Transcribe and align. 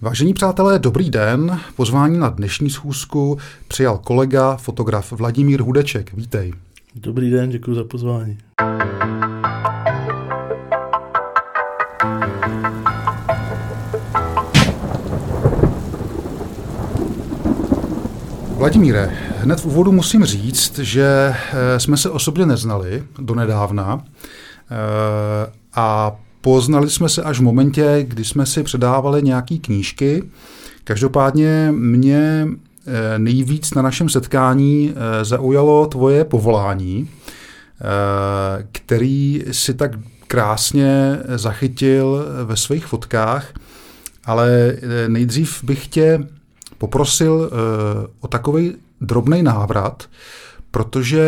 Vážení 0.00 0.34
přátelé, 0.34 0.78
dobrý 0.78 1.10
den. 1.10 1.60
Pozvání 1.76 2.18
na 2.18 2.28
dnešní 2.28 2.70
schůzku 2.70 3.38
přijal 3.68 3.98
kolega, 3.98 4.56
fotograf 4.56 5.12
Vladimír 5.12 5.62
Hudeček. 5.62 6.12
Vítej. 6.14 6.52
Dobrý 6.94 7.30
den, 7.30 7.50
děkuji 7.50 7.74
za 7.74 7.84
pozvání. 7.84 8.38
Vladimíre, 18.56 19.10
hned 19.38 19.60
v 19.60 19.66
úvodu 19.66 19.92
musím 19.92 20.24
říct, 20.24 20.78
že 20.78 21.34
eh, 21.52 21.80
jsme 21.80 21.96
se 21.96 22.10
osobně 22.10 22.46
neznali 22.46 23.04
do 23.18 23.34
nedávna 23.34 24.04
eh, 24.70 25.52
a 25.74 26.16
poznali 26.40 26.90
jsme 26.90 27.08
se 27.08 27.22
až 27.22 27.38
v 27.38 27.42
momentě, 27.42 28.04
kdy 28.08 28.24
jsme 28.24 28.46
si 28.46 28.62
předávali 28.62 29.22
nějaké 29.22 29.58
knížky. 29.58 30.22
Každopádně 30.84 31.68
mě 31.72 32.48
eh, 32.86 33.18
nejvíc 33.18 33.74
na 33.74 33.82
našem 33.82 34.08
setkání 34.08 34.94
zaujalo 35.22 35.86
tvoje 35.86 36.24
povolání, 36.24 37.08
který 38.72 39.44
si 39.52 39.74
tak 39.74 39.90
krásně 40.26 41.18
zachytil 41.34 42.26
ve 42.44 42.56
svých 42.56 42.86
fotkách, 42.86 43.52
ale 44.24 44.76
nejdřív 45.08 45.64
bych 45.64 45.88
tě 45.88 46.18
poprosil 46.78 47.50
o 48.20 48.28
takový 48.28 48.74
drobný 49.00 49.42
návrat, 49.42 50.08
protože 50.70 51.24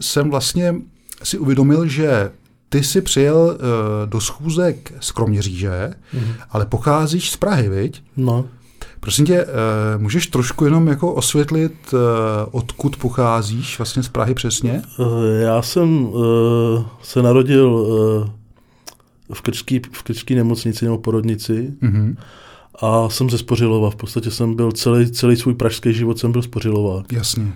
jsem 0.00 0.30
vlastně 0.30 0.74
si 1.22 1.38
uvědomil, 1.38 1.86
že 1.86 2.30
ty 2.74 2.82
jsi 2.82 3.00
přijel 3.00 3.36
uh, 3.36 4.10
do 4.10 4.20
schůzek 4.20 4.92
z 5.00 5.12
Kroměříže, 5.12 5.90
mm-hmm. 6.14 6.34
ale 6.50 6.66
pocházíš 6.66 7.30
z 7.30 7.36
Prahy, 7.36 7.68
viď? 7.68 8.02
No. 8.16 8.44
Prosím 9.00 9.26
tě, 9.26 9.44
uh, 9.44 9.50
můžeš 10.02 10.26
trošku 10.26 10.64
jenom 10.64 10.88
jako 10.88 11.12
osvětlit, 11.12 11.72
uh, 11.92 11.98
odkud 12.50 12.96
pocházíš 12.96 13.78
vlastně 13.78 14.02
z 14.02 14.08
Prahy 14.08 14.34
přesně? 14.34 14.82
Uh, 14.98 15.06
já 15.40 15.62
jsem 15.62 16.06
uh, 16.06 16.22
se 17.02 17.22
narodil 17.22 17.68
uh, 17.68 19.34
v 19.34 19.40
krčské 19.40 19.78
v 19.92 20.02
krčký 20.02 20.34
nemocnici 20.34 20.84
nebo 20.84 20.98
porodnici. 20.98 21.72
Mm-hmm 21.82 22.16
a 22.80 23.08
jsem 23.08 23.30
ze 23.30 23.38
Spořilova. 23.38 23.90
V 23.90 23.96
podstatě 23.96 24.30
jsem 24.30 24.54
byl 24.54 24.72
celý, 24.72 25.10
celý 25.10 25.36
svůj 25.36 25.54
pražský 25.54 25.94
život 25.94 26.18
jsem 26.18 26.32
byl 26.32 26.42
Spořilova. 26.42 27.02
Jasně, 27.12 27.52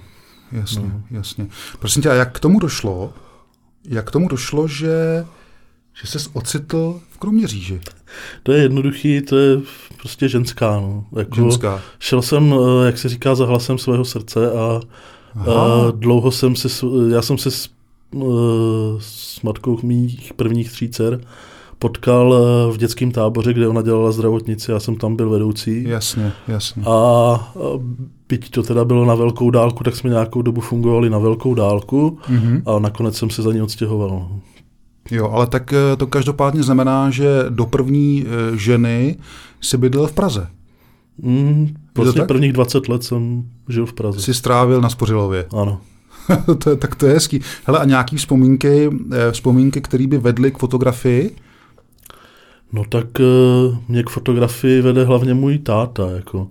jasně, 0.52 0.82
no. 0.82 1.02
jasně. 1.10 1.46
Prosím 1.78 2.02
tě, 2.02 2.10
a 2.10 2.14
jak 2.14 2.36
k 2.36 2.40
tomu 2.40 2.58
došlo? 2.58 3.12
Jak 3.88 4.08
k 4.08 4.10
tomu 4.10 4.28
došlo, 4.28 4.68
že, 4.68 5.26
že 5.94 6.06
ses 6.06 6.30
ocitl 6.32 7.00
v 7.10 7.18
Kroměříži? 7.18 7.80
To 8.42 8.52
je 8.52 8.62
jednoduchý, 8.62 9.22
to 9.22 9.36
je 9.36 9.60
prostě 9.96 10.28
ženská. 10.28 10.80
No. 10.80 11.04
Jako 11.16 11.34
ženská. 11.34 11.80
Šel 11.98 12.22
jsem, 12.22 12.54
eh, 12.54 12.86
jak 12.86 12.98
se 12.98 13.08
říká, 13.08 13.34
za 13.34 13.46
hlasem 13.46 13.78
svého 13.78 14.04
srdce 14.04 14.52
a, 14.52 14.80
a 15.50 15.90
dlouho 15.90 16.30
jsem 16.30 16.56
se, 16.56 16.68
já 17.10 17.22
jsem 17.22 17.38
se 17.38 17.50
s, 17.50 17.68
eh, 18.16 18.18
s 18.98 19.42
matkou 19.42 19.78
mých 19.82 20.32
prvních 20.34 20.72
tří 20.72 20.88
dcer 20.88 21.20
potkal 21.78 22.34
eh, 22.34 22.72
v 22.72 22.76
dětském 22.76 23.10
táboře, 23.10 23.52
kde 23.52 23.68
ona 23.68 23.82
dělala 23.82 24.12
zdravotnici, 24.12 24.70
já 24.70 24.80
jsem 24.80 24.96
tam 24.96 25.16
byl 25.16 25.30
vedoucí. 25.30 25.84
Jasně, 25.88 26.32
jasně. 26.48 26.82
A 26.86 27.54
byť 28.28 28.50
to 28.50 28.62
teda 28.62 28.84
bylo 28.84 29.04
na 29.04 29.14
velkou 29.14 29.50
dálku, 29.50 29.84
tak 29.84 29.96
jsme 29.96 30.10
nějakou 30.10 30.42
dobu 30.42 30.60
fungovali 30.60 31.10
na 31.10 31.18
velkou 31.18 31.54
dálku 31.54 32.18
mm-hmm. 32.30 32.62
a 32.66 32.78
nakonec 32.78 33.16
jsem 33.16 33.30
se 33.30 33.42
za 33.42 33.52
ní 33.52 33.62
odstěhoval. 33.62 34.28
Jo, 35.10 35.30
ale 35.32 35.46
tak 35.46 35.72
eh, 35.72 35.96
to 35.96 36.06
každopádně 36.06 36.62
znamená, 36.62 37.10
že 37.10 37.44
do 37.48 37.66
první 37.66 38.24
eh, 38.26 38.56
ženy 38.56 39.16
si 39.60 39.76
bydlel 39.76 40.06
v 40.06 40.12
Praze. 40.12 40.48
Mm, 41.22 41.74
vlastně 41.96 42.22
prvních 42.22 42.52
20 42.52 42.88
let 42.88 43.04
jsem 43.04 43.44
žil 43.68 43.86
v 43.86 43.92
Praze. 43.92 44.20
Jsi 44.20 44.34
strávil 44.34 44.80
na 44.80 44.88
Spořilově. 44.88 45.46
Ano. 45.56 45.80
to 46.58 46.70
je, 46.70 46.76
tak 46.76 46.94
to 46.94 47.06
je 47.06 47.14
hezký. 47.14 47.40
Hele, 47.64 47.78
a 47.78 47.84
nějaký 47.84 48.16
vzpomínky, 48.16 48.90
vzpomínky, 49.30 49.80
které 49.80 50.06
by 50.06 50.18
vedly 50.18 50.50
k 50.50 50.58
fotografii? 50.58 51.36
No 52.72 52.84
tak 52.88 53.06
mě 53.88 54.02
k 54.02 54.10
fotografii 54.10 54.82
vede 54.82 55.04
hlavně 55.04 55.34
můj 55.34 55.58
táta, 55.58 56.10
jako, 56.10 56.48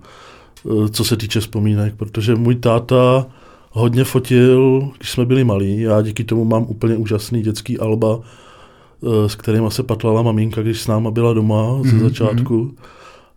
co 0.91 1.03
se 1.03 1.18
týče 1.18 1.40
vzpomínek, 1.40 1.95
protože 1.95 2.35
můj 2.35 2.56
táta 2.56 3.25
hodně 3.72 4.03
fotil, 4.03 4.90
když 4.97 5.12
jsme 5.12 5.25
byli 5.25 5.44
malí. 5.44 5.81
Já 5.81 6.01
díky 6.01 6.23
tomu 6.23 6.45
mám 6.45 6.66
úplně 6.68 6.95
úžasný 6.95 7.41
dětský 7.41 7.79
alba, 7.79 8.16
uh, 8.18 8.23
s 9.28 9.35
kterým 9.35 9.69
se 9.69 9.84
patlala 9.84 10.22
maminka, 10.22 10.62
když 10.62 10.81
s 10.81 10.88
náma 10.88 11.12
byla 11.12 11.34
doma 11.34 11.63
mm-hmm. 11.63 11.90
ze 11.90 11.95
mhm, 11.95 12.03
začátku. 12.03 12.57
Mhm. 12.57 12.75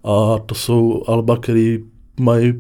A 0.05 0.39
to 0.47 0.55
jsou 0.55 1.05
alba, 1.07 1.37
které 1.37 1.77
mají, 2.21 2.55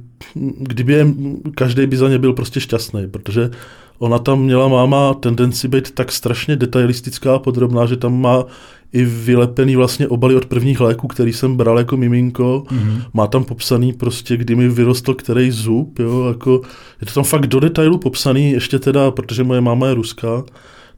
kdyby 0.59 0.93
je, 0.93 1.07
každý 1.55 1.87
by 1.87 1.97
za 1.97 2.09
ně 2.09 2.19
byl 2.19 2.33
prostě 2.33 2.61
šťastný, 2.61 3.07
protože 3.11 3.51
ona 3.99 4.19
tam 4.19 4.43
měla 4.43 4.69
máma 4.69 5.15
tendenci 5.15 5.69
být 5.69 5.91
tak 5.91 6.13
strašně 6.13 6.57
detailistická 6.57 7.35
a 7.35 7.39
podrobná, 7.39 7.87
že 7.87 7.97
tam 7.97 8.21
má 8.21 8.45
i 8.93 9.05
vylepený 9.05 9.77
vlastně 9.77 10.09
obaly 10.09 10.35
od 10.37 10.47
prvních 10.47 10.81
léků, 10.81 11.09
který 11.09 11.33
jsem 11.33 11.57
bral 11.57 11.79
jako 11.79 11.97
miminko. 11.97 12.65
Mm-hmm. 12.67 13.03
Má 13.15 13.27
tam 13.27 13.45
popsaný 13.45 13.93
prostě, 13.93 14.37
kdy 14.37 14.55
mi 14.55 14.69
vyrostl 14.69 15.15
který 15.15 15.51
zub, 15.51 15.99
jo, 15.99 16.29
jako 16.29 16.61
je 17.01 17.07
to 17.07 17.13
tam 17.13 17.25
fakt 17.25 17.47
do 17.47 17.61
detailu 17.61 17.99
popsaný, 17.99 18.51
ještě 18.51 18.79
teda, 18.79 19.11
protože 19.11 19.45
moje 19.45 19.61
máma 19.61 19.87
je 19.87 19.95
ruská, 19.95 20.45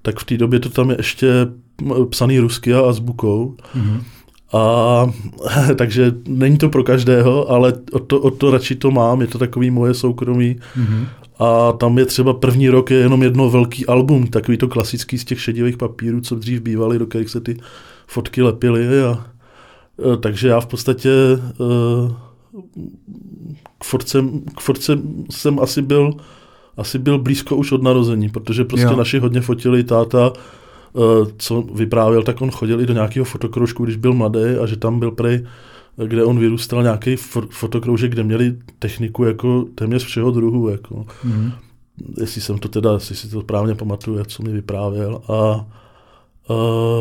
tak 0.02 0.18
v 0.18 0.24
té 0.24 0.36
době 0.36 0.60
to 0.60 0.68
tam 0.68 0.90
je 0.90 0.96
ještě 0.98 1.28
psaný 2.10 2.38
rusky 2.38 2.74
a 2.74 2.80
azbukou. 2.80 3.56
Mm-hmm. 3.76 4.02
A 4.52 5.06
takže 5.76 6.12
není 6.28 6.58
to 6.58 6.68
pro 6.68 6.84
každého, 6.84 7.50
ale 7.50 7.72
o 7.92 7.98
to, 7.98 8.20
o 8.20 8.30
to 8.30 8.50
radši 8.50 8.74
to 8.74 8.90
mám, 8.90 9.20
je 9.20 9.26
to 9.26 9.38
takový 9.38 9.70
moje 9.70 9.94
soukromí. 9.94 10.56
Mm-hmm. 10.76 11.06
A 11.42 11.72
tam 11.72 11.98
je 11.98 12.06
třeba 12.06 12.32
první 12.32 12.68
rok 12.68 12.90
je 12.90 12.98
jenom 12.98 13.22
jedno 13.22 13.50
velký 13.50 13.86
album, 13.86 14.26
takový 14.26 14.58
to 14.58 14.68
klasický 14.68 15.18
z 15.18 15.24
těch 15.24 15.40
šedivých 15.40 15.76
papírů, 15.76 16.20
co 16.20 16.34
dřív 16.34 16.60
bývaly, 16.60 16.98
do 16.98 17.06
kterých 17.06 17.30
se 17.30 17.40
ty 17.40 17.56
fotky 18.06 18.42
lepily. 18.42 19.02
A, 19.02 19.10
a, 19.10 19.24
takže 20.20 20.48
já 20.48 20.60
v 20.60 20.66
podstatě 20.66 21.10
e, 21.10 21.38
k, 23.78 23.84
fotce, 23.84 24.24
k 24.56 24.60
fotce 24.60 24.98
jsem 25.30 25.60
asi 25.60 25.82
byl 25.82 26.14
asi 26.76 26.98
byl 26.98 27.18
blízko 27.18 27.56
už 27.56 27.72
od 27.72 27.82
narození, 27.82 28.28
protože 28.28 28.64
prostě 28.64 28.86
jo. 28.86 28.96
naši 28.96 29.18
hodně 29.18 29.40
fotili 29.40 29.84
táta, 29.84 30.32
e, 30.32 31.00
co 31.36 31.62
vyprávěl, 31.62 32.22
tak 32.22 32.40
on 32.40 32.50
chodil 32.50 32.80
i 32.80 32.86
do 32.86 32.94
nějakého 32.94 33.24
fotokroužku, 33.24 33.84
když 33.84 33.96
byl 33.96 34.12
mladý 34.12 34.44
a 34.62 34.66
že 34.66 34.76
tam 34.76 34.98
byl 34.98 35.10
prej 35.10 35.46
kde 35.96 36.24
on 36.24 36.38
vyrůstal 36.38 36.82
nějaký 36.82 37.16
fotokroužek, 37.50 38.12
kde 38.12 38.22
měli 38.22 38.56
techniku 38.78 39.24
jako 39.24 39.64
téměř 39.74 40.04
všeho 40.04 40.30
druhu. 40.30 40.68
Jako. 40.68 41.06
Mm. 41.24 41.52
Jestli 42.20 42.40
jsem 42.40 42.58
to 42.58 42.68
teda, 42.68 42.92
jestli 42.92 43.16
si 43.16 43.28
to 43.28 43.40
správně 43.40 43.74
pamatuju, 43.74 44.24
co 44.24 44.42
mi 44.42 44.52
vyprávěl. 44.52 45.22
A, 45.28 45.32
a 45.32 45.66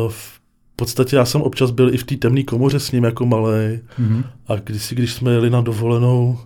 v 0.08 0.40
podstatě 0.76 1.16
já 1.16 1.24
jsem 1.24 1.42
občas 1.42 1.70
byl 1.70 1.94
i 1.94 1.96
v 1.96 2.04
té 2.04 2.16
temné 2.16 2.42
komoře 2.42 2.80
s 2.80 2.92
ním 2.92 3.04
jako 3.04 3.26
malý. 3.26 3.80
Mm. 3.98 4.24
A 4.46 4.56
když, 4.56 4.92
když 4.92 5.14
jsme 5.14 5.32
jeli 5.32 5.50
na 5.50 5.60
dovolenou 5.60 6.38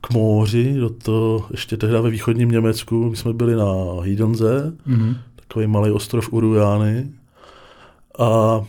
k 0.00 0.10
moři, 0.10 0.74
do 0.74 0.90
to 0.90 1.46
ještě 1.50 1.76
tehdy 1.76 2.00
ve 2.00 2.10
východním 2.10 2.50
Německu, 2.50 3.10
my 3.10 3.16
jsme 3.16 3.32
byli 3.32 3.56
na 3.56 3.72
Hýdenze, 4.02 4.72
mm. 4.86 5.14
takový 5.36 5.66
malý 5.66 5.90
ostrov 5.90 6.32
Urujány. 6.32 7.12
A 8.18 8.60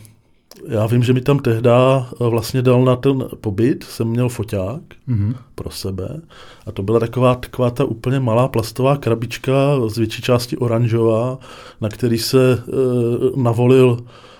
já 0.68 0.86
vím, 0.86 1.02
že 1.02 1.12
mi 1.12 1.20
tam 1.20 1.38
tehda 1.38 2.06
eh, 2.12 2.28
vlastně 2.28 2.62
dal 2.62 2.84
na 2.84 2.96
ten 2.96 3.24
pobyt, 3.40 3.84
jsem 3.84 4.08
měl 4.08 4.28
foťák 4.28 4.82
mm-hmm. 5.08 5.34
pro 5.54 5.70
sebe 5.70 6.20
a 6.66 6.72
to 6.72 6.82
byla 6.82 7.00
taková, 7.00 7.34
taková 7.34 7.70
ta 7.70 7.84
úplně 7.84 8.20
malá 8.20 8.48
plastová 8.48 8.96
krabička 8.96 9.52
z 9.88 9.98
větší 9.98 10.22
části 10.22 10.56
oranžová, 10.56 11.38
na 11.80 11.88
který 11.88 12.18
se 12.18 12.52
e, 12.52 12.60
navolil 13.40 13.98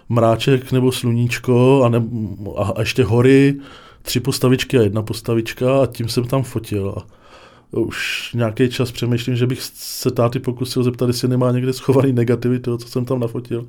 mráček 0.08 0.72
nebo 0.72 0.92
sluníčko 0.92 1.82
a, 1.84 1.88
ne, 1.88 2.02
a 2.56 2.80
ještě 2.80 3.04
hory, 3.04 3.60
tři 4.02 4.20
postavičky 4.20 4.78
a 4.78 4.82
jedna 4.82 5.02
postavička 5.02 5.82
a 5.82 5.86
tím 5.86 6.08
jsem 6.08 6.24
tam 6.24 6.42
fotil. 6.42 6.94
A 6.96 7.06
už 7.70 8.30
nějaký 8.34 8.68
čas 8.68 8.92
přemýšlím, 8.92 9.36
že 9.36 9.46
bych 9.46 9.62
se 9.74 10.10
táty 10.10 10.38
pokusil 10.38 10.82
zeptat, 10.82 11.06
jestli 11.06 11.28
nemá 11.28 11.50
někde 11.50 11.72
schovaný 11.72 12.12
negativy 12.12 12.58
toho, 12.58 12.78
co 12.78 12.88
jsem 12.88 13.04
tam 13.04 13.20
nafotil 13.20 13.66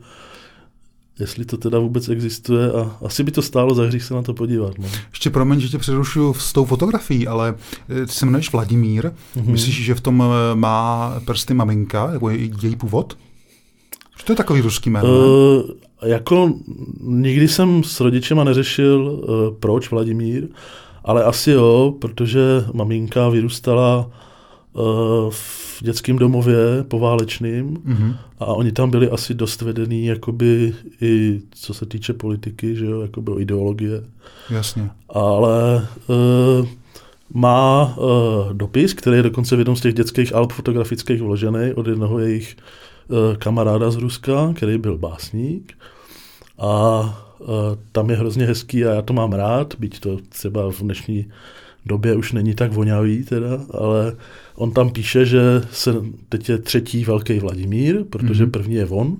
jestli 1.19 1.45
to 1.45 1.57
teda 1.57 1.79
vůbec 1.79 2.09
existuje 2.09 2.71
a 2.71 2.97
asi 3.05 3.23
by 3.23 3.31
to 3.31 3.41
stálo 3.41 3.75
za 3.75 3.83
hřích 3.83 4.03
se 4.03 4.13
na 4.13 4.21
to 4.21 4.33
podívat. 4.33 4.77
No. 4.77 4.87
Ještě 5.09 5.29
promiň, 5.29 5.59
že 5.59 5.69
tě 5.69 5.77
přerušuju 5.77 6.33
s 6.33 6.53
tou 6.53 6.65
fotografií, 6.65 7.27
ale 7.27 7.55
eh, 7.89 8.05
ty 8.05 8.11
se 8.11 8.25
jmenuješ 8.25 8.51
Vladimír. 8.51 9.05
Mm-hmm. 9.05 9.51
Myslíš, 9.51 9.83
že 9.83 9.95
v 9.95 10.01
tom 10.01 10.23
eh, 10.23 10.55
má 10.55 11.13
prsty 11.25 11.53
maminka, 11.53 12.11
nebo 12.11 12.29
její 12.29 12.75
původ? 12.77 13.17
Že 14.19 14.25
to 14.25 14.31
je 14.31 14.35
takový 14.35 14.61
ruský 14.61 14.89
jméno? 14.89 15.09
Uh, 15.09 15.63
jako 16.05 16.53
nikdy 17.01 17.47
jsem 17.47 17.83
s 17.83 17.99
rodičema 17.99 18.43
neřešil, 18.43 19.01
uh, 19.01 19.57
proč 19.59 19.91
Vladimír, 19.91 20.47
ale 21.03 21.23
asi 21.23 21.51
jo, 21.51 21.93
protože 22.01 22.41
maminka 22.73 23.29
vyrůstala 23.29 24.09
v 25.29 25.81
dětském 25.81 26.17
domově 26.17 26.83
poválečným 26.87 27.77
mm-hmm. 27.77 28.15
a 28.39 28.45
oni 28.45 28.71
tam 28.71 28.91
byli 28.91 29.09
asi 29.09 29.33
dost 29.33 29.61
vedený 29.61 30.05
jakoby 30.05 30.73
i 31.01 31.41
co 31.51 31.73
se 31.73 31.85
týče 31.85 32.13
politiky, 32.13 32.75
že 32.75 32.85
jo, 32.85 33.01
jakoby 33.01 33.31
o 33.31 33.39
ideologie. 33.39 34.03
Jasně. 34.49 34.89
Ale 35.09 35.87
uh, 36.07 36.67
má 37.33 37.97
uh, 37.97 38.53
dopis, 38.53 38.93
který 38.93 39.17
je 39.17 39.23
dokonce 39.23 39.55
v 39.55 39.59
jednom 39.59 39.75
z 39.75 39.81
těch 39.81 39.93
dětských 39.93 40.35
alb 40.35 40.51
fotografických 40.51 41.21
vložený 41.21 41.73
od 41.75 41.87
jednoho 41.87 42.19
jejich 42.19 42.57
uh, 43.07 43.37
kamaráda 43.37 43.91
z 43.91 43.95
Ruska, 43.95 44.53
který 44.55 44.77
byl 44.77 44.97
básník. 44.97 45.73
A 46.59 46.99
uh, 47.39 47.47
tam 47.91 48.09
je 48.09 48.15
hrozně 48.15 48.45
hezký 48.45 48.85
a 48.85 48.93
já 48.93 49.01
to 49.01 49.13
mám 49.13 49.33
rád, 49.33 49.73
byť 49.79 49.99
to 49.99 50.17
třeba 50.29 50.71
v 50.71 50.79
dnešní 50.79 51.25
době 51.85 52.15
už 52.15 52.31
není 52.31 52.53
tak 52.53 52.73
vonavý 52.73 53.23
teda, 53.23 53.59
ale 53.71 54.15
on 54.55 54.71
tam 54.71 54.89
píše, 54.89 55.25
že 55.25 55.41
se 55.71 55.95
teď 56.29 56.49
je 56.49 56.57
třetí 56.57 57.05
velký 57.05 57.39
Vladimír, 57.39 58.03
protože 58.09 58.45
mm-hmm. 58.45 58.51
první 58.51 58.75
je 58.75 58.85
on, 58.85 59.17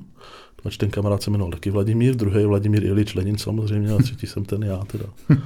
Pač 0.65 0.77
ten 0.77 0.89
kamarád 0.89 1.23
se 1.23 1.31
jmenoval 1.31 1.51
taky 1.51 1.69
Vladimír, 1.69 2.15
druhý 2.15 2.39
je 2.39 2.47
Vladimír 2.47 2.83
Ilič 2.83 3.15
Lenin 3.15 3.37
samozřejmě 3.37 3.91
a 3.91 3.97
třetí 3.97 4.27
jsem 4.27 4.45
ten 4.45 4.63
já 4.63 4.83
teda. 4.87 5.05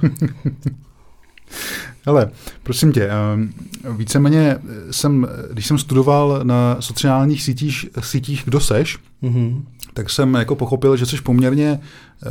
Ale 2.06 2.30
prosím 2.62 2.92
tě, 2.92 3.08
ehm, 3.08 3.52
víceméně 3.96 4.58
jsem, 4.90 5.28
když 5.52 5.66
jsem 5.66 5.78
studoval 5.78 6.40
na 6.42 6.76
sociálních 6.80 7.42
sítích, 7.42 7.86
sítích 8.00 8.42
kdo 8.44 8.60
seš, 8.60 8.98
mm-hmm. 9.22 9.62
tak 9.94 10.10
jsem 10.10 10.34
jako 10.34 10.56
pochopil, 10.56 10.96
že 10.96 11.06
jsi 11.06 11.16
poměrně, 11.16 11.80
eh, 11.80 12.26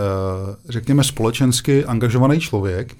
řekněme, 0.69 1.03
společensky 1.03 1.85
angažovaný 1.85 2.39
člověk. 2.39 2.95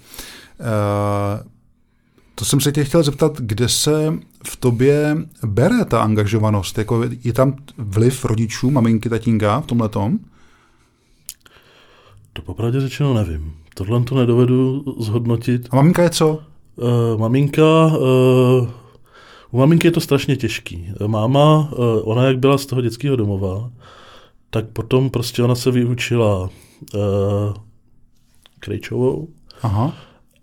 Eh, 2.40 2.42
to 2.42 2.46
jsem 2.46 2.62
se 2.62 2.72
tě 2.72 2.84
chtěl 2.84 3.04
zeptat, 3.04 3.38
kde 3.38 3.70
se 3.70 4.14
v 4.48 4.56
tobě 4.56 5.18
bere 5.46 5.86
ta 5.86 6.02
angažovanost? 6.02 6.78
Jako 6.78 7.04
je 7.24 7.34
tam 7.34 7.56
vliv 7.78 8.26
rodičů, 8.26 8.72
maminky, 8.72 9.10
tatínka 9.10 9.60
v 9.60 9.66
tomhle 9.66 9.90
tom? 9.90 10.20
To 12.34 12.42
popravdě 12.42 12.82
řečeno 12.82 13.14
nevím. 13.14 13.54
Tohle 13.76 14.04
to 14.04 14.16
nedovedu 14.16 14.84
zhodnotit. 15.00 15.68
A 15.72 15.76
maminka 15.76 16.04
je 16.04 16.10
co? 16.10 16.40
Uh, 16.76 17.20
maminka, 17.20 17.86
uh, 17.86 18.70
u 19.52 19.58
maminky 19.58 19.88
je 19.88 19.92
to 19.92 20.00
strašně 20.00 20.36
těžký. 20.36 20.94
Máma, 21.08 21.58
uh, 21.60 21.86
ona 22.04 22.24
jak 22.24 22.40
byla 22.40 22.58
z 22.58 22.66
toho 22.66 22.82
dětského 22.82 23.16
domova, 23.16 23.70
tak 24.50 24.66
potom 24.66 25.10
prostě 25.10 25.44
ona 25.44 25.56
se 25.56 25.72
vyučila 25.72 26.50
uh, 26.94 27.54
Krejčovou, 28.60 29.28
Aha. 29.62 29.94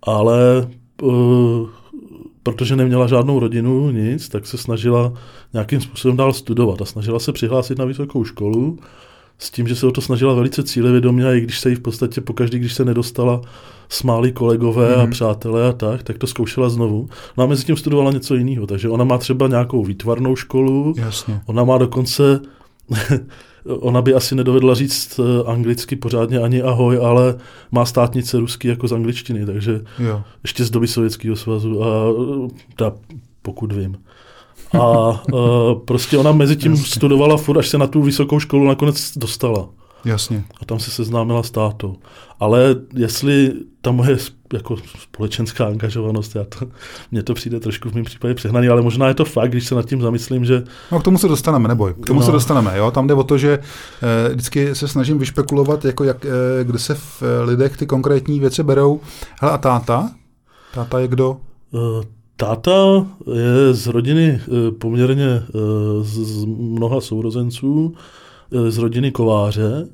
ale 0.02 0.68
uh, 1.02 1.68
protože 2.52 2.76
neměla 2.76 3.06
žádnou 3.06 3.38
rodinu, 3.38 3.90
nic, 3.90 4.28
tak 4.28 4.46
se 4.46 4.58
snažila 4.58 5.12
nějakým 5.52 5.80
způsobem 5.80 6.16
dál 6.16 6.32
studovat 6.32 6.82
a 6.82 6.84
snažila 6.84 7.18
se 7.18 7.32
přihlásit 7.32 7.78
na 7.78 7.84
vysokou 7.84 8.24
školu 8.24 8.78
s 9.38 9.50
tím, 9.50 9.68
že 9.68 9.76
se 9.76 9.86
o 9.86 9.90
to 9.90 10.00
snažila 10.00 10.34
velice 10.34 10.62
cílevědomě 10.62 11.26
a 11.26 11.32
i 11.32 11.40
když 11.40 11.60
se 11.60 11.70
jí 11.70 11.76
v 11.76 11.80
podstatě 11.80 12.20
pokaždý, 12.20 12.58
když 12.58 12.74
se 12.74 12.84
nedostala, 12.84 13.40
smáli 13.88 14.32
kolegové 14.32 14.88
mm-hmm. 14.88 15.00
a 15.00 15.02
mhm. 15.02 15.10
přátelé 15.10 15.68
a 15.68 15.72
tak, 15.72 16.02
tak 16.02 16.18
to 16.18 16.26
zkoušela 16.26 16.68
znovu. 16.68 17.08
No 17.36 17.44
a 17.44 17.46
mezi 17.46 17.64
tím 17.64 17.76
studovala 17.76 18.12
něco 18.12 18.34
jiného, 18.34 18.66
takže 18.66 18.88
ona 18.88 19.04
má 19.04 19.18
třeba 19.18 19.48
nějakou 19.48 19.84
výtvarnou 19.84 20.36
školu, 20.36 20.94
Jasně. 20.96 21.40
ona 21.46 21.64
má 21.64 21.78
dokonce 21.78 22.40
ona 23.68 24.02
by 24.02 24.14
asi 24.14 24.34
nedovedla 24.34 24.74
říct 24.74 25.20
eh, 25.20 25.50
anglicky 25.50 25.96
pořádně 25.96 26.38
ani 26.38 26.62
ahoj, 26.62 26.98
ale 27.02 27.34
má 27.70 27.84
státnice 27.84 28.38
rusky 28.38 28.68
jako 28.68 28.88
z 28.88 28.92
angličtiny, 28.92 29.46
takže 29.46 29.80
jo. 29.98 30.22
ještě 30.42 30.64
z 30.64 30.70
doby 30.70 30.88
Sovětského 30.88 31.36
svazu, 31.36 31.84
a, 31.84 31.88
ta, 32.76 32.92
pokud 33.42 33.72
vím. 33.72 33.96
A, 34.72 34.78
a 34.78 35.20
prostě 35.84 36.18
ona 36.18 36.32
mezi 36.32 36.56
tím 36.56 36.72
Jasně. 36.72 36.86
studovala 36.86 37.36
furt, 37.36 37.58
až 37.58 37.68
se 37.68 37.78
na 37.78 37.86
tu 37.86 38.02
vysokou 38.02 38.40
školu 38.40 38.66
nakonec 38.66 39.12
dostala. 39.16 39.68
Jasně. 40.06 40.44
A 40.60 40.64
tam 40.64 40.78
se 40.78 40.90
seznámila 40.90 41.42
s 41.42 41.50
tátou. 41.50 41.96
Ale 42.40 42.76
jestli 42.94 43.52
ta 43.80 43.90
moje 43.92 44.16
jako 44.52 44.76
společenská 44.98 45.66
angažovanost, 45.66 46.36
já 46.36 46.44
to, 46.44 46.66
mně 47.10 47.22
to 47.22 47.34
přijde 47.34 47.60
trošku 47.60 47.90
v 47.90 47.94
mém 47.94 48.04
případě 48.04 48.34
přehnaný, 48.34 48.68
ale 48.68 48.82
možná 48.82 49.08
je 49.08 49.14
to 49.14 49.24
fakt, 49.24 49.50
když 49.50 49.66
se 49.66 49.74
nad 49.74 49.86
tím 49.86 50.00
zamyslím, 50.00 50.44
že... 50.44 50.64
No 50.92 51.00
k 51.00 51.02
tomu 51.02 51.18
se 51.18 51.28
dostaneme, 51.28 51.68
neboj, 51.68 51.94
k 52.02 52.06
tomu 52.06 52.20
no. 52.20 52.26
se 52.26 52.32
dostaneme, 52.32 52.78
jo, 52.78 52.90
tam 52.90 53.06
jde 53.06 53.14
o 53.14 53.24
to, 53.24 53.38
že 53.38 53.58
eh, 53.58 54.28
vždycky 54.28 54.74
se 54.74 54.88
snažím 54.88 55.18
vyšpekulovat, 55.18 55.84
jako 55.84 56.04
jak, 56.04 56.24
eh, 56.24 56.64
kde 56.64 56.78
se 56.78 56.94
v 56.94 57.22
eh, 57.22 57.44
lidech 57.44 57.76
ty 57.76 57.86
konkrétní 57.86 58.40
věci 58.40 58.62
berou. 58.62 59.00
Hele, 59.40 59.52
a 59.52 59.58
táta? 59.58 60.10
Táta 60.74 61.00
je 61.00 61.08
kdo? 61.08 61.36
Uh, 61.70 62.04
táta 62.36 63.06
je 63.34 63.74
z 63.74 63.86
rodiny 63.86 64.40
poměrně 64.78 65.42
z, 66.02 66.18
z 66.18 66.44
mnoha 66.44 67.00
sourozenců, 67.00 67.94
z 68.68 68.78
rodiny 68.78 69.12
kováře, 69.12 69.88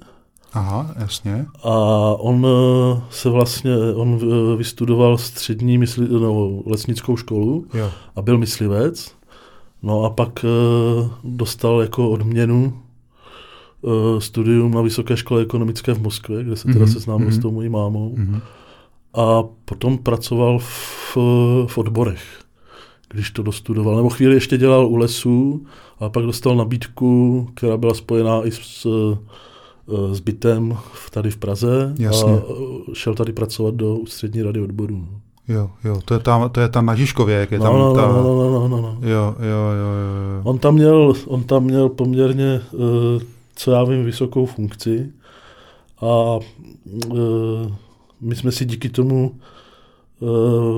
Aha, 0.54 0.94
jasně. 0.98 1.46
A 1.62 1.74
on 2.18 2.46
eh, 2.46 3.02
se 3.10 3.30
vlastně, 3.30 3.76
on 3.94 4.20
eh, 4.22 4.56
vystudoval 4.56 5.18
střední 5.18 5.78
mysli, 5.78 6.08
no, 6.08 6.62
lesnickou 6.66 7.16
školu 7.16 7.66
jo. 7.74 7.90
a 8.16 8.22
byl 8.22 8.38
myslivec. 8.38 9.14
No 9.82 10.04
a 10.04 10.10
pak 10.10 10.44
dostal 11.24 11.80
jako 11.80 12.10
odměnu 12.10 12.78
studium 14.18 14.74
na 14.74 14.80
Vysoké 14.80 15.16
škole 15.16 15.42
ekonomické 15.42 15.94
v 15.94 16.02
Moskvě, 16.02 16.44
kde 16.44 16.56
se 16.56 16.68
teda 16.68 16.84
mm-hmm. 16.84 16.92
seznámil 16.92 17.28
mm-hmm. 17.28 17.38
s 17.38 17.38
tou 17.38 17.50
mojí 17.50 17.68
mámou. 17.68 18.14
Mm-hmm. 18.14 18.40
A 19.14 19.42
potom 19.64 19.98
pracoval 19.98 20.58
v, 20.58 21.16
v 21.66 21.78
odborech, 21.78 22.41
když 23.12 23.30
to 23.30 23.42
dostudoval. 23.42 23.96
Nebo 23.96 24.08
chvíli 24.08 24.34
ještě 24.34 24.58
dělal 24.58 24.86
u 24.86 24.96
lesů 24.96 25.66
a 26.00 26.08
pak 26.08 26.24
dostal 26.24 26.56
nabídku, 26.56 27.48
která 27.54 27.76
byla 27.76 27.94
spojená 27.94 28.46
i 28.46 28.50
s 28.50 28.86
s 30.12 30.20
bytem 30.20 30.76
tady 31.10 31.30
v 31.30 31.36
Praze 31.36 31.94
Jasně. 31.98 32.32
a 32.32 32.42
šel 32.92 33.14
tady 33.14 33.32
pracovat 33.32 33.74
do 33.74 33.96
ústřední 33.96 34.42
rady 34.42 34.60
odborů. 34.60 35.08
Jo, 35.48 35.70
jo, 35.84 36.00
to 36.04 36.14
je 36.14 36.20
ta, 36.20 36.48
to 36.48 36.60
je 36.60 36.68
ta 36.68 36.82
na 36.82 36.94
Žižkově, 36.94 37.36
jak 37.36 37.52
je 37.52 37.58
no, 37.58 37.64
tam 37.64 37.78
no, 37.78 37.94
ta... 37.94 38.06
No, 38.06 38.22
no, 38.22 38.50
no, 38.50 38.68
no, 38.68 38.80
no. 38.80 38.98
Jo, 39.02 39.34
jo, 39.38 39.62
jo, 39.78 39.92
jo. 40.36 40.40
On 40.44 40.58
tam 40.58 40.74
měl, 40.74 41.12
on 41.26 41.42
tam 41.42 41.64
měl 41.64 41.88
poměrně, 41.88 42.60
co 43.54 43.70
já 43.70 43.84
vím, 43.84 44.04
vysokou 44.04 44.46
funkci 44.46 45.12
a 46.00 46.38
my 48.20 48.36
jsme 48.36 48.52
si 48.52 48.64
díky 48.64 48.88
tomu 48.88 49.34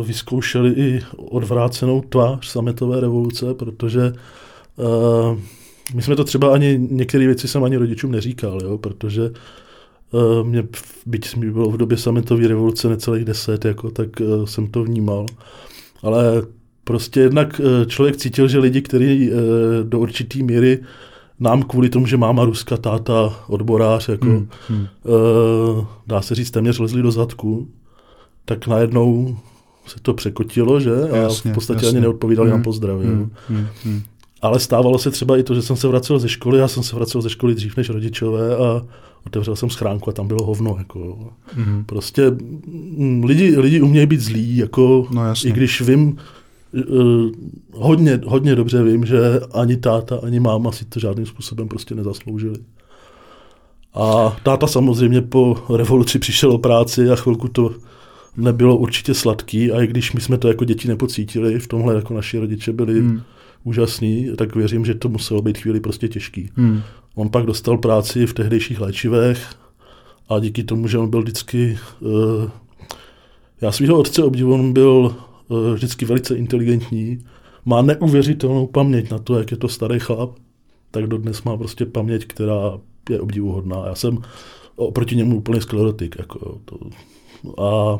vyzkoušeli 0.07 0.71
i 0.71 1.01
odvrácenou 1.17 2.01
tvář 2.01 2.47
sametové 2.47 3.01
revoluce, 3.01 3.55
protože 3.55 4.13
my 5.95 6.03
jsme 6.03 6.17
to 6.17 6.25
třeba 6.25 6.55
ani, 6.55 6.89
některé 6.91 7.27
věci 7.27 7.49
jsem 7.49 7.65
ani 7.65 7.77
rodičům 7.77 8.13
neříkal, 8.13 8.59
jo, 8.63 8.79
protože 8.79 9.31
uh, 10.11 10.47
mě, 10.47 10.65
byť 11.07 11.37
mi 11.37 11.51
bylo 11.51 11.71
v 11.71 11.77
době 11.77 11.97
sametové 11.97 12.49
revoluce 12.49 12.89
necelých 12.89 13.25
deset, 13.25 13.65
jako, 13.65 13.91
tak 13.91 14.09
jsem 14.45 14.67
to 14.67 14.85
vnímal. 14.85 15.27
Ale 16.03 16.43
prostě 16.85 17.21
jednak 17.21 17.61
člověk 17.87 18.17
cítil, 18.17 18.49
že 18.49 18.59
lidi, 18.59 18.83
kteří 18.83 19.31
do 19.83 19.99
určité 19.99 20.43
míry 20.43 20.79
nám 21.41 21.63
kvůli 21.63 21.89
tomu, 21.89 22.07
že 22.07 22.17
máma 22.17 22.45
ruská 22.45 22.77
táta, 22.77 23.45
odborář, 23.49 24.09
jako, 24.09 24.27
hmm, 24.27 24.49
hmm. 24.69 24.87
Dá 26.07 26.23
se 26.23 26.35
říct, 26.35 26.51
téměř 26.51 26.79
lezli 26.79 27.03
do 27.03 27.11
zadku, 27.11 27.69
tak 28.45 28.67
najednou 28.67 29.37
se 29.87 30.01
to 30.03 30.15
překotilo, 30.15 30.81
že? 30.81 30.95
A 31.13 31.17
jasně, 31.17 31.51
v 31.51 31.55
podstatě 31.55 31.87
jasně. 31.87 31.99
ani 31.99 32.01
neodpovídali 32.01 32.51
hmm, 32.51 32.59
na 32.59 32.65
pozdrav. 32.65 33.01
Hmm, 33.01 33.31
hmm, 33.49 33.67
hmm. 33.85 34.03
Ale 34.43 34.61
stávalo 34.61 34.99
se 34.99 35.11
třeba 35.11 35.37
i 35.37 35.43
to, 35.43 35.55
že 35.55 35.63
jsem 35.63 35.77
se 35.77 35.89
vracel 35.89 36.19
ze 36.19 36.29
školy, 36.29 36.59
já 36.59 36.69
jsem 36.69 36.83
se 36.83 36.97
vracel 36.97 37.23
ze 37.23 37.31
školy 37.31 37.55
dřív 37.55 37.77
než 37.77 37.91
rodičové 37.91 38.57
a 38.57 38.83
otevřel 39.27 39.57
jsem 39.57 39.71
schránku 39.71 40.11
a 40.11 40.13
tam 40.13 40.29
bylo 40.29 40.45
hovno. 40.45 40.75
Jako. 40.79 40.99
Mm-hmm. 41.57 41.85
Prostě 41.87 42.31
mm, 42.97 43.25
lidi, 43.25 43.59
lidi 43.59 43.81
umějí 43.81 44.07
být 44.07 44.21
zlí, 44.21 44.57
jako, 44.57 45.07
no, 45.11 45.23
i 45.45 45.53
když 45.53 45.81
vím, 45.81 46.17
uh, 46.89 47.31
hodně, 47.73 48.21
hodně 48.27 48.55
dobře 48.55 48.83
vím, 48.83 49.07
že 49.07 49.19
ani 49.55 49.77
táta, 49.77 50.21
ani 50.23 50.41
máma 50.41 50.73
si 50.73 50.85
to 50.85 51.01
žádným 51.01 51.27
způsobem 51.27 51.69
prostě 51.69 51.95
nezasloužili. 51.95 52.59
A 53.95 54.37
táta 54.43 54.67
samozřejmě 54.67 55.23
po 55.23 55.57
revoluci 55.77 56.19
přišel 56.19 56.53
o 56.53 56.59
práci 56.59 57.11
a 57.11 57.17
chvilku 57.17 57.49
to 57.49 57.71
nebylo 58.37 58.77
určitě 58.77 59.15
sladký 59.15 59.73
a 59.73 59.83
i 59.83 59.87
když 59.87 60.13
my 60.13 60.21
jsme 60.21 60.39
to 60.39 60.49
jako 60.49 60.65
děti 60.65 60.89
nepocítili, 60.89 61.59
v 61.59 61.67
tomhle 61.67 61.95
jako 61.95 62.15
naši 62.15 62.39
rodiče 62.39 62.73
byli 62.73 63.01
mm 63.01 63.21
úžasný, 63.65 64.31
tak 64.37 64.57
věřím, 64.57 64.85
že 64.85 64.95
to 64.95 65.09
muselo 65.09 65.43
být 65.43 65.59
chvíli 65.59 65.81
prostě 65.81 66.09
těžký. 66.09 66.51
Hmm. 66.55 66.81
On 67.15 67.29
pak 67.29 67.47
dostal 67.47 67.79
práci 67.79 68.27
v 68.27 68.35
tehdejších 68.35 68.81
léčivech 68.81 69.55
a 70.29 70.39
díky 70.39 70.65
tomu, 70.65 70.89
že 70.89 70.99
on 70.99 71.11
byl 71.11 71.23
vždycky... 71.23 71.79
Uh, 72.01 72.51
já 73.61 73.73
svého 73.73 73.99
otce 73.99 74.23
obdivu, 74.23 74.55
on 74.55 74.73
byl 74.73 75.17
uh, 75.49 75.75
vždycky 75.75 76.05
velice 76.05 76.37
inteligentní, 76.37 77.25
má 77.65 77.83
neuvěřitelnou 77.83 78.67
paměť 78.67 79.11
na 79.11 79.19
to, 79.19 79.39
jak 79.39 79.51
je 79.51 79.57
to 79.57 79.69
starý 79.69 79.99
chlap, 79.99 80.31
tak 80.91 81.07
dodnes 81.07 81.43
má 81.43 81.57
prostě 81.57 81.87
paměť, 81.87 82.27
která 82.27 82.79
je 83.11 83.21
obdivuhodná. 83.21 83.87
Já 83.87 83.95
jsem 83.95 84.19
oproti 84.77 85.17
němu 85.17 85.37
úplně 85.37 85.61
sklerotik. 85.61 86.17
Jako, 86.19 86.59
to, 86.65 86.79
a 87.63 87.99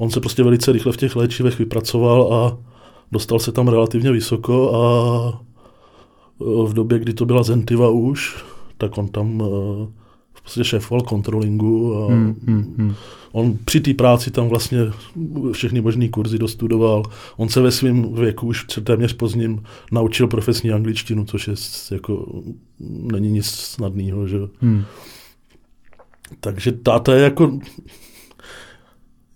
on 0.00 0.10
se 0.10 0.20
prostě 0.20 0.42
velice 0.42 0.72
rychle 0.72 0.92
v 0.92 0.96
těch 0.96 1.16
léčivech 1.16 1.58
vypracoval 1.58 2.34
a 2.34 2.58
dostal 3.12 3.38
se 3.38 3.52
tam 3.52 3.68
relativně 3.68 4.12
vysoko 4.12 4.74
a 4.74 5.42
v 6.64 6.72
době, 6.72 6.98
kdy 6.98 7.14
to 7.14 7.26
byla 7.26 7.42
Zentiva 7.42 7.90
už, 7.90 8.44
tak 8.78 8.98
on 8.98 9.08
tam 9.08 9.38
v 10.32 10.42
podstatě 10.42 10.64
šéfoval 10.64 11.02
kontrolingu 11.02 11.96
a 11.96 12.06
hmm, 12.06 12.40
hmm, 12.46 12.74
hmm. 12.78 12.94
on 13.32 13.58
při 13.64 13.80
té 13.80 13.94
práci 13.94 14.30
tam 14.30 14.48
vlastně 14.48 14.78
všechny 15.52 15.80
možné 15.80 16.08
kurzy 16.08 16.38
dostudoval. 16.38 17.02
On 17.36 17.48
se 17.48 17.60
ve 17.60 17.70
svém 17.70 18.14
věku 18.14 18.46
už 18.46 18.66
téměř 18.84 19.12
pozdním 19.12 19.62
naučil 19.92 20.28
profesní 20.28 20.70
angličtinu, 20.70 21.24
což 21.24 21.48
je 21.48 21.54
jako, 21.90 22.42
není 23.12 23.30
nic 23.30 23.46
snadného, 23.46 24.26
že 24.26 24.38
hmm. 24.60 24.84
Takže 26.40 26.72
táta 26.72 27.14
je 27.14 27.22
jako, 27.22 27.58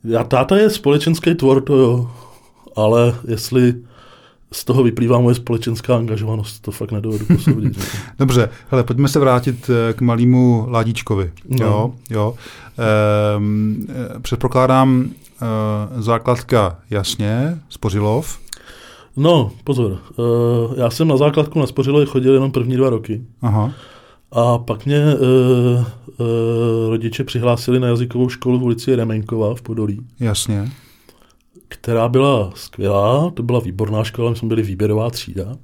já 0.05 0.25
táta 0.25 0.57
je 0.57 0.71
společenský 0.71 1.35
tvor, 1.35 1.61
to 1.61 1.77
jo, 1.77 2.11
ale 2.77 3.15
jestli 3.29 3.75
z 4.53 4.65
toho 4.65 4.83
vyplývá 4.83 5.21
moje 5.21 5.35
společenská 5.35 5.97
angažovanost, 5.97 6.63
to 6.63 6.71
fakt 6.71 6.93
nedovedu 6.93 7.27
posoudit. 7.27 7.79
Dobře, 8.19 8.49
hele, 8.71 8.85
pojďme 8.85 9.09
se 9.09 9.19
vrátit 9.19 9.71
eh, 9.71 9.93
k 9.93 10.01
malému 10.01 10.67
Ládičkovi. 10.69 11.33
No. 11.49 11.67
Jo, 11.67 11.93
jo. 12.11 12.35
Ehm, 12.79 13.87
eh, 13.89 14.21
předpokládám 14.21 15.11
e, 15.43 16.03
základka 16.03 16.79
jasně, 16.91 17.59
Spořilov. 17.69 18.39
No, 19.17 19.51
pozor, 19.65 19.93
e, 19.93 20.81
já 20.81 20.91
jsem 20.91 21.09
na 21.09 21.17
základku 21.17 21.59
na 21.59 21.67
Spořilově 21.67 22.07
chodil 22.07 22.33
jenom 22.35 22.51
první 22.51 22.77
dva 22.77 22.91
roky. 22.91 23.23
Aha. 23.43 23.73
A 24.33 24.59
pak 24.59 24.87
mě 24.87 24.97
e, 24.97 25.13
e, 25.13 25.85
rodiče 26.89 27.25
přihlásili 27.25 27.81
na 27.81 27.89
jazykovou 27.89 28.29
školu 28.29 28.59
v 28.59 28.63
ulici 28.63 28.95
Remenkova 28.97 29.55
v 29.55 29.63
Podolí. 29.63 30.07
Jasně 30.21 30.71
která 31.69 32.09
byla 32.09 32.53
skvělá, 32.55 33.31
to 33.31 33.43
byla 33.43 33.61
výborná 33.61 34.05
škola, 34.05 34.31
my 34.31 34.37
jsme 34.37 34.49
byli 34.49 34.63
výběrová 34.63 35.11
třída. 35.11 35.57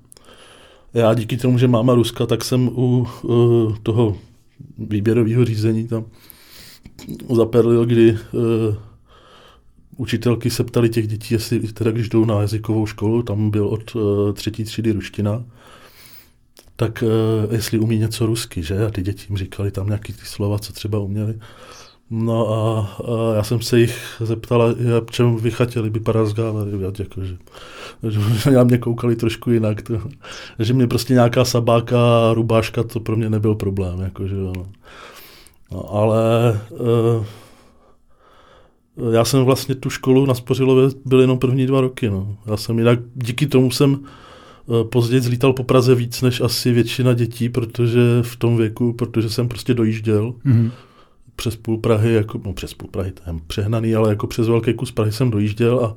Já 0.94 1.14
díky 1.14 1.36
tomu, 1.36 1.58
že 1.58 1.68
máma 1.68 1.94
Ruska, 1.94 2.26
tak 2.26 2.44
jsem 2.44 2.68
u 2.68 3.06
uh, 3.22 3.76
toho 3.82 4.16
výběrového 4.78 5.44
řízení 5.44 5.88
tam 5.88 6.04
zaperlil, 7.36 7.86
kdy 7.86 8.12
uh, 8.12 8.18
učitelky 9.96 10.50
se 10.50 10.64
ptali 10.64 10.88
těch 10.88 11.08
dětí, 11.08 11.34
jestli 11.34 11.60
teda 11.60 11.90
když 11.90 12.08
jdou 12.08 12.24
na 12.24 12.40
jazykovou 12.40 12.86
školu, 12.86 13.22
tam 13.22 13.50
byl 13.50 13.68
od 13.68 13.94
uh, 13.94 14.32
třetí 14.32 14.64
třídy 14.64 14.92
ruština, 14.92 15.44
tak 16.80 17.04
uh, 17.06 17.54
jestli 17.54 17.78
umí 17.78 17.98
něco 17.98 18.26
rusky, 18.26 18.62
že? 18.62 18.86
A 18.86 18.90
ty 18.90 19.02
děti 19.02 19.26
jim 19.28 19.36
říkali 19.36 19.70
tam 19.70 19.86
nějaký 19.86 20.12
ty 20.12 20.24
slova, 20.24 20.58
co 20.58 20.72
třeba 20.72 20.98
uměli. 20.98 21.38
No 22.10 22.52
a, 22.52 22.80
a 22.80 23.34
já 23.36 23.42
jsem 23.42 23.62
se 23.62 23.80
jich 23.80 24.16
zeptala, 24.20 24.74
čem 25.10 25.36
vy 25.36 25.50
chtěli 25.50 25.90
by 25.90 26.00
porazgávali, 26.00 26.70
jakože, 26.98 27.36
že 28.02 28.50
na 28.50 28.64
mě 28.64 28.78
koukali 28.78 29.16
trošku 29.16 29.50
jinak, 29.50 29.82
to, 29.82 30.00
že 30.58 30.74
mě 30.74 30.86
prostě 30.86 31.12
nějaká 31.12 31.44
sabáka, 31.44 31.96
rubáška, 32.34 32.82
to 32.82 33.00
pro 33.00 33.16
mě 33.16 33.30
nebyl 33.30 33.54
problém, 33.54 34.00
jakože, 34.00 34.34
no. 34.34 34.52
no 35.72 35.94
ale 35.94 36.60
uh, 36.70 37.24
já 39.12 39.24
jsem 39.24 39.44
vlastně 39.44 39.74
tu 39.74 39.90
školu 39.90 40.26
na 40.26 40.34
Spořilově 40.34 40.88
byl 41.04 41.20
jenom 41.20 41.38
první 41.38 41.66
dva 41.66 41.80
roky, 41.80 42.10
no. 42.10 42.36
Já 42.46 42.56
jsem 42.56 42.78
jinak, 42.78 42.98
díky 43.14 43.46
tomu 43.46 43.70
jsem 43.70 44.04
později 44.82 45.20
zlítal 45.20 45.52
po 45.52 45.64
Praze 45.64 45.94
víc 45.94 46.22
než 46.22 46.40
asi 46.40 46.72
většina 46.72 47.12
dětí, 47.12 47.48
protože 47.48 48.00
v 48.22 48.36
tom 48.36 48.56
věku, 48.56 48.92
protože 48.92 49.30
jsem 49.30 49.48
prostě 49.48 49.74
dojížděl, 49.74 50.34
mm-hmm 50.46 50.70
přes 51.40 51.56
půl 51.56 51.78
Prahy, 51.78 52.12
jako, 52.12 52.40
no 52.44 52.52
přes 52.52 52.74
půl 52.74 52.88
Prahy, 52.90 53.12
to 53.12 53.22
je 53.26 53.36
přehnaný, 53.46 53.94
ale 53.94 54.08
jako 54.08 54.26
přes 54.26 54.48
velký 54.48 54.74
kus 54.74 54.90
Prahy 54.92 55.12
jsem 55.12 55.30
dojížděl 55.30 55.84
a, 55.84 55.96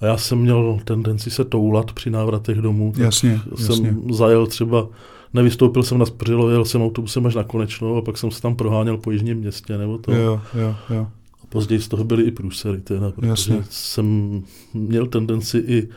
a 0.00 0.06
já 0.06 0.16
jsem 0.16 0.38
měl 0.38 0.78
tendenci 0.84 1.30
se 1.30 1.44
toulat 1.44 1.92
při 1.92 2.10
návratech 2.10 2.58
domů. 2.58 2.92
Tak 2.92 3.02
jasně, 3.02 3.40
jsem 3.54 3.84
jasně. 3.84 3.96
zajel 4.10 4.46
třeba, 4.46 4.88
nevystoupil 5.34 5.82
jsem 5.82 5.98
na 5.98 6.06
Spořilo, 6.06 6.50
jel 6.50 6.64
jsem 6.64 6.82
autobusem 6.82 7.26
až 7.26 7.34
na 7.34 7.44
Konečnou 7.44 7.96
a 7.96 8.02
pak 8.02 8.18
jsem 8.18 8.30
se 8.30 8.42
tam 8.42 8.56
proháněl 8.56 8.96
po 8.96 9.10
jižním 9.10 9.38
městě. 9.38 9.78
Nebo 9.78 9.98
to. 9.98 10.12
Jo, 10.12 10.40
jo, 10.54 10.76
jo. 10.90 11.06
A 11.42 11.46
později 11.48 11.80
z 11.80 11.88
toho 11.88 12.04
byly 12.04 12.22
i 12.22 12.30
průsery, 12.30 12.80
teda, 12.80 13.10
protože 13.10 13.28
jasně. 13.28 13.64
jsem 13.70 14.42
měl 14.74 15.06
tendenci 15.06 15.58
i 15.58 15.88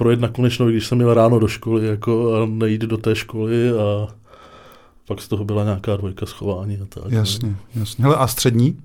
projet 0.00 0.20
na 0.20 0.28
Konečnou, 0.28 0.68
když 0.68 0.86
jsem 0.86 0.98
měl 0.98 1.14
ráno 1.14 1.38
do 1.38 1.48
školy 1.48 1.86
jako 1.86 2.34
a 2.34 2.46
nejít 2.46 2.80
do 2.80 2.96
té 2.96 3.14
školy 3.14 3.70
a 3.70 4.08
pak 5.08 5.20
z 5.20 5.28
toho 5.28 5.44
byla 5.44 5.64
nějaká 5.64 5.96
dvojka 5.96 6.26
schování 6.26 6.78
a 6.82 6.86
tak. 6.88 7.12
Jasně, 7.12 7.56
jasně. 7.74 8.04
Hele, 8.04 8.16
a 8.16 8.26
střední? 8.26 8.76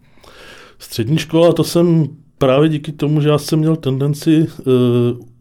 Střední 0.79 1.17
škola, 1.17 1.53
to 1.53 1.63
jsem 1.63 2.07
právě 2.38 2.69
díky 2.69 2.91
tomu, 2.91 3.22
že 3.22 3.29
já 3.29 3.38
jsem 3.38 3.60
měl 3.60 3.75
tendenci 3.75 4.48
uh, 4.48 4.74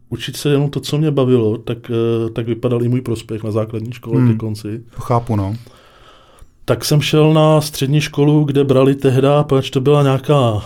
učit 0.09 0.37
se 0.37 0.49
jenom 0.49 0.69
to, 0.69 0.79
co 0.79 0.97
mě 0.97 1.11
bavilo, 1.11 1.57
tak, 1.57 1.77
uh, 1.89 2.29
tak 2.29 2.47
vypadal 2.47 2.83
i 2.83 2.87
můj 2.87 3.01
prospěch 3.01 3.43
na 3.43 3.51
základní 3.51 3.91
škole 3.91 4.17
hmm. 4.17 4.31
ke 4.31 4.37
konci. 4.37 4.83
Chápu, 4.91 5.35
no. 5.35 5.55
Tak 6.65 6.85
jsem 6.85 7.01
šel 7.01 7.33
na 7.33 7.61
střední 7.61 8.01
školu, 8.01 8.43
kde 8.43 8.63
brali 8.63 8.95
tehda, 8.95 9.43
protože 9.43 9.71
to 9.71 9.81
byla 9.81 10.03
nějaká 10.03 10.51
uh, 10.51 10.61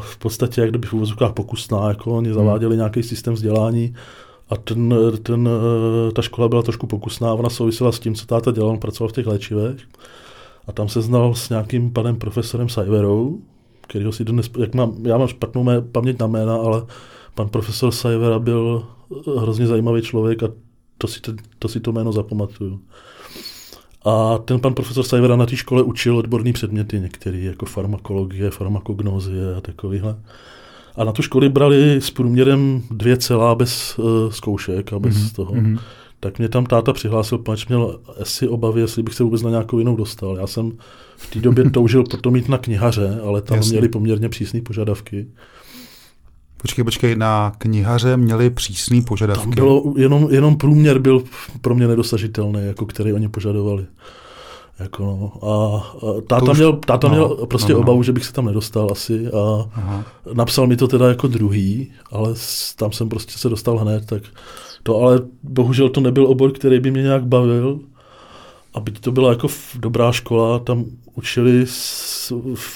v 0.00 0.16
podstatě, 0.18 0.60
jak 0.60 0.70
kdyby 0.70 0.86
v 0.86 0.92
úvozovkách 0.92 1.32
pokusná, 1.32 1.88
jako 1.88 2.10
oni 2.10 2.28
hmm. 2.28 2.34
zaváděli 2.34 2.76
nějaký 2.76 3.02
systém 3.02 3.34
vzdělání 3.34 3.94
a 4.48 4.56
ten, 4.56 4.94
ten, 5.22 5.48
ta 6.12 6.22
škola 6.22 6.48
byla 6.48 6.62
trošku 6.62 6.86
pokusná, 6.86 7.34
ona 7.34 7.50
souvisela 7.50 7.92
s 7.92 7.98
tím, 7.98 8.14
co 8.14 8.26
táta 8.26 8.50
dělal, 8.50 8.70
on 8.70 8.78
pracoval 8.78 9.08
v 9.08 9.12
těch 9.12 9.26
léčivech. 9.26 9.80
A 10.66 10.72
tam 10.72 10.88
se 10.88 11.02
znal 11.02 11.34
s 11.34 11.48
nějakým 11.48 11.90
panem 11.90 12.16
profesorem 12.16 12.68
Sajverou, 12.68 13.38
kterýho 13.80 14.12
si 14.12 14.24
dnes, 14.24 14.50
jak 14.58 14.74
mám, 14.74 15.06
já 15.06 15.18
mám 15.18 15.28
špatnou 15.28 15.64
mé, 15.64 15.80
paměť 15.80 16.18
na 16.20 16.26
jména, 16.26 16.56
ale 16.56 16.82
pan 17.34 17.48
profesor 17.48 17.90
Sajvera 17.90 18.38
byl 18.38 18.86
hrozně 19.38 19.66
zajímavý 19.66 20.02
člověk 20.02 20.42
a 20.42 20.48
to 20.98 21.06
si, 21.06 21.20
to, 21.20 21.32
to, 21.58 21.68
si 21.68 21.80
to 21.80 21.92
jméno 21.92 22.12
zapamatuju. 22.12 22.80
A 24.04 24.38
ten 24.38 24.60
pan 24.60 24.74
profesor 24.74 25.04
Sajvera 25.04 25.36
na 25.36 25.46
té 25.46 25.56
škole 25.56 25.82
učil 25.82 26.18
odborné 26.18 26.52
předměty 26.52 27.00
některé, 27.00 27.38
jako 27.38 27.66
farmakologie, 27.66 28.50
farmakognozie 28.50 29.54
a 29.56 29.60
takovýhle. 29.60 30.16
A 30.96 31.04
na 31.04 31.12
tu 31.12 31.22
školy 31.22 31.48
brali 31.48 31.96
s 31.96 32.10
průměrem 32.10 32.82
dvě 32.90 33.16
celá 33.16 33.54
bez 33.54 33.98
uh, 33.98 34.30
zkoušek 34.30 34.92
a 34.92 34.98
bez 34.98 35.16
mm-hmm. 35.16 35.34
toho. 35.34 35.52
Mm-hmm. 35.52 35.78
Tak 36.20 36.38
mě 36.38 36.48
tam 36.48 36.66
táta 36.66 36.92
přihlásil, 36.92 37.38
pač 37.38 37.66
měl 37.66 38.00
asi 38.20 38.48
obavy, 38.48 38.80
jestli 38.80 39.02
bych 39.02 39.14
se 39.14 39.24
vůbec 39.24 39.42
na 39.42 39.50
nějakou 39.50 39.78
jinou 39.78 39.96
dostal. 39.96 40.36
Já 40.36 40.46
jsem 40.46 40.72
v 41.16 41.30
té 41.30 41.40
době 41.40 41.70
toužil 41.70 42.04
potom 42.04 42.32
mít 42.32 42.48
na 42.48 42.58
knihaře, 42.58 43.20
ale 43.24 43.42
tam 43.42 43.56
Jasně. 43.56 43.72
měli 43.72 43.88
poměrně 43.88 44.28
přísné 44.28 44.60
požadavky. 44.60 45.26
Počkej, 46.56 46.84
počkej, 46.84 47.16
na 47.16 47.52
knihaře 47.58 48.16
měli 48.16 48.50
přísné 48.50 49.02
požadavky. 49.02 49.44
Tam 49.44 49.50
bylo 49.50 49.94
jenom, 49.96 50.28
jenom 50.30 50.56
průměr 50.56 50.98
byl 50.98 51.24
pro 51.60 51.74
mě 51.74 51.88
nedosažitelný, 51.88 52.60
jako 52.66 52.86
který 52.86 53.12
oni 53.12 53.28
požadovali. 53.28 53.86
Jako 54.78 55.02
no. 55.02 55.48
A, 55.48 55.76
a 56.06 56.20
táta, 56.20 56.52
už, 56.52 56.58
měl, 56.58 56.72
táta 56.72 57.08
no, 57.08 57.14
měl 57.14 57.28
prostě 57.28 57.72
no, 57.72 57.78
no. 57.78 57.82
obavu, 57.82 58.02
že 58.02 58.12
bych 58.12 58.24
se 58.24 58.32
tam 58.32 58.46
nedostal 58.46 58.88
asi 58.92 59.28
a 59.28 59.68
Aha. 59.74 60.04
napsal 60.32 60.66
mi 60.66 60.76
to 60.76 60.88
teda 60.88 61.08
jako 61.08 61.28
druhý, 61.28 61.92
ale 62.10 62.34
tam 62.76 62.92
jsem 62.92 63.08
prostě 63.08 63.38
se 63.38 63.48
dostal 63.48 63.78
hned, 63.78 64.06
tak 64.06 64.22
to 64.82 65.00
ale 65.00 65.20
bohužel 65.42 65.88
to 65.88 66.00
nebyl 66.00 66.26
obor, 66.26 66.52
který 66.52 66.80
by 66.80 66.90
mě 66.90 67.02
nějak 67.02 67.26
bavil. 67.26 67.80
A 68.74 68.80
byť 68.80 69.00
to 69.00 69.12
byla 69.12 69.30
jako 69.30 69.48
dobrá 69.78 70.12
škola, 70.12 70.58
tam 70.58 70.84
učili, 71.14 71.66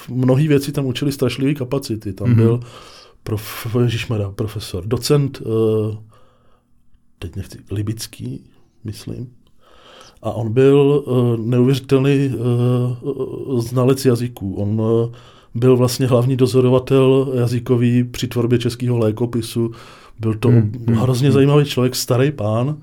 mnohé 0.08 0.48
věci 0.48 0.72
tam 0.72 0.86
učili 0.86 1.12
strašlivé 1.12 1.54
kapacity. 1.54 2.12
Tam 2.12 2.28
mm-hmm. 2.28 2.36
byl 2.36 2.60
prof, 3.22 3.66
Ježišmara, 3.82 4.30
profesor, 4.30 4.86
docent, 4.86 5.40
uh, 5.40 5.96
teď 7.18 7.36
nechci, 7.36 7.58
Libický, 7.70 8.50
myslím, 8.84 9.30
a 10.22 10.32
on 10.32 10.52
byl 10.52 11.04
uh, 11.06 11.36
neuvěřitelný 11.36 12.30
uh, 13.48 13.60
znalec 13.60 14.04
jazyků. 14.04 14.54
On 14.54 14.82
byl 15.54 15.76
vlastně 15.76 16.06
hlavní 16.06 16.36
dozorovatel 16.36 17.32
jazykový 17.34 18.04
při 18.04 18.28
tvorbě 18.28 18.58
českého 18.58 18.98
lékopisu. 18.98 19.70
Byl 20.20 20.34
to 20.34 20.48
hmm, 20.48 20.72
hmm, 20.86 20.96
hrozně 20.96 21.28
hmm. 21.28 21.34
zajímavý 21.34 21.64
člověk, 21.64 21.96
starý 21.96 22.32
pán, 22.32 22.76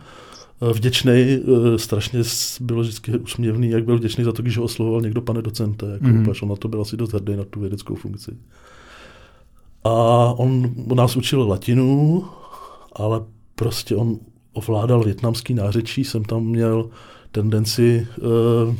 vděčný, 0.73 1.39
strašně 1.77 2.19
byl 2.61 2.81
vždycky 2.81 3.11
usměvný, 3.17 3.69
jak 3.69 3.85
byl 3.85 3.97
vděčný 3.97 4.23
za 4.23 4.31
to, 4.31 4.41
když 4.41 4.57
ho 4.57 4.63
oslovoval 4.63 5.01
někdo 5.01 5.21
pane 5.21 5.41
docente. 5.41 5.85
Jako, 5.85 6.05
mm. 6.05 6.27
on 6.41 6.49
na 6.49 6.55
to 6.55 6.67
byl 6.67 6.81
asi 6.81 6.97
dost 6.97 7.13
hrdý, 7.13 7.35
na 7.35 7.43
tu 7.43 7.59
vědeckou 7.59 7.95
funkci. 7.95 8.31
A 9.83 9.89
on 10.37 10.73
nás 10.95 11.15
učil 11.15 11.47
latinu, 11.47 12.23
ale 12.95 13.21
prostě 13.55 13.95
on 13.95 14.19
ovládal 14.53 15.03
větnamský 15.03 15.53
nářečí, 15.53 16.03
jsem 16.03 16.23
tam 16.23 16.43
měl 16.43 16.89
tendenci 17.35 18.07
uh, 18.17 18.75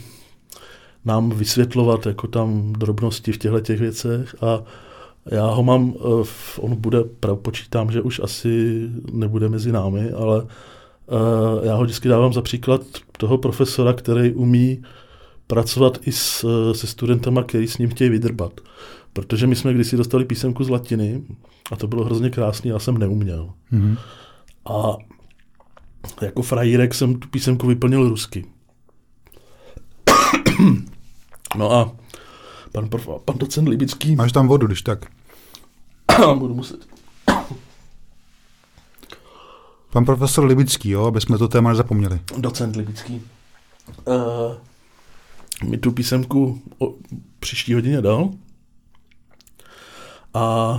nám 1.06 1.30
vysvětlovat 1.30 2.06
jako 2.06 2.28
tam 2.28 2.74
drobnosti 2.74 3.32
v 3.32 3.38
těchto 3.38 3.60
těch 3.60 3.80
věcech 3.80 4.36
a 4.44 4.64
já 5.32 5.46
ho 5.46 5.64
mám, 5.64 5.90
uh, 5.90 6.28
on 6.60 6.76
bude, 6.76 7.04
počítám, 7.36 7.92
že 7.92 8.02
už 8.02 8.22
asi 8.24 8.88
nebude 9.12 9.50
mezi 9.50 9.72
námi, 9.72 10.12
ale 10.12 10.42
uh, 10.44 10.48
já 11.64 11.76
ho 11.76 11.84
vždycky 11.84 12.08
dávám 12.08 12.34
za 12.34 12.42
příklad 12.42 12.82
toho 13.18 13.38
profesora, 13.38 13.94
který 13.94 14.34
umí 14.34 14.82
pracovat 15.48 16.00
i 16.02 16.12
s, 16.12 16.46
se 16.74 16.88
studentama, 16.88 17.44
který 17.44 17.68
s 17.68 17.78
ním 17.78 17.90
chtějí 17.90 18.10
vydrbat. 18.10 18.62
Protože 19.14 19.48
my 19.48 19.56
jsme 19.56 19.74
kdysi 19.74 19.98
dostali 19.98 20.26
písemku 20.26 20.64
z 20.64 20.70
latiny 20.70 21.24
a 21.72 21.76
to 21.76 21.88
bylo 21.88 22.06
hrozně 22.06 22.30
krásné, 22.30 22.70
já 22.70 22.80
jsem 22.80 22.98
neuměl. 22.98 23.50
Mm-hmm. 23.74 23.98
A 24.66 24.98
jako 26.22 26.42
frajírek 26.42 26.94
jsem 26.94 27.20
tu 27.20 27.28
písemku 27.28 27.68
vyplnil 27.68 28.10
rusky. 28.10 28.46
No 31.58 31.72
a 31.72 31.92
pan, 32.72 32.90
prof, 32.90 33.10
pan 33.26 33.38
docent 33.38 33.70
Libický... 33.70 34.16
Máš 34.16 34.32
tam 34.32 34.48
vodu, 34.48 34.68
když 34.68 34.82
tak. 34.82 35.06
budu 36.36 36.54
muset. 36.54 36.88
Pan 39.92 40.06
profesor 40.06 40.46
Libický, 40.46 40.90
jo, 40.90 41.06
aby 41.06 41.22
jsme 41.22 41.38
to 41.38 41.48
téma 41.48 41.70
nezapomněli. 41.70 42.20
Docent 42.38 42.76
Libický. 42.76 43.22
Uh, 44.06 44.14
mi 45.70 45.78
tu 45.78 45.92
písemku 45.92 46.62
o 46.80 46.94
příští 47.40 47.74
hodině 47.74 48.02
dal 48.02 48.30
a 50.34 50.76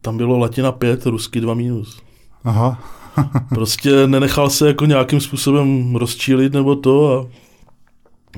tam 0.00 0.16
bylo 0.16 0.38
latina 0.38 0.72
5, 0.72 1.06
rusky 1.06 1.40
2 1.40 1.54
minus. 1.54 2.02
Aha. 2.44 2.97
prostě 3.48 4.06
nenechal 4.06 4.50
se 4.50 4.66
jako 4.66 4.86
nějakým 4.86 5.20
způsobem 5.20 5.96
rozčílit 5.96 6.52
nebo 6.52 6.76
to 6.76 7.18
a 7.18 7.26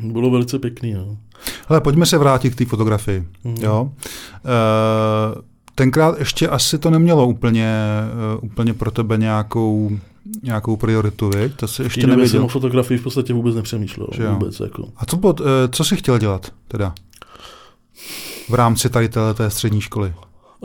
bylo 0.02 0.30
velice 0.30 0.58
pěkný. 0.58 0.92
No. 0.92 1.16
Hele, 1.68 1.80
pojďme 1.80 2.06
se 2.06 2.18
vrátit 2.18 2.50
k 2.50 2.58
té 2.58 2.64
fotografii. 2.64 3.24
Mm. 3.44 3.56
Jo? 3.60 3.92
E, 4.44 5.50
tenkrát 5.74 6.18
ještě 6.18 6.48
asi 6.48 6.78
to 6.78 6.90
nemělo 6.90 7.26
úplně, 7.26 7.74
uh, 8.36 8.44
úplně 8.44 8.74
pro 8.74 8.90
tebe 8.90 9.16
nějakou, 9.16 9.90
nějakou 10.42 10.76
prioritu, 10.76 11.30
viď? 11.30 11.56
To 11.56 11.68
se 11.68 11.82
ještě 11.82 12.06
nevěděl. 12.06 12.32
jsem 12.32 12.44
o 12.44 12.48
fotografii 12.48 12.98
v 12.98 13.02
podstatě 13.02 13.32
vůbec 13.32 13.54
nepřemýšlel. 13.54 14.08
Vůbec, 14.32 14.60
jako. 14.60 14.88
A 14.96 15.06
co, 15.06 15.16
uh, 15.16 15.32
co 15.72 15.84
jsi 15.84 15.96
chtěl 15.96 16.18
dělat 16.18 16.52
teda? 16.68 16.94
V 18.48 18.54
rámci 18.54 18.90
tady 18.90 19.08
té 19.08 19.50
střední 19.50 19.80
školy? 19.80 20.14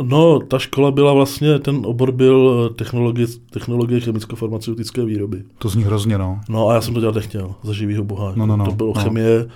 No, 0.04 0.40
ta 0.40 0.60
škola 0.60 0.92
byla 0.92 1.14
vlastně, 1.14 1.60
ten 1.60 1.82
obor 1.86 2.12
byl 2.12 2.70
technologie, 2.76 3.28
technologie 3.50 4.02
chemicko-farmaceutické 4.02 5.06
výroby. 5.06 5.44
To 5.58 5.70
zní 5.70 5.84
hrozně, 5.84 6.18
no. 6.18 6.40
No 6.50 6.70
a 6.70 6.74
já 6.74 6.82
jsem 6.82 6.94
to 6.94 7.00
dělat 7.00 7.16
nechtěl, 7.16 7.56
za 7.64 7.74
živýho 7.74 8.04
boha. 8.04 8.34
No, 8.36 8.46
no, 8.46 8.58
no, 8.58 8.66
to 8.66 8.72
bylo 8.72 8.94
no. 8.96 9.02
chemie, 9.04 9.48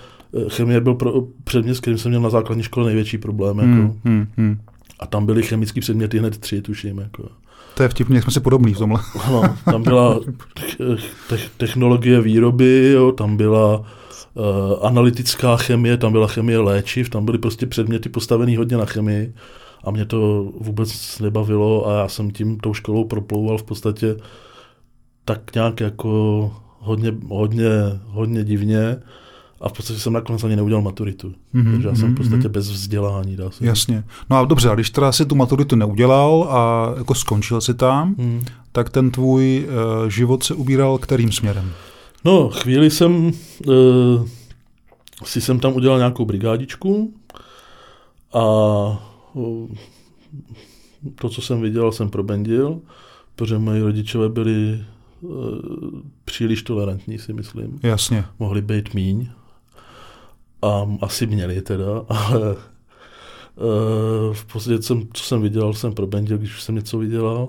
chemie 0.48 0.80
byl 0.80 0.94
pro, 0.94 1.12
předmět, 1.44 1.74
s 1.74 1.80
kterým 1.80 1.98
jsem 1.98 2.10
měl 2.10 2.20
na 2.20 2.30
základní 2.30 2.62
škole 2.62 2.86
největší 2.86 3.18
problém. 3.18 3.58
Jako. 3.58 3.70
Hmm, 3.70 4.00
hmm, 4.04 4.26
hmm. 4.36 4.58
A 5.00 5.06
tam 5.06 5.26
byly 5.26 5.42
chemické 5.42 5.80
předměty 5.80 6.18
hned 6.18 6.38
tři, 6.38 6.62
tuším. 6.62 6.98
Jako. 6.98 7.28
To 7.74 7.82
je 7.82 7.88
vtipně, 7.88 8.22
jsme 8.22 8.32
si 8.32 8.40
podobní 8.40 8.74
v 8.74 8.78
tomhle. 8.78 9.00
No, 9.30 9.42
tam 9.64 9.82
byla 9.82 10.20
te- 11.28 11.38
technologie 11.56 12.20
výroby, 12.20 12.90
jo, 12.94 13.12
tam 13.12 13.36
byla 13.36 13.78
uh, 13.78 13.84
analytická 14.82 15.56
chemie, 15.56 15.96
tam 15.96 16.12
byla 16.12 16.26
chemie 16.26 16.58
léčiv, 16.58 17.08
tam 17.08 17.24
byly 17.24 17.38
prostě 17.38 17.66
předměty 17.66 18.08
postavené 18.08 18.58
hodně 18.58 18.76
na 18.76 18.84
chemii 18.84 19.32
a 19.84 19.90
mě 19.90 20.04
to 20.04 20.48
vůbec 20.60 21.18
nebavilo 21.18 21.88
a 21.88 21.98
já 21.98 22.08
jsem 22.08 22.30
tím 22.30 22.58
tou 22.58 22.74
školou 22.74 23.04
proplouval 23.04 23.58
v 23.58 23.62
podstatě 23.62 24.16
tak 25.24 25.54
nějak 25.54 25.80
jako 25.80 26.52
hodně, 26.78 27.12
hodně, 27.28 27.70
hodně 28.06 28.44
divně 28.44 28.96
a 29.60 29.68
v 29.68 29.72
podstatě 29.72 30.00
jsem 30.00 30.12
nakonec 30.12 30.44
ani 30.44 30.56
neudělal 30.56 30.82
maturitu. 30.82 31.28
Mm-hmm, 31.54 31.72
takže 31.72 31.88
já 31.88 31.94
jsem 31.94 32.04
v 32.04 32.06
mhm, 32.06 32.14
podstatě 32.14 32.48
mm-hmm. 32.48 32.52
bez 32.52 32.70
vzdělání. 32.70 33.36
Dá 33.36 33.50
se 33.50 33.66
Jasně. 33.66 34.04
No 34.30 34.36
a 34.36 34.44
dobře, 34.44 34.70
a 34.70 34.74
když 34.74 34.90
teda 34.90 35.12
si 35.12 35.26
tu 35.26 35.34
maturitu 35.34 35.76
neudělal 35.76 36.48
a 36.50 36.92
jako 36.98 37.14
skončil 37.14 37.60
si 37.60 37.74
tam, 37.74 38.14
mm. 38.18 38.44
tak 38.72 38.90
ten 38.90 39.10
tvůj 39.10 39.68
uh, 39.68 40.08
život 40.08 40.42
se 40.42 40.54
ubíral 40.54 40.98
kterým 40.98 41.32
směrem? 41.32 41.72
No, 42.24 42.48
chvíli 42.48 42.90
jsem 42.90 43.32
uh, 43.66 44.26
si 45.24 45.40
jsem 45.40 45.58
tam 45.58 45.72
udělal 45.72 45.98
nějakou 45.98 46.24
brigádičku 46.24 47.14
a 48.32 48.40
to, 51.14 51.28
co 51.28 51.42
jsem 51.42 51.60
viděl, 51.60 51.92
jsem 51.92 52.10
probendil, 52.10 52.80
protože 53.34 53.58
moji 53.58 53.82
rodičové 53.82 54.28
byli 54.28 54.84
uh, 55.20 55.32
příliš 56.24 56.62
tolerantní, 56.62 57.18
si 57.18 57.32
myslím. 57.32 57.80
Jasně. 57.82 58.24
Mohli 58.38 58.62
být 58.62 58.94
míň. 58.94 59.28
A 60.62 60.86
asi 61.00 61.26
měli 61.26 61.62
teda, 61.62 62.04
ale 62.08 62.50
uh, 62.50 64.34
v 64.34 64.44
podstatě, 64.52 64.82
jsem, 64.82 65.08
co 65.12 65.24
jsem 65.24 65.42
viděl, 65.42 65.74
jsem 65.74 65.92
probendil, 65.92 66.38
když 66.38 66.62
jsem 66.62 66.74
něco 66.74 66.98
vydělal. 66.98 67.48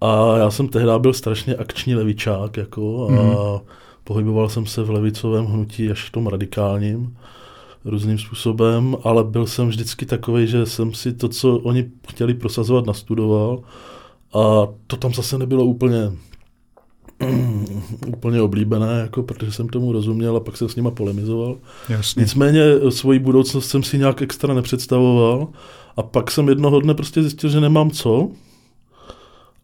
A 0.00 0.36
já 0.36 0.50
jsem 0.50 0.68
tehdy 0.68 0.90
byl 0.98 1.12
strašně 1.12 1.54
akční 1.54 1.94
levičák, 1.94 2.56
jako, 2.56 3.08
a 3.08 3.10
mm. 3.10 3.66
pohyboval 4.04 4.48
jsem 4.48 4.66
se 4.66 4.82
v 4.82 4.90
levicovém 4.90 5.46
hnutí 5.46 5.90
až 5.90 6.08
v 6.08 6.12
tom 6.12 6.26
radikálním 6.26 7.16
různým 7.86 8.18
způsobem, 8.18 8.96
ale 9.04 9.24
byl 9.24 9.46
jsem 9.46 9.68
vždycky 9.68 10.06
takový, 10.06 10.46
že 10.46 10.66
jsem 10.66 10.94
si 10.94 11.12
to, 11.12 11.28
co 11.28 11.56
oni 11.56 11.90
chtěli 12.08 12.34
prosazovat, 12.34 12.86
nastudoval 12.86 13.62
a 14.34 14.66
to 14.86 14.96
tam 14.96 15.14
zase 15.14 15.38
nebylo 15.38 15.64
úplně 15.64 16.12
úplně 18.06 18.42
oblíbené, 18.42 19.00
jako, 19.00 19.22
protože 19.22 19.52
jsem 19.52 19.68
tomu 19.68 19.92
rozuměl 19.92 20.36
a 20.36 20.40
pak 20.40 20.56
jsem 20.56 20.68
s 20.68 20.76
nima 20.76 20.90
polemizoval. 20.90 21.56
Jasně. 21.88 22.22
Nicméně 22.22 22.62
svoji 22.90 23.18
budoucnost 23.18 23.68
jsem 23.68 23.82
si 23.82 23.98
nějak 23.98 24.22
extra 24.22 24.54
nepředstavoval 24.54 25.48
a 25.96 26.02
pak 26.02 26.30
jsem 26.30 26.48
jednoho 26.48 26.80
dne 26.80 26.94
prostě 26.94 27.22
zjistil, 27.22 27.50
že 27.50 27.60
nemám 27.60 27.90
co 27.90 28.30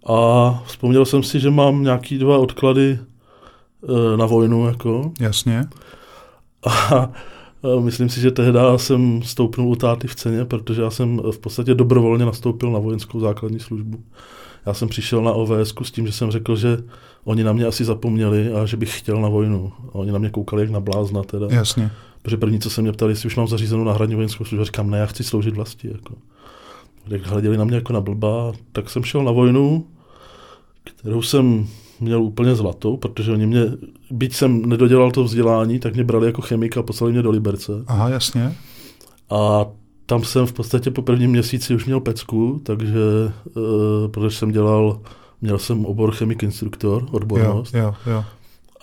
a 0.07 0.63
vzpomněl 0.67 1.05
jsem 1.05 1.23
si, 1.23 1.41
že 1.41 1.51
mám 1.51 1.83
nějaký 1.83 2.19
dva 2.19 2.39
odklady 2.39 2.99
e, 2.99 4.17
na 4.17 4.27
vojnu. 4.27 4.67
Jako. 4.67 5.13
Jasně. 5.21 5.65
A 6.67 7.11
myslím 7.81 8.09
si, 8.09 8.21
že 8.21 8.31
tehdy 8.31 8.59
jsem 8.77 9.23
stoupnul 9.23 9.69
u 9.69 9.77
táty 9.77 10.09
v 10.09 10.15
ceně, 10.15 10.45
protože 10.45 10.83
já 10.83 10.91
jsem 10.91 11.21
v 11.31 11.39
podstatě 11.39 11.75
dobrovolně 11.75 12.25
nastoupil 12.25 12.71
na 12.71 12.79
vojenskou 12.79 13.21
základní 13.21 13.61
službu. 13.61 13.99
Já 14.67 14.75
jsem 14.75 14.89
přišel 14.89 15.23
na 15.23 15.33
OVS 15.33 15.75
s 15.83 15.91
tím, 15.91 16.07
že 16.07 16.13
jsem 16.13 16.31
řekl, 16.31 16.57
že 16.57 16.79
oni 17.25 17.45
na 17.45 17.53
mě 17.53 17.67
asi 17.67 17.85
zapomněli 17.85 18.53
a 18.53 18.67
že 18.67 18.77
bych 18.77 18.99
chtěl 18.99 19.21
na 19.21 19.29
vojnu. 19.29 19.73
A 19.89 19.95
oni 19.95 20.13
na 20.13 20.19
mě 20.19 20.31
koukali 20.31 20.63
jak 20.63 20.71
na 20.71 20.81
blázna 20.81 21.23
teda. 21.23 21.47
Jasně. 21.51 21.91
Protože 22.23 22.37
první, 22.37 22.61
co 22.61 22.71
se 22.71 22.83
mě 22.83 22.93
ptali, 22.93 23.13
jestli 23.13 23.27
už 23.27 23.37
mám 23.37 23.49
zařízenou 23.49 23.85
náhradní 23.85 24.15
vojenskou 24.15 24.45
službu, 24.45 24.65
říkám, 24.65 24.91
ne, 24.91 24.99
já 24.99 25.07
chci 25.07 25.25
sloužit 25.25 25.55
vlasti. 25.55 25.89
Jako. 25.89 26.15
Tak 27.09 27.27
hleděli 27.27 27.57
na 27.57 27.65
mě 27.65 27.75
jako 27.75 27.93
na 27.93 28.01
blba, 28.01 28.53
tak 28.73 28.91
jsem 28.91 29.05
šel 29.05 29.25
na 29.25 29.33
vojnu, 29.33 29.87
kterou 30.85 31.23
jsem 31.23 31.67
měl 32.03 32.23
úplně 32.23 32.55
zlatou, 32.55 32.97
protože 32.97 33.33
oni 33.33 33.47
mě, 33.47 33.65
byť 34.11 34.35
jsem 34.35 34.67
nedodělal 34.67 35.11
to 35.11 35.25
vzdělání, 35.25 35.79
tak 35.79 35.95
mě 35.95 36.05
brali 36.05 36.27
jako 36.27 36.43
chemika 36.43 36.81
a 36.81 36.83
poslali 36.83 37.13
mě 37.13 37.23
do 37.23 37.31
Liberce. 37.31 37.73
Aha, 37.87 38.09
jasně. 38.09 38.57
A 39.31 39.67
tam 40.07 40.25
jsem 40.25 40.47
v 40.47 40.53
podstatě 40.53 40.91
po 40.91 41.03
prvním 41.03 41.31
měsíci 41.31 41.75
už 41.75 41.85
měl 41.85 42.01
pecku, 42.01 42.61
takže 42.63 42.99
uh, 43.57 43.63
protože 44.11 44.37
jsem 44.37 44.51
dělal, 44.51 45.01
měl 45.41 45.59
jsem 45.59 45.87
obor 45.87 46.13
chemik 46.13 46.43
instruktor, 46.43 47.07
odbornost. 47.11 47.75
Jo, 47.75 47.95
jo, 48.07 48.13
jo. 48.13 48.25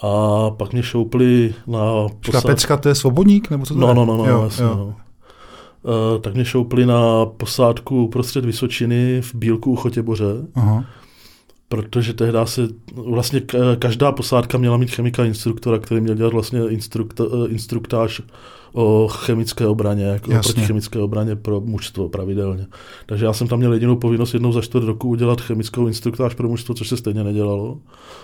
A 0.03 0.49
pak 0.51 0.73
mě 0.73 0.83
šoupli 0.83 1.53
na 1.67 2.07
posádku. 2.25 2.47
pecka 2.47 2.77
to 2.77 2.89
je 2.89 2.95
svobodník? 2.95 3.49
Nebo 3.49 3.65
co 3.65 3.73
to 3.73 3.79
no, 3.79 3.87
je? 3.87 3.93
no, 3.93 4.05
no, 4.05 4.17
no, 4.17 4.25
jo, 4.25 4.43
jasně, 4.43 4.63
jo. 4.63 4.75
No. 4.75 4.95
Uh, 5.83 6.21
tak 6.21 6.33
mě 6.33 6.45
šoupli 6.45 6.85
na 6.85 7.25
posádku 7.25 8.07
prostřed 8.07 8.45
Vysočiny 8.45 9.21
v 9.21 9.35
Bílku 9.35 9.71
u 9.71 9.75
Chotěboře. 9.75 10.47
Aha 10.55 10.85
protože 11.69 12.13
tehdy 12.13 12.37
se 12.45 12.67
vlastně 12.95 13.41
každá 13.79 14.11
posádka 14.11 14.57
měla 14.57 14.77
mít 14.77 14.91
chemika 14.91 15.25
instruktora, 15.25 15.79
který 15.79 16.01
měl 16.01 16.15
dělat 16.15 16.33
vlastně 16.33 16.59
instrukta, 16.69 17.23
instruktáž 17.47 18.21
o 18.73 19.07
chemické 19.07 19.67
obraně, 19.67 20.05
jako 20.05 20.31
proti 20.31 20.61
chemické 20.61 20.99
obraně 20.99 21.35
pro 21.35 21.61
mužstvo 21.61 22.09
pravidelně. 22.09 22.67
Takže 23.05 23.25
já 23.25 23.33
jsem 23.33 23.47
tam 23.47 23.59
měl 23.59 23.73
jedinou 23.73 23.95
povinnost 23.95 24.33
jednou 24.33 24.51
za 24.51 24.61
čtvrt 24.61 24.83
roku 24.83 25.07
udělat 25.07 25.41
chemickou 25.41 25.87
instruktáž 25.87 26.33
pro 26.33 26.47
mužstvo, 26.47 26.75
což 26.75 26.87
se 26.87 26.97
stejně 26.97 27.23
nedělalo. 27.23 27.77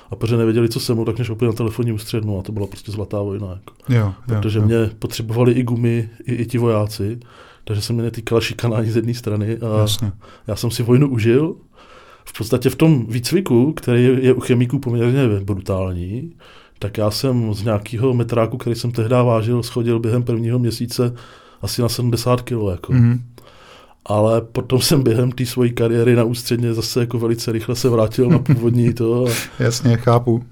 A 0.10 0.15
protože 0.15 0.38
nevěděli, 0.38 0.69
co 0.69 0.79
jsem, 0.79 1.05
tak 1.05 1.15
mě 1.15 1.25
šoupli 1.25 1.47
na 1.47 1.53
telefonní 1.53 1.91
ústřednu 1.91 2.39
a 2.39 2.41
to 2.41 2.51
byla 2.51 2.67
prostě 2.67 2.91
zlatá 2.91 3.21
vojna. 3.21 3.47
Jako. 3.47 3.73
Jo, 3.89 3.97
jo, 3.97 4.13
protože 4.27 4.60
jo. 4.60 4.65
mě 4.65 4.89
potřebovali 4.99 5.51
i 5.51 5.63
gumy, 5.63 6.10
i, 6.25 6.34
i 6.34 6.45
ti 6.45 6.58
vojáci, 6.58 7.19
takže 7.63 7.81
se 7.81 7.93
mě 7.93 8.03
netýkala 8.03 8.41
šikanání 8.41 8.91
z 8.91 8.95
jedné 8.95 9.13
strany. 9.13 9.58
A 9.58 9.79
Jasně. 9.79 10.12
já 10.47 10.55
jsem 10.55 10.71
si 10.71 10.84
vojnu 10.84 11.10
užil, 11.10 11.55
v 12.26 12.38
podstatě 12.38 12.70
v 12.70 12.76
tom 12.76 13.06
výcviku, 13.06 13.74
který 13.74 14.04
je 14.22 14.34
u 14.34 14.40
chemiků 14.40 14.80
poměrně 14.80 15.28
brutální, 15.44 16.34
tak 16.80 16.98
já 16.98 17.12
jsem 17.12 17.54
z 17.54 17.64
nějakého 17.64 18.14
metráku, 18.14 18.58
který 18.58 18.76
jsem 18.76 18.92
tehdy 18.92 19.16
vážil, 19.16 19.64
schodil 19.64 20.00
během 20.00 20.24
prvního 20.24 20.60
měsíce 20.60 21.14
asi 21.62 21.82
na 21.82 21.90
70 21.90 22.42
kg. 22.42 22.52
Jako. 22.72 22.94
Mm-hmm. 22.94 23.20
Ale 24.06 24.42
potom 24.42 24.82
jsem 24.82 25.04
během 25.04 25.32
té 25.32 25.46
své 25.46 25.70
kariéry 25.70 26.16
na 26.16 26.24
ústředně 26.24 26.74
zase 26.74 27.00
jako 27.00 27.20
velice 27.20 27.52
rychle 27.52 27.76
se 27.76 27.90
vrátil 27.90 28.30
na 28.30 28.40
původní 28.40 28.94
to. 28.94 29.26
A... 29.26 29.30
Jasně, 29.64 29.98
chápu. 29.98 30.44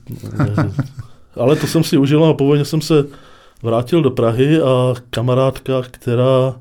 Ale 1.36 1.56
to 1.56 1.68
jsem 1.68 1.84
si 1.84 1.98
užil 1.98 2.26
a 2.26 2.34
původně 2.34 2.66
jsem 2.66 2.82
se 2.82 3.06
vrátil 3.64 4.02
do 4.02 4.12
Prahy 4.12 4.62
a 4.62 4.94
kamarádka, 5.10 5.82
která 5.92 6.56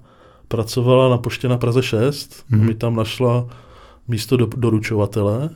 pracovala 0.49 1.09
na 1.09 1.19
poště 1.19 1.49
na 1.49 1.59
Praze 1.59 1.83
6, 1.83 2.45
mm-hmm. 2.51 2.63
mi 2.63 2.75
tam 2.75 2.97
našla 2.97 3.47
místo 4.09 4.37
do, 4.37 4.47
doručovatele 4.57 5.51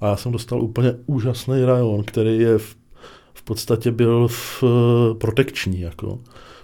a 0.00 0.06
já 0.06 0.16
jsem 0.16 0.32
dostal 0.32 0.62
úplně 0.62 0.94
úžasný 1.06 1.64
rajon, 1.64 2.04
který 2.04 2.38
je 2.38 2.58
v, 2.58 2.76
v 3.34 3.42
podstatě 3.42 3.90
byl 3.90 4.28
v 4.28 4.64
protekční, 5.18 5.80
jako, 5.80 6.18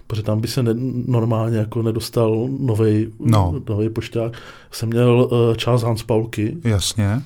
protože 0.07 0.23
tam 0.23 0.41
by 0.41 0.47
se 0.47 0.63
ne, 0.63 0.71
normálně 1.07 1.57
jako 1.57 1.81
nedostal 1.81 2.47
nový 2.59 3.13
no. 3.19 3.61
pošťák. 3.93 4.33
Jsem 4.71 4.89
měl 4.89 5.29
uh, 5.31 5.55
část 5.55 5.83
Hans 5.83 6.03
Paulky. 6.03 6.57
Jasně. 6.63 7.21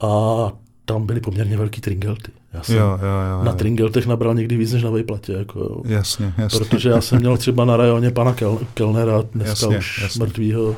A 0.00 0.52
tam 0.84 1.06
byly 1.06 1.20
poměrně 1.20 1.56
velký 1.56 1.80
tringelty. 1.80 2.32
Já 2.52 2.62
jsem 2.62 2.76
Jo, 2.76 2.82
jo, 2.82 3.38
jo. 3.38 3.44
na 3.44 3.50
jo. 3.50 3.56
Tringeltech 3.56 4.06
nabral 4.06 4.34
někdy 4.34 4.56
víc 4.56 4.72
než 4.72 4.82
na 4.82 4.90
Vejplatě. 4.90 5.32
Jako, 5.32 5.58
jo. 5.60 5.82
Jasně, 5.84 6.34
jasně. 6.38 6.58
Protože 6.58 6.88
já 6.88 7.00
jsem 7.00 7.18
měl 7.18 7.36
třeba 7.36 7.64
na 7.64 7.76
rajoně 7.76 8.10
pana 8.10 8.34
Kel, 8.34 8.58
Kelnera, 8.74 9.22
dneska 9.32 9.50
Jasně, 9.50 9.78
už 9.78 10.02
jasně. 10.02 10.24
mrtvýho. 10.24 10.76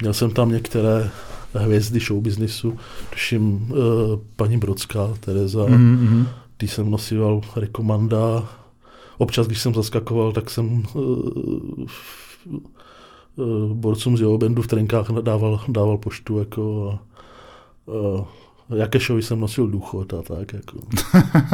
Měl 0.00 0.14
jsem 0.14 0.30
tam 0.30 0.52
některé 0.52 1.10
hvězdy 1.54 2.00
showbiznisu, 2.00 2.78
tuším 3.10 3.54
uh, 3.70 3.78
paní 4.36 4.58
Brodská, 4.58 5.14
Tereza, 5.20 5.66
mm. 5.66 5.72
Mhm, 5.72 6.04
mhm. 6.04 6.26
ty 6.56 6.68
jsem 6.68 6.90
nosil 6.90 7.40
rekomanda. 7.56 8.48
Občas, 9.18 9.46
když 9.46 9.60
jsem 9.60 9.74
zaskakoval, 9.74 10.32
tak 10.32 10.50
jsem 10.50 10.82
uh, 10.94 11.02
uh, 13.36 13.72
borcům 13.72 14.16
z 14.16 14.20
jeho 14.20 14.38
bandu 14.38 14.62
v 14.62 14.66
trenkách 14.66 15.10
dával, 15.10 15.60
dával 15.68 15.98
poštu. 15.98 16.38
Jako, 16.38 16.90
a, 16.90 17.02
uh, 17.92 18.24
Jakešovi 18.74 19.22
jsem 19.22 19.40
nosil 19.40 19.66
důchod 19.66 20.14
a 20.14 20.22
tak. 20.22 20.52
Jako. 20.52 20.78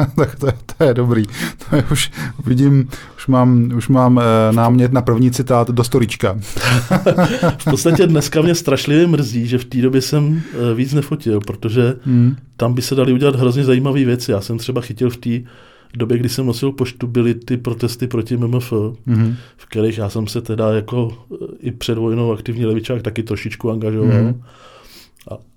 tak 0.15 0.35
to 0.39 0.47
je, 0.47 0.53
to 0.77 0.83
je 0.83 0.93
dobrý. 0.93 1.23
To 1.69 1.75
je 1.75 1.83
už, 1.91 2.11
vidím, 2.45 2.87
už 3.17 3.27
mám, 3.27 3.71
už 3.77 3.87
mám 3.87 4.19
eh, 4.19 4.23
námět 4.55 4.93
na 4.93 5.01
první 5.01 5.31
citát 5.31 5.69
do 5.71 5.83
storička. 5.83 6.37
V 7.57 7.63
podstatě 7.69 8.07
dneska 8.07 8.41
mě 8.41 8.55
strašlivě 8.55 9.07
mrzí, 9.07 9.47
že 9.47 9.57
v 9.57 9.65
té 9.65 9.81
době 9.81 10.01
jsem 10.01 10.41
eh, 10.71 10.73
víc 10.75 10.93
nefotil, 10.93 11.39
protože 11.39 11.93
Hmm. 12.05 12.35
tam 12.57 12.73
by 12.73 12.81
se 12.81 12.95
daly 12.95 13.13
udělat 13.13 13.35
hrozně 13.35 13.63
zajímavé 13.63 14.05
věci. 14.05 14.31
Já 14.31 14.41
jsem 14.41 14.57
třeba 14.57 14.81
chytil 14.81 15.09
v 15.09 15.17
té 15.17 15.29
době, 15.97 16.17
kdy 16.17 16.29
jsem 16.29 16.45
nosil 16.45 16.71
poštu, 16.71 17.07
byly 17.07 17.33
ty 17.35 17.57
protesty 17.57 18.07
proti 18.07 18.37
MMF, 18.37 18.73
Mhm. 19.05 19.35
v 19.57 19.65
kterých 19.65 19.97
já 19.97 20.09
jsem 20.09 20.27
se 20.27 20.41
teda 20.41 20.73
jako 20.73 21.11
eh, 21.33 21.35
i 21.59 21.71
před 21.71 21.97
vojnou 21.97 22.31
aktivní 22.31 22.65
levičák 22.65 23.01
taky 23.01 23.23
trošičku 23.23 23.71
angažoval. 23.71 24.07
Mhm. 24.23 24.41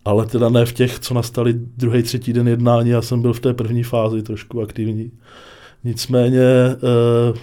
Ale 0.05 0.27
teda 0.27 0.48
ne 0.48 0.66
v 0.66 0.72
těch, 0.72 0.98
co 0.98 1.14
nastali 1.14 1.53
druhý, 1.53 2.03
třetí 2.03 2.33
den 2.33 2.48
jednání, 2.48 2.90
já 2.90 3.03
jsem 3.03 3.22
byl 3.22 3.33
v 3.33 3.40
té 3.40 3.55
první 3.55 3.83
fázi 3.83 4.22
trošku 4.22 4.62
aktivní. 4.62 5.11
Nicméně 5.85 6.40
eh, 6.40 6.77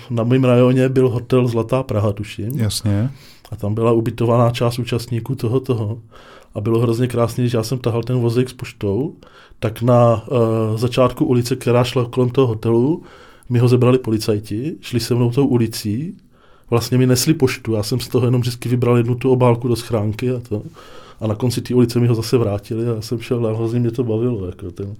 na 0.09 0.23
mém 0.23 0.43
rajoně 0.43 0.89
byl 0.89 1.09
hotel 1.09 1.47
Zlatá 1.47 1.83
Praha, 1.83 2.13
tuším. 2.13 2.59
Jasně. 2.59 3.11
A 3.51 3.55
tam 3.55 3.75
byla 3.75 3.91
ubytovaná 3.91 4.51
část 4.51 4.79
účastníků 4.79 5.35
toho 5.35 5.59
toho. 5.59 5.99
A 6.53 6.61
bylo 6.61 6.79
hrozně 6.79 7.07
krásné, 7.07 7.43
když 7.43 7.53
já 7.53 7.63
jsem 7.63 7.79
tahal 7.79 8.03
ten 8.03 8.19
vozík 8.19 8.49
s 8.49 8.53
poštou, 8.53 9.15
tak 9.59 9.81
na 9.81 10.27
uh, 10.27 10.77
začátku 10.77 11.25
ulice, 11.25 11.55
která 11.55 11.83
šla 11.83 12.05
kolem 12.05 12.29
toho 12.29 12.47
hotelu, 12.47 13.03
mi 13.49 13.59
ho 13.59 13.67
zebrali 13.67 13.97
policajti, 13.97 14.75
šli 14.81 14.99
se 14.99 15.15
mnou 15.15 15.31
tou 15.31 15.47
ulicí, 15.47 16.17
vlastně 16.69 16.97
mi 16.97 17.07
nesli 17.07 17.33
poštu, 17.33 17.73
já 17.73 17.83
jsem 17.83 17.99
z 17.99 18.07
toho 18.07 18.25
jenom 18.25 18.41
vždycky 18.41 18.69
vybral 18.69 18.97
jednu 18.97 19.15
tu 19.15 19.31
obálku 19.31 19.67
do 19.67 19.75
schránky 19.75 20.31
a 20.31 20.39
to. 20.49 20.61
A 21.21 21.27
na 21.27 21.35
konci 21.35 21.61
té 21.61 21.73
ulice 21.75 21.99
mi 21.99 22.07
ho 22.07 22.15
zase 22.15 22.37
vrátili 22.37 22.89
a 22.89 22.95
já 22.95 23.01
jsem 23.01 23.19
šel 23.19 23.47
a 23.47 23.53
hrozně 23.53 23.79
mě 23.79 23.91
to 23.91 24.03
bavilo. 24.03 24.45
Jako 24.45 24.71
ten, 24.71 24.95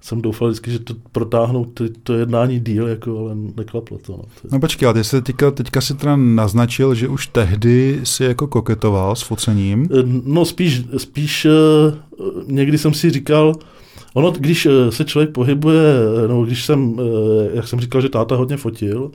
jsem 0.00 0.22
doufal 0.22 0.48
vždycky, 0.48 0.70
že 0.70 0.78
to 0.78 0.94
protáhnou 1.12 1.64
to, 1.64 1.84
to 2.02 2.12
jednání 2.14 2.60
díl, 2.60 2.88
jako, 2.88 3.18
ale 3.18 3.34
neklaplo 3.56 3.98
to. 4.06 4.12
No. 4.12 4.18
To- 4.18 4.48
No 4.52 4.60
počkej, 4.60 4.86
ale 4.86 4.94
ty 4.94 5.04
jsi 5.04 5.22
teďka, 5.22 5.50
teďka 5.50 5.80
si 5.80 5.94
teda 5.94 6.16
naznačil, 6.16 6.94
že 6.94 7.08
už 7.08 7.26
tehdy 7.26 8.00
si 8.04 8.24
jako 8.24 8.46
koketoval 8.46 9.16
s 9.16 9.22
focením. 9.22 9.88
No 10.24 10.44
spíš, 10.44 10.82
spíš 10.96 11.44
eh, 11.44 11.50
někdy 12.46 12.78
jsem 12.78 12.94
si 12.94 13.10
říkal, 13.10 13.54
ono, 14.14 14.30
když 14.30 14.66
eh, 14.66 14.92
se 14.92 15.04
člověk 15.04 15.30
pohybuje, 15.30 15.82
eh, 16.24 16.28
no 16.28 16.44
když 16.44 16.64
jsem, 16.64 16.96
eh, 17.00 17.56
jak 17.56 17.68
jsem 17.68 17.80
říkal, 17.80 18.00
že 18.00 18.08
táta 18.08 18.36
hodně 18.36 18.56
fotil, 18.56 19.10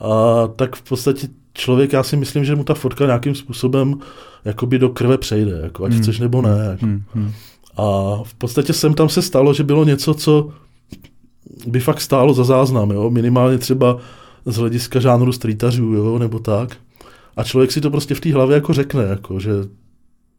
a 0.00 0.46
tak 0.56 0.76
v 0.76 0.82
podstatě 0.82 1.28
člověk, 1.54 1.92
já 1.92 2.02
si 2.02 2.16
myslím, 2.16 2.44
že 2.44 2.56
mu 2.56 2.64
ta 2.64 2.74
fotka 2.74 3.06
nějakým 3.06 3.34
způsobem 3.34 3.94
jakoby 4.44 4.78
do 4.78 4.88
krve 4.88 5.18
přejde, 5.18 5.60
jako, 5.62 5.84
ať 5.84 5.92
Hmm. 5.92 6.02
chceš 6.02 6.18
nebo 6.18 6.42
ne. 6.42 6.66
Jako. 6.70 6.86
Hmm, 6.86 7.02
hmm. 7.14 7.32
A 7.76 7.82
v 8.24 8.34
podstatě 8.34 8.72
sem 8.72 8.94
tam 8.94 9.08
se 9.08 9.22
stalo, 9.22 9.54
že 9.54 9.64
bylo 9.64 9.84
něco, 9.84 10.14
co 10.14 10.48
by 11.66 11.80
fakt 11.80 12.00
stálo 12.00 12.34
za 12.34 12.44
záznam, 12.44 12.90
jo? 12.90 13.10
minimálně 13.10 13.58
třeba 13.58 13.96
z 14.44 14.56
hlediska 14.56 15.00
žánru 15.00 15.32
streetařů, 15.32 15.92
jo? 15.92 16.18
nebo 16.18 16.38
tak. 16.38 16.76
A 17.36 17.44
člověk 17.44 17.72
si 17.72 17.80
to 17.80 17.90
prostě 17.90 18.14
v 18.14 18.20
té 18.20 18.34
hlavě 18.34 18.54
jako 18.54 18.72
řekne, 18.72 19.02
jako, 19.02 19.40
že 19.40 19.50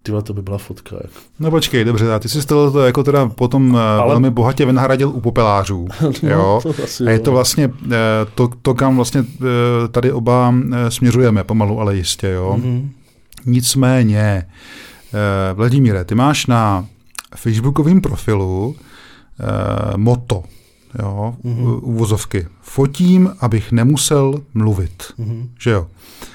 tyhle 0.04 0.22
to 0.24 0.34
by 0.34 0.42
byla 0.42 0.58
fotka. 0.58 0.96
Jako. 0.96 1.14
No 1.40 1.52
počkej, 1.52 1.84
dobře, 1.84 2.14
a 2.14 2.20
ty 2.20 2.30
jsi 2.30 2.48
to 2.48 2.80
jako 2.86 3.04
teda 3.04 3.28
potom 3.30 3.76
Ale... 3.76 3.84
Ale- 4.00 4.08
velmi 4.10 4.30
bohatě 4.30 4.66
vynahradil 4.66 5.10
u 5.10 5.22
popelářů. 5.22 5.88
jo. 6.24 6.62
No, 6.66 6.74
to 6.74 6.84
asi, 6.84 7.06
A 7.06 7.10
je 7.10 7.18
jo. 7.18 7.24
to 7.24 7.32
vlastně 7.32 7.72
eh, 7.86 7.92
to, 8.36 8.50
to 8.62 8.74
kam 8.74 8.96
vlastně 8.96 9.24
eh, 9.42 9.44
tady 9.92 10.12
oba 10.12 10.54
eh, 10.74 10.92
směřujeme, 10.92 11.44
pomalu, 11.44 11.80
ale 11.82 11.96
jistě. 11.96 12.28
Jo. 12.28 12.56
Mhm. 12.58 12.90
Nicméně, 13.46 14.46
eh, 15.14 15.54
Vladimíre, 15.54 16.06
ty 16.06 16.16
máš 16.16 16.48
na 16.48 16.86
facebookovém 17.36 18.02
profilu 18.02 18.76
eh, 19.40 19.98
moto, 19.98 20.44
jo, 21.00 21.36
Mhm. 21.44 21.56
mm-hmm. 21.66 21.80
uvozovky. 21.84 22.48
Fotím, 22.62 23.32
abych 23.40 23.72
nemusel 23.72 24.42
mluvit, 24.54 25.04
Mhm. 25.18 25.50
že 25.60 25.70
jo. 25.72 25.88
Eh, 26.22 26.26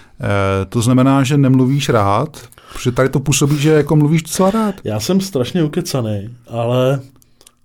to 0.68 0.82
znamená, 0.82 1.24
že 1.24 1.36
nemluvíš 1.36 1.88
rád, 1.88 2.48
protože 2.72 2.92
tady 2.92 3.08
to 3.08 3.20
působí, 3.20 3.58
že 3.58 3.70
jako 3.70 3.96
mluvíš 3.96 4.22
docela 4.22 4.50
rád. 4.50 4.74
Já 4.84 5.00
jsem 5.00 5.20
strašně 5.20 5.64
ukecaný, 5.64 6.36
ale 6.48 7.00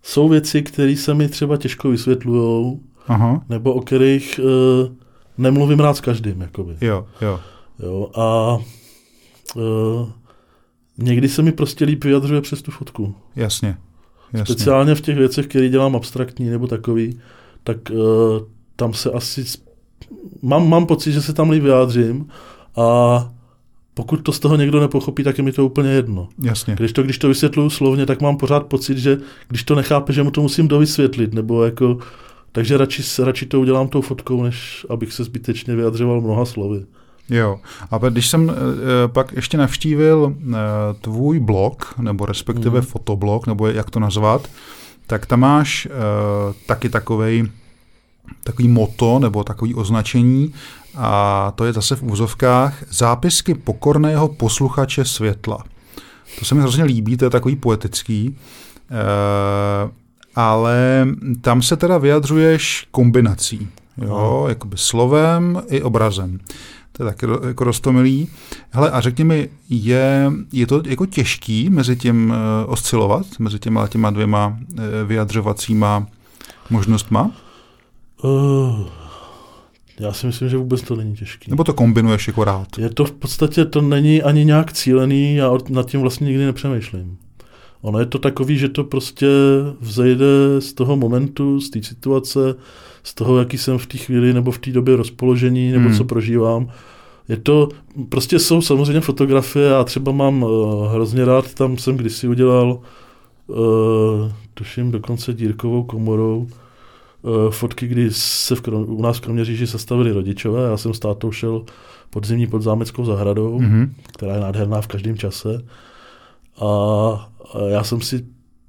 jsou 0.04 0.30
věci, 0.30 0.62
které 0.62 0.96
se 0.96 1.14
mi 1.14 1.28
třeba 1.30 1.58
těžko 1.58 1.90
vysvětlují, 1.90 2.80
Aha, 3.08 3.42
nebo 3.50 3.74
o 3.74 3.82
kterých 3.82 4.40
uh, 4.44 4.92
nemluvím 5.38 5.80
rád 5.80 5.98
s 5.98 6.02
každým. 6.02 6.42
Jakoby. 6.42 6.78
jo, 6.82 7.08
jo. 7.22 7.40
Jo, 7.84 8.10
a 8.16 8.58
uh, 9.56 10.10
někdy 10.98 11.30
se 11.30 11.42
mi 11.42 11.52
prostě 11.52 11.86
líp 11.86 12.04
vyjadřuje 12.04 12.42
přes 12.42 12.62
tu 12.62 12.72
fotku. 12.72 13.16
Jasně. 13.36 13.78
jasně. 14.34 14.56
Speciálně 14.56 14.96
v 14.96 15.02
těch 15.02 15.18
věcech, 15.18 15.48
které 15.48 15.70
dělám 15.70 15.96
abstraktní 15.96 16.50
nebo 16.50 16.68
takový, 16.68 17.20
tak 17.64 17.78
uh, 17.92 18.00
tam 18.76 18.94
se 18.94 19.12
asi... 19.12 19.46
Mám, 20.42 20.70
mám 20.70 20.86
pocit, 20.86 21.12
že 21.12 21.22
se 21.22 21.34
tam 21.34 21.50
líp 21.50 21.64
vyjádřím 21.64 22.28
a 22.76 23.30
pokud 23.94 24.18
to 24.18 24.32
z 24.32 24.40
toho 24.40 24.56
někdo 24.56 24.80
nepochopí, 24.80 25.24
tak 25.24 25.38
je 25.38 25.44
mi 25.44 25.52
to 25.52 25.66
úplně 25.66 25.90
jedno. 25.90 26.28
Jasně. 26.44 26.76
Když 26.76 26.94
to, 26.94 27.04
když 27.04 27.18
to 27.18 27.28
vysvětluju 27.28 27.70
slovně, 27.70 28.06
tak 28.06 28.22
mám 28.22 28.38
pořád 28.38 28.66
pocit, 28.66 28.98
že 28.98 29.18
když 29.48 29.64
to 29.64 29.76
nechápe, 29.76 30.14
že 30.14 30.24
mu 30.24 30.32
to 30.32 30.42
musím 30.42 30.68
dovysvětlit, 30.68 31.34
nebo 31.34 31.64
jako... 31.64 31.98
Takže 32.52 32.78
radši, 32.78 33.04
radši 33.24 33.46
to 33.46 33.60
udělám 33.60 33.88
tou 33.88 34.02
fotkou, 34.02 34.44
než 34.44 34.86
abych 34.90 35.14
se 35.14 35.24
zbytečně 35.24 35.76
vyjadřoval 35.76 36.22
mnoha 36.22 36.46
slovy. 36.46 36.86
Jo. 37.30 37.60
A 37.92 37.98
když 38.10 38.28
jsem 38.28 38.50
eh, 38.50 38.54
pak 39.08 39.32
ještě 39.36 39.58
navštívil 39.58 40.36
eh, 40.40 40.56
tvůj 41.02 41.40
blog, 41.40 41.94
nebo 42.00 42.26
respektive 42.26 42.80
Mhm. 42.80 42.88
fotoblog, 42.88 43.48
nebo 43.48 43.68
jak 43.68 43.90
to 43.90 44.00
nazvat, 44.00 44.48
tak 45.08 45.26
tam 45.26 45.40
máš 45.40 45.86
eh, 45.86 45.92
taky 46.66 46.90
takovej, 46.90 47.44
takový 48.44 48.68
moto 48.68 49.20
nebo 49.20 49.44
takový 49.44 49.76
označení 49.76 50.54
a 50.96 51.52
to 51.56 51.66
je 51.66 51.74
zase 51.74 51.96
v 51.96 52.04
úzovkách 52.04 52.84
zápisky 52.90 53.54
pokorného 53.54 54.28
posluchače 54.28 55.06
světla. 55.06 55.64
To 56.40 56.46
se 56.46 56.56
mi 56.56 56.62
hrozně 56.62 56.84
líbí, 56.84 57.18
to 57.18 57.26
je 57.26 57.30
takový 57.30 57.56
poetický, 57.56 58.38
eh, 58.92 59.92
ale 60.36 61.08
tam 61.42 61.62
se 61.62 61.78
teda 61.78 61.98
vyjadřuješ 61.98 62.88
kombinací, 62.92 63.68
jo, 63.98 64.46
jakoby 64.50 64.78
slovem 64.78 65.62
i 65.68 65.82
obrazem. 65.82 66.40
To 66.92 67.04
je 67.04 67.10
taky 67.10 67.26
jako 67.48 67.64
rostomilý. 67.64 68.30
Hele, 68.70 68.92
a 68.92 69.02
řekni 69.02 69.24
mi, 69.24 69.50
je, 69.70 70.32
je 70.52 70.68
to 70.68 70.82
jako 70.86 71.06
těžký 71.06 71.70
mezi 71.70 71.96
tím 71.96 72.30
uh, 72.30 72.36
oscilovat, 72.72 73.26
mezi 73.40 73.60
těma, 73.60 73.88
těma 73.88 74.10
dvěma 74.10 74.48
uh, 74.48 74.84
vyjadřovacíma 75.06 76.08
možnostma? 76.70 77.32
Uh, 78.24 78.86
já 80.00 80.14
si 80.14 80.28
myslím, 80.28 80.50
že 80.50 80.58
vůbec 80.58 80.82
to 80.82 80.96
není 80.96 81.16
těžké. 81.16 81.52
Nebo 81.52 81.64
to 81.64 81.74
kombinuješ 81.74 82.28
jako 82.28 82.44
rád? 82.44 82.68
Je 82.78 82.90
to 82.90 83.06
v 83.06 83.12
podstatě, 83.12 83.66
to 83.66 83.82
není 83.82 84.24
ani 84.24 84.46
nějak 84.46 84.74
cílený, 84.74 85.36
já 85.36 85.52
nad 85.70 85.90
tím 85.90 86.02
vlastně 86.02 86.28
nikdy 86.28 86.46
nepřemýšlím. 86.46 87.18
Ono 87.82 88.00
je 88.00 88.06
to 88.06 88.20
takový, 88.20 88.58
že 88.58 88.70
to 88.70 88.84
prostě 88.84 89.28
vzejde 89.82 90.26
z 90.60 90.74
toho 90.74 90.96
momentu, 90.98 91.62
z 91.62 91.70
té 91.70 91.84
situace, 91.84 92.56
z 93.04 93.14
toho, 93.14 93.40
jaký 93.40 93.58
jsem 93.58 93.78
v 93.78 93.86
té 93.86 93.98
chvíli 93.98 94.34
nebo 94.34 94.52
v 94.52 94.58
té 94.60 94.72
době 94.72 94.96
rozpoložení, 94.96 95.72
nebo 95.72 95.90
Hmm. 95.90 95.98
co 95.98 96.04
prožívám. 96.04 96.70
Je 97.30 97.38
to, 97.38 97.70
prostě 98.10 98.40
jsou 98.40 98.62
samozřejmě 98.62 99.02
fotografie 99.02 99.76
a 99.76 99.84
třeba 99.84 100.12
mám 100.12 100.44
uh, 100.44 100.94
hrozně 100.94 101.26
rád, 101.26 101.54
tam 101.54 101.78
jsem 101.78 101.98
kdysi 101.98 102.28
udělal, 102.28 102.80
uh, 103.48 103.58
tuším 104.54 104.92
dokonce 104.92 105.34
dírkovou 105.34 105.84
komorou, 105.84 106.48
fotky, 107.50 107.88
kdy 107.88 108.10
se 108.14 108.56
v 108.56 108.62
Krom, 108.62 108.86
u 108.90 109.02
nás 109.02 109.18
v 109.18 109.22
Kroměříži 109.22 109.68
sestavili 109.68 110.12
rodičové, 110.12 110.70
já 110.70 110.78
jsem 110.78 110.94
s 110.94 111.00
tátou 111.00 111.32
šel 111.32 111.64
podzimní 112.10 112.48
pod 112.48 112.62
zámeckou 112.62 113.06
zahradou, 113.06 113.60
Mhm. 113.60 113.94
která 114.14 114.34
je 114.36 114.40
nádherná 114.42 114.82
v 114.82 114.88
každém 114.88 115.18
čase. 115.18 115.62
A, 116.62 116.66
a 117.54 117.60
já 117.70 117.84
jsem 117.84 118.02
si 118.02 118.26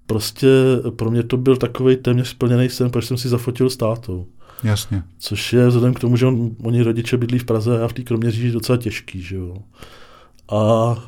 prostě, 0.07 0.49
pro 0.97 1.11
mě 1.11 1.23
to 1.23 1.37
byl 1.37 1.57
takový 1.57 1.97
téměř 1.97 2.29
splněný 2.29 2.69
sen, 2.69 2.91
protože 2.91 3.09
jsem 3.09 3.17
si 3.17 3.29
zafotil 3.29 3.71
s 3.71 3.77
tátou. 3.77 4.27
Jasně. 4.65 5.03
Což 5.19 5.53
je 5.53 5.67
vzhledem 5.69 5.95
k 5.95 6.01
tomu, 6.01 6.17
že 6.17 6.27
on, 6.27 6.51
oni 6.63 6.83
rodiče 6.83 7.17
bydlí 7.17 7.39
v 7.39 7.45
Praze 7.45 7.77
a 7.77 7.81
já 7.81 7.89
v 7.89 7.93
té 7.93 8.03
Kroměříži 8.03 8.51
docela 8.53 8.79
těžký, 8.79 9.23
že 9.23 9.37
jo. 9.37 9.57
A, 10.49 10.57
a 10.57 10.99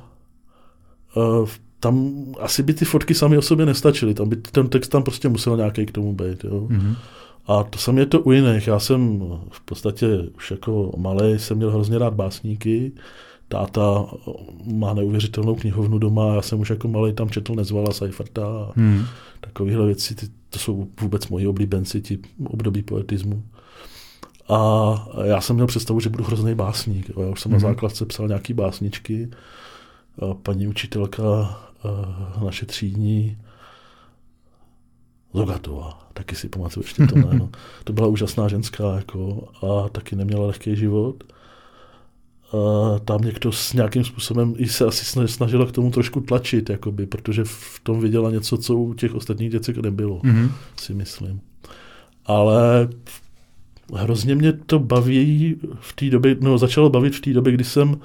v 1.45 1.61
tam 1.81 2.11
asi 2.41 2.63
by 2.63 2.75
ty 2.75 2.85
fotky 2.85 3.15
sami 3.15 3.39
o 3.39 3.43
sobě 3.43 3.67
nestačily, 3.67 4.15
tam 4.15 4.29
by 4.29 4.37
ten 4.37 4.69
text 4.69 4.89
tam 4.89 5.03
prostě 5.03 5.29
musel 5.29 5.57
nějaký 5.57 5.87
k 5.87 5.93
tomu 5.93 6.13
být. 6.15 6.45
Jo. 6.45 6.61
Mm-hmm. 6.71 6.95
A 7.47 7.63
to 7.63 7.79
samé 7.79 8.01
je 8.01 8.07
to 8.07 8.21
u 8.21 8.33
jiných. 8.33 8.67
Já 8.67 8.79
jsem 8.79 9.21
v 9.51 9.61
podstatě 9.61 10.07
už 10.37 10.51
jako 10.51 10.93
malý 10.97 11.39
jsem 11.39 11.57
měl 11.57 11.71
hrozně 11.71 11.99
rád 11.99 12.15
básníky. 12.15 12.93
Táta 13.49 14.07
má 14.73 14.95
neuvěřitelnou 14.95 15.55
knihovnu 15.55 15.99
doma, 15.99 16.35
já 16.35 16.43
jsem 16.43 16.61
už 16.61 16.71
jako 16.71 16.89
malý 16.89 17.13
tam 17.13 17.31
četl 17.31 17.55
Nezvala 17.55 17.93
Seiferta 17.93 18.47
a 18.47 18.73
hmm. 18.77 19.05
takovéhle 19.41 19.87
věci, 19.87 20.15
ty, 20.15 20.27
to 20.51 20.59
jsou 20.59 20.89
vůbec 21.01 21.29
moji 21.29 21.47
oblíbenci, 21.47 22.01
ti 22.01 22.19
období 22.45 22.83
poetismu. 22.83 23.43
A 24.49 24.95
já 25.25 25.41
jsem 25.41 25.57
měl 25.57 25.67
představu, 25.67 26.01
že 26.01 26.09
budu 26.09 26.25
hrozný 26.25 26.55
básník. 26.55 27.11
Já 27.21 27.29
už 27.29 27.41
jsem 27.41 27.53
hmm. 27.53 27.63
na 27.63 27.69
základce 27.69 28.07
psal 28.07 28.29
nějaký 28.29 28.55
básničky. 28.55 29.31
A 30.19 30.35
paní 30.35 30.67
učitelka 30.67 31.59
naše 32.45 32.67
třídní 32.67 33.39
Zogatová, 35.35 36.02
taky 36.12 36.37
si 36.37 36.48
pamatuju 36.48 36.85
ještě 36.85 37.07
to 37.07 37.16
jméno. 37.16 37.48
To 37.85 37.92
byla 37.92 38.07
úžasná 38.07 38.48
ženská 38.48 38.96
jako, 38.96 39.48
a 39.62 39.88
taky 39.88 40.16
neměla 40.16 40.46
lehký 40.46 40.77
život. 40.77 41.25
A 42.53 42.98
tam 42.98 43.20
někdo 43.20 43.53
s 43.53 43.72
nějakým 43.72 44.05
způsobem 44.05 44.55
i 44.57 44.68
se 44.68 44.85
asi 44.85 45.29
snažila 45.29 45.66
k 45.66 45.72
tomu 45.72 45.90
trošku 45.90 46.20
tlačit, 46.20 46.70
jakoby, 46.70 47.07
protože 47.07 47.44
v 47.44 47.81
tom 47.83 48.01
viděla 48.01 48.31
něco, 48.31 48.59
co 48.59 48.77
u 48.77 48.94
těch 48.94 49.14
ostatních 49.14 49.51
děcek 49.51 49.77
nebylo, 49.77 50.18
mm-hmm. 50.18 50.51
si 50.77 50.94
myslím. 50.94 51.40
Ale 52.27 52.88
hrozně 53.94 54.35
mě 54.35 54.53
to 54.53 54.79
baví 54.79 55.57
v 55.81 55.92
té 55.92 56.11
době, 56.11 56.37
no 56.40 56.59
začalo 56.59 56.90
bavit 56.90 57.16
v 57.16 57.20
té 57.20 57.33
době, 57.33 57.53
kdy 57.53 57.64
jsem 57.64 57.90
uh, 57.90 57.96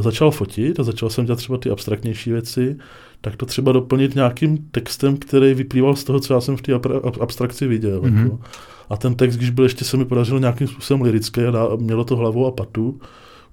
začal 0.00 0.30
fotit 0.30 0.80
a 0.80 0.82
začal 0.82 1.10
jsem 1.10 1.26
dělat 1.26 1.36
třeba 1.36 1.58
ty 1.58 1.70
abstraktnější 1.70 2.30
věci, 2.32 2.76
tak 3.26 3.36
to 3.36 3.46
třeba 3.46 3.72
doplnit 3.72 4.14
nějakým 4.14 4.58
textem, 4.70 5.16
který 5.16 5.54
vyplýval 5.54 5.96
z 5.96 6.04
toho, 6.04 6.20
co 6.20 6.34
já 6.34 6.40
jsem 6.40 6.56
v 6.56 6.62
té 6.62 6.72
abstrakci 7.20 7.66
viděl. 7.66 8.00
Mm-hmm. 8.00 8.22
Jako. 8.22 8.40
A 8.90 8.96
ten 8.96 9.14
text, 9.14 9.36
když 9.36 9.50
byl 9.50 9.64
ještě 9.64 9.84
se 9.84 9.96
mi 9.96 10.04
podařilo 10.04 10.38
nějakým 10.38 10.68
způsobem 10.68 11.02
lirický 11.02 11.40
a 11.40 11.68
mělo 11.76 12.04
to 12.04 12.16
hlavu 12.16 12.46
a 12.46 12.50
patu, 12.50 13.00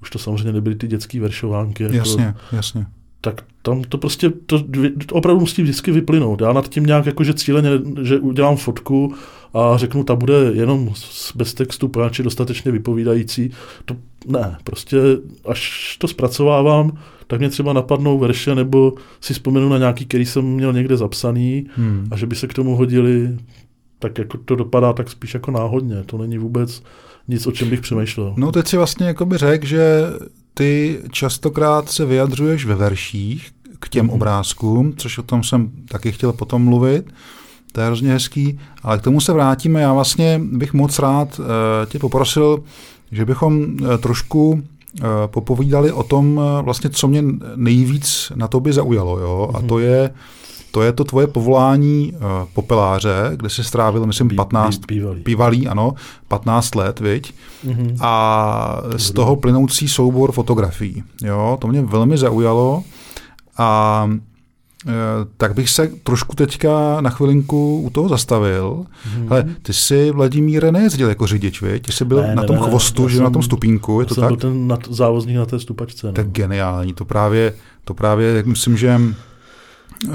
už 0.01 0.09
to 0.09 0.19
samozřejmě 0.19 0.53
nebyly 0.53 0.75
ty 0.75 0.87
dětské 0.87 1.19
veršovánky. 1.19 1.83
Jako, 1.83 1.95
jasně, 1.95 2.33
jasně. 2.51 2.85
Tak 3.21 3.43
tam 3.61 3.81
to 3.81 3.97
prostě, 3.97 4.29
to, 4.29 4.63
to 5.05 5.15
opravdu 5.15 5.39
musí 5.39 5.61
vždycky 5.61 5.91
vyplynout. 5.91 6.41
Já 6.41 6.53
nad 6.53 6.69
tím 6.69 6.85
nějak 6.85 7.05
jakože 7.05 7.33
cíleně, 7.33 7.69
že 8.01 8.19
udělám 8.19 8.57
fotku 8.57 9.13
a 9.53 9.77
řeknu, 9.77 10.03
ta 10.03 10.15
bude 10.15 10.51
jenom 10.53 10.93
bez 11.35 11.53
textu, 11.53 11.87
proč 11.87 12.19
je 12.19 12.23
dostatečně 12.23 12.71
vypovídající. 12.71 13.51
To 13.85 13.95
ne, 14.27 14.57
prostě 14.63 14.97
až 15.45 15.97
to 15.99 16.07
zpracovávám, 16.07 16.97
tak 17.27 17.39
mě 17.39 17.49
třeba 17.49 17.73
napadnou 17.73 18.19
verše, 18.19 18.55
nebo 18.55 18.93
si 19.21 19.33
vzpomenu 19.33 19.69
na 19.69 19.77
nějaký, 19.77 20.05
který 20.05 20.25
jsem 20.25 20.45
měl 20.45 20.73
někde 20.73 20.97
zapsaný 20.97 21.67
hmm. 21.75 22.07
a 22.11 22.17
že 22.17 22.25
by 22.25 22.35
se 22.35 22.47
k 22.47 22.53
tomu 22.53 22.75
hodili, 22.75 23.37
tak 23.99 24.17
jako 24.17 24.37
to 24.37 24.55
dopadá 24.55 24.93
tak 24.93 25.09
spíš 25.09 25.33
jako 25.33 25.51
náhodně. 25.51 26.03
To 26.05 26.17
není 26.17 26.37
vůbec 26.37 26.83
nic, 27.27 27.47
o 27.47 27.51
čem 27.51 27.69
bych 27.69 27.81
přemýšlel. 27.81 28.33
No 28.37 28.51
teď 28.51 28.67
si 28.67 28.77
vlastně 28.77 29.07
jako 29.07 29.25
by 29.25 29.37
řekl, 29.37 29.65
že 29.65 30.03
ty 30.53 30.99
častokrát 31.11 31.89
se 31.89 32.05
vyjadřuješ 32.05 32.65
ve 32.65 32.75
verších 32.75 33.51
k 33.79 33.89
těm 33.89 34.05
hmm. 34.05 34.15
obrázkům, 34.15 34.93
což 34.97 35.17
o 35.17 35.23
tom 35.23 35.43
jsem 35.43 35.71
taky 35.87 36.11
chtěl 36.11 36.33
potom 36.33 36.63
mluvit. 36.63 37.13
To 37.71 37.81
je 37.81 37.87
hrozně 37.87 38.11
hezký, 38.11 38.59
ale 38.83 38.97
k 38.97 39.01
tomu 39.01 39.21
se 39.21 39.33
vrátíme. 39.33 39.81
Já 39.81 39.93
vlastně 39.93 40.41
bych 40.43 40.73
moc 40.73 40.99
rád 40.99 41.39
uh, 41.39 41.45
tě 41.85 41.99
poprosil, 41.99 42.63
že 43.11 43.25
bychom 43.25 43.63
uh, 43.63 43.97
trošku 43.97 44.63
popovídali 45.27 45.91
o 45.91 46.03
tom, 46.03 46.41
eh, 46.43 46.61
vlastně, 46.61 46.89
co 46.89 47.07
mě 47.07 47.23
nejvíc 47.55 48.31
na 48.35 48.47
tobě 48.47 48.73
zaujalo. 48.73 49.19
Jo? 49.19 49.51
A 49.53 49.59
mhm. 49.59 49.67
to 49.67 49.79
je, 49.79 50.09
to 50.71 50.81
je 50.81 50.93
to 50.93 51.03
tvoje 51.03 51.27
povolání 51.27 52.13
uh, 52.13 52.19
popeláře, 52.53 53.31
kde 53.35 53.49
jsi 53.49 53.63
strávil, 53.63 54.05
myslím, 54.05 54.29
15, 54.35 54.77
bývalý. 54.87 55.21
bývalý, 55.21 55.67
ano, 55.67 55.93
15 56.27 56.75
let, 56.75 56.99
viď? 56.99 57.33
Mm-hmm. 57.65 57.97
A 58.01 58.81
z 58.97 59.11
toho 59.11 59.35
plynoucí 59.35 59.87
soubor 59.87 60.31
fotografií. 60.31 61.03
Jo? 61.23 61.57
To 61.61 61.67
mě 61.67 61.81
velmi 61.81 62.17
zaujalo. 62.17 62.83
A 63.57 64.09
Eh, 64.09 64.19
tak 65.37 65.53
bych 65.53 65.69
se 65.69 65.91
trošku 66.03 66.35
teďka 66.35 67.01
na 67.01 67.09
chvilinku 67.09 67.81
u 67.81 67.89
toho 67.89 68.09
zastavil. 68.09 68.85
Hmm. 69.03 69.27
Hele, 69.29 69.45
ty 69.61 69.73
jsi, 69.73 70.11
Vladimíre, 70.11 70.71
nejezdil 70.71 71.09
jako 71.09 71.27
řidič, 71.27 71.61
vě? 71.61 71.79
Ty 71.79 71.91
jsi 71.91 72.05
byl 72.05 72.21
ne, 72.21 72.35
na 72.35 72.43
tom 72.43 72.55
ne, 72.55 72.61
chvostu, 72.61 73.09
že 73.09 73.15
jsem, 73.15 73.23
na 73.23 73.29
tom 73.29 73.43
stupínku, 73.43 73.99
je 73.99 74.05
to 74.05 74.15
tak? 74.15 74.27
Byl 74.27 74.37
ten 74.37 74.67
nad, 74.67 74.79
závozník 74.89 75.37
na 75.37 75.45
té 75.45 75.59
stupačce. 75.59 76.07
No. 76.07 76.13
Tak 76.13 76.27
geniální, 76.27 76.93
to 76.93 77.05
právě, 77.05 77.53
to 77.83 77.93
právě, 77.93 78.43
myslím, 78.45 78.77
že 78.77 79.01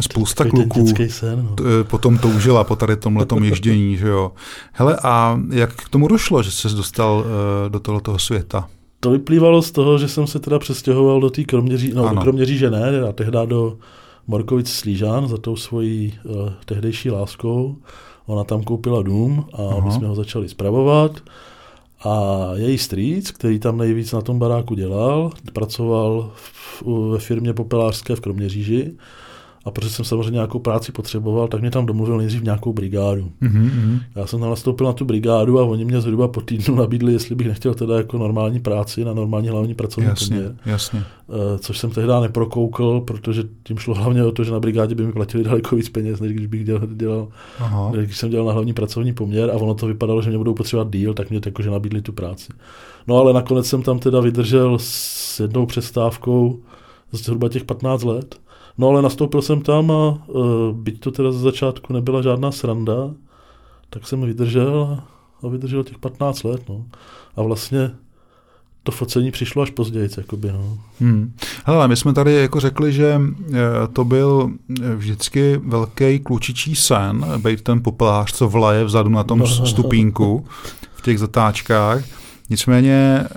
spousta 0.00 0.44
Takový 0.44 0.68
kluků 0.68 0.94
sen, 1.08 1.48
no. 1.50 1.66
Eh, 1.80 1.84
potom 1.84 2.18
toužila 2.18 2.64
po 2.64 2.76
tady 2.76 2.96
tomhletom 2.96 3.44
ježdění, 3.44 3.96
že 3.96 4.08
jo. 4.08 4.32
Hele, 4.72 4.98
a 5.02 5.40
jak 5.50 5.74
k 5.74 5.88
tomu 5.88 6.08
došlo, 6.08 6.42
že 6.42 6.50
jsi 6.50 6.68
dostal 6.76 7.18
uh, 7.18 7.70
do 7.72 7.80
tohoto 7.80 8.18
světa? 8.18 8.68
To 9.00 9.10
vyplývalo 9.10 9.62
z 9.62 9.70
toho, 9.70 9.98
že 9.98 10.08
jsem 10.08 10.26
se 10.26 10.38
teda 10.38 10.58
přestěhoval 10.58 11.20
do 11.20 11.30
té 11.30 11.44
Kroměří, 11.44 11.92
no 11.94 12.04
ano. 12.04 12.14
do 12.14 12.20
Kroměříže 12.20 12.70
ne, 12.70 13.00
a 13.08 13.12
tehdy 13.12 13.38
do 13.46 13.76
Morkovic 14.28 14.68
Slížán 14.70 15.28
za 15.28 15.36
tou 15.38 15.56
svojí 15.56 16.18
uh, 16.24 16.52
tehdejší 16.64 17.10
láskou. 17.10 17.76
Ona 18.26 18.44
tam 18.44 18.62
koupila 18.62 19.02
dům 19.02 19.44
a 19.52 19.62
Aha. 19.62 19.80
my 19.80 19.92
jsme 19.92 20.08
ho 20.08 20.14
začali 20.14 20.48
spravovat. 20.48 21.12
A 22.04 22.46
její 22.54 22.78
strýc, 22.78 23.30
který 23.30 23.58
tam 23.58 23.78
nejvíc 23.78 24.12
na 24.12 24.20
tom 24.20 24.38
baráku 24.38 24.74
dělal, 24.74 25.30
pracoval 25.52 26.30
v, 26.34 26.82
ve 27.10 27.18
firmě 27.18 27.52
popelářské 27.52 28.16
v 28.16 28.20
Kroměříži 28.20 28.96
a 29.68 29.70
protože 29.70 29.90
jsem 29.90 30.04
samozřejmě 30.04 30.32
nějakou 30.32 30.58
práci 30.58 30.92
potřeboval, 30.92 31.48
tak 31.48 31.60
mě 31.60 31.70
tam 31.70 31.86
domluvil 31.86 32.18
nejdřív 32.18 32.42
nějakou 32.42 32.72
brigádu. 32.72 33.30
Mm-hmm. 33.42 34.00
Já 34.14 34.26
jsem 34.26 34.40
tam 34.40 34.50
nastoupil 34.50 34.86
na 34.86 34.92
tu 34.92 35.04
brigádu 35.04 35.58
a 35.58 35.64
oni 35.64 35.84
mě 35.84 36.00
zhruba 36.00 36.28
po 36.28 36.40
týdnu 36.40 36.74
nabídli, 36.74 37.12
jestli 37.12 37.34
bych 37.34 37.48
nechtěl 37.48 37.74
teda 37.74 37.96
jako 37.96 38.18
normální 38.18 38.60
práci 38.60 39.04
na 39.04 39.14
normální 39.14 39.48
hlavní 39.48 39.74
pracovní 39.74 40.08
jasně, 40.08 40.36
poměr. 40.36 40.56
Jasně. 40.66 41.04
Uh, 41.26 41.36
což 41.58 41.78
jsem 41.78 41.90
tehdy 41.90 42.12
neprokoukl, 42.20 43.00
protože 43.00 43.42
tím 43.62 43.78
šlo 43.78 43.94
hlavně 43.94 44.24
o 44.24 44.32
to, 44.32 44.44
že 44.44 44.52
na 44.52 44.60
brigádě 44.60 44.94
by 44.94 45.06
mi 45.06 45.12
platili 45.12 45.44
daleko 45.44 45.76
víc 45.76 45.88
peněz, 45.88 46.20
než 46.20 46.32
když 46.32 46.46
bych 46.46 46.64
dělal, 46.64 46.86
dělal 46.86 47.28
Aha. 47.58 47.90
když 47.94 48.16
jsem 48.16 48.30
dělal 48.30 48.46
na 48.46 48.52
hlavní 48.52 48.72
pracovní 48.72 49.12
poměr 49.12 49.50
a 49.50 49.54
ono 49.54 49.74
to 49.74 49.86
vypadalo, 49.86 50.22
že 50.22 50.28
mě 50.28 50.38
budou 50.38 50.54
potřebovat 50.54 50.92
díl, 50.92 51.14
tak 51.14 51.30
mě 51.30 51.40
jakože 51.46 51.70
nabídli 51.70 52.02
tu 52.02 52.12
práci. 52.12 52.52
No 53.06 53.16
ale 53.16 53.32
nakonec 53.32 53.66
jsem 53.66 53.82
tam 53.82 53.98
teda 53.98 54.20
vydržel 54.20 54.78
s 54.80 55.40
jednou 55.40 55.66
přestávkou 55.66 56.60
zhruba 57.12 57.48
těch 57.48 57.64
15 57.64 58.02
let. 58.02 58.40
No 58.78 58.88
ale 58.88 59.02
nastoupil 59.02 59.42
jsem 59.42 59.60
tam 59.60 59.90
a 59.90 60.08
uh, 60.26 60.72
byť 60.72 61.00
to 61.00 61.10
teda 61.10 61.32
ze 61.32 61.38
začátku 61.38 61.92
nebyla 61.92 62.22
žádná 62.22 62.52
sranda, 62.52 63.10
tak 63.90 64.06
jsem 64.06 64.22
vydržel 64.22 64.98
a, 65.42 65.48
vydržel 65.48 65.84
těch 65.84 65.98
15 65.98 66.42
let. 66.42 66.62
No. 66.68 66.84
A 67.36 67.42
vlastně 67.42 67.90
to 68.82 68.92
focení 68.92 69.30
přišlo 69.30 69.62
až 69.62 69.70
později. 69.70 70.08
Jakoby, 70.16 70.52
no. 70.52 70.78
hmm. 71.00 71.32
Hele, 71.64 71.88
my 71.88 71.96
jsme 71.96 72.12
tady 72.12 72.34
jako 72.34 72.60
řekli, 72.60 72.92
že 72.92 73.20
eh, 73.52 73.58
to 73.92 74.04
byl 74.04 74.50
eh, 74.82 74.94
vždycky 74.94 75.60
velký 75.64 76.18
klučičí 76.18 76.74
sen, 76.74 77.26
být 77.38 77.62
ten 77.62 77.82
popelář, 77.82 78.32
co 78.32 78.48
vlaje 78.48 78.84
vzadu 78.84 79.10
na 79.10 79.24
tom 79.24 79.46
stupínku 79.46 80.46
v 80.94 81.02
těch 81.02 81.18
zatáčkách. 81.18 82.04
Nicméně 82.50 83.20
eh, 83.24 83.28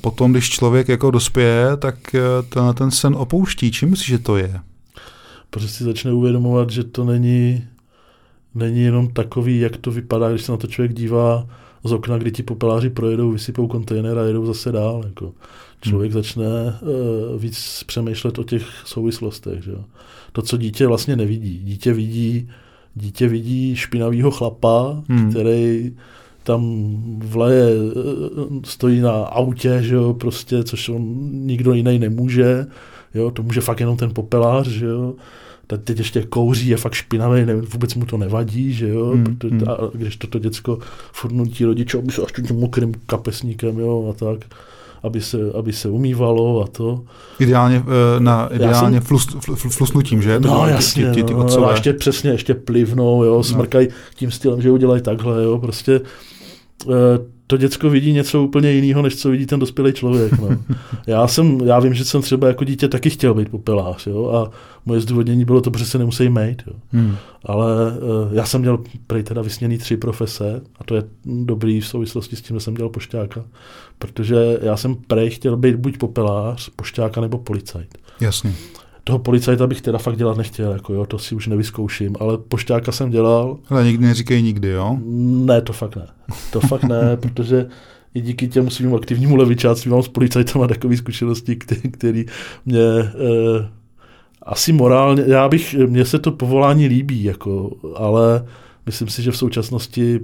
potom, 0.00 0.32
když 0.32 0.50
člověk 0.50 0.88
jako 0.88 1.10
dospěje, 1.10 1.76
tak 1.76 2.14
eh, 2.14 2.20
ten, 2.48 2.74
ten 2.74 2.90
sen 2.90 3.14
opouští. 3.16 3.72
Čím 3.72 3.90
myslíš, 3.90 4.08
že 4.08 4.18
to 4.18 4.36
je? 4.36 4.60
Protože 5.50 5.68
si 5.68 5.84
začne 5.84 6.12
uvědomovat, 6.12 6.70
že 6.70 6.84
to 6.84 7.04
není, 7.04 7.64
není 8.54 8.82
jenom 8.82 9.08
takový, 9.08 9.60
jak 9.60 9.76
to 9.76 9.90
vypadá, 9.90 10.30
když 10.30 10.42
se 10.42 10.52
na 10.52 10.58
to 10.58 10.66
člověk 10.66 10.92
dívá 10.92 11.46
z 11.84 11.92
okna, 11.92 12.18
kdy 12.18 12.30
ti 12.30 12.42
popeláři 12.42 12.90
projedou, 12.90 13.30
vysypou 13.30 13.66
kontejner 13.66 14.18
a 14.18 14.22
jedou 14.22 14.46
zase 14.46 14.72
dál. 14.72 15.02
Jako. 15.06 15.32
Člověk 15.80 16.12
hmm. 16.12 16.22
začne 16.22 16.44
uh, 16.44 17.40
víc 17.40 17.84
přemýšlet 17.86 18.38
o 18.38 18.44
těch 18.44 18.62
souvislostech. 18.84 19.64
Že? 19.64 19.72
To, 20.32 20.42
co 20.42 20.56
dítě 20.56 20.86
vlastně 20.86 21.16
nevidí. 21.16 21.58
Dítě 21.64 21.92
vidí, 21.92 22.50
dítě 22.94 23.28
vidí 23.28 23.76
špinavého 23.76 24.30
chlapa, 24.30 25.02
hmm. 25.08 25.30
který 25.30 25.92
tam 26.42 26.86
vlaje, 27.18 27.70
stojí 28.64 29.00
na 29.00 29.12
autě, 29.12 29.78
že 29.82 29.94
jo, 29.94 30.14
prostě, 30.14 30.64
což 30.64 30.88
on 30.88 31.02
nikdo 31.32 31.72
jiný 31.72 31.98
nemůže, 31.98 32.66
jo, 33.14 33.30
to 33.30 33.42
může 33.42 33.60
fakt 33.60 33.80
jenom 33.80 33.96
ten 33.96 34.10
popelář, 34.14 34.68
že 34.68 34.86
jo, 34.86 35.14
teď 35.78 35.98
ještě 35.98 36.22
kouří, 36.22 36.68
je 36.68 36.76
fakt 36.76 36.94
špinavý, 36.94 37.46
ne, 37.46 37.54
vůbec 37.54 37.94
mu 37.94 38.06
to 38.06 38.16
nevadí, 38.16 38.72
že 38.72 38.88
jo, 38.88 39.06
hmm, 39.06 39.24
protože, 39.24 39.54
hmm. 39.54 39.68
a 39.68 39.76
když 39.94 40.16
toto 40.16 40.38
děcko 40.38 40.78
furt 41.12 41.32
nutí 41.32 41.64
rodiče, 41.64 41.98
aby 41.98 42.12
se 42.12 42.22
až 42.22 42.32
tím 42.32 42.56
mokrým 42.56 42.94
kapesníkem, 43.06 43.78
jo, 43.78 44.10
a 44.10 44.24
tak, 44.24 44.38
aby 45.02 45.20
se, 45.20 45.38
aby 45.58 45.72
se 45.72 45.88
umývalo 45.88 46.62
a 46.62 46.66
to. 46.66 47.02
Ideálně, 47.38 47.82
eh, 47.86 48.20
na, 48.20 48.48
ideálně 48.54 49.00
jsem, 49.00 49.06
flus, 49.06 49.26
flusnutím, 49.76 50.22
že? 50.22 50.40
To 50.40 50.48
no 50.48 50.66
jasně, 50.66 51.10
ty, 51.10 51.14
ty, 51.14 51.24
ty 51.24 51.34
no, 51.34 51.68
a 51.68 51.70
ještě 51.70 51.92
přesně, 51.92 52.30
ještě 52.30 52.54
plivnou, 52.54 53.24
jo, 53.24 53.34
no. 53.36 53.44
smrkají 53.44 53.88
no. 53.88 53.94
tím 54.14 54.30
stylem, 54.30 54.62
že 54.62 54.70
udělají 54.70 55.02
takhle, 55.02 55.42
jo, 55.42 55.58
prostě 55.58 56.00
Eh, 56.02 56.31
to 57.46 57.56
děcko 57.56 57.90
vidí 57.90 58.12
něco 58.12 58.42
úplně 58.42 58.72
jiného, 58.72 59.02
než 59.02 59.16
co 59.16 59.30
vidí 59.30 59.46
ten 59.46 59.60
dospělý 59.60 59.92
člověk. 59.92 60.32
No. 60.38 60.48
Já, 61.06 61.26
jsem, 61.26 61.60
já 61.60 61.78
vím, 61.78 61.94
že 61.94 62.04
jsem 62.04 62.22
třeba 62.22 62.48
jako 62.48 62.64
dítě 62.64 62.88
taky 62.88 63.10
chtěl 63.10 63.34
být 63.34 63.48
popelář, 63.48 64.06
jo, 64.06 64.26
a 64.26 64.50
moje 64.86 65.00
zdůvodnění 65.00 65.44
bylo 65.44 65.60
to, 65.60 65.70
protože 65.70 65.86
se 65.86 65.98
nemusí 65.98 66.28
mít. 66.28 66.62
Jo. 66.66 66.72
Hmm. 66.92 67.16
Ale 67.44 67.92
uh, 67.92 67.98
já 68.32 68.44
jsem 68.44 68.60
měl 68.60 68.78
prej 69.06 69.22
teda 69.22 69.42
vysněný 69.42 69.78
tři 69.78 69.96
profese 69.96 70.60
a 70.78 70.84
to 70.84 70.94
je 70.94 71.02
dobrý 71.24 71.80
v 71.80 71.86
souvislosti 71.86 72.36
s 72.36 72.42
tím, 72.42 72.56
že 72.56 72.60
jsem 72.60 72.74
dělal 72.74 72.90
pošťáka, 72.90 73.44
protože 73.98 74.58
já 74.62 74.76
jsem 74.76 74.94
prej 74.94 75.30
chtěl 75.30 75.56
být 75.56 75.76
buď 75.76 75.98
popelář, 75.98 76.68
pošťáka 76.76 77.20
nebo 77.20 77.38
policajt. 77.38 77.98
Jasně. 78.20 78.54
Toho 79.04 79.18
policajta 79.18 79.66
bych 79.66 79.80
teda 79.80 79.98
fakt 79.98 80.16
dělat 80.16 80.36
nechtěl, 80.36 80.72
jako 80.72 80.94
jo, 80.94 81.06
to 81.06 81.18
si 81.18 81.34
už 81.34 81.46
nevyzkouším, 81.46 82.16
ale 82.20 82.38
pošťáka 82.38 82.92
jsem 82.92 83.10
dělal. 83.10 83.58
Ale 83.68 83.84
nikdy 83.84 84.06
neříkej 84.06 84.42
nikdy, 84.42 84.68
jo? 84.68 84.98
Ne, 85.44 85.62
to 85.62 85.72
fakt 85.72 85.96
ne. 85.96 86.06
To 86.52 86.60
fakt 86.60 86.84
ne, 86.84 87.16
protože 87.20 87.66
i 88.14 88.20
díky 88.20 88.48
těm 88.48 88.70
svým 88.70 88.94
aktivnímu 88.94 89.36
levičáctví 89.36 89.90
mám 89.90 90.02
s 90.02 90.08
policajtama 90.08 90.68
takové 90.68 90.96
zkušenosti, 90.96 91.56
které 91.92 92.24
mě 92.66 92.80
eh, 92.80 93.68
asi 94.42 94.72
morálně, 94.72 95.24
já 95.26 95.48
bych, 95.48 95.74
mně 95.74 96.04
se 96.04 96.18
to 96.18 96.32
povolání 96.32 96.86
líbí, 96.86 97.24
jako, 97.24 97.70
ale 97.96 98.46
myslím 98.86 99.08
si, 99.08 99.22
že 99.22 99.30
v 99.30 99.36
současnosti 99.36 100.20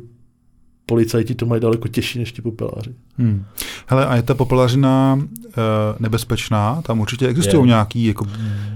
policajti 0.89 1.35
to 1.35 1.47
mají 1.47 1.61
daleko 1.61 1.89
těžší 1.89 2.19
než 2.19 2.33
ti 2.33 2.43
popeláři. 2.43 2.91
Hmm. 3.19 3.45
Hele, 3.87 4.07
a 4.07 4.17
je 4.17 4.23
ta 4.23 4.35
popelařina 4.35 5.21
e, 5.21 5.53
nebezpečná? 5.99 6.83
Tam 6.83 7.01
určitě 7.01 7.29
existují 7.29 7.67
nějaké 7.67 7.99
jako 7.99 8.27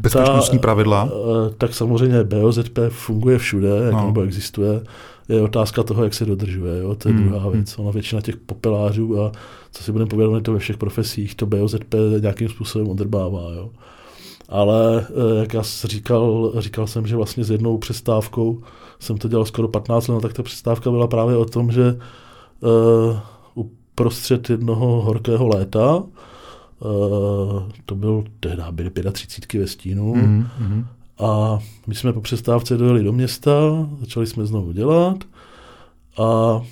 bezpečnostní 0.01 0.59
ta, 0.59 0.63
pravidla? 0.63 1.09
E, 1.09 1.55
tak 1.59 1.75
samozřejmě 1.75 2.25
BOZP 2.25 2.79
funguje 2.89 3.39
všude, 3.39 3.69
jak 3.69 3.93
no. 3.93 4.07
nebo 4.07 4.23
existuje. 4.23 4.83
Je 5.29 5.43
otázka 5.43 5.83
toho, 5.83 6.05
jak 6.05 6.15
se 6.15 6.25
dodržuje. 6.25 6.79
Jo? 6.79 6.95
To 6.95 7.09
je 7.09 7.15
hmm. 7.15 7.29
druhá 7.29 7.49
věc. 7.49 7.79
Ona 7.79 7.91
většina 7.91 8.21
těch 8.21 8.37
popelářů 8.37 9.23
a 9.23 9.33
co 9.73 9.83
si 9.83 9.93
budeme 9.93 10.09
povědomit, 10.09 10.43
to 10.43 10.53
ve 10.53 10.59
všech 10.59 10.77
profesích, 10.77 11.35
to 11.35 11.47
BOZP 11.47 11.95
nějakým 12.21 12.49
způsobem 12.49 12.89
odrbává. 12.89 13.53
Jo? 13.55 13.71
Ale 14.49 15.07
eh, 15.09 15.41
jak 15.41 15.55
já 15.55 15.63
říkal, 15.85 16.53
říkal 16.59 16.87
jsem, 16.87 17.07
že 17.07 17.17
vlastně 17.17 17.45
s 17.45 17.51
jednou 17.51 17.79
přestávkou 17.79 18.63
jsem 19.03 19.19
to 19.19 19.29
dělal 19.29 19.45
skoro 19.45 19.69
15 19.69 20.09
let, 20.09 20.21
tak 20.21 20.33
ta 20.33 20.43
přestávka 20.43 20.91
byla 20.91 21.07
právě 21.07 21.37
o 21.37 21.45
tom, 21.45 21.73
že 21.73 21.99
uh, 22.61 23.19
uprostřed 23.55 24.51
jednoho 24.51 25.03
horkého 25.03 25.49
léta, 25.49 25.97
uh, 25.97 26.03
to 27.87 27.95
byl 27.95 28.25
tehdy 28.41 28.63
byly 28.71 28.91
35 29.13 29.61
ve 29.61 29.67
stínu, 29.67 30.15
mm-hmm. 30.15 30.87
a 31.19 31.59
my 31.87 31.95
jsme 31.95 32.13
po 32.13 32.21
přestávce 32.21 32.77
dojeli 32.77 33.05
do 33.05 33.13
města, 33.13 33.51
začali 34.01 34.27
jsme 34.27 34.47
znovu 34.47 34.73
dělat 34.73 35.17
a 36.19 36.57
uh, 36.57 36.63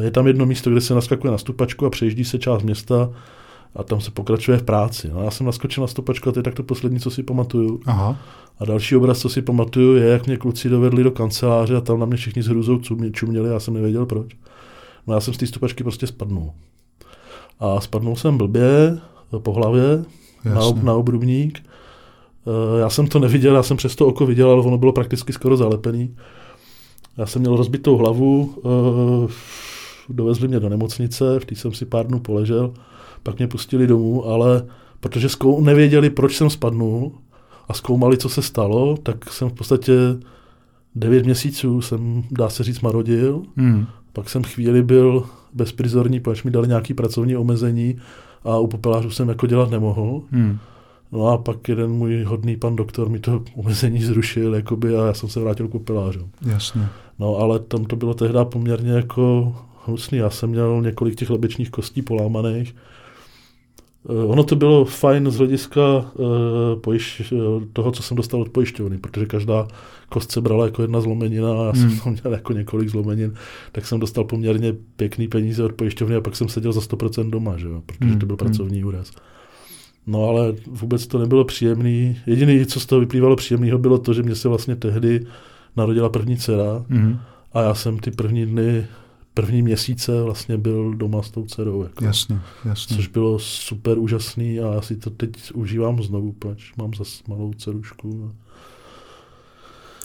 je 0.00 0.10
tam 0.10 0.26
jedno 0.26 0.46
místo, 0.46 0.70
kde 0.70 0.80
se 0.80 0.94
naskakuje 0.94 1.30
na 1.30 1.38
stupačku 1.38 1.86
a 1.86 1.90
přejíždí 1.90 2.24
se 2.24 2.38
část 2.38 2.62
města 2.62 3.10
a 3.74 3.82
tam 3.82 4.00
se 4.00 4.10
pokračuje 4.10 4.58
v 4.58 4.62
práci. 4.62 5.10
No, 5.14 5.22
já 5.22 5.30
jsem 5.30 5.46
naskočil 5.46 5.80
na 5.80 5.86
stopačku 5.86 6.28
a 6.28 6.32
to 6.32 6.38
je 6.38 6.42
tak 6.42 6.54
to 6.54 6.62
poslední, 6.62 7.00
co 7.00 7.10
si 7.10 7.22
pamatuju. 7.22 7.80
Aha. 7.86 8.16
A 8.58 8.64
další 8.64 8.96
obraz, 8.96 9.18
co 9.18 9.28
si 9.28 9.42
pamatuju, 9.42 9.96
je, 9.96 10.04
jak 10.08 10.26
mě 10.26 10.36
kluci 10.36 10.68
dovedli 10.68 11.04
do 11.04 11.10
kanceláře 11.10 11.76
a 11.76 11.80
tam 11.80 12.00
na 12.00 12.06
mě 12.06 12.16
všichni 12.16 12.42
s 12.42 12.46
hrůzou 12.46 12.80
čuměli, 13.12 13.48
já 13.48 13.60
jsem 13.60 13.74
nevěděl 13.74 14.06
proč. 14.06 14.36
No 15.06 15.14
já 15.14 15.20
jsem 15.20 15.34
z 15.34 15.36
té 15.36 15.46
stopačky 15.46 15.84
prostě 15.84 16.06
spadnul. 16.06 16.50
A 17.60 17.80
spadnul 17.80 18.16
jsem 18.16 18.38
blbě 18.38 18.98
po 19.38 19.52
hlavě 19.52 20.04
na, 20.44 20.60
na 20.82 20.94
obrubník. 20.94 21.58
Eh, 22.46 22.80
já 22.80 22.90
jsem 22.90 23.06
to 23.06 23.18
neviděl, 23.18 23.54
já 23.54 23.62
jsem 23.62 23.76
přes 23.76 23.96
to 23.96 24.06
oko 24.06 24.26
viděl, 24.26 24.50
ale 24.50 24.62
ono 24.62 24.78
bylo 24.78 24.92
prakticky 24.92 25.32
skoro 25.32 25.56
zalepený. 25.56 26.16
Já 27.16 27.26
jsem 27.26 27.40
měl 27.40 27.56
rozbitou 27.56 27.96
hlavu, 27.96 28.54
eh, 28.58 29.32
dovezli 30.08 30.48
mě 30.48 30.60
do 30.60 30.68
nemocnice, 30.68 31.40
v 31.40 31.44
té 31.44 31.54
jsem 31.54 31.72
si 31.72 31.86
pár 31.86 32.06
dnů 32.06 32.20
poležel 32.20 32.72
pak 33.22 33.38
mě 33.38 33.46
pustili 33.46 33.86
domů, 33.86 34.26
ale 34.26 34.64
protože 35.00 35.28
zkou, 35.28 35.60
nevěděli, 35.60 36.10
proč 36.10 36.36
jsem 36.36 36.50
spadnul 36.50 37.12
a 37.68 37.74
zkoumali, 37.74 38.18
co 38.18 38.28
se 38.28 38.42
stalo, 38.42 38.96
tak 38.96 39.32
jsem 39.32 39.48
v 39.48 39.52
podstatě 39.52 39.92
devět 40.94 41.24
měsíců 41.24 41.80
jsem, 41.80 42.22
dá 42.30 42.48
se 42.48 42.64
říct, 42.64 42.80
marodil. 42.80 43.42
Hmm. 43.56 43.86
Pak 44.12 44.30
jsem 44.30 44.44
chvíli 44.44 44.82
byl 44.82 45.26
bezprizorní, 45.54 46.20
protože 46.20 46.42
mi 46.44 46.50
dali 46.50 46.68
nějaké 46.68 46.94
pracovní 46.94 47.36
omezení 47.36 47.96
a 48.44 48.58
u 48.58 48.66
popelářů 48.66 49.10
jsem 49.10 49.28
jako 49.28 49.46
dělat 49.46 49.70
nemohl. 49.70 50.22
Hmm. 50.30 50.58
No 51.12 51.26
a 51.26 51.38
pak 51.38 51.68
jeden 51.68 51.90
můj 51.90 52.22
hodný 52.22 52.56
pan 52.56 52.76
doktor 52.76 53.08
mi 53.08 53.18
to 53.18 53.42
omezení 53.56 54.02
zrušil 54.02 54.54
jakoby, 54.54 54.96
a 54.96 55.06
já 55.06 55.14
jsem 55.14 55.28
se 55.28 55.40
vrátil 55.40 55.68
k 55.68 55.72
popelářům. 55.72 56.30
Jasně. 56.46 56.88
No 57.18 57.36
ale 57.36 57.58
tam 57.58 57.84
to 57.84 57.96
bylo 57.96 58.14
tehdy 58.14 58.38
poměrně 58.44 58.92
jako 58.92 59.54
hnusný. 59.86 60.18
Já 60.18 60.30
jsem 60.30 60.50
měl 60.50 60.82
několik 60.82 61.14
těch 61.14 61.30
lebečních 61.30 61.70
kostí 61.70 62.02
polámaných 62.02 62.74
ono 64.04 64.44
to 64.44 64.56
bylo 64.56 64.84
fajn 64.84 65.30
z 65.30 65.36
hlediska 65.36 65.80
uh, 65.98 66.80
pojiš, 66.80 67.32
uh, 67.32 67.62
toho, 67.72 67.92
co 67.92 68.02
jsem 68.02 68.16
dostal 68.16 68.40
od 68.40 68.48
pojišťovny, 68.48 68.98
protože 68.98 69.26
každá 69.26 69.68
kost 70.08 70.32
se 70.32 70.40
brala 70.40 70.64
jako 70.64 70.82
jedna 70.82 71.00
zlomenina 71.00 71.52
a 71.52 71.64
já 71.64 71.72
jsem 71.72 71.88
hmm. 71.88 71.98
tam 71.98 72.12
měl 72.12 72.32
jako 72.32 72.52
několik 72.52 72.88
zlomenin, 72.88 73.34
tak 73.72 73.86
jsem 73.86 74.00
dostal 74.00 74.24
poměrně 74.24 74.74
pěkný 74.96 75.28
peníze 75.28 75.64
od 75.64 75.72
pojišťovny 75.72 76.16
a 76.16 76.20
pak 76.20 76.36
jsem 76.36 76.48
seděl 76.48 76.72
za 76.72 76.80
100% 76.80 77.30
doma, 77.30 77.56
že 77.56 77.66
jo, 77.66 77.82
protože 77.86 78.10
hmm. 78.10 78.18
to 78.18 78.26
byl 78.26 78.36
hmm. 78.40 78.46
pracovní 78.46 78.84
úraz. 78.84 79.12
No 80.06 80.24
ale 80.24 80.54
vůbec 80.66 81.06
to 81.06 81.18
nebylo 81.18 81.44
příjemný. 81.44 82.16
Jediné, 82.26 82.66
co 82.66 82.80
z 82.80 82.86
toho 82.86 83.00
vyplývalo 83.00 83.36
příjemného, 83.36 83.78
bylo 83.78 83.98
to, 83.98 84.12
že 84.12 84.22
mě 84.22 84.34
se 84.34 84.48
vlastně 84.48 84.76
tehdy 84.76 85.26
narodila 85.76 86.08
první 86.08 86.36
dcera 86.36 86.84
hmm. 86.88 87.18
a 87.52 87.62
já 87.62 87.74
jsem 87.74 87.98
ty 87.98 88.10
první 88.10 88.46
dny 88.46 88.86
první 89.40 89.62
měsíce 89.62 90.22
vlastně 90.22 90.58
byl 90.58 90.94
doma 90.94 91.22
s 91.22 91.30
tou 91.30 91.44
dcerou. 91.44 91.82
Jako. 91.82 92.04
Jasně, 92.04 92.40
jasně. 92.64 92.96
Což 92.96 93.06
bylo 93.06 93.38
super 93.38 93.98
úžasný 93.98 94.60
a 94.60 94.74
já 94.74 94.80
si 94.80 94.96
to 94.96 95.10
teď 95.10 95.30
užívám 95.54 96.02
znovu, 96.02 96.32
pač 96.32 96.72
mám 96.76 96.94
zase 96.94 97.22
malou 97.28 97.52
dcerušku. 97.52 98.32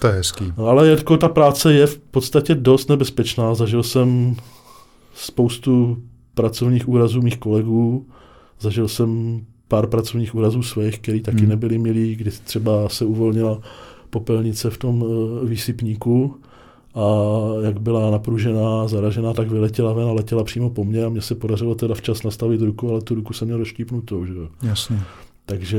To 0.00 0.06
je 0.06 0.12
hezký. 0.12 0.52
No, 0.58 0.66
ale 0.66 0.88
jako 0.88 1.16
ta 1.16 1.28
práce 1.28 1.72
je 1.72 1.86
v 1.86 1.98
podstatě 1.98 2.54
dost 2.54 2.88
nebezpečná. 2.88 3.54
Zažil 3.54 3.82
jsem 3.82 4.36
spoustu 5.14 6.02
pracovních 6.34 6.88
úrazů 6.88 7.22
mých 7.22 7.38
kolegů, 7.38 8.06
zažil 8.60 8.88
jsem 8.88 9.40
pár 9.68 9.86
pracovních 9.86 10.34
úrazů 10.34 10.62
svých, 10.62 10.98
který 10.98 11.20
taky 11.20 11.40
hmm. 11.40 11.48
nebyly 11.48 11.78
milí, 11.78 12.16
kdy 12.16 12.30
třeba 12.30 12.88
se 12.88 13.04
uvolnila 13.04 13.60
popelnice 14.10 14.70
v 14.70 14.78
tom 14.78 15.02
uh, 15.02 15.48
výsypníku 15.48 16.40
a 16.94 17.04
jak 17.62 17.80
byla 17.80 18.10
napružená, 18.10 18.88
zaražená, 18.88 19.32
tak 19.32 19.50
vyletěla 19.50 19.92
ven 19.92 20.08
a 20.08 20.12
letěla 20.12 20.44
přímo 20.44 20.70
po 20.70 20.84
mně 20.84 21.04
a 21.04 21.08
mně 21.08 21.20
se 21.20 21.34
podařilo 21.34 21.74
teda 21.74 21.94
včas 21.94 22.22
nastavit 22.22 22.60
ruku, 22.60 22.90
ale 22.90 23.00
tu 23.00 23.14
ruku 23.14 23.32
jsem 23.32 23.48
měl 23.48 23.58
doštípnutou. 23.58 24.26
Že? 24.26 24.32
Jasně. 24.62 25.00
Takže 25.46 25.78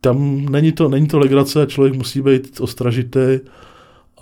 tam 0.00 0.46
není 0.46 0.72
to, 0.72 0.88
není 0.88 1.06
to 1.06 1.18
legrace, 1.18 1.66
člověk 1.66 1.94
musí 1.94 2.22
být 2.22 2.60
ostražitý 2.60 3.38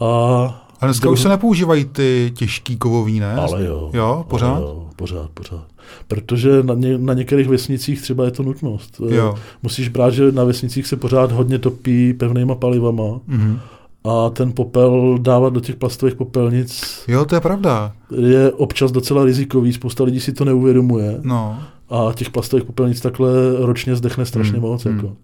a 0.00 0.62
a 0.80 0.86
dneska 0.86 1.10
už 1.10 1.20
se 1.20 1.28
nepoužívají 1.28 1.84
ty 1.84 2.32
těžký 2.36 2.76
kovový, 2.76 3.20
ne? 3.20 3.34
Ale 3.34 3.64
jo. 3.64 3.90
Jo, 3.94 4.24
pořád? 4.28 4.54
Ale 4.54 4.60
jo, 4.60 4.88
pořád, 4.96 5.30
pořád. 5.30 5.66
Protože 6.08 6.62
na, 6.62 6.74
ně, 6.74 6.98
na 6.98 7.14
některých 7.14 7.48
vesnicích 7.48 8.02
třeba 8.02 8.24
je 8.24 8.30
to 8.30 8.42
nutnost. 8.42 9.00
Jo. 9.08 9.34
Musíš 9.62 9.88
brát, 9.88 10.10
že 10.10 10.32
na 10.32 10.44
vesnicích 10.44 10.86
se 10.86 10.96
pořád 10.96 11.32
hodně 11.32 11.58
topí 11.58 12.12
pevnýma 12.12 12.54
palivama. 12.54 13.02
Mm-hmm 13.02 13.58
a 14.06 14.30
ten 14.30 14.52
popel 14.52 15.18
dávat 15.18 15.52
do 15.52 15.60
těch 15.60 15.76
plastových 15.76 16.14
popelnic. 16.14 17.02
Jo, 17.08 17.24
to 17.24 17.34
je 17.34 17.40
pravda. 17.40 17.92
Je 18.20 18.52
občas 18.52 18.92
docela 18.92 19.24
rizikový, 19.24 19.72
spousta 19.72 20.04
lidí 20.04 20.20
si 20.20 20.32
to 20.32 20.44
neuvědomuje. 20.44 21.18
No. 21.22 21.58
A 21.90 22.12
těch 22.14 22.30
plastových 22.30 22.64
popelnic 22.64 23.00
takhle 23.00 23.30
ročně 23.58 23.96
zdechne 23.96 24.26
strašně 24.26 24.58
hmm. 24.58 24.62
moc. 24.62 24.84
Hmm. 24.84 24.96
Jako. 24.96 25.16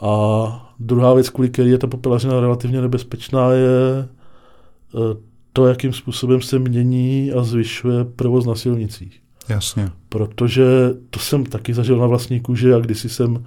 A 0.00 0.74
druhá 0.78 1.14
věc, 1.14 1.30
kvůli 1.30 1.48
které 1.48 1.68
je 1.68 1.78
ta 1.78 1.86
popelařina 1.86 2.40
relativně 2.40 2.80
nebezpečná, 2.80 3.52
je 3.52 4.08
eh, 4.94 5.16
to, 5.52 5.66
jakým 5.66 5.92
způsobem 5.92 6.40
se 6.40 6.58
mění 6.58 7.32
a 7.32 7.42
zvyšuje 7.42 8.04
provoz 8.04 8.46
na 8.46 8.54
silnicích. 8.54 9.20
Jasně. 9.48 9.90
Protože 10.08 10.64
to 11.10 11.18
jsem 11.18 11.44
taky 11.44 11.74
zažil 11.74 11.98
na 11.98 12.06
vlastní 12.06 12.40
kůži 12.40 12.72
a 12.72 12.78
kdysi 12.78 13.08
jsem 13.08 13.44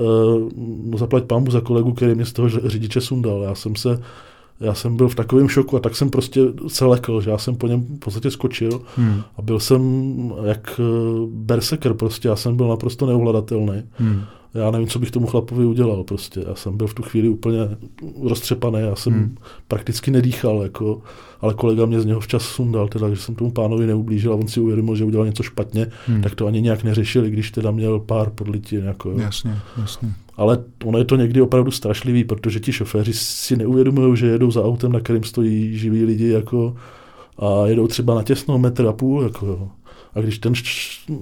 uh, 0.00 0.98
zaplať 0.98 1.24
pámu 1.24 1.50
za 1.50 1.60
kolegu, 1.60 1.92
který 1.92 2.14
mě 2.14 2.26
z 2.26 2.32
toho 2.32 2.48
řidiče 2.48 3.00
sundal. 3.00 3.42
Já 3.42 3.54
jsem 3.54 3.76
se 3.76 4.00
já 4.60 4.74
jsem 4.74 4.96
byl 4.96 5.08
v 5.08 5.14
takovém 5.14 5.48
šoku 5.48 5.76
a 5.76 5.80
tak 5.80 5.96
jsem 5.96 6.10
prostě 6.10 6.40
se 6.68 6.84
lekl, 6.84 7.20
že 7.20 7.30
já 7.30 7.38
jsem 7.38 7.56
po 7.56 7.66
něm 7.66 7.80
v 7.80 7.98
podstatě 7.98 8.30
skočil 8.30 8.82
hmm. 8.96 9.22
a 9.36 9.42
byl 9.42 9.60
jsem 9.60 9.82
jak 10.44 10.80
eh, 10.80 10.82
berseker 11.26 11.94
prostě, 11.94 12.28
já 12.28 12.36
jsem 12.36 12.56
byl 12.56 12.68
naprosto 12.68 13.06
neovladatelný. 13.06 13.82
Hmm 13.98 14.22
já 14.54 14.70
nevím, 14.70 14.88
co 14.88 14.98
bych 14.98 15.10
tomu 15.10 15.26
chlapovi 15.26 15.64
udělal 15.64 16.04
prostě. 16.04 16.44
Já 16.48 16.54
jsem 16.54 16.76
byl 16.76 16.86
v 16.86 16.94
tu 16.94 17.02
chvíli 17.02 17.28
úplně 17.28 17.58
roztřepaný, 18.22 18.80
já 18.80 18.96
jsem 18.96 19.12
hmm. 19.12 19.36
prakticky 19.68 20.10
nedýchal, 20.10 20.62
jako, 20.62 21.02
ale 21.40 21.54
kolega 21.54 21.86
mě 21.86 22.00
z 22.00 22.04
něho 22.04 22.20
včas 22.20 22.42
sundal, 22.42 22.88
teda, 22.88 23.10
že 23.10 23.16
jsem 23.16 23.34
tomu 23.34 23.50
pánovi 23.50 23.86
neublížil 23.86 24.32
a 24.32 24.36
on 24.36 24.48
si 24.48 24.60
uvědomil, 24.60 24.96
že 24.96 25.04
udělal 25.04 25.26
něco 25.26 25.42
špatně, 25.42 25.86
hmm. 26.06 26.22
tak 26.22 26.34
to 26.34 26.46
ani 26.46 26.62
nějak 26.62 26.84
neřešili, 26.84 27.30
když 27.30 27.50
teda 27.50 27.70
měl 27.70 27.98
pár 27.98 28.30
podlitin. 28.30 28.84
Jako, 28.84 29.10
jasně, 29.10 29.58
jasně. 29.80 30.12
Ale 30.36 30.64
ono 30.84 30.98
je 30.98 31.04
to 31.04 31.16
někdy 31.16 31.40
opravdu 31.42 31.70
strašlivý, 31.70 32.24
protože 32.24 32.60
ti 32.60 32.72
šoféři 32.72 33.12
si 33.14 33.56
neuvědomují, 33.56 34.16
že 34.16 34.26
jedou 34.26 34.50
za 34.50 34.64
autem, 34.64 34.92
na 34.92 35.00
kterým 35.00 35.24
stojí 35.24 35.78
živí 35.78 36.04
lidi, 36.04 36.28
jako 36.28 36.76
a 37.38 37.66
jedou 37.66 37.86
třeba 37.86 38.14
na 38.14 38.22
těsnou 38.22 38.58
metr 38.58 38.86
a 38.86 38.92
půl. 38.92 39.22
Jako, 39.22 39.46
jo. 39.46 39.68
A 40.14 40.20
když 40.20 40.38
ten 40.38 40.52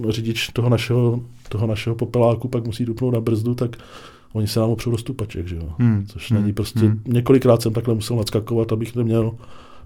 řidič 0.09 0.47
toho 0.47 0.69
našeho, 0.69 1.19
toho 1.49 1.67
našeho 1.67 1.95
popeláku 1.95 2.47
pak 2.47 2.65
musí 2.65 2.85
dupnout 2.85 3.13
na 3.13 3.21
brzdu, 3.21 3.55
tak 3.55 3.75
oni 4.33 4.47
se 4.47 4.59
nám 4.59 4.69
opřou 4.69 4.91
do 4.91 4.97
stupaček, 4.97 5.47
že 5.47 5.55
jo. 5.55 5.69
Hmm. 5.79 6.05
Což 6.07 6.31
hmm. 6.31 6.41
není 6.41 6.53
prostě, 6.53 6.79
hmm. 6.79 7.01
několikrát 7.07 7.61
jsem 7.61 7.73
takhle 7.73 7.95
musel 7.95 8.17
nadskakovat, 8.17 8.71
abych 8.71 8.95
neměl 8.95 9.31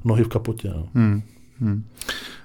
nohy 0.05 0.23
v 0.23 0.27
kapotě. 0.27 0.69
No. 0.75 0.87
Hmm. 0.93 1.21
Hmm. 1.61 1.83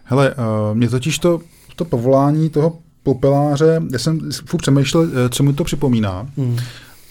Hele, 0.04 0.34
uh, 0.34 0.76
mě 0.76 0.88
totiž 0.88 1.18
to, 1.18 1.40
to 1.76 1.84
povolání 1.84 2.50
toho 2.50 2.78
popeláře, 3.02 3.82
já 3.92 3.98
jsem 3.98 4.30
furt 4.46 4.60
přemýšlel, 4.60 5.08
eh, 5.12 5.28
co 5.28 5.42
mi 5.42 5.52
to 5.52 5.64
připomíná. 5.64 6.28
Hmm. 6.36 6.56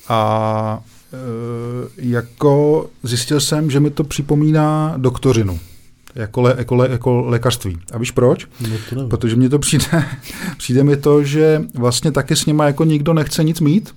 A 0.08 0.84
uh, 1.14 1.90
jako 1.98 2.86
zjistil 3.04 3.40
jsem, 3.40 3.72
že 3.72 3.80
mi 3.80 3.90
to 3.90 4.04
připomíná 4.04 4.94
doktorinu 4.98 5.60
jako, 6.18 6.42
le, 6.42 6.56
jako, 6.58 6.76
le, 6.76 6.90
jako 6.92 7.22
lékařství. 7.22 7.78
A 7.92 7.98
víš 7.98 8.12
proč? 8.12 8.48
No 8.96 9.08
Protože 9.08 9.36
mně 9.36 9.50
to 9.50 9.60
přijde, 9.60 10.06
přijde 10.58 10.84
mi 10.84 10.98
to, 10.98 11.24
že 11.24 11.62
vlastně 11.76 12.12
taky 12.12 12.36
s 12.36 12.46
nima 12.46 12.66
jako 12.66 12.84
nikdo 12.84 13.14
nechce 13.14 13.44
nic 13.44 13.60
mít 13.60 13.96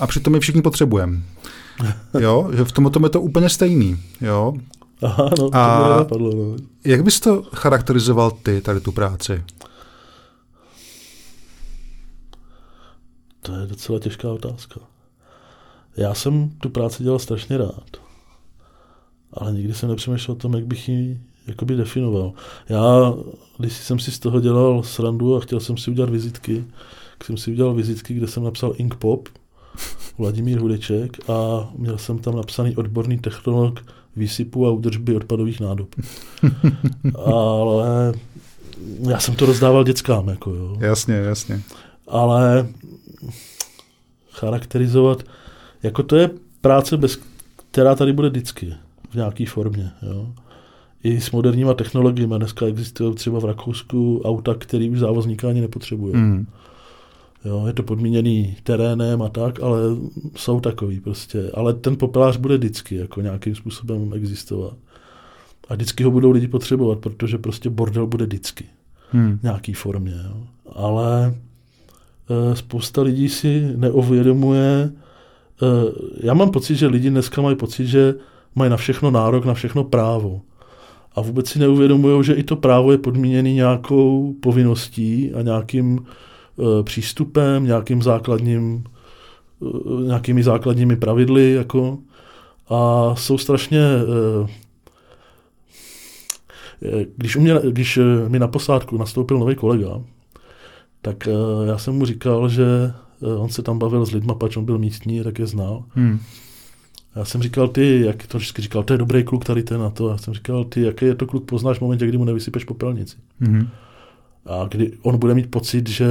a 0.00 0.06
přitom 0.06 0.34
je 0.34 0.40
všichni 0.40 0.62
potřebujeme. 0.62 1.22
Jo, 2.20 2.50
že 2.56 2.64
v 2.64 2.72
tomto 2.72 3.06
je 3.06 3.10
to 3.10 3.20
úplně 3.20 3.48
stejný. 3.48 3.98
Jo. 4.20 4.54
Aha, 5.02 5.30
no, 5.38 5.50
to 5.50 5.56
a 5.56 5.96
napadlo, 5.96 6.34
no. 6.34 6.56
Jak 6.84 7.04
bys 7.04 7.20
to 7.20 7.42
charakterizoval 7.54 8.30
ty, 8.30 8.60
tady 8.60 8.80
tu 8.80 8.92
práci? 8.92 9.44
To 13.42 13.54
je 13.54 13.66
docela 13.66 13.98
těžká 13.98 14.30
otázka. 14.30 14.80
Já 15.96 16.14
jsem 16.14 16.50
tu 16.50 16.68
práci 16.68 17.02
dělal 17.02 17.18
strašně 17.18 17.58
rád, 17.58 17.96
ale 19.32 19.52
nikdy 19.52 19.74
jsem 19.74 19.88
nepřemýšlel 19.88 20.36
o 20.36 20.38
tom, 20.38 20.54
jak 20.54 20.66
bych 20.66 20.88
ji 20.88 21.20
jakoby 21.46 21.76
definoval. 21.76 22.32
Já, 22.68 23.14
když 23.58 23.72
jsem 23.72 23.98
si 23.98 24.10
z 24.10 24.18
toho 24.18 24.40
dělal 24.40 24.82
srandu 24.82 25.36
a 25.36 25.40
chtěl 25.40 25.60
jsem 25.60 25.76
si 25.76 25.90
udělat 25.90 26.10
vizitky, 26.10 26.64
tak 27.18 27.26
jsem 27.26 27.36
si 27.36 27.50
udělal 27.50 27.74
vizitky, 27.74 28.14
kde 28.14 28.26
jsem 28.26 28.44
napsal 28.44 28.74
Ink 28.76 28.94
Pop, 28.94 29.28
Vladimír 30.18 30.58
Hudeček 30.58 31.30
a 31.30 31.68
měl 31.78 31.98
jsem 31.98 32.18
tam 32.18 32.36
napsaný 32.36 32.76
odborný 32.76 33.18
technolog 33.18 33.80
výsypu 34.16 34.66
a 34.66 34.70
údržby 34.70 35.16
odpadových 35.16 35.60
nádob. 35.60 35.88
Ale 37.24 38.14
já 39.08 39.18
jsem 39.20 39.34
to 39.34 39.46
rozdával 39.46 39.84
dětskám. 39.84 40.28
Jako 40.28 40.50
jo. 40.54 40.76
Jasně, 40.80 41.14
jasně. 41.14 41.62
Ale 42.08 42.68
charakterizovat, 44.30 45.22
jako 45.82 46.02
to 46.02 46.16
je 46.16 46.30
práce, 46.60 46.96
bez, 46.96 47.18
která 47.70 47.94
tady 47.94 48.12
bude 48.12 48.28
vždycky 48.28 48.74
v 49.10 49.14
nějaké 49.14 49.46
formě. 49.46 49.90
Jo. 50.02 50.32
I 51.06 51.20
s 51.20 51.30
moderníma 51.30 51.74
technologiemi. 51.74 52.34
Dneska 52.38 52.66
existují 52.66 53.14
třeba 53.14 53.40
v 53.40 53.44
Rakousku 53.44 54.22
auta, 54.24 54.54
který 54.54 54.90
už 54.90 54.98
závozníka 54.98 55.48
ani 55.48 55.60
nepotřebuje. 55.60 56.16
Mm. 56.16 56.46
Jo, 57.44 57.64
je 57.66 57.72
to 57.72 57.82
podmíněný 57.82 58.56
terénem 58.62 59.22
a 59.22 59.28
tak, 59.28 59.62
ale 59.62 59.78
jsou 60.36 60.60
takový 60.60 61.00
prostě. 61.00 61.50
Ale 61.54 61.74
ten 61.74 61.96
popelář 61.96 62.36
bude 62.36 62.56
vždycky 62.56 62.96
jako 62.96 63.20
nějakým 63.20 63.54
způsobem 63.54 64.12
existovat. 64.14 64.74
A 65.68 65.74
vždycky 65.74 66.04
ho 66.04 66.10
budou 66.10 66.30
lidi 66.30 66.48
potřebovat, 66.48 66.98
protože 66.98 67.38
prostě 67.38 67.70
bordel 67.70 68.06
bude 68.06 68.26
vždycky. 68.26 68.64
Hmm. 69.10 69.38
V 69.38 69.42
nějaký 69.42 69.72
formě. 69.72 70.14
Jo. 70.24 70.46
Ale 70.72 71.34
e, 72.30 72.56
spousta 72.56 73.02
lidí 73.02 73.28
si 73.28 73.72
neuvědomuje, 73.76 74.68
e, 74.72 74.92
já 76.26 76.34
mám 76.34 76.50
pocit, 76.50 76.76
že 76.76 76.86
lidi 76.86 77.10
dneska 77.10 77.42
mají 77.42 77.56
pocit, 77.56 77.86
že 77.86 78.14
mají 78.54 78.70
na 78.70 78.76
všechno 78.76 79.10
nárok, 79.10 79.44
na 79.44 79.54
všechno 79.54 79.84
právo. 79.84 80.40
A 81.16 81.20
vůbec 81.20 81.48
si 81.48 81.58
neuvědomují, 81.58 82.24
že 82.24 82.34
i 82.34 82.42
to 82.42 82.56
právo 82.56 82.92
je 82.92 82.98
podmíněné 82.98 83.52
nějakou 83.52 84.34
povinností 84.40 85.32
a 85.34 85.42
nějakým 85.42 86.06
Eh, 86.58 86.82
přístupem, 86.82 87.64
nějakým 87.64 88.02
základním, 88.02 88.84
eh, 89.62 90.04
nějakými 90.06 90.42
základními 90.42 90.96
pravidly, 90.96 91.52
jako, 91.52 91.98
a 92.68 93.10
jsou 93.14 93.38
strašně 93.38 93.80
eh, 93.80 94.48
když, 97.16 97.36
u 97.36 97.40
mě, 97.40 97.54
když 97.70 97.98
mi 98.28 98.38
na 98.38 98.48
posádku 98.48 98.98
nastoupil 98.98 99.38
nový 99.38 99.54
kolega, 99.54 100.02
tak 101.02 101.28
já 101.66 101.78
jsem 101.78 101.94
mu 101.94 102.06
říkal, 102.06 102.48
že 102.48 102.92
on 103.36 103.48
se 103.48 103.62
tam 103.62 103.78
bavil 103.78 104.06
s 104.06 104.12
lidma, 104.12 104.34
pač 104.34 104.56
on 104.56 104.64
byl 104.64 104.78
místní, 104.78 105.24
tak 105.24 105.38
je 105.38 105.46
znal. 105.46 105.84
Hmm. 105.88 106.20
Já 107.16 107.24
jsem 107.24 107.42
říkal, 107.42 107.68
ty, 107.68 108.00
jak 108.00 108.26
to 108.26 108.38
vždycky 108.38 108.62
říkal, 108.62 108.82
to 108.82 108.94
je 108.94 108.98
dobrý 108.98 109.24
kluk 109.24 109.44
tady 109.44 109.62
ten 109.62 109.80
na 109.80 109.90
to. 109.90 110.08
Já 110.08 110.18
jsem 110.18 110.34
říkal, 110.34 110.64
ty, 110.64 110.82
jaký 110.82 111.04
je 111.04 111.14
to 111.14 111.26
kluk 111.26 111.44
poznáš 111.44 111.78
v 111.78 111.80
momentě, 111.80 112.06
kdy 112.06 112.18
mu 112.18 112.24
nevysypeš 112.24 112.64
popelnici. 112.64 113.16
Hmm 113.40 113.68
a 114.46 114.66
kdy 114.70 114.92
on 115.02 115.18
bude 115.18 115.34
mít 115.34 115.50
pocit, 115.50 115.88
že 115.88 116.06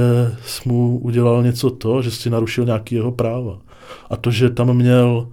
jsi 0.46 0.68
mu 0.68 0.98
udělal 0.98 1.42
něco 1.42 1.70
to, 1.70 2.02
že 2.02 2.10
jsi 2.10 2.30
narušil 2.30 2.64
nějaký 2.64 2.94
jeho 2.94 3.12
práva. 3.12 3.58
A 4.10 4.16
to, 4.16 4.30
že 4.30 4.50
tam 4.50 4.76
měl 4.76 5.28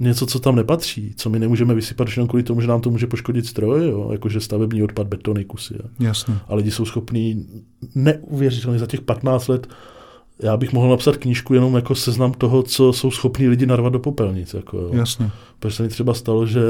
něco, 0.00 0.26
co 0.26 0.40
tam 0.40 0.56
nepatří, 0.56 1.14
co 1.16 1.30
my 1.30 1.38
nemůžeme 1.38 1.74
vysypat 1.74 2.08
jenom 2.16 2.28
kvůli 2.28 2.42
tomu, 2.42 2.60
že 2.60 2.66
nám 2.66 2.80
to 2.80 2.90
může 2.90 3.06
poškodit 3.06 3.46
stroj, 3.46 3.88
jo? 3.88 4.08
jakože 4.12 4.40
stavební 4.40 4.82
odpad, 4.82 5.06
betony, 5.06 5.44
kusy. 5.44 5.74
Jo? 5.74 5.88
Jasně. 6.00 6.34
A 6.48 6.54
lidi 6.54 6.70
jsou 6.70 6.84
schopní 6.84 7.46
neuvěřitelně 7.94 8.78
za 8.78 8.86
těch 8.86 9.00
15 9.00 9.48
let 9.48 9.66
já 10.42 10.56
bych 10.56 10.72
mohl 10.72 10.88
napsat 10.88 11.16
knížku 11.16 11.54
jenom 11.54 11.74
jako 11.74 11.94
seznam 11.94 12.32
toho, 12.32 12.62
co 12.62 12.92
jsou 12.92 13.10
schopní 13.10 13.48
lidi 13.48 13.66
narvat 13.66 13.92
do 13.92 13.98
popelnic. 13.98 14.54
Jako, 14.54 14.78
jo. 14.78 14.90
Jasně. 14.92 15.30
Protože 15.58 15.76
se 15.76 15.82
mi 15.82 15.88
třeba 15.88 16.14
stalo, 16.14 16.46
že 16.46 16.60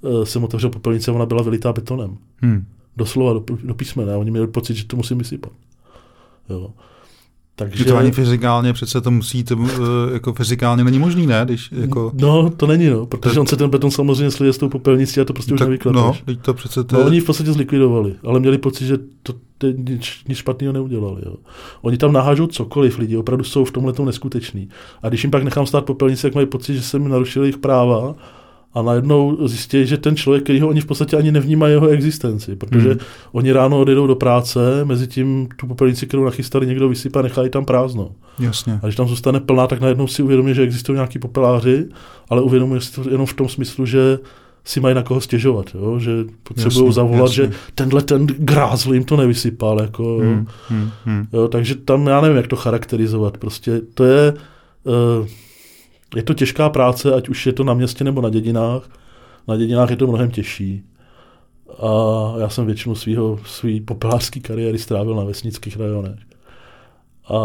uh, 0.00 0.24
jsem 0.24 0.44
otevřel 0.44 0.70
popelnice 0.70 1.10
a 1.10 1.14
ona 1.14 1.26
byla 1.26 1.42
vylitá 1.42 1.72
betonem. 1.72 2.16
Hmm 2.42 2.64
doslova 2.96 3.32
do, 3.32 3.44
do 3.64 3.74
písmene. 3.74 4.16
Oni 4.16 4.30
měli 4.30 4.46
pocit, 4.46 4.74
že 4.74 4.84
to 4.84 4.96
musím 4.96 5.18
vysypat. 5.18 5.52
Jo. 6.50 6.70
Takže... 7.56 7.84
to 7.84 7.96
ani 7.96 8.10
fyzikálně 8.10 8.72
přece 8.72 9.00
to 9.00 9.10
musí, 9.10 9.44
to, 9.44 9.56
eh, 9.64 10.12
jako 10.12 10.32
fyzikálně 10.32 10.84
není 10.84 10.98
možný, 10.98 11.26
ne? 11.26 11.42
Když, 11.44 11.72
jako... 11.72 12.12
No, 12.14 12.50
to 12.50 12.66
není, 12.66 12.86
no, 12.86 13.06
protože 13.06 13.34
to... 13.34 13.40
on 13.40 13.46
se 13.46 13.56
ten 13.56 13.70
beton 13.70 13.90
samozřejmě 13.90 14.30
slije 14.30 14.52
s 14.52 14.58
tou 14.58 14.68
popelnicí 14.68 15.20
a 15.20 15.24
to 15.24 15.32
prostě 15.32 15.50
tak, 15.50 15.60
už 15.60 15.60
nevykladeš. 15.60 16.24
No, 16.26 16.34
to 16.36 16.54
přece 16.54 16.84
to... 16.84 16.96
no, 16.96 17.06
oni 17.06 17.20
v 17.20 17.24
podstatě 17.24 17.52
zlikvidovali, 17.52 18.14
ale 18.24 18.40
měli 18.40 18.58
pocit, 18.58 18.86
že 18.86 18.98
to 19.22 19.34
nic, 19.72 20.10
nic 20.28 20.38
špatného 20.38 20.72
neudělali. 20.72 21.22
Jo. 21.26 21.34
Oni 21.82 21.96
tam 21.96 22.12
nahážou 22.12 22.46
cokoliv, 22.46 22.98
lidi 22.98 23.16
opravdu 23.16 23.44
jsou 23.44 23.64
v 23.64 23.70
tomhle 23.70 23.92
neskuteční. 24.04 24.68
A 25.02 25.08
když 25.08 25.24
jim 25.24 25.30
pak 25.30 25.42
nechám 25.42 25.66
stát 25.66 25.84
popelnici, 25.84 26.22
tak 26.22 26.34
mají 26.34 26.46
pocit, 26.46 26.74
že 26.74 26.82
jsem 26.82 27.02
mi 27.02 27.08
narušil 27.08 27.42
jejich 27.42 27.58
práva 27.58 28.14
a 28.74 28.82
najednou 28.82 29.48
zjistí, 29.48 29.86
že 29.86 29.98
ten 29.98 30.16
člověk, 30.16 30.42
který 30.42 30.60
ho 30.60 30.68
oni 30.68 30.80
v 30.80 30.86
podstatě 30.86 31.16
ani 31.16 31.32
nevnímají 31.32 31.72
jeho 31.72 31.88
existenci, 31.88 32.56
protože 32.56 32.88
hmm. 32.88 32.98
oni 33.32 33.52
ráno 33.52 33.80
odjedou 33.80 34.06
do 34.06 34.14
práce, 34.14 34.84
mezi 34.84 35.06
tím 35.06 35.48
tu 35.56 35.66
popelnici, 35.66 36.06
kterou 36.06 36.24
nachystali, 36.24 36.66
někdo 36.66 36.88
vysypá, 36.88 37.22
nechají 37.22 37.50
tam 37.50 37.64
prázdno. 37.64 38.10
Jasně. 38.38 38.78
A 38.82 38.86
když 38.86 38.96
tam 38.96 39.08
zůstane 39.08 39.40
plná, 39.40 39.66
tak 39.66 39.80
najednou 39.80 40.06
si 40.06 40.22
uvědomí, 40.22 40.54
že 40.54 40.62
existují 40.62 40.96
nějaký 40.96 41.18
popeláři, 41.18 41.88
ale 42.28 42.42
uvědomuje 42.42 42.80
si 42.80 42.92
to 42.92 43.10
jenom 43.10 43.26
v 43.26 43.34
tom 43.34 43.48
smyslu, 43.48 43.86
že 43.86 44.18
si 44.64 44.80
mají 44.80 44.94
na 44.94 45.02
koho 45.02 45.20
stěžovat, 45.20 45.66
jo? 45.74 45.98
že 45.98 46.10
potřebují 46.42 46.92
zavolat, 46.92 47.30
jasně. 47.30 47.34
že 47.44 47.50
tenhle 47.74 48.02
ten 48.02 48.26
grázl 48.26 48.94
jim 48.94 49.04
to 49.04 49.16
nevysypal. 49.16 49.80
Jako, 49.80 50.18
hmm, 50.18 50.46
hmm, 50.68 50.90
hmm. 51.04 51.26
Jo? 51.32 51.48
Takže 51.48 51.74
tam 51.74 52.06
já 52.06 52.20
nevím, 52.20 52.36
jak 52.36 52.46
to 52.46 52.56
charakterizovat. 52.56 53.38
Prostě 53.38 53.80
to 53.94 54.04
je... 54.04 54.32
Uh, 54.84 55.26
je 56.16 56.22
to 56.22 56.34
těžká 56.34 56.68
práce, 56.68 57.14
ať 57.14 57.28
už 57.28 57.46
je 57.46 57.52
to 57.52 57.64
na 57.64 57.74
městě 57.74 58.04
nebo 58.04 58.20
na 58.20 58.30
dědinách. 58.30 58.88
Na 59.48 59.56
dědinách 59.56 59.90
je 59.90 59.96
to 59.96 60.06
mnohem 60.06 60.30
těžší. 60.30 60.84
A 61.78 61.88
já 62.38 62.48
jsem 62.48 62.66
většinu 62.66 62.94
svého, 62.94 63.38
svý 63.46 63.80
popelářské 63.80 64.40
kariéry 64.40 64.78
strávil 64.78 65.14
na 65.14 65.24
vesnických 65.24 65.76
rajonech. 65.76 66.18
A 67.28 67.38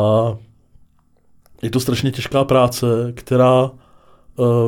je 1.61 1.69
to 1.69 1.79
strašně 1.79 2.11
těžká 2.11 2.43
práce, 2.43 2.85
která 3.15 3.63
uh, 3.63 3.71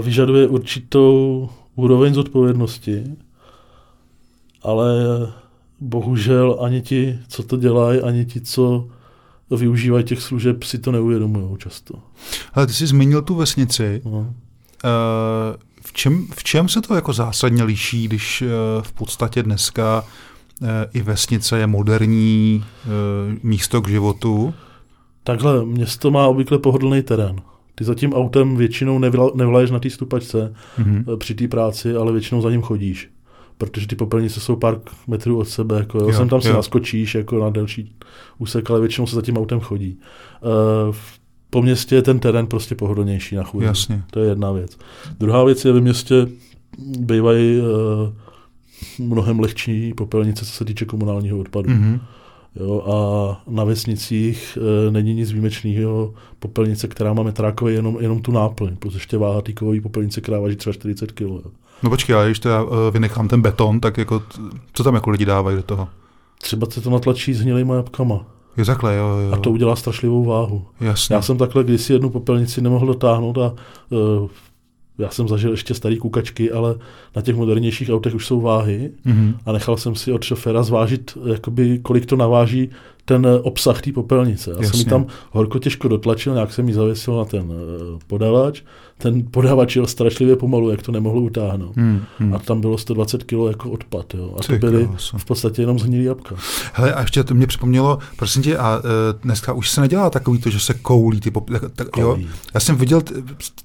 vyžaduje 0.04 0.48
určitou 0.48 1.50
úroveň 1.76 2.14
zodpovědnosti, 2.14 3.04
ale 4.62 4.94
bohužel 5.80 6.58
ani 6.62 6.82
ti, 6.82 7.20
co 7.28 7.44
to 7.44 7.58
dělají, 7.58 8.02
ani 8.02 8.26
ti, 8.26 8.42
co 8.42 8.88
využívají 9.52 10.04
těch 10.04 10.22
služeb, 10.22 10.64
si 10.64 10.80
to 10.80 10.92
neuvědomují 10.92 11.58
často. 11.58 11.94
Ale 12.54 12.68
ty 12.68 12.74
jsi 12.74 12.88
zmínil 12.88 13.22
tu 13.22 13.36
vesnici. 13.36 14.02
No. 14.06 14.20
Uh, 14.20 14.26
v, 15.82 15.94
čem, 15.94 16.28
v 16.34 16.44
čem 16.44 16.70
se 16.70 16.82
to 16.82 16.96
jako 16.96 17.14
zásadně 17.14 17.64
liší, 17.64 18.08
když 18.08 18.42
uh, 18.42 18.48
v 18.82 18.94
podstatě 18.94 19.44
dneska 19.44 20.04
uh, 20.62 20.68
i 20.94 21.02
vesnice 21.02 21.60
je 21.60 21.68
moderní 21.68 22.64
místo 23.44 23.82
k 23.82 23.90
životu? 23.90 24.54
Takhle, 25.24 25.66
město 25.66 26.12
má 26.12 26.28
obvykle 26.28 26.60
pohodlný 26.60 27.02
terén. 27.02 27.42
Ty 27.76 27.84
za 27.84 27.96
tím 27.96 28.14
autem 28.14 28.58
většinou 28.58 29.00
nevlaješ 29.36 29.72
na 29.72 29.80
té 29.80 29.90
stupačce 29.90 30.54
mm-hmm. 30.80 31.18
při 31.18 31.36
té 31.36 31.48
práci, 31.48 31.96
ale 31.96 32.12
většinou 32.12 32.42
za 32.42 32.52
ním 32.52 32.62
chodíš 32.62 33.10
protože 33.62 33.88
ty 33.88 33.96
popelnice 33.96 34.40
jsou 34.40 34.56
pár 34.56 34.80
metrů 35.08 35.38
od 35.38 35.46
sebe, 35.46 35.76
jako, 35.78 36.00
jo, 36.00 36.14
sem 36.14 36.30
tam 36.30 36.42
si 36.42 36.54
naskočíš 36.54 37.16
jako 37.16 37.40
na 37.40 37.50
delší 37.50 37.96
úsek, 38.38 38.70
ale 38.72 38.80
většinou 38.80 39.08
se 39.08 39.16
za 39.16 39.22
tím 39.22 39.38
autem 39.38 39.60
chodí. 39.60 40.00
Uh, 40.90 40.96
po 41.50 41.62
městě 41.62 41.96
je 41.96 42.02
ten 42.02 42.20
terén 42.20 42.48
prostě 42.48 42.76
pohodlnější 42.76 43.36
na 43.36 43.44
chůzi. 43.44 43.66
Jasně. 43.66 44.04
To 44.12 44.20
je 44.20 44.30
jedna 44.30 44.52
věc. 44.52 44.78
Druhá 45.20 45.44
věc 45.44 45.66
je, 45.66 45.72
ve 45.72 45.82
městě 45.82 46.28
bývají 47.00 47.60
uh, 47.60 49.06
mnohem 49.08 49.40
lehčí 49.40 49.94
popelnice, 49.94 50.46
co 50.46 50.52
se 50.52 50.66
týče 50.66 50.86
komunálního 50.86 51.40
odpadu. 51.40 51.70
Mhm. 51.70 52.00
Jo, 52.56 52.82
a 52.82 53.42
na 53.48 53.64
vesnicích 53.64 54.58
e, 54.88 54.92
není 54.92 55.14
nic 55.14 55.32
výjimečného 55.32 56.14
popelnice, 56.40 56.88
která 56.88 57.14
má 57.14 57.24
metrákové 57.24 57.72
jenom, 57.72 57.98
jenom 58.00 58.22
tu 58.22 58.32
náplň, 58.32 58.76
plus 58.76 58.94
ještě 58.94 59.18
váha 59.18 59.42
té 59.42 59.54
kovové 59.54 59.82
popelnice, 59.82 60.22
která 60.22 60.40
váží 60.40 60.56
třeba 60.56 60.74
40 60.74 61.12
kg. 61.12 61.46
No 61.84 61.90
počkej, 61.90 62.16
ale 62.16 62.26
když 62.26 62.40
teda 62.40 62.66
vynechám 62.92 63.28
ten 63.28 63.42
beton, 63.42 63.80
tak 63.80 63.98
jako, 63.98 64.24
co 64.74 64.84
tam 64.84 64.96
jako 64.96 65.10
lidi 65.10 65.26
dávají 65.26 65.58
do 65.58 65.64
toho? 65.64 65.88
Třeba 66.42 66.68
se 66.70 66.82
to 66.82 66.90
natlačí 66.90 67.34
s 67.34 67.42
hnilýma 67.42 67.76
jabkama 67.76 68.26
Je 68.58 68.66
takhle, 68.66 68.96
jo, 68.96 69.08
jo. 69.08 69.34
a 69.34 69.38
to 69.38 69.52
udělá 69.52 69.76
strašlivou 69.76 70.26
váhu. 70.26 70.66
Jasně. 70.80 71.16
Já 71.16 71.22
jsem 71.22 71.38
takhle 71.38 71.64
kdysi 71.64 71.94
jednu 71.94 72.10
popelnici 72.10 72.62
nemohl 72.62 72.88
dotáhnout 72.88 73.38
a 73.38 73.54
uh, 73.90 74.30
já 74.98 75.10
jsem 75.10 75.28
zažil 75.28 75.52
ještě 75.52 75.74
starý 75.74 75.98
kukačky, 75.98 76.52
ale 76.52 76.76
na 77.16 77.22
těch 77.22 77.36
modernějších 77.36 77.90
autech 77.90 78.16
už 78.16 78.26
jsou 78.28 78.42
váhy 78.42 78.92
Mhm. 79.06 79.34
a 79.46 79.52
nechal 79.52 79.78
jsem 79.78 79.96
si 79.96 80.12
od 80.12 80.24
šoféra 80.24 80.64
zvážit, 80.64 81.18
jakoby, 81.32 81.80
kolik 81.80 82.06
to 82.06 82.16
naváží 82.16 82.70
ten 83.06 83.26
eh, 83.26 83.40
obsah 83.40 83.82
té 83.82 83.92
popelnice. 83.92 84.50
Já 84.50 84.56
jsem 84.56 84.64
Jasně. 84.66 84.80
ji 84.80 84.86
tam 84.86 85.06
horko 85.32 85.60
těžko 85.60 85.88
dotlačil, 85.88 86.34
nějak 86.34 86.54
jsem 86.54 86.68
ji 86.68 86.74
zavěsil 86.74 87.18
na 87.18 87.26
ten 87.26 87.42
eh, 87.52 88.00
podavač. 88.08 88.62
Ten 88.98 89.24
podavač 89.32 89.76
jel 89.76 89.88
strašlivě 89.88 90.36
pomalu, 90.36 90.70
jak 90.70 90.82
to 90.82 90.92
nemohlo 90.92 91.22
utáhnout. 91.22 91.76
Hmm, 91.78 92.02
hmm. 92.20 92.34
A 92.34 92.40
tam 92.40 92.62
bylo 92.62 92.78
120 92.78 93.24
kg 93.24 93.32
jako 93.48 93.70
odpad. 93.72 94.14
Jo. 94.14 94.34
A 94.38 94.42
Ty 94.42 94.60
to 94.60 94.68
byly 94.68 94.88
krása. 94.88 95.18
v 95.18 95.26
podstatě 95.26 95.62
jenom 95.62 95.80
zhnilý 95.80 96.04
jabka. 96.04 96.36
Hele, 96.74 96.94
a 96.94 97.02
ještě 97.02 97.24
to 97.24 97.34
mě 97.36 97.48
připomnělo, 97.48 97.98
prosím 98.18 98.44
tě, 98.44 98.58
a 98.58 98.80
e, 98.80 99.20
dneska 99.24 99.54
už 99.54 99.70
se 99.70 99.82
nedělá 99.82 100.10
takový 100.10 100.40
to, 100.40 100.50
že 100.50 100.60
se 100.60 100.74
koulí 100.74 101.20
ty 101.20 101.32
pop, 101.32 101.50
tak, 101.50 101.62
tak, 101.76 101.88
jo? 101.98 102.18
Já 102.54 102.60
jsem 102.60 102.76
viděl 102.76 103.02
t- 103.02 103.14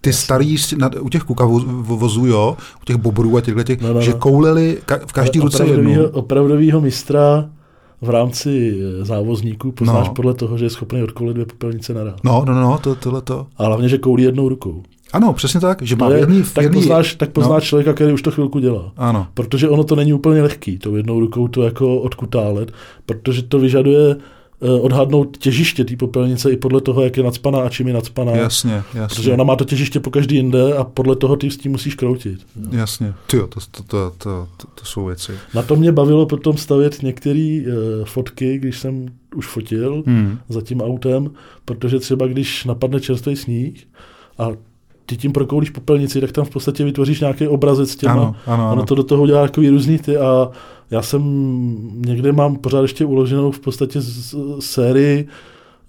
ty 0.01 0.13
starý 0.13 0.57
na, 0.79 0.91
u 1.01 1.09
těch 1.09 1.23
kukavozů, 1.23 2.27
jo, 2.27 2.57
u 2.83 2.85
těch 2.85 2.97
bobrů 2.97 3.37
a 3.37 3.41
těchto 3.41 3.63
těch, 3.63 3.81
No, 3.81 3.93
no, 3.93 4.01
že 4.03 4.11
no. 4.11 4.19
kouleli 4.19 4.79
ka, 4.85 4.99
v 5.07 5.13
každý 5.13 5.41
ruce 5.41 5.67
jednu. 5.67 6.09
opravdovýho 6.09 6.81
mistra 6.81 7.51
v 8.01 8.11
rámci 8.11 8.81
eh, 9.01 9.05
závozníků 9.05 9.73
poznáš 9.73 10.09
No. 10.09 10.15
podle 10.15 10.35
toho, 10.35 10.59
že 10.59 10.65
je 10.65 10.71
schopný 10.71 11.03
odkoulit 11.03 11.35
dvě 11.35 11.47
popelnice 11.47 11.95
naraz. 11.95 12.15
No, 12.25 12.45
no, 12.47 12.55
no, 12.55 12.79
to, 12.79 12.95
tohle 12.95 13.23
to. 13.23 13.47
A 13.57 13.65
hlavně, 13.67 13.89
že 13.89 13.99
koulí 13.99 14.23
jednou 14.23 14.49
rukou. 14.49 14.83
Ano, 15.13 15.33
přesně 15.33 15.61
tak, 15.61 15.83
že 15.83 15.97
má 15.97 16.11
je, 16.11 16.19
jedný, 16.19 16.43
tak 16.55 16.63
jedný, 16.65 16.81
poznáš, 16.81 17.15
tak 17.15 17.31
poznáš 17.31 17.63
no. 17.63 17.67
člověka, 17.67 17.93
který 17.93 18.13
už 18.13 18.23
to 18.23 18.31
chvilku 18.31 18.59
dělá. 18.59 18.93
Ano, 18.97 19.27
Protože 19.35 19.69
ono 19.69 19.85
to 19.85 19.97
není 19.97 20.13
úplně 20.13 20.43
lehký, 20.43 20.79
tou 20.79 20.97
jednou 20.97 21.21
rukou 21.21 21.49
to 21.49 21.63
jako 21.63 21.97
odkutálet, 22.01 22.73
protože 23.07 23.43
to 23.43 23.59
vyžaduje 23.59 24.17
odhadnout 24.61 25.37
těžiště 25.37 25.85
té 25.85 25.97
popelnice 25.97 26.51
i 26.53 26.57
podle 26.57 26.81
toho, 26.81 27.03
jak 27.03 27.17
je 27.17 27.23
nadspaná 27.23 27.59
a 27.61 27.69
čím 27.69 27.89
je 27.89 27.95
nadspaná. 27.95 28.33
jasně, 28.33 28.83
jasně. 28.95 29.17
Protože 29.17 29.33
ona 29.33 29.45
má 29.45 29.57
to 29.57 29.65
těžiště 29.65 30.01
po 30.01 30.11
každý 30.11 30.37
jinde 30.37 30.75
a 30.77 30.85
podle 30.85 31.17
toho 31.17 31.37
ty 31.37 31.51
s 31.51 31.57
tím 31.57 31.73
musíš 31.73 31.95
kroutit. 31.95 32.41
Jasně, 32.71 33.15
Tyjo, 33.27 33.47
to, 33.47 33.61
to, 33.71 33.83
to, 33.83 34.13
to, 34.19 34.49
to, 34.57 34.67
to 34.75 34.85
jsou 34.85 35.05
věci. 35.05 35.33
Na 35.55 35.63
to 35.63 35.77
mě 35.77 35.93
bavilo 35.93 36.27
potom 36.27 36.57
stavět 36.57 37.03
některé 37.03 37.61
uh, 37.67 38.05
fotky, 38.05 38.59
když 38.59 38.79
jsem 38.79 39.07
už 39.37 39.47
fotil 39.47 40.03
Hmm. 40.07 40.39
za 40.49 40.63
tím 40.63 40.81
autem, 40.81 41.31
protože 41.65 41.99
třeba 41.99 42.27
když 42.27 42.65
napadne 42.65 43.01
čerstvý 43.01 43.37
sníh 43.37 43.87
a 44.39 44.49
ty 45.07 45.17
tím 45.17 45.33
prokoulíš 45.33 45.71
popelnici, 45.71 46.21
tak 46.21 46.33
tam 46.33 46.45
v 46.45 46.51
podstatě 46.51 46.85
vytvoříš 46.85 47.21
nějaký 47.21 47.49
obrazec 47.49 47.91
s 47.91 47.97
těma. 47.97 48.13
Ano, 48.13 48.35
ano, 48.47 48.63
ano. 48.65 48.73
Ono 48.73 48.85
to 48.85 48.95
do 48.95 49.03
toho 49.03 49.27
dělá 49.27 49.43
takový 49.43 49.69
různý 49.71 49.99
ty 49.99 50.17
a 50.17 50.51
já 50.91 51.03
jsem 51.03 51.23
někde 52.07 52.33
mám 52.33 52.57
pořád 52.57 52.83
ještě 52.83 53.05
uloženou 53.05 53.51
v 53.51 53.61
podstatě 53.61 54.01
z, 54.01 54.07
z, 54.07 54.35
sérii 54.61 55.29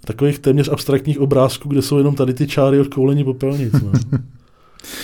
takových 0.05 0.39
téměř 0.39 0.69
abstraktních 0.69 1.19
obrázků, 1.19 1.69
kde 1.69 1.81
jsou 1.81 1.97
jenom 1.97 2.15
tady 2.15 2.33
ty 2.33 2.47
čáry 2.47 2.79
od 2.79 2.87
koulení 2.87 3.23
popelnic. 3.23 3.73
No. 3.73 3.91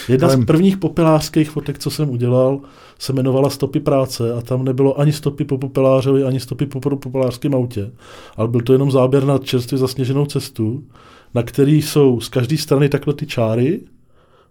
Jedna 0.10 0.28
Ale- 0.28 0.38
z 0.38 0.46
prvních 0.46 0.78
popelářských 0.78 1.50
fotek, 1.50 1.80
co 1.80 1.90
jsem 1.90 2.10
udělal, 2.10 2.60
se 3.00 3.14
jmenovala 3.14 3.50
Stopy 3.50 3.80
práce 3.80 4.34
a 4.34 4.42
tam 4.42 4.66
nebylo 4.66 5.00
ani 5.00 5.14
stopy 5.14 5.46
po 5.46 5.58
popelářovi, 5.58 6.24
ani 6.24 6.40
stopy 6.40 6.66
po 6.66 6.80
po 6.80 6.96
popelářském 6.96 7.56
autě, 7.56 7.92
ale 8.38 8.48
byl 8.48 8.62
to 8.62 8.74
jenom 8.74 8.92
záběr 8.92 9.26
na 9.26 9.38
čerstvě 9.38 9.78
zasněženou 9.78 10.26
cestu, 10.26 10.84
na 11.34 11.44
který 11.44 11.82
jsou 11.82 12.20
z 12.20 12.30
každé 12.30 12.58
strany 12.58 12.90
takhle 12.90 13.14
ty 13.14 13.26
čáry, 13.26 13.82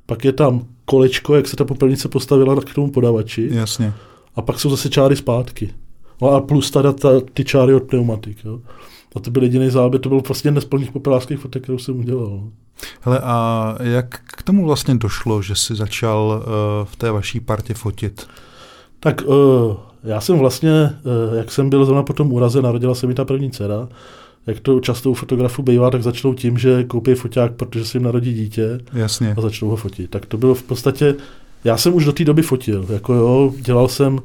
pak 0.06 0.24
je 0.24 0.32
tam 0.32 0.66
kolečko, 0.84 1.34
jak 1.34 1.48
se 1.48 1.56
ta 1.56 1.64
popelnice 1.64 2.08
postavila 2.08 2.60
k 2.60 2.74
tomu 2.74 2.90
podavači 2.90 3.48
Jasně. 3.52 3.92
A 4.36 4.42
pak 4.42 4.60
jsou 4.60 4.70
zase 4.70 4.90
čáry 4.90 5.16
zpátky. 5.16 5.74
No 6.22 6.28
a 6.28 6.40
plus 6.40 6.70
teda 6.70 6.92
ta, 6.92 7.08
ty 7.34 7.44
čáry 7.44 7.74
od 7.74 7.82
pneumatik. 7.82 8.44
Jo. 8.44 8.58
A 9.16 9.20
to 9.20 9.30
byl 9.30 9.42
jediný 9.42 9.70
záběr, 9.70 10.00
to 10.00 10.08
byl 10.08 10.20
vlastně 10.20 10.48
jeden 10.48 10.60
z 10.60 10.64
plných 10.64 10.92
popelářských 10.92 11.38
fotek, 11.38 11.62
kterou 11.62 11.78
jsem 11.78 11.98
udělal. 11.98 12.26
no. 12.26 12.50
Hele, 13.00 13.20
a 13.22 13.76
jak 13.80 14.20
k 14.26 14.42
tomu 14.42 14.66
vlastně 14.66 14.94
došlo, 14.94 15.42
že 15.42 15.54
jsi 15.54 15.74
začal 15.74 16.42
uh, 16.46 16.52
v 16.84 16.96
té 16.96 17.10
vaší 17.10 17.40
partě 17.40 17.74
fotit? 17.74 18.26
Tak 19.00 19.22
uh, 19.26 19.76
já 20.04 20.20
jsem 20.20 20.38
vlastně, 20.38 20.70
uh, 21.30 21.36
jak 21.36 21.52
jsem 21.52 21.70
byl 21.70 21.84
zrovna 21.84 22.02
po 22.02 22.12
tom 22.12 22.32
úraze, 22.32 22.62
narodila 22.62 22.94
se 22.94 23.06
mi 23.06 23.14
ta 23.14 23.24
první 23.24 23.50
dcera, 23.50 23.88
jak 24.46 24.60
to 24.60 24.80
často 24.80 25.10
u 25.10 25.14
fotografů 25.14 25.62
bývá, 25.62 25.90
tak 25.90 26.02
začnou 26.02 26.34
tím, 26.34 26.58
že 26.58 26.84
koupí 26.84 27.14
foťák, 27.14 27.52
protože 27.52 27.84
se 27.84 27.98
jim 27.98 28.04
narodí 28.04 28.34
dítě 28.34 28.80
Jasně. 28.92 29.34
a 29.38 29.40
začnou 29.40 29.68
ho 29.68 29.76
fotit. 29.76 30.10
Tak 30.10 30.26
to 30.26 30.36
bylo 30.36 30.54
v 30.54 30.62
podstatě, 30.62 31.14
já 31.64 31.76
jsem 31.76 31.94
už 31.94 32.04
do 32.04 32.12
té 32.12 32.24
doby 32.24 32.42
fotil, 32.42 32.86
jako 32.88 33.14
jo, 33.14 33.52
dělal 33.60 33.88
jsem 33.88 34.18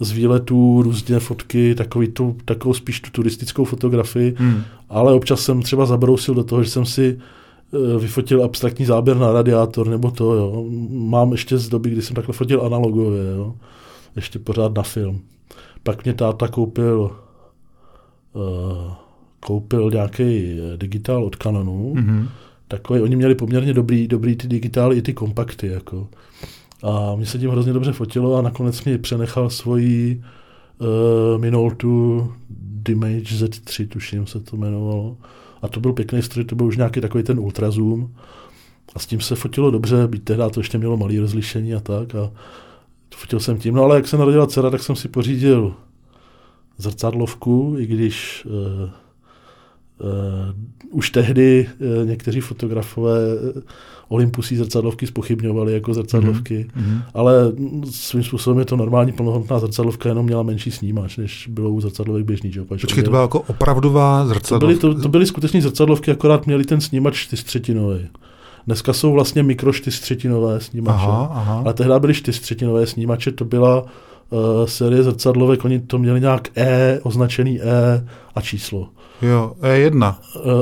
z 0.00 0.10
výletů 0.12 0.82
různě 0.82 1.18
fotky, 1.18 1.74
takový 1.74 2.08
tu, 2.08 2.36
takovou 2.44 2.74
spíš 2.74 3.00
tu 3.00 3.10
turistickou 3.10 3.64
fotografii, 3.64 4.34
Hmm. 4.38 4.62
ale 4.88 5.12
občas 5.12 5.40
jsem 5.40 5.62
třeba 5.62 5.86
zabrousil 5.86 6.34
do 6.34 6.44
toho, 6.44 6.62
že 6.64 6.70
jsem 6.70 6.86
si 6.86 7.18
eh, 7.74 7.98
vyfotil 7.98 8.44
abstraktní 8.44 8.86
záběr 8.86 9.16
na 9.16 9.32
radiátor 9.32 9.88
nebo 9.88 10.10
to, 10.10 10.34
jo. 10.34 10.64
Mám 10.90 11.32
ještě 11.32 11.58
z 11.58 11.68
doby, 11.68 11.90
kdy 11.90 12.02
jsem 12.02 12.16
takhle 12.16 12.32
fotil 12.34 12.62
analogově, 12.66 13.22
jo. 13.36 13.54
Ještě 14.16 14.38
pořád 14.38 14.74
na 14.74 14.82
film. 14.82 15.20
Pak 15.82 16.04
mě 16.04 16.14
táta 16.14 16.48
koupil 16.48 17.10
uh, 18.32 18.92
koupil 19.46 19.90
nějaký 19.90 20.56
digitál 20.76 21.24
od 21.24 21.36
Canonu, 21.36 21.94
Mhm. 21.94 22.28
takový, 22.68 23.00
oni 23.00 23.16
měli 23.16 23.34
poměrně 23.34 23.72
dobrý, 23.74 24.08
dobrý 24.08 24.36
ty 24.36 24.48
digitály 24.48 24.96
i 24.96 25.02
ty 25.02 25.12
kompakty, 25.14 25.66
jako. 25.66 26.08
A 26.82 27.16
mě 27.16 27.26
se 27.26 27.38
tím 27.38 27.50
hrozně 27.50 27.72
dobře 27.72 27.92
fotilo 27.92 28.36
a 28.36 28.42
nakonec 28.42 28.84
mi 28.84 28.98
přenechal 28.98 29.50
svoji 29.50 30.22
uh, 30.78 31.40
Minoltu 31.40 32.32
Dimage 32.50 33.46
Z3, 33.46 33.88
tuším 33.88 34.26
se 34.26 34.40
to 34.40 34.56
jmenovalo. 34.56 35.16
A 35.62 35.68
to 35.68 35.80
byl 35.80 35.92
pěkný 35.92 36.22
stroj, 36.22 36.44
to 36.44 36.54
byl 36.54 36.66
už 36.66 36.76
nějaký 36.76 37.00
takový 37.00 37.24
ten 37.24 37.40
ultrazoom. 37.40 38.10
A 38.94 38.98
s 38.98 39.06
tím 39.06 39.20
se 39.20 39.34
fotilo 39.34 39.70
dobře, 39.70 40.08
byť 40.08 40.24
tehdy 40.24 40.42
to 40.50 40.60
ještě 40.60 40.78
mělo 40.78 40.96
malé 40.96 41.20
rozlišení 41.20 41.74
a 41.74 41.80
tak. 41.80 42.14
A 42.14 42.30
fotil 43.14 43.40
jsem 43.40 43.58
tím. 43.58 43.74
No 43.74 43.82
ale 43.82 43.96
jak 43.96 44.08
se 44.08 44.18
narodila 44.18 44.46
dcera, 44.46 44.70
tak 44.70 44.82
jsem 44.82 44.96
si 44.96 45.08
pořídil 45.08 45.74
zrcadlovku, 46.78 47.76
i 47.78 47.86
když 47.86 48.46
Uh, 48.46 48.90
už 50.90 51.10
tehdy 51.10 51.66
uh, 52.00 52.08
někteří 52.08 52.40
fotografové 52.40 53.18
uh, 53.56 53.62
Olympusí 54.08 54.56
zrcadlovky 54.56 55.06
spochybňovali 55.06 55.72
jako 55.72 55.94
zrcadlovky, 55.94 56.66
Mhm. 56.76 57.02
ale 57.14 57.52
svým 57.90 58.24
způsobem 58.24 58.58
je 58.58 58.64
to 58.64 58.76
normální 58.76 59.12
plnohodnotná 59.12 59.58
zrcadlovka, 59.58 60.08
jenom 60.08 60.26
měla 60.26 60.42
menší 60.42 60.70
snímač, 60.70 61.16
než 61.16 61.46
bylo 61.52 61.70
u 61.70 61.80
zrcadlovek 61.80 62.24
běžný. 62.24 62.52
Že? 62.52 62.60
Opač 62.60 62.80
Počkej, 62.80 63.04
to 63.04 63.10
byla 63.10 63.22
jako 63.22 63.40
opravdová 63.40 64.22
to 64.22 64.28
zrcadlo. 64.28 64.68
byly, 64.68 64.78
to, 64.80 65.00
to 65.00 65.08
byly 65.08 65.26
skutečně 65.26 65.62
zrcadlovky, 65.62 66.10
akorát 66.10 66.46
měli 66.46 66.64
ten 66.64 66.80
snímač 66.80 67.16
čtyřtřetinový. 67.16 68.08
Dneska 68.66 68.92
jsou 68.92 69.12
vlastně 69.12 69.42
mikro 69.42 69.72
čtyřtřetinové 69.72 70.60
snímače. 70.60 70.96
Aha, 71.04 71.28
aha. 71.32 71.60
Ale 71.64 71.74
tehdy 71.74 71.92
byly 72.00 72.14
čtyřtřetinové 72.14 72.86
snímače, 72.86 73.32
to 73.32 73.44
byla 73.44 73.84
uh, 74.30 74.66
série 74.66 75.02
zrcadlovek, 75.02 75.64
oni 75.64 75.80
to 75.80 75.98
měli 75.98 76.20
nějak 76.20 76.48
E, 76.56 77.00
označený 77.02 77.60
E 77.62 78.06
a 78.34 78.40
číslo. 78.40 78.88
Jo, 79.22 79.52
E1. 79.60 80.14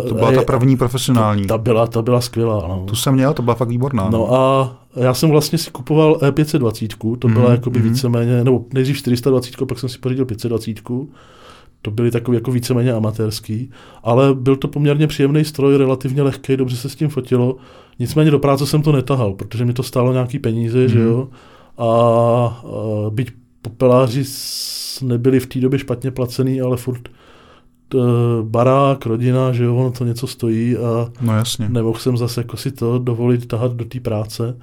Uh, 0.02 0.08
To 0.08 0.14
byla 0.14 0.32
ta 0.32 0.42
první 0.42 0.76
profesionální. 0.76 1.46
Ta 1.46 1.58
byla, 1.58 1.86
ta 1.86 2.02
byla 2.02 2.20
skvělá. 2.20 2.68
No. 2.68 2.84
Tu 2.86 2.96
jsem 2.96 3.14
měl, 3.14 3.34
to 3.34 3.42
byla 3.42 3.54
fakt 3.54 3.68
výborná. 3.68 4.10
no 4.10 4.34
a 4.34 4.76
já 4.96 5.14
jsem 5.14 5.30
vlastně 5.30 5.58
si 5.58 5.70
kupoval 5.70 6.14
E520, 6.14 7.16
to 7.18 7.28
byla 7.28 7.44
Mhm, 7.44 7.52
jakoby 7.54 7.78
mhm. 7.80 7.88
víceméně, 7.88 8.44
nebo 8.44 8.64
nejdřív 8.74 8.96
420, 8.96 9.66
pak 9.68 9.78
jsem 9.78 9.88
si 9.88 9.98
pořídil 9.98 10.24
520. 10.24 10.80
To 11.82 11.90
byly 11.90 12.10
takový 12.10 12.36
jako 12.36 12.50
víceméně 12.52 12.92
amatérský, 12.92 13.70
ale 14.02 14.34
byl 14.34 14.56
to 14.56 14.68
poměrně 14.68 15.06
příjemný 15.06 15.44
stroj, 15.44 15.76
relativně 15.76 16.22
lehký, 16.22 16.56
dobře 16.56 16.76
se 16.76 16.88
s 16.88 16.94
tím 16.94 17.08
fotilo. 17.08 17.56
Nicméně 17.98 18.30
do 18.30 18.38
práce 18.38 18.66
jsem 18.66 18.82
to 18.82 18.92
netahal, 18.92 19.32
protože 19.32 19.64
mi 19.64 19.72
to 19.72 19.82
stálo 19.82 20.12
nějaký 20.12 20.38
peníze, 20.38 20.78
mm. 20.82 20.88
že 20.88 20.98
Mhm. 20.98 21.08
jo. 21.08 21.28
A, 21.78 21.84
a 21.86 23.10
byť 23.10 23.30
popeláři 23.64 24.24
nebyli 25.02 25.40
v 25.40 25.46
té 25.46 25.60
době 25.60 25.78
špatně 25.78 26.10
placený, 26.10 26.60
ale 26.60 26.76
furt 26.76 27.08
barák, 28.42 29.06
rodina, 29.06 29.52
že 29.52 29.64
jo, 29.64 29.76
ono 29.76 29.90
to 29.90 30.04
něco 30.04 30.26
stojí 30.26 30.76
a 30.76 31.12
No 31.20 31.36
jasně. 31.36 31.68
nemohl 31.68 31.98
jsem 31.98 32.16
zase 32.16 32.40
jako 32.40 32.56
si 32.56 32.70
to 32.70 32.98
dovolit 32.98 33.46
tahat 33.46 33.72
do 33.72 33.84
té 33.84 34.00
práce. 34.00 34.58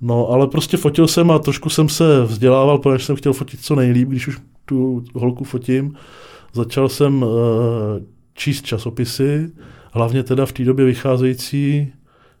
No, 0.00 0.28
ale 0.28 0.46
prostě 0.46 0.76
fotil 0.76 1.08
jsem 1.08 1.30
a 1.30 1.38
trošku 1.38 1.70
jsem 1.70 1.88
se 1.88 2.22
vzdělával, 2.22 2.78
protože 2.78 3.04
jsem 3.04 3.16
chtěl 3.16 3.32
fotit 3.32 3.60
co 3.60 3.74
nejlíp, 3.74 4.08
když 4.08 4.28
už 4.28 4.38
tu 4.64 5.04
holku 5.14 5.44
fotím. 5.44 5.94
Začal 6.52 6.88
jsem 6.88 7.22
uh, 7.22 7.28
číst 8.34 8.66
časopisy, 8.66 9.50
hlavně 9.92 10.22
teda 10.22 10.46
v 10.46 10.52
té 10.52 10.64
době 10.64 10.84
vycházející 10.84 11.92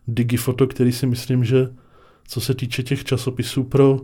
Digifoto, 0.08 0.66
který 0.66 0.92
si 0.92 1.06
myslím, 1.06 1.44
že 1.44 1.68
co 2.28 2.40
se 2.40 2.54
týče 2.54 2.82
těch 2.82 3.04
časopisů 3.04 3.64
pro 3.64 4.00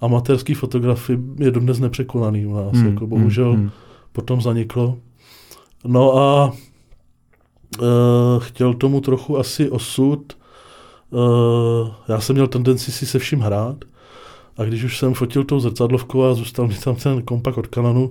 amatérský 0.00 0.54
fotografii 0.54 1.18
je 1.38 1.50
dodnes 1.50 1.78
nepřekonaný 1.78 2.46
u 2.46 2.54
nás, 2.54 2.72
Hmm, 2.72 2.86
jako 2.86 3.06
bohužel 3.06 3.52
hmm, 3.52 3.60
hmm. 3.60 3.70
potom 4.12 4.40
zaniklo. 4.40 4.98
No 5.84 6.18
a 6.18 6.52
e, 7.82 7.84
chtěl 8.38 8.74
tomu 8.74 9.00
trochu 9.00 9.38
asi 9.38 9.70
osud. 9.70 10.32
E, 10.32 12.12
já 12.12 12.20
jsem 12.20 12.34
měl 12.34 12.46
tendenci 12.46 12.92
si 12.92 13.06
se 13.06 13.18
vším 13.18 13.40
hrát 13.40 13.76
a 14.56 14.64
když 14.64 14.84
už 14.84 14.98
jsem 14.98 15.14
fotil 15.14 15.44
tou 15.44 15.60
zrcadlovkou 15.60 16.22
a 16.22 16.34
zůstal 16.34 16.66
mi 16.66 16.74
tam 16.74 16.96
ten 16.96 17.22
kompakt 17.22 17.58
od 17.58 17.66
Canonu, 17.66 18.10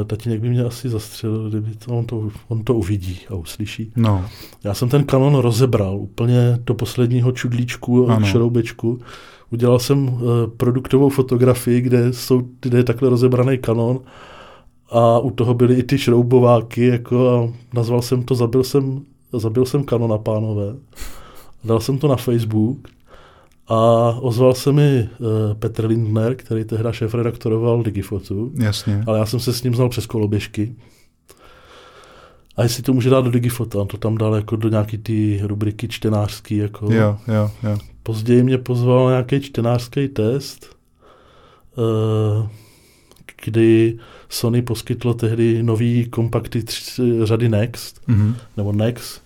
e, 0.00 0.04
tatínek 0.04 0.40
by 0.40 0.48
mě 0.48 0.64
asi 0.64 0.88
zastřelil, 0.88 1.50
kdyby 1.50 1.74
to, 1.74 1.98
on, 1.98 2.04
to, 2.06 2.28
on 2.48 2.64
to 2.64 2.74
uvidí 2.74 3.20
a 3.30 3.34
uslyší. 3.34 3.92
No, 3.96 4.24
Já 4.64 4.74
jsem 4.74 4.88
ten 4.88 5.04
kanon 5.04 5.34
rozebral 5.34 5.96
úplně 5.96 6.58
do 6.66 6.74
posledního 6.74 7.32
čudlíčku 7.32 8.10
a 8.10 8.20
šroubečku. 8.22 9.00
Udělal 9.50 9.78
jsem 9.78 10.08
uh, 10.08 10.20
produktovou 10.56 11.08
fotografii, 11.08 11.80
kde, 11.80 12.12
jsou, 12.12 12.42
kde 12.60 12.78
je 12.78 12.84
takhle 12.84 13.08
rozebraný 13.08 13.58
kanon 13.58 14.00
a 14.90 15.18
u 15.18 15.30
toho 15.30 15.54
byly 15.54 15.74
i 15.74 15.82
ty 15.82 15.98
šroubováky 15.98 16.86
jako 16.86 17.28
a 17.30 17.52
nazval 17.74 18.02
jsem 18.02 18.22
to 18.22 18.34
Zabil 18.34 18.64
jsem, 18.64 19.02
zabil 19.32 19.66
jsem 19.66 19.84
kanona, 19.84 20.18
pánové. 20.18 20.76
Dal 21.64 21.80
jsem 21.80 21.98
to 21.98 22.08
na 22.08 22.16
Facebook 22.16 22.88
a 23.68 23.76
ozval 24.20 24.54
se 24.54 24.72
mi 24.72 25.08
uh, 25.18 25.26
Petr 25.54 25.86
Lindner, 25.86 26.34
který 26.34 26.64
tehda 26.64 26.92
šéf-redaktoroval 26.92 27.82
Digifotu, 27.82 28.52
jasně. 28.54 29.04
ale 29.06 29.18
já 29.18 29.26
jsem 29.26 29.40
se 29.40 29.52
s 29.52 29.62
ním 29.62 29.74
znal 29.74 29.88
přes 29.88 30.06
koloběžky. 30.06 30.74
A 32.56 32.62
jestli 32.62 32.82
to 32.82 32.92
může 32.92 33.10
dát 33.10 33.24
do 33.24 33.30
Digifota, 33.30 33.78
on 33.78 33.86
to 33.86 33.96
tam 33.96 34.18
dal 34.18 34.34
jako 34.34 34.56
do 34.56 34.68
nějaký 34.68 34.98
ty 34.98 35.40
rubriky 35.42 35.88
čtenářský. 35.88 36.56
Jako. 36.56 36.92
Jo, 36.92 37.18
jo, 37.28 37.50
jo. 37.62 37.78
Později 38.02 38.42
mě 38.42 38.58
pozval 38.58 39.04
na 39.04 39.10
nějaký 39.10 39.40
čtenářský 39.40 40.08
test, 40.08 40.76
eh, 41.78 42.48
kdy 43.44 43.98
Sony 44.28 44.62
poskytlo 44.62 45.14
tehdy 45.14 45.62
nový 45.62 46.06
kompakty 46.10 46.64
řady 47.22 47.48
Next, 47.48 48.00
Mhm. 48.06 48.36
nebo 48.56 48.72
Nex, 48.72 49.20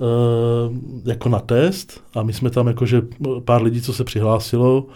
eh, 0.00 1.10
jako 1.10 1.28
na 1.28 1.38
test 1.38 2.04
a 2.14 2.22
my 2.22 2.32
jsme 2.32 2.50
tam 2.50 2.66
jakože 2.66 3.02
pár 3.44 3.62
lidí, 3.62 3.82
co 3.82 3.92
se 3.92 4.04
přihlásilo 4.04 4.86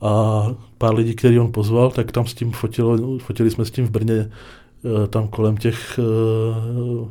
a 0.00 0.42
pár 0.78 0.94
lidí, 0.94 1.14
který 1.14 1.38
on 1.38 1.52
pozval, 1.52 1.90
tak 1.90 2.12
tam 2.12 2.26
s 2.26 2.34
tím 2.34 2.50
fotilo, 2.52 3.18
fotili 3.18 3.50
jsme 3.50 3.64
s 3.64 3.70
tím 3.70 3.86
v 3.86 3.90
Brně, 3.90 4.30
tam 5.10 5.28
kolem 5.28 5.56
těch 5.56 5.98
eh, 5.98 7.08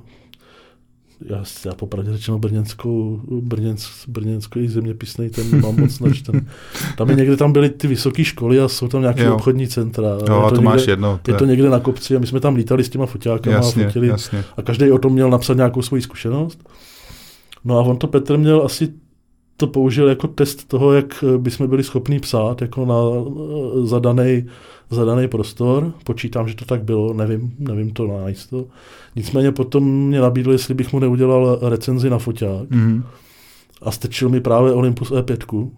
já, 1.25 1.43
já 1.65 1.73
popravdě 1.75 2.11
řečeno 2.13 2.39
brněnskou, 2.39 3.21
brněnsk, 3.41 3.89
brněnský 4.07 4.67
zeměpisný, 4.67 5.29
ten 5.29 5.61
mám 5.61 5.79
moc 5.79 5.99
načten. 5.99 6.47
Tam 6.97 7.09
je 7.09 7.15
někde, 7.15 7.37
tam 7.37 7.53
byly 7.53 7.69
ty 7.69 7.87
vysoké 7.87 8.23
školy 8.23 8.59
a 8.59 8.67
jsou 8.67 8.87
tam 8.87 9.01
nějaké 9.01 9.23
Jo. 9.23 9.35
obchodní 9.35 9.67
centra. 9.67 10.07
Jo, 10.29 10.35
a 10.35 10.51
to 10.51 10.61
máš 10.61 10.77
někde, 10.79 10.91
jedno. 10.91 11.19
je 11.27 11.33
to 11.33 11.45
někde 11.45 11.69
na 11.69 11.79
kopci 11.79 12.15
a 12.15 12.19
my 12.19 12.27
jsme 12.27 12.39
tam 12.39 12.55
lítali 12.55 12.83
s 12.83 12.89
těma 12.89 13.05
foťákama 13.05 13.55
a 13.55 13.59
jasně, 13.59 13.85
fotili. 13.85 14.07
jasně. 14.07 14.43
A 14.57 14.61
každý 14.61 14.91
o 14.91 14.97
tom 14.97 15.13
měl 15.13 15.29
napsat 15.29 15.53
nějakou 15.53 15.81
svoji 15.81 16.01
zkušenost. 16.01 16.69
No 17.65 17.77
a 17.77 17.81
on 17.81 17.97
to 17.97 18.07
Petr 18.07 18.37
měl 18.37 18.61
asi 18.65 18.93
to 19.57 19.67
použil 19.67 20.07
jako 20.09 20.27
test 20.27 20.67
toho, 20.67 20.93
jak 20.93 21.23
bychom 21.37 21.67
byli 21.67 21.83
schopni 21.83 22.19
psát 22.19 22.61
jako 22.61 22.85
na 22.85 22.95
zadaný, 23.87 24.45
zadaný 24.89 25.27
prostor. 25.27 25.93
Počítám, 26.03 26.47
že 26.47 26.55
to 26.55 26.65
tak 26.65 26.83
bylo, 26.83 27.13
nevím, 27.13 27.53
nevím 27.59 27.91
to 27.91 28.07
najisto. 28.07 28.65
Nicméně 29.15 29.51
potom 29.51 29.83
mě 30.07 30.21
nabídl, 30.21 30.51
jestli 30.51 30.73
bych 30.73 30.93
mu 30.93 30.99
neudělal 30.99 31.59
recenzi 31.61 32.09
na 32.09 32.17
foťák 32.17 32.69
Mhm. 32.69 33.03
a 33.81 33.91
stečil 33.91 34.29
mi 34.29 34.41
právě 34.41 34.71
Olympus 34.73 35.11
E5, 35.11 35.69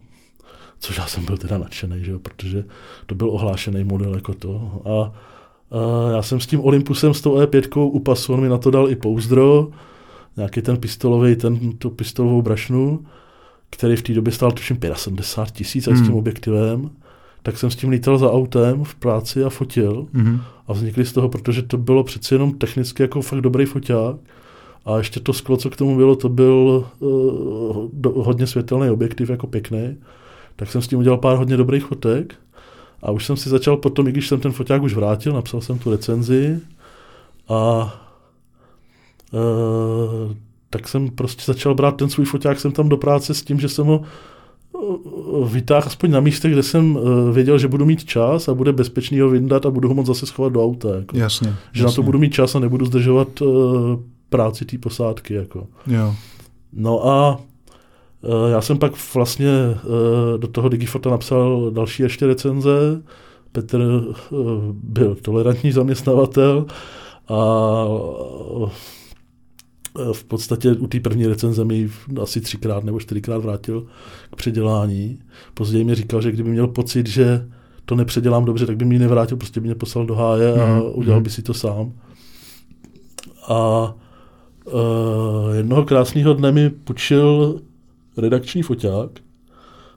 což 0.80 0.98
já 0.98 1.06
jsem 1.08 1.26
byl 1.26 1.38
teda 1.38 1.58
nadšený, 1.58 2.04
že 2.04 2.12
jo, 2.12 2.20
protože 2.20 2.64
to 3.06 3.16
byl 3.16 3.30
ohlášený 3.30 3.84
model 3.84 4.16
jako 4.16 4.34
to. 4.34 4.82
A, 4.86 4.90
a 5.78 6.12
já 6.12 6.22
jsem 6.22 6.40
s 6.40 6.48
tím 6.48 6.60
Olympusem, 6.66 7.14
s 7.14 7.22
tou 7.22 7.38
E5 7.38 7.80
u 7.92 8.00
pasu, 8.00 8.34
on 8.34 8.42
mi 8.42 8.50
na 8.50 8.58
to 8.58 8.72
dal 8.72 8.90
i 8.90 8.96
pouzdro, 8.96 9.68
nějaký 10.38 10.62
ten 10.62 10.78
pistolový, 10.78 11.36
ten, 11.36 11.72
tu 11.78 11.90
pistolovou 11.90 12.42
brašnu, 12.42 13.00
který 13.70 13.96
v 13.96 14.02
té 14.02 14.14
době 14.14 14.34
stál 14.34 14.52
tuším 14.52 14.78
75 14.94 15.58
tisíc 15.58 15.88
a 15.88 15.92
s 15.92 15.94
tím 15.94 16.06
Hmm. 16.06 16.16
objektivem, 16.16 16.90
tak 17.44 17.58
jsem 17.58 17.72
s 17.72 17.76
tím 17.76 17.90
lítal 17.90 18.18
za 18.18 18.32
autem 18.32 18.84
v 18.84 18.96
práci 18.96 19.44
a 19.44 19.50
fotil 19.50 20.08
Mhm. 20.14 20.42
a 20.68 20.74
vznikly 20.74 21.06
z 21.06 21.14
toho, 21.14 21.30
protože 21.30 21.62
to 21.62 21.78
bylo 21.78 22.04
přeci 22.04 22.34
jenom 22.34 22.54
technicky 22.54 23.04
jako 23.04 23.22
fakt 23.22 23.42
dobrý 23.42 23.66
foťák. 23.66 24.16
A 24.86 24.98
ještě 24.98 25.20
to 25.20 25.34
sklo, 25.34 25.58
co 25.58 25.70
k 25.70 25.76
tomu 25.76 25.96
bylo, 25.98 26.16
to 26.16 26.30
byl 26.30 26.86
uh, 27.00 27.90
do, 27.94 28.10
hodně 28.10 28.48
světelný 28.48 28.90
objektiv, 28.90 29.30
jako 29.30 29.48
pěkný. 29.48 29.98
Tak 30.56 30.72
jsem 30.72 30.82
s 30.82 30.88
tím 30.88 31.00
udělal 31.00 31.18
pár 31.18 31.38
hodně 31.38 31.58
dobrých 31.58 31.86
fotek. 31.86 32.36
A 33.04 33.12
už 33.12 33.26
jsem 33.26 33.38
si 33.38 33.50
začal 33.50 33.78
potom, 33.78 34.08
i 34.08 34.12
když 34.12 34.28
jsem 34.28 34.40
ten 34.40 34.52
foťák 34.52 34.82
už 34.82 34.94
vrátil, 34.94 35.34
napsal 35.34 35.62
jsem 35.62 35.80
tu 35.80 35.92
recenzi 35.92 36.60
a 37.50 37.94
uh, 39.32 40.34
tak 40.70 40.88
jsem 40.88 41.10
prostě 41.10 41.44
začal 41.46 41.76
brát 41.76 41.96
ten 41.96 42.10
svůj 42.10 42.26
foťák 42.26 42.60
jsem 42.60 42.72
tam 42.72 42.90
do 42.90 42.98
práce 42.98 43.34
s 43.34 43.42
tím, 43.42 43.60
že 43.60 43.70
jsem 43.70 43.86
ho 43.86 44.02
uh, 44.72 45.50
vytáhl 45.50 45.84
aspoň 45.88 46.12
na 46.12 46.20
místech, 46.20 46.52
kde 46.52 46.64
jsem 46.64 46.96
uh, 46.96 47.32
věděl, 47.32 47.58
že 47.58 47.68
budu 47.68 47.86
mít 47.86 48.06
čas 48.06 48.50
a 48.50 48.54
bude 48.54 48.74
bezpečný 48.74 49.20
ho 49.20 49.30
vyndat 49.30 49.66
a 49.66 49.72
budu 49.72 49.88
ho 49.88 49.96
moc 49.96 50.08
zase 50.08 50.26
schovat 50.26 50.54
do 50.54 50.64
auta. 50.64 50.96
Jako. 50.96 51.18
Jasně. 51.18 51.56
Že 51.72 51.84
na 51.84 51.88
to 51.88 51.92
jasně. 51.92 52.04
budu 52.04 52.20
mít 52.20 52.34
čas 52.34 52.56
a 52.56 52.60
nebudu 52.60 52.86
zdržovat 52.86 53.42
uh, 53.42 53.50
práci 54.30 54.66
té 54.66 54.78
posádky. 54.78 55.34
Jako. 55.34 55.68
Jo. 55.88 56.16
No 56.74 57.08
a 57.08 57.40
uh, 58.22 58.52
já 58.52 58.62
jsem 58.62 58.78
pak 58.78 58.92
vlastně 59.16 59.50
uh, 59.84 60.40
do 60.40 60.48
toho 60.48 60.70
Digifota 60.70 61.10
napsal 61.10 61.72
další 61.72 62.04
ještě 62.04 62.28
recenze. 62.28 63.02
Petr 63.52 63.82
uh, 63.82 64.40
byl 64.74 65.16
tolerantní 65.16 65.72
zaměstnavatel 65.72 66.66
a 67.28 67.36
uh, 67.86 68.70
v 70.14 70.24
podstatě 70.24 70.72
u 70.74 70.88
té 70.88 71.00
první 71.00 71.28
recenze 71.28 71.66
mi 71.66 71.90
asi 72.22 72.42
třikrát 72.42 72.84
nebo 72.84 73.00
čtyřikrát 73.00 73.38
vrátil 73.38 73.86
k 74.32 74.36
předělání. 74.36 75.20
Později 75.54 75.84
mi 75.84 75.96
říkal, 75.96 76.22
že 76.22 76.32
kdyby 76.32 76.50
měl 76.50 76.68
pocit, 76.68 77.08
že 77.08 77.48
to 77.86 77.96
nepředělám 77.96 78.46
dobře, 78.46 78.66
tak 78.66 78.78
by 78.78 78.86
mi 78.86 78.96
ji 78.96 79.00
nevrátil, 79.00 79.38
prostě 79.38 79.60
by 79.60 79.66
mě 79.66 79.76
poslal 79.76 80.06
do 80.06 80.16
háje 80.16 80.54
a 80.54 80.66
Mhm, 80.66 80.82
udělal 80.94 81.20
mhm. 81.20 81.24
by 81.24 81.30
si 81.30 81.42
to 81.42 81.54
sám. 81.54 81.94
A 83.48 83.94
uh, 84.66 85.56
jednoho 85.56 85.86
krásného 85.86 86.34
dne 86.34 86.52
mi 86.52 86.70
půjčil 86.70 87.62
redakční 88.18 88.62
foťák 88.62 89.10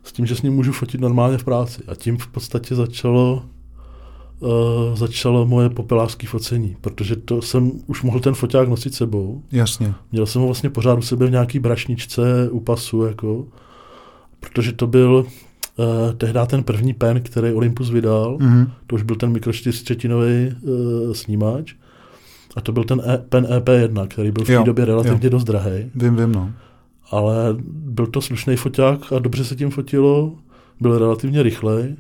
s 0.05 0.13
tím, 0.13 0.27
že 0.27 0.37
s 0.37 0.43
ním 0.43 0.53
můžu 0.53 0.73
fotit 0.73 1.01
normálně 1.01 1.39
v 1.39 1.45
práci. 1.45 1.83
A 1.89 1.95
tím 1.95 2.19
v 2.19 2.27
podstatě 2.27 2.75
začalo 2.75 3.43
uh, 4.43 4.97
začalo 4.97 5.47
moje 5.47 5.68
popelářské 5.70 6.26
focení, 6.26 6.76
protože 6.80 7.16
to 7.16 7.43
jsem 7.43 7.72
už 7.86 8.03
mohl 8.03 8.20
ten 8.20 8.34
foťák 8.34 8.68
nosit 8.68 8.95
sebou. 8.95 9.43
Jasně. 9.53 9.95
Měl 10.12 10.26
jsem 10.26 10.40
ho 10.40 10.47
vlastně 10.49 10.70
pořád 10.70 10.99
u 10.99 11.03
sebe 11.03 11.26
v 11.26 11.30
nějaký 11.30 11.59
brašničce 11.59 12.49
u 12.51 12.61
pasu, 12.61 13.03
jako, 13.05 13.45
protože 14.40 14.72
to 14.72 14.86
byl 14.86 15.26
uh, 15.76 15.84
tehdy 16.16 16.38
ten 16.47 16.62
první 16.62 16.95
pen, 16.95 17.20
který 17.20 17.53
Olympus 17.53 17.90
vydal, 17.90 18.36
Mhm. 18.40 18.70
to 18.86 18.95
už 18.97 19.03
byl 19.03 19.16
ten 19.16 19.32
mikro 19.32 19.53
4 19.53 20.09
uh, 20.09 21.12
snímač, 21.12 21.74
a 22.57 22.61
to 22.61 22.72
byl 22.72 22.84
ten 22.84 23.03
e- 23.07 23.18
pen 23.28 23.47
EP1, 23.51 24.07
který 24.09 24.30
byl 24.30 24.45
v 24.45 24.47
té 24.47 24.62
době 24.64 24.84
relativně 24.84 25.20
jo. 25.26 25.30
dost 25.30 25.45
drahý, 25.45 25.90
Vím, 25.95 26.16
vím, 26.16 26.32
no. 26.32 26.51
ale 27.11 27.34
byl 27.68 28.07
to 28.07 28.20
slušný 28.20 28.57
foťák 28.57 29.12
a 29.12 29.18
dobře 29.18 29.45
se 29.45 29.57
tím 29.57 29.70
fotilo, 29.70 30.32
byl 30.80 30.99
relativně 30.99 31.43
rychlej 31.43 31.97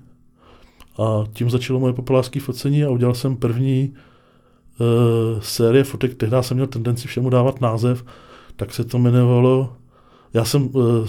a 0.98 1.24
tím 1.32 1.50
začalo 1.50 1.80
moje 1.80 1.92
populářské 1.92 2.40
focení 2.40 2.84
a 2.84 2.90
udělal 2.90 3.14
jsem 3.14 3.36
první 3.36 3.92
uh, 4.80 5.40
série 5.40 5.84
fotek, 5.84 6.14
tehdy 6.14 6.36
jsem 6.40 6.56
měl 6.56 6.66
tendenci 6.66 7.08
všemu 7.08 7.30
dávat 7.30 7.60
název, 7.60 8.04
tak 8.56 8.74
se 8.74 8.84
to 8.84 8.98
jmenovalo, 8.98 9.76
já 10.34 10.44
jsem 10.44 10.62
uh, 10.72 11.06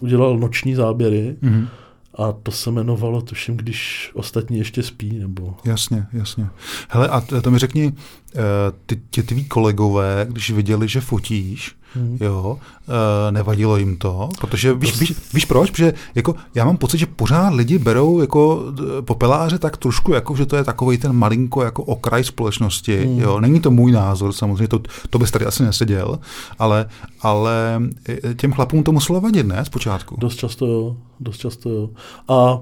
udělal 0.00 0.38
noční 0.38 0.74
záběry 0.74 1.36
Mhm. 1.40 1.68
a 2.14 2.32
to 2.32 2.50
se 2.50 2.70
jmenovalo, 2.70 3.22
tuším, 3.22 3.56
když 3.56 4.10
ostatní 4.14 4.58
ještě 4.58 4.82
spí, 4.82 5.18
nebo... 5.18 5.54
Jasně, 5.64 6.06
jasně. 6.12 6.46
Hele, 6.88 7.08
a 7.08 7.20
to, 7.20 7.50
mi 7.50 7.58
řekni, 7.58 7.92
eh, 8.34 8.38
ty, 8.86 9.00
ti 9.10 9.22
tví 9.22 9.44
kolegové, 9.44 10.26
když 10.30 10.50
viděli, 10.50 10.88
že 10.88 11.00
fotíš, 11.00 11.76
Hmm. 11.94 12.18
jo, 12.20 12.58
eh, 12.88 13.32
nevadilo 13.32 13.76
jim 13.76 13.96
to, 13.96 14.28
protože 14.40 14.74
víš, 14.74 15.00
víš, 15.00 15.12
víš 15.34 15.44
proč? 15.44 15.70
Protože 15.70 15.94
jako, 16.14 16.34
já 16.54 16.64
mám 16.64 16.76
pocit, 16.76 16.98
že 16.98 17.06
pořád 17.06 17.54
lidi 17.54 17.78
berou 17.78 18.20
jako 18.20 18.64
eh, 18.98 19.02
popeláře 19.02 19.58
tak 19.58 19.76
trošku, 19.76 20.12
jako, 20.12 20.36
že 20.36 20.46
to 20.46 20.56
je 20.56 20.64
takový 20.64 20.98
ten 20.98 21.12
malinko 21.12 21.62
jako 21.62 21.82
okraj 21.84 22.24
společnosti, 22.24 23.02
Hmm. 23.04 23.20
jo, 23.20 23.40
není 23.40 23.60
to 23.60 23.70
můj 23.70 23.92
názor, 23.92 24.32
samozřejmě, 24.32 24.68
to, 24.68 24.80
to 25.10 25.18
bys 25.18 25.30
tady 25.30 25.46
asi 25.46 25.62
neseděl, 25.62 26.18
ale, 26.58 26.86
ale 27.20 27.82
eh, 28.08 28.34
těm 28.34 28.52
chlapům 28.52 28.82
to 28.82 28.92
muselo 28.92 29.20
vadit, 29.20 29.46
ne, 29.46 29.64
zpočátku? 29.64 30.16
Dost 30.18 30.36
často 30.36 30.66
jo, 30.66 30.96
dost 31.20 31.38
často 31.38 31.70
jo. 31.70 31.90
A 32.28 32.60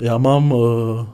já 0.00 0.18
mám, 0.18 0.52
uh, 0.52 1.06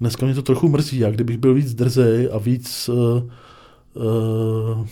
dneska 0.00 0.26
mě 0.26 0.34
to 0.34 0.42
trochu 0.42 0.68
mrzí, 0.68 0.98
já 0.98 1.10
kdybych 1.10 1.38
byl 1.38 1.54
víc 1.54 1.74
drzej 1.74 2.28
a 2.32 2.38
víc 2.38 2.88
uh, 2.88 3.22
uh, 3.94 4.86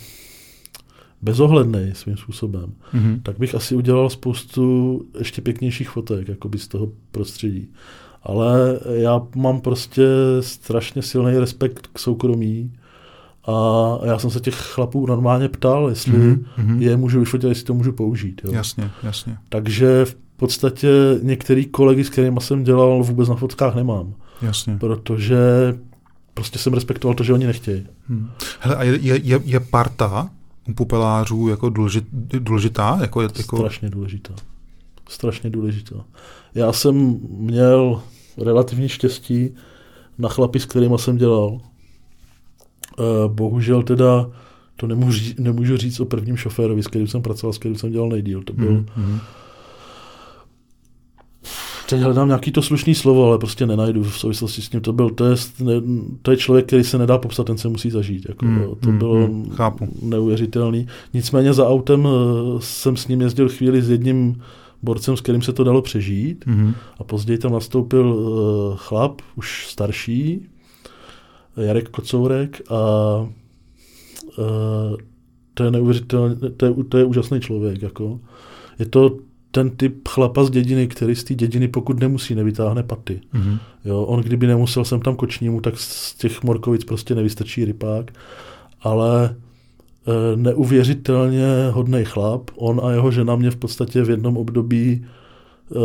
bezohledný 1.23 1.91
svým 1.93 2.17
způsobem, 2.17 2.73
mm-hmm. 2.93 3.19
tak 3.23 3.39
bych 3.39 3.55
asi 3.55 3.75
udělal 3.75 4.09
spoustu 4.09 5.01
ještě 5.17 5.41
pěknějších 5.41 5.89
fotek 5.89 6.27
jakoby 6.27 6.57
z 6.57 6.67
toho 6.67 6.89
prostředí. 7.11 7.69
Ale 8.23 8.79
já 8.93 9.21
mám 9.35 9.61
prostě 9.61 10.07
strašně 10.39 11.01
silný 11.01 11.37
respekt 11.37 11.87
k 11.93 11.99
soukromí 11.99 12.73
a 13.45 13.97
já 14.03 14.19
jsem 14.19 14.29
se 14.29 14.39
těch 14.39 14.55
chlapů 14.55 15.07
normálně 15.07 15.49
ptal, 15.49 15.89
jestli 15.89 16.13
mm-hmm. 16.13 16.79
je 16.79 16.97
můžu 16.97 17.19
vyfotit, 17.19 17.49
jestli 17.49 17.63
to 17.63 17.73
můžu 17.73 17.91
použít. 17.91 18.41
Jo. 18.43 18.51
Jasně, 18.53 18.89
jasně. 19.03 19.37
Takže 19.49 20.05
v 20.05 20.15
podstatě 20.37 20.89
některý 21.21 21.65
kolegy, 21.65 22.03
s 22.03 22.09
kterými 22.09 22.41
jsem 22.41 22.63
dělal, 22.63 23.03
vůbec 23.03 23.29
na 23.29 23.35
fotkách 23.35 23.75
nemám. 23.75 24.13
Jasně. 24.41 24.77
Protože 24.77 25.37
prostě 26.33 26.59
jsem 26.59 26.73
respektoval 26.73 27.15
to, 27.15 27.23
že 27.23 27.33
oni 27.33 27.47
nechtějí. 27.47 27.87
Hmm. 28.09 28.29
Hele, 28.59 28.75
a 28.75 28.83
je, 28.83 29.19
je, 29.23 29.39
je 29.45 29.59
parta 29.59 30.29
u 30.69 30.73
popelářů 30.73 31.47
jako 31.47 31.69
důležit, 31.69 32.03
důležitá? 32.39 32.97
Jako, 33.01 33.21
jako... 33.21 33.57
Strašně 33.57 33.89
důležitá. 33.89 34.33
Strašně 35.09 35.49
důležitá. 35.49 35.95
Já 36.55 36.73
jsem 36.73 37.19
měl 37.29 38.01
relativně 38.37 38.89
štěstí 38.89 39.49
na 40.17 40.29
chlapi, 40.29 40.59
s 40.59 40.65
kterými 40.65 40.95
jsem 40.97 41.17
dělal. 41.17 41.61
Eh, 42.99 43.03
bohužel 43.27 43.83
teda 43.83 44.29
to 44.75 44.87
nemůžu, 44.87 45.33
nemůžu 45.39 45.77
říct 45.77 45.99
o 45.99 46.05
prvním 46.05 46.37
šoférovi, 46.37 46.83
s 46.83 46.87
kterým 46.87 47.07
jsem 47.07 47.21
pracoval, 47.21 47.53
s 47.53 47.57
kterým 47.57 47.77
jsem 47.77 47.91
dělal 47.91 48.09
nejdíl. 48.09 48.43
To 48.43 48.53
byl 48.53 48.71
mm-hmm 48.71 49.19
teď 51.93 52.03
hledám 52.03 52.27
nějaký 52.27 52.51
to 52.51 52.61
slušný 52.61 52.95
slovo, 52.95 53.27
ale 53.27 53.37
prostě 53.37 53.65
nenajdu 53.65 54.03
v 54.03 54.19
souvislosti 54.19 54.61
s 54.61 54.69
tím. 54.69 54.81
To 54.81 54.93
byl 54.93 55.09
test, 55.09 55.59
ne, 55.61 55.73
to 56.21 56.31
je 56.31 56.37
člověk, 56.37 56.65
který 56.65 56.83
se 56.83 56.97
nedá 56.97 57.17
popsat, 57.17 57.47
ten 57.47 57.57
se 57.57 57.67
musí 57.67 57.89
zažít. 57.89 58.25
Jako, 58.29 58.45
hmm, 58.45 58.59
to 58.79 58.89
hmm, 58.89 58.97
bylo 58.97 59.15
hmm, 59.15 59.49
chápu. 59.49 59.87
neuvěřitelný. 60.01 60.87
Nicméně 61.13 61.53
za 61.53 61.67
autem 61.67 62.07
eh, 62.07 62.09
jsem 62.59 62.97
s 62.97 63.07
ním 63.07 63.21
jezdil 63.21 63.49
chvíli 63.49 63.81
s 63.81 63.89
jedním 63.89 64.41
borcem, 64.83 65.17
s 65.17 65.21
kterým 65.21 65.41
se 65.41 65.53
to 65.53 65.63
dalo 65.63 65.81
přežít. 65.81 66.45
Hmm. 66.47 66.73
A 66.99 67.03
později 67.03 67.37
tam 67.37 67.51
nastoupil 67.51 68.13
uh, 68.13 68.77
chlap, 68.77 69.21
už 69.35 69.67
starší, 69.67 70.45
Jarek 71.57 71.89
Kocourek 71.89 72.61
a 72.69 72.81
uh, 74.37 74.97
to 75.53 75.63
je 75.63 75.71
neuvěřitelný, 75.71 76.35
to 76.57 76.65
je, 76.65 76.73
to 76.89 76.97
je 76.97 77.03
úžasný 77.03 77.39
člověk. 77.39 77.81
Jako. 77.81 78.19
Je 78.79 78.85
to 78.85 79.17
ten 79.55 79.69
typ 79.69 80.07
chlapa 80.07 80.43
z 80.43 80.49
dědiny, 80.49 80.87
který 80.87 81.15
z 81.15 81.23
té 81.23 81.33
dědiny, 81.33 81.67
pokud 81.67 81.99
nemusí, 81.99 82.35
nevytáhne 82.35 82.83
paty. 82.83 83.21
Mm-hmm. 83.33 83.57
Jo, 83.85 84.01
on 84.01 84.19
kdyby 84.19 84.47
nemusel 84.47 84.85
sem 84.85 85.01
tam 85.01 85.15
kočnímu, 85.15 85.61
tak 85.61 85.73
z 85.77 86.15
těch 86.15 86.43
morkovic 86.43 86.83
prostě 86.83 87.15
nevystačí 87.15 87.65
rypák, 87.65 88.11
ale 88.81 89.25
e, 89.25 90.35
neuvěřitelně 90.35 91.47
hodný 91.71 92.05
chlap. 92.05 92.49
On 92.55 92.81
a 92.83 92.91
jeho 92.91 93.11
žena 93.11 93.35
mě 93.35 93.51
v 93.51 93.55
podstatě 93.55 94.03
v 94.03 94.09
jednom 94.09 94.37
období 94.37 95.05
e, 95.71 95.79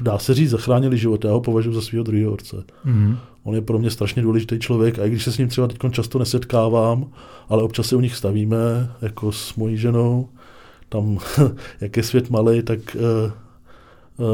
dá 0.00 0.18
se 0.18 0.34
říct, 0.34 0.50
zachránili 0.50 0.98
život. 0.98 1.24
Já 1.24 1.32
ho 1.32 1.40
považuji 1.40 1.72
za 1.72 1.80
svého 1.80 2.04
druhého 2.04 2.32
otce. 2.32 2.56
Mm-hmm. 2.86 3.16
On 3.44 3.54
je 3.54 3.60
pro 3.60 3.78
mě 3.78 3.90
strašně 3.90 4.22
důležitý 4.22 4.58
člověk 4.58 4.98
a 4.98 5.04
i 5.04 5.10
když 5.10 5.24
se 5.24 5.32
s 5.32 5.38
ním 5.38 5.48
třeba 5.48 5.66
teď 5.66 5.78
často 5.90 6.18
nesetkávám, 6.18 7.06
ale 7.48 7.62
občas 7.62 7.86
se 7.86 7.96
u 7.96 8.00
nich 8.00 8.16
stavíme, 8.16 8.92
jako 9.02 9.32
s 9.32 9.54
mojí 9.54 9.76
ženou, 9.76 10.28
tam, 10.90 11.18
jak 11.80 11.96
je 11.96 12.02
svět 12.02 12.30
malý, 12.30 12.62
tak 12.62 12.78
uh, 12.96 13.32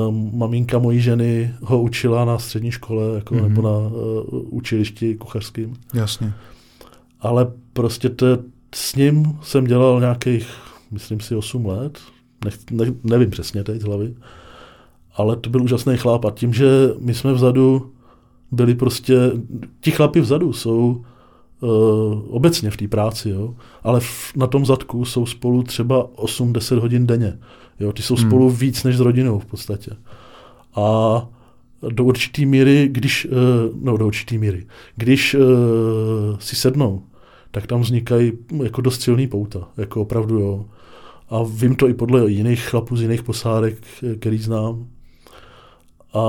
uh, 0.08 0.14
maminka 0.34 0.78
mojí 0.78 1.00
ženy 1.00 1.54
ho 1.60 1.82
učila 1.82 2.24
na 2.24 2.38
střední 2.38 2.70
škole 2.70 3.14
jako, 3.14 3.34
mm-hmm. 3.34 3.48
nebo 3.48 3.62
na 3.62 3.78
uh, 3.78 4.22
učilišti 4.32 5.14
kuchařským. 5.14 5.76
Jasně. 5.94 6.32
Ale 7.20 7.52
prostě 7.72 8.08
to, 8.08 8.26
s 8.74 8.94
ním 8.94 9.38
jsem 9.42 9.64
dělal 9.64 10.00
nějakých, 10.00 10.48
myslím 10.90 11.20
si, 11.20 11.36
8 11.36 11.66
let. 11.66 11.98
Ne, 12.44 12.50
ne, 12.70 12.92
nevím 13.04 13.30
přesně 13.30 13.64
teď 13.64 13.80
z 13.80 13.84
hlavy. 13.84 14.14
Ale 15.16 15.36
to 15.36 15.50
byl 15.50 15.62
úžasný 15.62 15.96
chlap 15.96 16.24
a 16.24 16.30
tím, 16.30 16.52
že 16.52 16.66
my 16.98 17.14
jsme 17.14 17.32
vzadu 17.32 17.92
byli 18.50 18.74
prostě, 18.74 19.16
ti 19.80 19.90
chlapi 19.90 20.20
vzadu 20.20 20.52
jsou 20.52 21.04
obecně 22.28 22.70
v 22.70 22.76
té 22.76 22.88
práci, 22.88 23.30
jo, 23.30 23.54
ale 23.82 24.00
v, 24.00 24.32
na 24.36 24.46
tom 24.46 24.66
zadku 24.66 25.04
jsou 25.04 25.26
spolu 25.26 25.62
třeba 25.62 26.06
8-10 26.06 26.78
hodin 26.78 27.06
denně. 27.06 27.38
Jo, 27.80 27.92
ty 27.92 28.02
jsou 28.02 28.14
hmm. 28.14 28.26
spolu 28.26 28.50
víc 28.50 28.84
než 28.84 28.96
s 28.96 29.00
rodinou 29.00 29.38
v 29.38 29.46
podstatě. 29.46 29.90
A 30.74 31.28
do 31.90 32.04
určité 32.04 32.44
míry, 32.44 32.88
když, 32.92 33.24
uh, 33.26 33.32
no 33.84 33.96
do 33.96 34.06
určité 34.06 34.38
míry, 34.38 34.66
když 34.96 35.34
uh, 35.34 35.42
si 36.38 36.56
sednou, 36.56 37.02
tak 37.50 37.66
tam 37.66 37.80
vznikají 37.80 38.32
jako 38.62 38.80
dost 38.80 39.02
silný 39.02 39.26
pouta, 39.26 39.68
jako 39.76 40.02
opravdu 40.02 40.38
jo. 40.38 40.64
A 41.28 41.42
vím 41.42 41.74
to 41.74 41.88
i 41.88 41.94
podle 41.94 42.30
jiných 42.30 42.62
chlapů 42.62 42.96
z 42.96 43.02
jiných 43.02 43.22
posádek, 43.22 43.78
který 44.18 44.38
znám. 44.38 44.86
A 46.14 46.22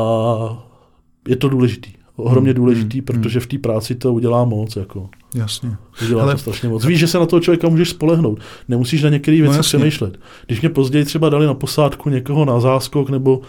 je 1.28 1.36
to 1.36 1.50
důležitý 1.50 1.97
ohromně 2.18 2.52
hmm, 2.52 2.56
důležitý, 2.56 2.98
hmm, 2.98 3.06
protože 3.06 3.40
v 3.40 3.48
té 3.48 3.58
práci 3.58 3.96
to 3.96 4.14
udělá 4.14 4.46
moc. 4.46 4.76
Jako. 4.76 5.10
Jasně. 5.36 5.78
Udělá 6.04 6.24
Ale... 6.24 6.34
to 6.34 6.40
strašně 6.40 6.70
moc. 6.70 6.86
Víš, 6.86 7.00
že 7.00 7.08
se 7.08 7.20
na 7.20 7.26
toho 7.26 7.40
člověka 7.40 7.70
můžeš 7.70 7.90
spolehnout. 7.90 8.40
Nemusíš 8.68 9.04
na 9.04 9.10
některé 9.10 9.42
věci 9.42 9.58
no, 9.58 9.64
přemýšlet. 9.64 10.20
Když 10.46 10.62
mě 10.62 10.70
později 10.70 11.06
třeba 11.06 11.30
dali 11.30 11.46
na 11.46 11.54
posádku 11.54 12.10
někoho 12.10 12.46
na 12.46 12.60
záskok 12.60 13.10
nebo 13.10 13.42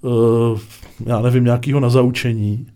uh, 0.00 0.58
já 1.06 1.20
nevím, 1.20 1.44
nějakého 1.44 1.80
na 1.80 1.90
zaučení, 1.90 2.66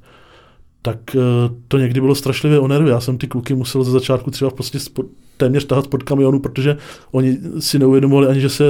tak 0.82 0.99
uh, 1.14 1.22
to 1.68 1.78
někdy 1.78 2.01
bylo 2.01 2.14
strašlivě 2.14 2.59
o 2.59 2.68
nervy. 2.68 2.90
Já 2.90 3.01
jsem 3.01 3.18
ty 3.18 3.26
kluky 3.26 3.55
musel 3.55 3.84
ze 3.84 3.90
začátku 3.90 4.30
třeba 4.30 4.51
prostě 4.51 4.78
téměř 5.39 5.64
tahat 5.64 5.89
pod 5.89 6.03
kamionu, 6.03 6.39
protože 6.39 6.76
oni 7.11 7.39
si 7.59 7.78
neuvědomovali 7.78 8.26
ani, 8.26 8.41
že 8.41 8.49
se, 8.49 8.64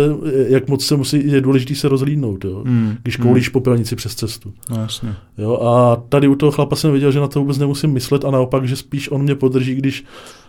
jak 0.49 0.69
moc 0.69 0.87
se 0.87 0.97
musí, 0.97 1.31
je 1.33 1.41
důležité 1.41 1.75
se 1.75 1.89
rozlídnout, 1.89 2.45
jo, 2.45 2.62
mm, 2.64 2.97
když 3.03 3.16
koulíš 3.16 3.49
mm. 3.49 3.53
popelnici 3.53 3.97
přes 3.97 4.14
cestu. 4.14 4.53
No 4.71 4.81
jasně. 4.81 5.14
Jo, 5.39 5.61
a 5.62 6.03
tady 6.09 6.29
u 6.29 6.35
toho 6.35 6.53
chlapa 6.53 6.77
jsem 6.77 6.93
viděl, 6.93 7.12
že 7.12 7.21
na 7.21 7.29
to 7.29 7.41
vůbec 7.41 7.59
nemusím 7.59 7.91
myslet 7.91 8.25
a 8.25 8.31
naopak, 8.31 8.69
že 8.69 8.77
spíš 8.77 9.11
on 9.11 9.23
mě 9.23 9.35
podrží, 9.35 9.75
když 9.75 10.05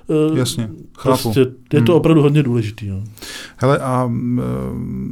uh, 0.07 0.37
Jasně, 0.37 0.69
chápu. 0.97 1.21
Prostě 1.21 1.45
je 1.73 1.81
to 1.81 1.91
mm. 1.91 1.97
opravdu 1.97 2.21
hodně 2.21 2.43
důležitý. 2.43 2.87
Jo. 2.87 3.01
Hele, 3.57 3.79
a 3.79 4.05
uh, 4.05 4.11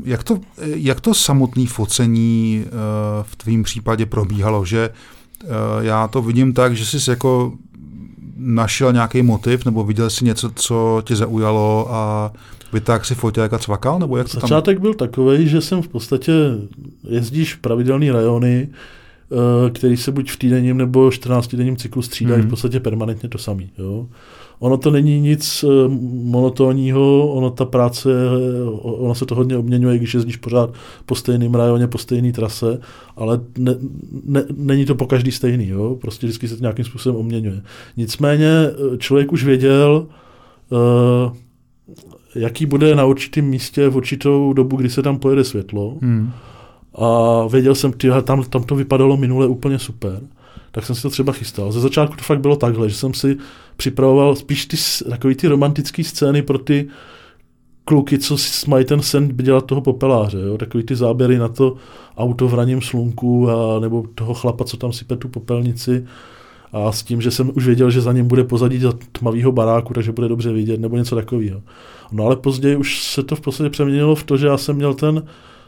jak 0.05 0.23
to, 0.23 0.39
jak 0.61 1.01
to 1.01 1.13
samotné 1.13 1.65
focení 1.67 2.63
uh, 2.65 2.71
v 3.23 3.35
tvém 3.35 3.63
případě 3.63 4.05
probíhalo, 4.05 4.65
že 4.65 4.89
já 5.81 6.07
to 6.07 6.21
vidím 6.21 6.53
tak, 6.53 6.75
že 6.75 6.85
jsi 6.85 7.09
jako 7.09 7.53
našel 8.37 8.93
nějaký 8.93 9.21
motiv, 9.21 9.65
nebo 9.65 9.83
viděl 9.83 10.09
jsi 10.09 10.25
něco, 10.25 10.51
co 10.55 11.01
tě 11.05 11.15
zaujalo 11.15 11.87
a 11.93 12.31
vytáhl 12.73 13.03
si 13.03 13.15
foťák 13.15 13.53
a 13.53 13.59
cvakal, 13.59 13.99
nebo 13.99 14.17
jak 14.17 14.27
to 14.27 14.39
tam? 14.39 14.41
Začátek 14.41 14.79
byl 14.79 14.93
takový, 14.93 15.47
že 15.47 15.61
jsem 15.61 15.81
v 15.81 15.87
podstatě 15.87 16.31
jezdíš 17.09 17.55
pravidelný 17.55 18.11
rajony, 18.11 18.67
eh, 18.67 19.69
který 19.69 19.97
se 19.97 20.11
buď 20.11 20.31
v 20.31 20.37
týdenním 20.37 20.77
nebo 20.77 21.09
14-denním 21.09 21.77
cyklu 21.77 22.01
střídají 22.01 22.39
hmm. 22.39 22.47
v 22.47 22.49
podstatě 22.49 22.79
permanentně 22.79 23.29
to 23.29 23.37
samý. 23.37 23.71
Jo. 23.77 24.07
Ono 24.59 24.77
to 24.77 24.91
není 24.91 25.19
nic 25.19 25.65
eh, 25.67 25.67
monotónního, 26.23 27.27
ono 27.27 27.49
ta 27.49 27.65
práce, 27.65 28.09
eh, 28.11 28.69
ono 28.81 29.15
se 29.15 29.25
to 29.25 29.35
hodně 29.35 29.57
obměňuje, 29.57 29.97
když 29.97 30.13
jezdíš 30.13 30.37
pořád 30.37 30.73
po 31.05 31.15
stejném 31.15 31.55
rajoně, 31.55 31.87
po 31.87 31.97
stejné 31.97 32.31
trase, 32.31 32.79
ale 33.15 33.39
ne, 33.57 33.75
ne, 34.25 34.43
není 34.57 34.85
to 34.85 34.95
po 34.95 35.07
každý 35.07 35.31
stejný, 35.31 35.67
jo? 35.67 35.97
prostě 36.01 36.27
vždycky 36.27 36.47
se 36.47 36.55
to 36.55 36.61
nějakým 36.61 36.85
způsobem 36.85 37.19
obměňuje. 37.19 37.61
Nicméně 37.97 38.49
eh, 38.49 38.97
člověk 38.97 39.31
už 39.31 39.43
věděl, 39.43 40.07
jaký 42.35 42.65
bude 42.65 42.95
na 42.95 43.05
určitém 43.05 43.45
místě 43.45 43.89
v 43.89 43.95
určitou 43.95 44.53
dobu, 44.53 44.75
kdy 44.75 44.89
se 44.89 45.01
tam 45.01 45.19
pojede 45.19 45.43
světlo. 45.43 45.97
Hmm. 46.01 46.31
A 46.95 47.47
věděl 47.47 47.75
jsem, 47.75 47.93
ty, 47.93 48.09
tam, 48.23 48.43
tam 48.43 48.63
to 48.63 48.75
vypadalo 48.75 49.17
minule 49.17 49.47
úplně 49.47 49.79
super 49.79 50.21
tak 50.77 50.85
jsem 50.85 50.95
si 50.95 51.01
to 51.01 51.09
třeba 51.09 51.33
chystal. 51.33 51.71
Ze 51.71 51.79
začátku 51.79 52.15
to 52.15 52.23
fakt 52.23 52.39
bylo 52.39 52.55
takhle, 52.55 52.89
že 52.89 52.95
jsem 52.95 53.13
si 53.13 53.37
připravoval 53.77 54.35
spíš 54.35 54.65
ty, 54.65 54.77
takový 55.09 55.35
ty 55.35 55.47
romantické 55.47 56.03
scény 56.03 56.41
pro 56.41 56.57
ty 56.57 56.87
kluky, 57.85 58.19
co 58.19 58.35
mají 58.67 58.85
ten 58.85 59.01
sen 59.01 59.37
dělat 59.37 59.65
toho 59.65 59.81
popeláře, 59.81 60.37
jo? 60.37 60.57
takový 60.57 60.83
ty 60.83 60.95
záběry 60.95 61.37
na 61.37 61.47
to 61.47 61.75
auto 62.17 62.47
v 62.47 62.53
raním 62.53 62.81
slunku 62.81 63.49
a, 63.49 63.79
nebo 63.79 64.05
toho 64.15 64.33
chlapa, 64.33 64.63
co 64.63 64.77
tam 64.77 64.93
sype 64.93 65.15
tu 65.15 65.27
popelnici 65.27 66.05
a 66.71 66.91
s 66.91 67.03
tím, 67.03 67.21
že 67.21 67.31
jsem 67.31 67.51
už 67.55 67.65
věděl, 67.65 67.91
že 67.91 68.01
za 68.01 68.13
ním 68.13 68.27
bude 68.27 68.43
pozadí 68.43 68.81
tmavého 69.11 69.51
baráku, 69.51 69.93
takže 69.93 70.11
bude 70.11 70.27
dobře 70.27 70.53
vidět, 70.53 70.79
nebo 70.79 70.97
něco 70.97 71.15
takového. 71.15 71.61
No 72.11 72.25
ale 72.25 72.35
později 72.35 72.75
už 72.75 73.03
se 73.03 73.23
to 73.23 73.35
v 73.35 73.41
podstatě 73.41 73.69
přeměnilo 73.69 74.15
v 74.15 74.23
to, 74.23 74.37
že 74.37 74.47
já 74.47 74.57
jsem 74.57 74.75
měl 74.75 74.93
ten 74.93 75.23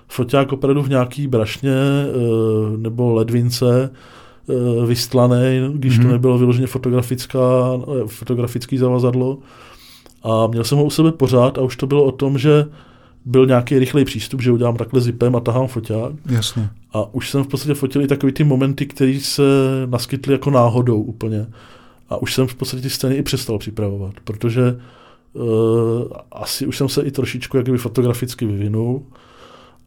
foťák 0.07 0.53
opravdu 0.53 0.83
v 0.83 0.89
nějaký 0.89 1.27
brašně 1.27 1.71
eh, 1.71 2.77
nebo 2.77 3.13
ledvince, 3.13 3.89
vystlaný, 4.85 5.71
když 5.73 5.93
mm-hmm. 5.93 5.97
to 5.97 6.03
mhm. 6.03 6.11
nebylo 6.11 6.37
vyloženě 6.37 6.67
fotografická, 6.67 7.39
eh, 8.03 8.07
fotografický 8.07 8.77
zavazadlo. 8.77 9.37
A 10.23 10.47
měl 10.47 10.63
jsem 10.63 10.77
ho 10.77 10.83
u 10.83 10.89
sebe 10.89 11.11
pořád 11.11 11.57
a 11.57 11.61
už 11.61 11.75
to 11.75 11.87
bylo 11.87 12.03
o 12.03 12.11
tom, 12.11 12.37
že 12.37 12.65
byl 13.25 13.45
nějaký 13.45 13.79
rychlej 13.79 14.05
přístup, 14.05 14.41
že 14.41 14.51
udělám 14.51 14.77
takhle 14.77 15.01
zipem 15.01 15.35
a 15.35 15.39
tahám 15.39 15.67
foťák. 15.67 16.13
Jasně. 16.25 16.69
A 16.93 17.13
už 17.13 17.29
jsem 17.29 17.43
v 17.43 17.47
podstatě 17.47 17.73
fotil 17.73 18.01
i 18.01 18.07
takový 18.07 18.31
ty 18.31 18.43
momenty, 18.43 18.85
které 18.85 19.19
se 19.21 19.43
naskytly 19.85 20.33
jako 20.33 20.49
náhodou 20.49 21.01
úplně. 21.01 21.47
A 22.09 22.17
už 22.17 22.33
jsem 22.33 22.47
v 22.47 22.55
podstatě 22.55 22.83
ty 22.83 22.89
scény 22.89 23.15
i 23.15 23.23
přestal 23.23 23.57
připravovat, 23.57 24.13
protože 24.23 24.79
asi 26.31 26.65
už 26.65 26.77
jsem 26.77 26.89
se 26.89 27.01
i 27.01 27.11
trošičku 27.11 27.57
jakoby 27.57 27.77
fotograficky 27.77 28.45
vyvinul 28.45 29.03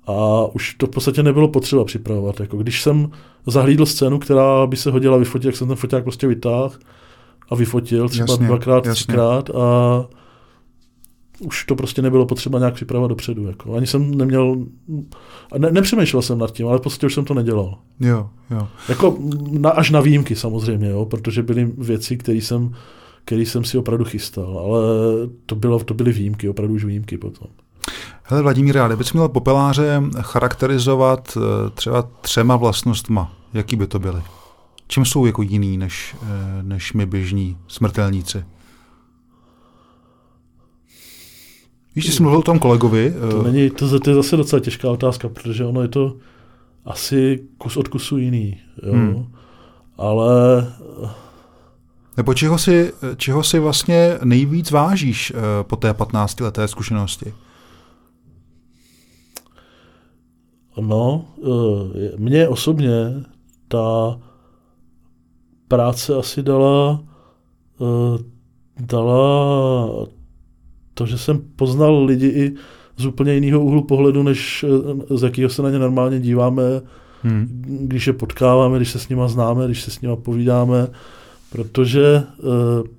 a 0.07 0.47
už 0.47 0.75
to 0.75 0.87
v 0.87 0.91
podstatě 0.91 1.23
nebylo 1.23 1.49
potřeba 1.49 1.85
připravovat. 1.85 2.41
Jako 2.41 2.57
když 2.57 2.83
jsem 2.83 3.11
zahlídl 3.47 3.87
scénu, 3.87 4.19
která 4.19 4.67
by 4.67 4.77
se 4.77 4.91
hodila 4.91 5.17
vyfotit, 5.17 5.47
jak 5.47 5.57
jsem 5.57 5.69
ten 5.69 5.77
foták 5.77 6.03
prostě 6.03 6.27
vytáhl 6.27 6.73
a 7.49 7.55
vyfotil 7.55 8.09
třeba 8.09 8.33
jasně, 8.33 8.47
dvakrát, 8.47 8.87
jasně. 8.87 8.95
třikrát 8.95 9.51
a 9.51 10.09
už 11.41 11.65
to 11.65 11.77
prostě 11.77 12.03
nebylo 12.03 12.27
potřeba 12.27 12.59
nějak 12.59 12.75
připravovat 12.75 13.09
dopředu. 13.09 13.47
Jako. 13.47 13.75
Ani 13.75 13.87
jsem 13.87 14.15
neměl, 14.15 14.57
ne, 15.59 15.71
nepřemýšlel 15.71 16.23
jsem 16.23 16.39
nad 16.39 16.53
tím, 16.53 16.69
ale 16.69 16.79
prostě 16.79 17.07
už 17.07 17.15
jsem 17.15 17.25
to 17.25 17.35
nedělal. 17.35 17.79
Jo, 18.01 18.29
jo. 18.51 18.69
Jako 18.89 19.19
na, 19.51 19.71
až 19.71 19.91
na 19.91 20.01
výjimky 20.01 20.37
samozřejmě, 20.37 20.89
jo, 20.89 21.05
protože 21.05 21.43
byly 21.43 21.73
věci, 21.79 22.17
které 22.17 22.39
jsem, 22.39 22.75
který 23.25 23.47
jsem 23.47 23.65
si 23.65 23.79
opravdu 23.79 24.05
chystal, 24.05 24.59
ale 24.59 24.81
to, 25.47 25.55
bylo, 25.55 25.79
to 25.79 25.95
byly 25.95 26.13
výjimky, 26.13 26.49
opravdu 26.49 26.75
už 26.75 26.85
výjimky 26.85 27.19
potom. 27.19 27.49
Hele 28.25 28.43
Vladimír, 28.43 28.79
kdybych 28.87 29.15
měl 29.15 29.29
popeláře 29.29 30.03
charakterizovat 30.21 31.37
eh, 31.37 31.71
třeba 31.71 32.03
třema 32.21 32.57
vlastnostma, 32.57 33.33
jaký 33.55 33.77
by 33.77 33.87
to 33.87 33.99
byly? 33.99 34.23
Čím 34.89 35.05
jsou 35.05 35.27
jako 35.27 35.43
jiný 35.43 35.79
než, 35.79 36.17
eh, 36.23 36.63
než 36.63 36.93
my 36.93 37.07
běžní 37.07 37.59
smrtelníci? 37.69 38.45
Víš, 41.97 42.15
jsi 42.15 42.23
mluvil 42.23 42.39
o 42.39 42.43
tom 42.43 42.59
kolegovi. 42.59 43.15
To, 43.31 43.37
uh... 43.37 43.45
není, 43.45 43.71
to, 43.71 44.01
to 44.01 44.11
je 44.11 44.17
zase 44.17 44.37
docela 44.37 44.61
těžká 44.61 44.91
otázka, 44.91 45.29
protože 45.29 45.65
ono 45.65 45.83
je 45.83 45.89
to 45.89 46.17
asi 46.85 47.41
kus 47.59 47.77
od 47.77 47.89
kusu 47.89 48.19
jiný. 48.19 48.61
Jo? 48.87 48.93
Hmm. 48.93 49.33
Ale... 49.99 50.67
Nebo 52.17 52.35
čeho 52.35 52.59
si, 52.59 52.93
čeho 53.17 53.43
si 53.43 53.59
vlastně 53.59 54.19
nejvíc 54.25 54.71
vážíš 54.71 55.33
po 55.63 55.77
té 55.77 55.95
15 55.95 56.41
leté 56.41 56.69
zkušenosti? 56.69 57.35
No, 60.81 61.25
uh, 61.37 61.51
mně 62.17 62.49
osobně 62.49 62.91
ta 63.69 64.19
práce 65.69 66.15
asi 66.15 66.43
dala, 66.43 67.05
uh, 67.79 68.19
dala 68.81 70.07
to, 70.95 71.07
že 71.07 71.19
jsem 71.19 71.41
poznal 71.57 72.05
lidi 72.05 72.27
i 72.27 72.55
z 72.97 73.07
úplně 73.07 73.35
jiného 73.35 73.61
úhlu 73.65 73.85
pohledu, 73.85 74.23
než 74.23 74.65
eh, 74.65 75.17
z 75.17 75.23
jakého 75.23 75.51
se 75.51 75.63
na 75.63 75.71
ně 75.71 75.79
normálně 75.79 76.21
díváme, 76.21 76.63
hmm. 77.23 77.63
když 77.81 78.07
je 78.07 78.13
potkáváme, 78.13 78.77
když 78.77 78.91
se 78.91 78.99
s 78.99 79.09
nima 79.09 79.29
známe, 79.29 79.67
když 79.67 79.83
se 79.83 79.91
s 79.91 80.01
nima 80.01 80.17
povídáme, 80.17 80.89
protože 81.53 82.23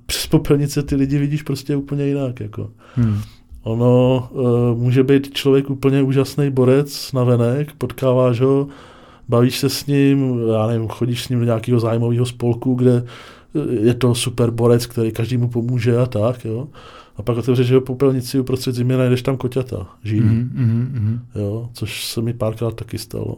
přes 0.05 0.27
popelnice 0.27 0.83
ty 0.83 0.95
lidi 0.95 1.17
vidíš 1.17 1.41
prostě 1.41 1.75
úplně 1.75 2.05
jinak. 2.05 2.39
Jako. 2.39 2.71
Hmm. 2.95 3.21
Ono 3.63 4.29
uh, 4.31 4.77
může 4.77 5.03
být 5.03 5.33
člověk 5.33 5.69
úplně 5.69 6.01
úžasný 6.01 6.49
borec 6.49 7.11
na 7.11 7.23
venek, 7.23 7.73
potkáváš 7.77 8.41
ho, 8.41 8.67
bavíš 9.29 9.59
se 9.59 9.69
s 9.69 9.85
ním, 9.85 10.39
já 10.53 10.67
nevím, 10.67 10.87
chodíš 10.87 11.23
s 11.23 11.29
ním 11.29 11.39
do 11.39 11.45
nějakého 11.45 11.79
zájmového 11.79 12.25
spolku, 12.25 12.73
kde 12.73 13.05
je 13.69 13.93
to 13.93 14.15
super 14.15 14.51
borec, 14.51 14.85
který 14.85 15.11
každému 15.11 15.49
pomůže 15.49 15.97
a 15.97 16.05
tak, 16.05 16.45
jo. 16.45 16.67
A 17.15 17.21
pak 17.23 17.37
otevřeš 17.37 17.69
jeho 17.69 17.81
popelnici 17.81 18.39
uprostřed 18.39 18.75
zimě, 18.75 18.97
najdeš 18.97 19.21
tam 19.21 19.37
koťata, 19.37 19.87
žijí. 20.03 20.21
Mm, 20.21 20.51
mm, 20.53 20.99
mm. 20.99 21.19
Jo, 21.35 21.69
což 21.73 22.07
se 22.07 22.21
mi 22.21 22.33
párkrát 22.33 22.75
taky 22.75 22.97
stalo. 22.97 23.37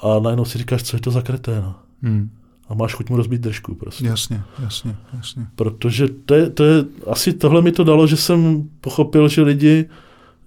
A 0.00 0.18
najednou 0.18 0.44
si 0.44 0.58
říkáš, 0.58 0.82
co 0.82 0.96
je 0.96 1.00
to 1.00 1.10
za 1.10 1.22
kreténa. 1.22 1.82
Mm. 2.02 2.30
A 2.72 2.74
máš 2.74 2.94
chuť 2.94 3.10
mu 3.10 3.16
rozbít 3.16 3.40
držku 3.40 3.74
prostě. 3.74 4.06
Jasně, 4.06 4.42
jasně, 4.62 4.96
jasně. 5.12 5.46
Protože 5.56 6.08
to 6.08 6.34
je, 6.34 6.50
to 6.50 6.64
je, 6.64 6.84
asi 7.06 7.32
tohle 7.32 7.62
mi 7.62 7.72
to 7.72 7.84
dalo, 7.84 8.06
že 8.06 8.16
jsem 8.16 8.68
pochopil, 8.80 9.28
že 9.28 9.42
lidi 9.42 9.88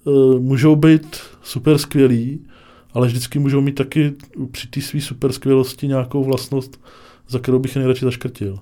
uh, 0.03 0.39
můžou 0.39 0.75
být 0.75 1.17
super 1.43 1.77
skvělí, 1.77 2.47
ale 2.93 3.07
vždycky 3.07 3.39
můžou 3.39 3.61
mít 3.61 3.75
taky 3.75 4.13
při 4.51 4.67
té 4.67 4.81
své 4.81 5.01
super 5.01 5.31
skvělosti 5.31 5.87
nějakou 5.87 6.23
vlastnost, 6.23 6.81
za 7.27 7.39
kterou 7.39 7.59
bych 7.59 7.75
je 7.75 7.79
nejradši 7.79 8.05
zaškrtil. 8.05 8.59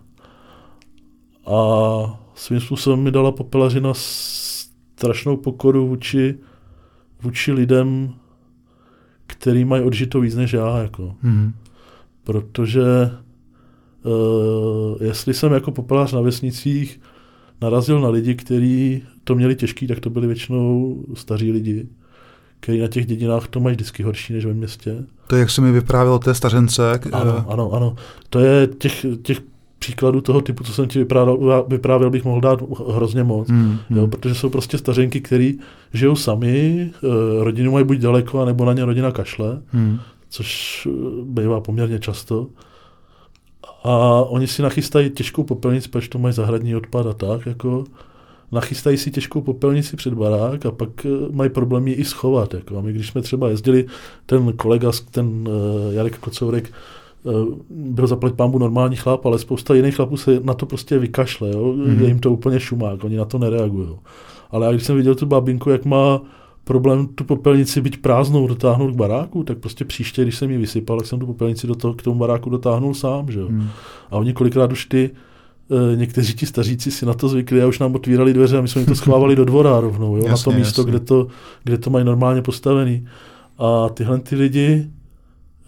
A 1.46 1.58
svým 2.36 2.60
způsobem 2.60 3.00
mi 3.00 3.12
dala 3.12 3.32
popelařina 3.32 3.90
strašnou 3.94 5.38
pokoru 5.38 5.88
vůči, 5.88 6.38
vůči 7.22 7.52
lidem, 7.52 8.14
který 9.28 9.66
mají 9.66 9.84
odžito 9.84 10.20
víc 10.20 10.36
než 10.36 10.54
já. 10.54 10.78
Jako. 10.78 11.16
Mm. 11.22 11.54
Protože 12.24 12.82
uh, 14.04 15.04
jestli 15.04 15.34
jsem 15.34 15.54
jako 15.54 15.72
popelář 15.72 16.14
na 16.14 16.22
vesnicích 16.22 17.00
narazil 17.62 18.02
na 18.02 18.10
lidi, 18.10 18.36
kteří 18.36 19.04
to 19.24 19.36
měli 19.36 19.56
těžký, 19.56 19.88
tak 19.88 20.00
to 20.00 20.10
byli 20.10 20.28
většinou 20.28 20.98
staří 21.14 21.52
lidi, 21.52 21.88
kteří 22.60 22.80
na 22.80 22.88
těch 22.88 23.06
dědinách 23.06 23.48
to 23.48 23.60
mají 23.60 23.76
vždycky 23.76 24.04
horší 24.04 24.34
než 24.34 24.46
ve 24.46 24.54
městě. 24.54 25.04
To 25.28 25.36
je, 25.36 25.40
jak 25.40 25.50
se 25.50 25.62
mi 25.62 25.72
vyprávěl 25.72 26.20
té 26.20 26.34
stařence. 26.34 27.00
Ano, 27.12 27.46
ano, 27.50 27.72
ano. 27.72 27.96
To 28.30 28.40
je 28.40 28.68
těch, 28.68 29.06
těch 29.22 29.42
příkladů 29.80 30.22
toho 30.22 30.42
typu, 30.42 30.64
co 30.64 30.74
jsem 30.74 30.88
ti 30.88 31.00
vyprávěl, 31.00 31.66
vyprávěl 31.68 32.10
bych 32.10 32.24
mohl 32.24 32.42
dát 32.42 32.60
hrozně 32.94 33.24
moc. 33.24 33.48
Mm, 33.48 33.78
mm. 33.90 33.98
Jo, 33.98 34.08
protože 34.08 34.36
jsou 34.36 34.50
prostě 34.50 34.78
stařenky, 34.78 35.22
které 35.22 35.52
žijou 35.94 36.16
sami, 36.16 36.90
eh, 36.94 37.44
rodinu 37.44 37.72
mají 37.72 37.86
buď 37.86 37.98
daleko, 37.98 38.46
nebo 38.46 38.66
na 38.66 38.74
ně 38.74 38.86
rodina 38.86 39.12
kašle, 39.12 39.62
mm. 39.74 40.00
což 40.30 40.48
eh, 40.88 40.90
bývá 41.24 41.62
poměrně 41.62 42.00
často. 42.00 42.48
A 43.84 44.24
oni 44.24 44.48
si 44.48 44.62
nachystají 44.62 45.10
těžkou 45.10 45.44
popelnici, 45.44 45.90
protože 45.90 46.10
to 46.10 46.20
mají 46.20 46.34
zahradní 46.34 46.76
odpad 46.76 47.08
a 47.08 47.14
tak, 47.14 47.46
jako 47.46 47.84
nachystají 48.52 48.98
si 48.98 49.12
těžkou 49.12 49.42
popelnici 49.42 49.98
před 49.98 50.14
barák 50.14 50.66
a 50.66 50.72
pak 50.72 51.06
eh, 51.06 51.10
mají 51.32 51.50
problémy 51.50 51.92
i 51.92 52.06
schovat. 52.06 52.54
Jako. 52.54 52.78
A 52.78 52.82
my, 52.82 52.94
když 52.94 53.08
jsme 53.08 53.22
třeba 53.22 53.50
jezdili, 53.50 53.86
ten 54.26 54.54
kolega, 54.54 54.92
ten 55.12 55.26
uh, 55.26 55.94
Jarek 55.94 56.18
Kocourek, 56.18 56.72
Eh, 57.26 57.56
byl 57.70 58.08
zaplať 58.08 58.34
pámbu 58.34 58.60
normální 58.60 58.96
chlap, 58.96 59.26
ale 59.26 59.40
spousta 59.40 59.76
jiných 59.76 59.96
chlapů 59.96 60.18
se 60.18 60.40
na 60.44 60.54
to 60.54 60.66
prostě 60.66 61.00
vykašle, 61.00 61.50
jo? 61.50 61.74
Mm-hmm. 61.74 62.02
je 62.02 62.08
jim 62.08 62.20
to 62.20 62.32
úplně 62.32 62.60
šumák, 62.60 63.04
oni 63.04 63.18
na 63.18 63.26
to 63.26 63.40
nereagují. 63.40 63.90
Ale 64.52 64.66
já 64.66 64.72
když 64.72 64.84
jsem 64.84 64.96
viděl 64.96 65.16
tu 65.16 65.26
babinku, 65.26 65.70
jak 65.70 65.86
má 65.86 66.22
problém 66.64 67.08
tu 67.08 67.24
popelnici 67.24 67.82
být 67.82 68.02
prázdnou 68.02 68.48
dotáhnout 68.48 68.92
k 68.92 68.96
baráku, 68.96 69.44
tak 69.44 69.58
prostě 69.58 69.86
příště, 69.86 70.22
když 70.22 70.38
jsem 70.38 70.52
ji 70.52 70.58
vysypal, 70.58 70.98
tak 70.98 71.08
jsem 71.08 71.20
tu 71.20 71.26
popelnici 71.26 71.68
do 71.68 71.76
toho, 71.76 71.94
k 71.94 72.02
tomu 72.02 72.20
baráku 72.20 72.50
dotáhnul 72.50 72.94
sám. 72.94 73.32
Že? 73.32 73.42
Mm. 73.42 73.68
A 74.12 74.18
oni 74.18 74.34
kolikrát 74.34 74.72
už 74.72 74.86
ty 74.86 75.10
e, 75.94 75.96
někteří 75.96 76.34
ti 76.34 76.46
staříci 76.46 76.92
si 76.92 77.06
na 77.06 77.14
to 77.14 77.28
zvykli 77.28 77.62
a 77.62 77.68
už 77.68 77.80
nám 77.80 77.96
otvírali 77.96 78.34
dveře 78.34 78.58
a 78.58 78.62
my 78.62 78.68
jsme 78.68 78.82
jim 78.82 78.88
to 78.88 78.96
schovávali 78.96 79.36
do 79.36 79.46
dvora 79.46 79.80
rovnou, 79.80 80.16
jo? 80.16 80.24
Jasně, 80.28 80.32
na 80.32 80.38
to 80.44 80.60
místo, 80.60 80.84
kde 80.84 81.00
to, 81.00 81.28
kde 81.64 81.78
to 81.78 81.90
mají 81.90 82.06
normálně 82.06 82.42
postavený. 82.42 83.08
A 83.58 83.90
tyhle 83.90 84.20
ty 84.20 84.36
lidi 84.36 84.90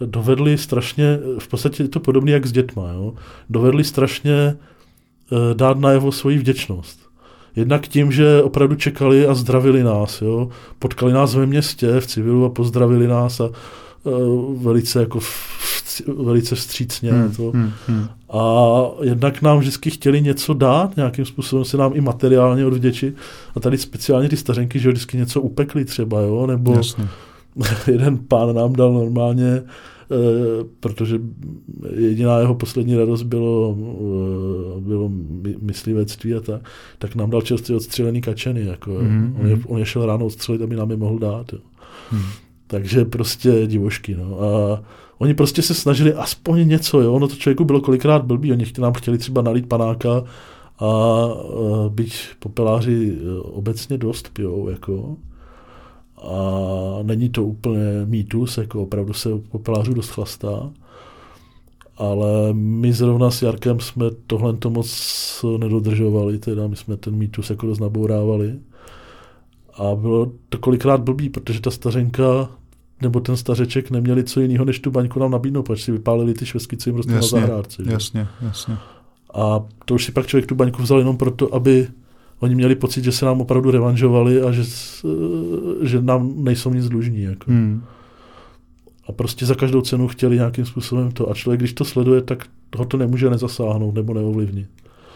dovedli 0.00 0.58
strašně, 0.58 1.18
v 1.38 1.48
podstatě 1.48 1.82
je 1.82 1.88
to 1.88 2.00
podobné 2.00 2.30
jak 2.30 2.46
s 2.46 2.52
dětma, 2.52 2.92
jo? 2.92 3.14
dovedli 3.50 3.84
strašně 3.84 4.32
eh, 4.32 5.54
dát 5.54 5.78
najevo 5.78 6.12
svoji 6.12 6.38
vděčnost. 6.38 7.05
Jednak 7.56 7.88
tím, 7.88 8.12
že 8.12 8.42
opravdu 8.42 8.74
čekali 8.74 9.26
a 9.26 9.34
zdravili 9.34 9.82
nás, 9.82 10.22
jo? 10.22 10.48
potkali 10.78 11.12
nás 11.12 11.34
ve 11.34 11.46
městě 11.46 12.00
v 12.00 12.06
civilu 12.06 12.44
a 12.44 12.50
pozdravili 12.50 13.08
nás 13.08 13.40
a 13.40 13.50
uh, 14.02 14.62
velice 14.62 15.00
jako 15.00 15.20
velice 16.24 16.54
vstřícně. 16.54 17.12
Hmm, 17.12 17.34
to. 17.34 17.50
Hmm, 17.50 17.72
hmm. 17.88 18.06
A 18.30 18.62
jednak 19.02 19.42
nám 19.42 19.58
vždycky 19.58 19.90
chtěli 19.90 20.20
něco 20.20 20.54
dát, 20.54 20.96
nějakým 20.96 21.24
způsobem 21.24 21.64
se 21.64 21.76
nám 21.76 21.92
i 21.94 22.00
materiálně 22.00 22.66
odvděčit. 22.66 23.16
A 23.54 23.60
tady 23.60 23.78
speciálně 23.78 24.28
ty 24.28 24.36
stařenky, 24.36 24.78
že 24.78 24.88
vždycky 24.88 25.16
něco 25.16 25.40
upekli 25.40 25.84
třeba, 25.84 26.20
jo? 26.20 26.46
nebo 26.46 26.74
Jasně 26.74 27.08
jeden 27.86 28.18
pán 28.18 28.54
nám 28.54 28.72
dal 28.72 28.92
normálně, 28.92 29.48
e, 29.48 29.62
protože 30.80 31.20
jediná 31.94 32.38
jeho 32.38 32.54
poslední 32.54 32.96
radost 32.96 33.22
bylo, 33.22 33.76
e, 34.76 34.80
bylo 34.80 35.10
myslivectví 35.60 36.34
a 36.34 36.40
tak, 36.40 36.68
tak 36.98 37.14
nám 37.14 37.30
dal 37.30 37.42
čerstvě 37.42 37.76
odstřelený 37.76 38.20
kačeny. 38.20 38.64
Jako, 38.64 38.90
mm-hmm. 38.90 39.40
on, 39.40 39.46
je, 39.46 39.56
mhm. 39.56 39.64
on 39.66 39.78
je 39.78 39.86
šel 39.86 40.06
ráno 40.06 40.26
odstřelit, 40.26 40.62
aby 40.62 40.76
nám 40.76 40.90
je 40.90 40.96
mohl 40.96 41.18
dát. 41.18 41.52
Jo. 41.52 41.58
Mm. 42.12 42.22
Takže 42.66 43.04
prostě 43.04 43.66
divošky. 43.66 44.16
No. 44.16 44.40
A 44.42 44.82
oni 45.18 45.34
prostě 45.34 45.62
se 45.62 45.74
snažili 45.74 46.14
aspoň 46.14 46.68
něco. 46.68 47.00
Jo. 47.00 47.12
Ono 47.12 47.28
to 47.28 47.34
člověku 47.34 47.64
bylo 47.64 47.80
kolikrát 47.80 48.24
blbý. 48.24 48.52
Oni 48.52 48.64
nám 48.78 48.92
chtěli 48.92 49.18
třeba 49.18 49.42
nalít 49.42 49.68
panáka 49.68 50.10
a, 50.16 50.22
a 50.78 51.34
byť 51.88 52.20
popeláři 52.38 53.18
obecně 53.42 53.98
dost 53.98 54.30
pijou. 54.32 54.68
Jako 54.68 55.16
a 56.26 56.98
není 57.02 57.28
to 57.28 57.44
úplně 57.44 57.80
mýtus, 58.04 58.58
jako 58.58 58.82
opravdu 58.82 59.12
se 59.12 59.28
popelářů 59.50 59.94
dost 59.94 60.08
chlastá, 60.08 60.70
ale 61.96 62.52
my 62.52 62.92
zrovna 62.92 63.30
s 63.30 63.42
Jarkem 63.42 63.80
jsme 63.80 64.04
tohle 64.26 64.52
to 64.52 64.70
moc 64.70 65.44
nedodržovali, 65.58 66.38
teda 66.38 66.66
my 66.66 66.76
jsme 66.76 66.96
ten 66.96 67.16
mýtus 67.16 67.50
jako 67.50 67.66
dost 67.66 67.78
nabourávali 67.78 68.58
a 69.74 69.94
bylo 69.94 70.32
to 70.48 70.58
kolikrát 70.58 71.00
blbý, 71.00 71.28
protože 71.28 71.60
ta 71.60 71.70
stařenka 71.70 72.48
nebo 73.02 73.20
ten 73.20 73.36
stařeček 73.36 73.90
neměli 73.90 74.24
co 74.24 74.40
jiného, 74.40 74.64
než 74.64 74.80
tu 74.80 74.90
baňku 74.90 75.20
nám 75.20 75.30
nabídnout, 75.30 75.62
protože 75.62 75.84
si 75.84 75.92
vypálili 75.92 76.34
ty 76.34 76.46
švestky, 76.46 76.76
co 76.76 76.90
jim 76.90 76.96
rostly 76.96 77.14
na 77.14 77.22
zahrádce. 77.22 77.82
Jasně, 77.86 78.26
jasně. 78.42 78.76
A 79.34 79.64
to 79.84 79.94
už 79.94 80.04
si 80.04 80.12
pak 80.12 80.26
člověk 80.26 80.46
tu 80.46 80.54
baňku 80.54 80.82
vzal 80.82 80.98
jenom 80.98 81.16
proto, 81.16 81.54
aby 81.54 81.88
oni 82.40 82.54
měli 82.54 82.74
pocit, 82.74 83.04
že 83.04 83.12
se 83.12 83.26
nám 83.26 83.40
opravdu 83.40 83.70
revanžovali 83.70 84.42
a 84.42 84.52
že, 84.52 84.62
že 85.82 86.02
nám 86.02 86.44
nejsou 86.44 86.74
nic 86.74 86.88
dlužní. 86.88 87.22
Jako. 87.22 87.50
Hmm. 87.50 87.82
A 89.08 89.12
prostě 89.12 89.46
za 89.46 89.54
každou 89.54 89.80
cenu 89.80 90.08
chtěli 90.08 90.36
nějakým 90.36 90.66
způsobem 90.66 91.10
to. 91.12 91.30
A 91.30 91.34
člověk, 91.34 91.60
když 91.60 91.72
to 91.72 91.84
sleduje, 91.84 92.22
tak 92.22 92.44
ho 92.76 92.84
to 92.84 92.96
nemůže 92.96 93.30
nezasáhnout 93.30 93.94
nebo 93.94 94.14
neovlivnit. 94.14 94.68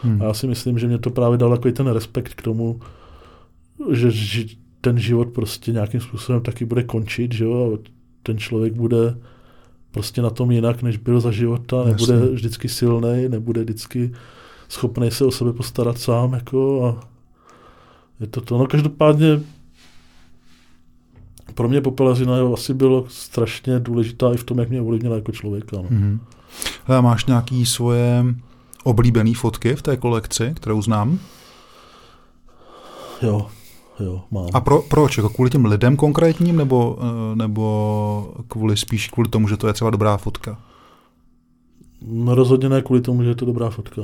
Hmm. 0.02 0.22
A 0.22 0.24
já 0.24 0.34
si 0.34 0.46
myslím, 0.46 0.78
že 0.78 0.86
mě 0.86 0.98
to 0.98 1.10
právě 1.10 1.38
dal 1.38 1.50
takový 1.50 1.74
ten 1.74 1.86
respekt 1.86 2.34
k 2.34 2.42
tomu, 2.42 2.80
že, 3.90 4.10
ten 4.80 4.98
život 4.98 5.28
prostě 5.28 5.72
nějakým 5.72 6.00
způsobem 6.00 6.42
taky 6.42 6.64
bude 6.64 6.82
končit, 6.82 7.32
že 7.32 7.44
jo, 7.44 7.74
a 7.74 7.88
ten 8.22 8.38
člověk 8.38 8.72
bude 8.72 9.16
prostě 9.90 10.22
na 10.22 10.30
tom 10.30 10.50
jinak, 10.50 10.82
než 10.82 10.96
byl 10.96 11.20
za 11.20 11.30
života, 11.30 11.84
nebude 11.84 12.14
Jasně. 12.14 12.28
vždycky 12.28 12.68
silný, 12.68 13.28
nebude 13.28 13.60
vždycky 13.60 14.12
schopný 14.70 15.10
se 15.10 15.24
o 15.24 15.30
sebe 15.30 15.52
postarat 15.52 15.98
sám, 15.98 16.32
jako 16.32 16.86
a 16.86 17.08
je 18.20 18.26
to 18.26 18.40
to. 18.40 18.58
No 18.58 18.66
každopádně 18.66 19.40
pro 21.54 21.68
mě 21.68 21.80
popelařina 21.80 22.34
asi 22.54 22.74
bylo 22.74 23.04
strašně 23.08 23.80
důležitá 23.80 24.32
i 24.34 24.36
v 24.36 24.44
tom, 24.44 24.58
jak 24.58 24.68
mě 24.68 24.80
ovlivnila 24.80 25.16
jako 25.16 25.32
člověka. 25.32 25.76
No. 25.76 25.82
Mm-hmm. 25.82 26.18
Ale 26.86 27.02
máš 27.02 27.26
nějaký 27.26 27.66
svoje 27.66 28.24
oblíbené 28.84 29.34
fotky 29.34 29.76
v 29.76 29.82
té 29.82 29.96
kolekci, 29.96 30.52
kterou 30.56 30.82
znám? 30.82 31.18
Jo, 33.22 33.46
jo, 34.00 34.22
mám. 34.30 34.46
A 34.54 34.60
pro, 34.60 34.82
proč? 34.82 35.16
Jako 35.16 35.28
kvůli 35.28 35.50
těm 35.50 35.64
lidem 35.64 35.96
konkrétním, 35.96 36.56
nebo, 36.56 36.98
eh, 37.00 37.36
nebo 37.36 38.34
kvůli 38.48 38.76
spíš 38.76 39.08
kvůli 39.08 39.28
tomu, 39.28 39.48
že 39.48 39.56
to 39.56 39.66
je 39.66 39.72
třeba 39.72 39.90
dobrá 39.90 40.16
fotka? 40.16 40.58
No 42.06 42.34
rozhodně 42.34 42.68
ne 42.68 42.82
kvůli 42.82 43.00
tomu, 43.00 43.22
že 43.22 43.28
je 43.28 43.34
to 43.34 43.44
dobrá 43.44 43.70
fotka. 43.70 44.02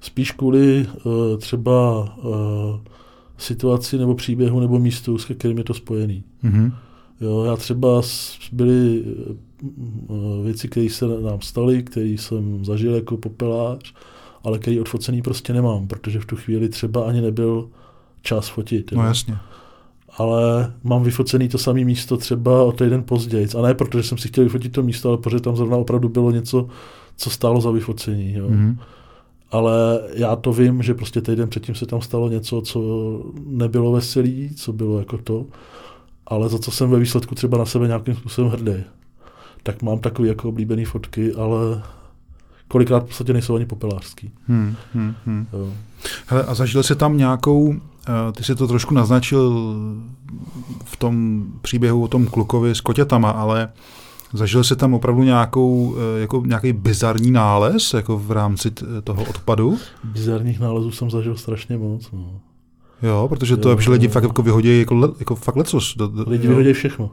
Spíš 0.00 0.30
kvůli 0.30 0.86
uh, 1.04 1.12
třeba 1.38 2.00
uh, 2.16 2.32
situaci 3.38 3.98
nebo 3.98 4.14
příběhu 4.14 4.60
nebo 4.60 4.78
místu, 4.78 5.18
s 5.18 5.24
kterým 5.24 5.58
je 5.58 5.64
to 5.64 5.74
spojený. 5.74 6.24
Mm-hmm. 6.44 6.72
Jo, 7.20 7.44
já 7.44 7.56
třeba 7.56 8.02
byly 8.52 9.04
uh, 10.06 10.44
věci, 10.44 10.68
které 10.68 10.88
se 10.90 11.06
nám 11.06 11.40
staly, 11.40 11.82
které 11.82 12.06
jsem 12.08 12.64
zažil 12.64 12.94
jako 12.94 13.16
popelář, 13.16 13.94
ale 14.44 14.58
který 14.58 14.80
odfocený 14.80 15.22
prostě 15.22 15.52
nemám, 15.52 15.86
protože 15.86 16.20
v 16.20 16.26
tu 16.26 16.36
chvíli 16.36 16.68
třeba 16.68 17.04
ani 17.04 17.20
nebyl 17.20 17.68
čas 18.22 18.48
fotit. 18.48 18.92
No 18.92 19.04
jasně. 19.04 19.36
Ale 20.18 20.72
mám 20.82 21.02
vyfocený 21.02 21.48
to 21.48 21.58
samé 21.58 21.84
místo 21.84 22.16
třeba 22.16 22.62
o 22.62 22.72
týden 22.72 23.02
později. 23.02 23.48
A 23.58 23.62
ne 23.62 23.74
protože 23.74 24.02
jsem 24.02 24.18
si 24.18 24.28
chtěl 24.28 24.44
vyfotit 24.44 24.72
to 24.72 24.82
místo, 24.82 25.08
ale 25.08 25.18
protože 25.18 25.40
tam 25.40 25.56
zrovna 25.56 25.76
opravdu 25.76 26.08
bylo 26.08 26.30
něco, 26.30 26.68
co 27.16 27.30
stálo 27.30 27.60
za 27.60 27.70
vyfocení. 27.70 28.32
Jo. 28.32 28.48
Mm-hmm. 28.48 28.76
Ale 29.50 30.00
já 30.14 30.36
to 30.36 30.52
vím, 30.52 30.82
že 30.82 30.94
prostě 30.94 31.20
týden 31.20 31.48
předtím 31.48 31.74
se 31.74 31.86
tam 31.86 32.00
stalo 32.00 32.28
něco, 32.28 32.60
co 32.60 32.80
nebylo 33.46 33.92
veselý, 33.92 34.54
co 34.54 34.72
bylo 34.72 34.98
jako 34.98 35.18
to, 35.18 35.46
ale 36.26 36.48
za 36.48 36.58
co 36.58 36.70
jsem 36.70 36.90
ve 36.90 36.98
výsledku 36.98 37.34
třeba 37.34 37.58
na 37.58 37.64
sebe 37.64 37.86
nějakým 37.86 38.14
způsobem 38.14 38.50
hrdý. 38.50 38.84
Tak 39.62 39.82
mám 39.82 39.98
takové 39.98 40.28
jako 40.28 40.48
oblíbené 40.48 40.84
fotky, 40.84 41.32
ale 41.34 41.82
kolikrát 42.68 43.04
v 43.04 43.06
podstatě 43.06 43.32
nejsou 43.32 43.56
ani 43.56 43.66
popelářský. 43.66 44.30
Hmm, 44.46 44.74
hmm, 44.94 45.14
hmm. 45.26 45.46
Hele, 46.26 46.44
a 46.44 46.54
zažil 46.54 46.82
jsi 46.82 46.94
tam 46.94 47.18
nějakou 47.18 47.74
Eh, 48.08 48.32
ty 48.32 48.44
si 48.44 48.54
to 48.54 48.68
trošku 48.68 48.94
naznačil 48.94 49.74
v 50.84 50.96
tom 50.96 51.44
příběhu 51.62 52.02
o 52.02 52.08
tom 52.08 52.26
klukovi 52.26 52.74
s 52.74 52.80
kotětama, 52.80 53.30
ale 53.30 53.68
zažil 54.32 54.64
jsi 54.64 54.76
tam 54.76 54.94
opravdu 54.94 55.22
nějakou, 55.22 55.96
eh, 55.96 56.20
jako 56.20 56.42
nějaký 56.46 56.72
bizarní 56.72 57.30
nález 57.30 57.94
jako 57.94 58.18
v 58.18 58.32
rámci 58.32 58.70
toho 59.04 59.22
odpadu? 59.22 59.78
Bizarních 60.04 60.60
nálezů 60.60 60.90
jsem 60.90 61.10
zažil 61.10 61.36
strašně 61.36 61.76
moc. 61.76 62.10
No. 62.12 62.40
Jo, 63.02 63.26
protože 63.28 63.56
to 63.56 63.70
jo, 63.70 63.80
že 63.80 63.90
lidi 63.90 64.08
fakt 64.08 64.22
jako 64.22 64.42
vyhodí 64.42 64.78
jako, 64.78 65.14
jako 65.18 65.34
fakt 65.34 65.56
lecos. 65.56 65.96
Do, 65.96 66.08
do, 66.08 66.24
lidi 66.26 66.46
jo. 66.46 66.50
vyhodí 66.50 66.72
všechno. 66.72 67.10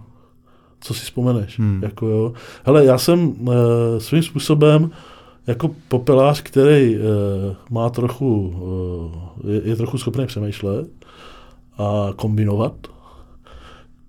Co 0.81 0.93
si 0.93 1.05
vzpomeneš. 1.05 1.59
Hmm. 1.59 1.83
Jako 1.83 2.07
jo. 2.07 2.33
Hele, 2.65 2.85
já 2.85 2.97
jsem 2.97 3.35
e, 3.49 3.99
svým 3.99 4.23
způsobem 4.23 4.91
jako 5.47 5.69
popelář, 5.87 6.41
který 6.41 6.95
e, 6.95 6.99
má 7.69 7.89
trochu, 7.89 8.53
e, 9.47 9.51
je, 9.51 9.61
je 9.65 9.75
trochu 9.75 9.97
schopný 9.97 10.25
přemýšlet 10.25 10.87
a 11.77 12.09
kombinovat, 12.15 12.73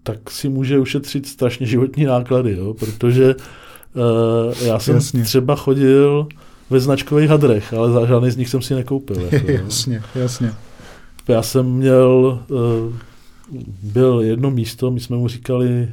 tak 0.06 0.30
si 0.30 0.48
může 0.48 0.78
ušetřit 0.78 1.26
strašně 1.26 1.66
životní 1.66 2.04
náklady, 2.04 2.56
jo? 2.56 2.74
protože 2.74 3.30
e, 3.30 4.66
já 4.66 4.78
jsem 4.78 4.94
jasně. 4.94 5.22
třeba 5.22 5.56
chodil 5.56 6.28
ve 6.70 6.80
značkových 6.80 7.30
hadrech, 7.30 7.72
ale 7.72 7.92
za 7.92 8.06
žádný 8.06 8.30
z 8.30 8.36
nich 8.36 8.48
jsem 8.48 8.62
si 8.62 8.74
nekoupil. 8.74 9.28
Jako, 9.30 9.50
jasně, 9.64 10.02
jasně. 10.14 10.54
Já 11.28 11.42
jsem 11.42 11.66
měl, 11.66 12.40
e, 12.50 12.92
byl 13.82 14.20
jedno 14.20 14.50
místo, 14.50 14.90
my 14.90 15.00
jsme 15.00 15.16
mu 15.16 15.28
říkali 15.28 15.88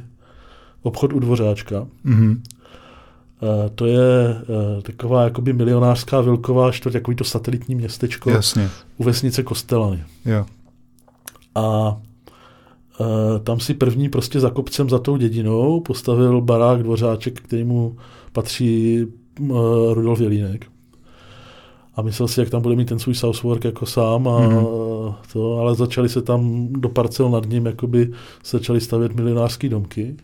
obchod 0.82 1.12
u 1.12 1.18
Dvořáčka, 1.18 1.86
mm-hmm. 2.06 2.38
Eh, 3.44 3.70
to 3.74 3.86
je 3.86 4.34
uh, 4.34 4.82
taková 4.82 5.24
jakoby 5.24 5.52
milionářská 5.52 6.20
vilková 6.20 6.72
čtvrť, 6.72 6.92
takový 6.92 7.16
to 7.16 7.24
satelitní 7.24 7.74
městečko 7.74 8.30
Jasně. 8.30 8.70
u 8.96 9.04
vesnice 9.04 9.42
Kostelany. 9.42 10.04
Jo. 10.24 10.46
A 11.54 11.88
uh, 11.88 11.96
tam 13.42 13.60
si 13.60 13.74
první 13.74 14.08
prostě 14.08 14.40
za 14.40 14.50
kopcem 14.50 14.90
za 14.90 14.98
tou 14.98 15.16
dědinou 15.16 15.80
postavil 15.80 16.40
barák 16.40 16.82
dvořáček, 16.82 17.40
kterýmu 17.40 17.96
patří 18.32 19.04
uh, 19.40 19.58
Rudolf 19.92 20.20
Jelínek. 20.20 20.66
A 21.96 22.02
myslel 22.02 22.28
si, 22.28 22.40
jak 22.40 22.50
tam 22.50 22.62
bude 22.62 22.76
mít 22.76 22.88
ten 22.88 22.98
svůj 22.98 23.14
Southwork 23.14 23.64
jako 23.64 23.86
sám, 23.86 24.28
a 24.28 24.40
mm-hmm. 24.40 25.14
to, 25.32 25.58
ale 25.58 25.74
začali 25.74 26.08
se 26.08 26.22
tam 26.22 26.68
do 26.72 26.88
parcel 26.88 27.30
nad 27.30 27.48
ním, 27.48 27.66
jakoby 27.66 28.10
se 28.42 28.56
začaly 28.58 28.80
stavět 28.80 29.14
milionářské 29.14 29.68
domky. 29.68 30.16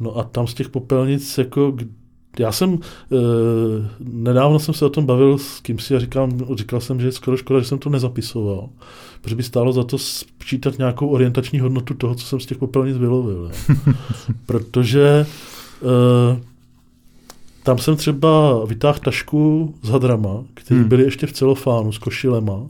No 0.00 0.18
a 0.18 0.22
tam 0.24 0.46
z 0.46 0.54
těch 0.54 0.68
popelnic, 0.68 1.38
jako 1.38 1.76
já 2.38 2.52
jsem, 2.52 2.74
e, 2.74 2.78
nedávno 4.00 4.58
jsem 4.58 4.74
se 4.74 4.84
o 4.84 4.90
tom 4.90 5.06
bavil 5.06 5.38
s 5.38 5.60
kým 5.60 5.78
si 5.78 5.96
a 5.96 5.98
říkám, 5.98 6.40
říkal 6.54 6.80
jsem, 6.80 7.00
že 7.00 7.06
je 7.06 7.12
skoro 7.12 7.36
škoda, 7.36 7.60
že 7.60 7.66
jsem 7.66 7.78
to 7.78 7.90
nezapisoval, 7.90 8.68
protože 9.20 9.36
by 9.36 9.42
stálo 9.42 9.72
za 9.72 9.84
to 9.84 9.98
spočítat 9.98 10.78
nějakou 10.78 11.08
orientační 11.08 11.60
hodnotu 11.60 11.94
toho, 11.94 12.14
co 12.14 12.26
jsem 12.26 12.40
z 12.40 12.46
těch 12.46 12.58
popelnic 12.58 12.96
vylovil. 12.96 13.50
protože 14.46 15.26
e, 15.82 16.40
tam 17.62 17.78
jsem 17.78 17.96
třeba 17.96 18.64
vytáhl 18.64 18.98
tašku 19.04 19.74
s 19.82 19.88
hadrama, 19.88 20.44
které 20.54 20.80
hmm. 20.80 20.88
byly 20.88 21.02
ještě 21.02 21.26
v 21.26 21.32
celofánu 21.32 21.92
s 21.92 21.98
košilema, 21.98 22.66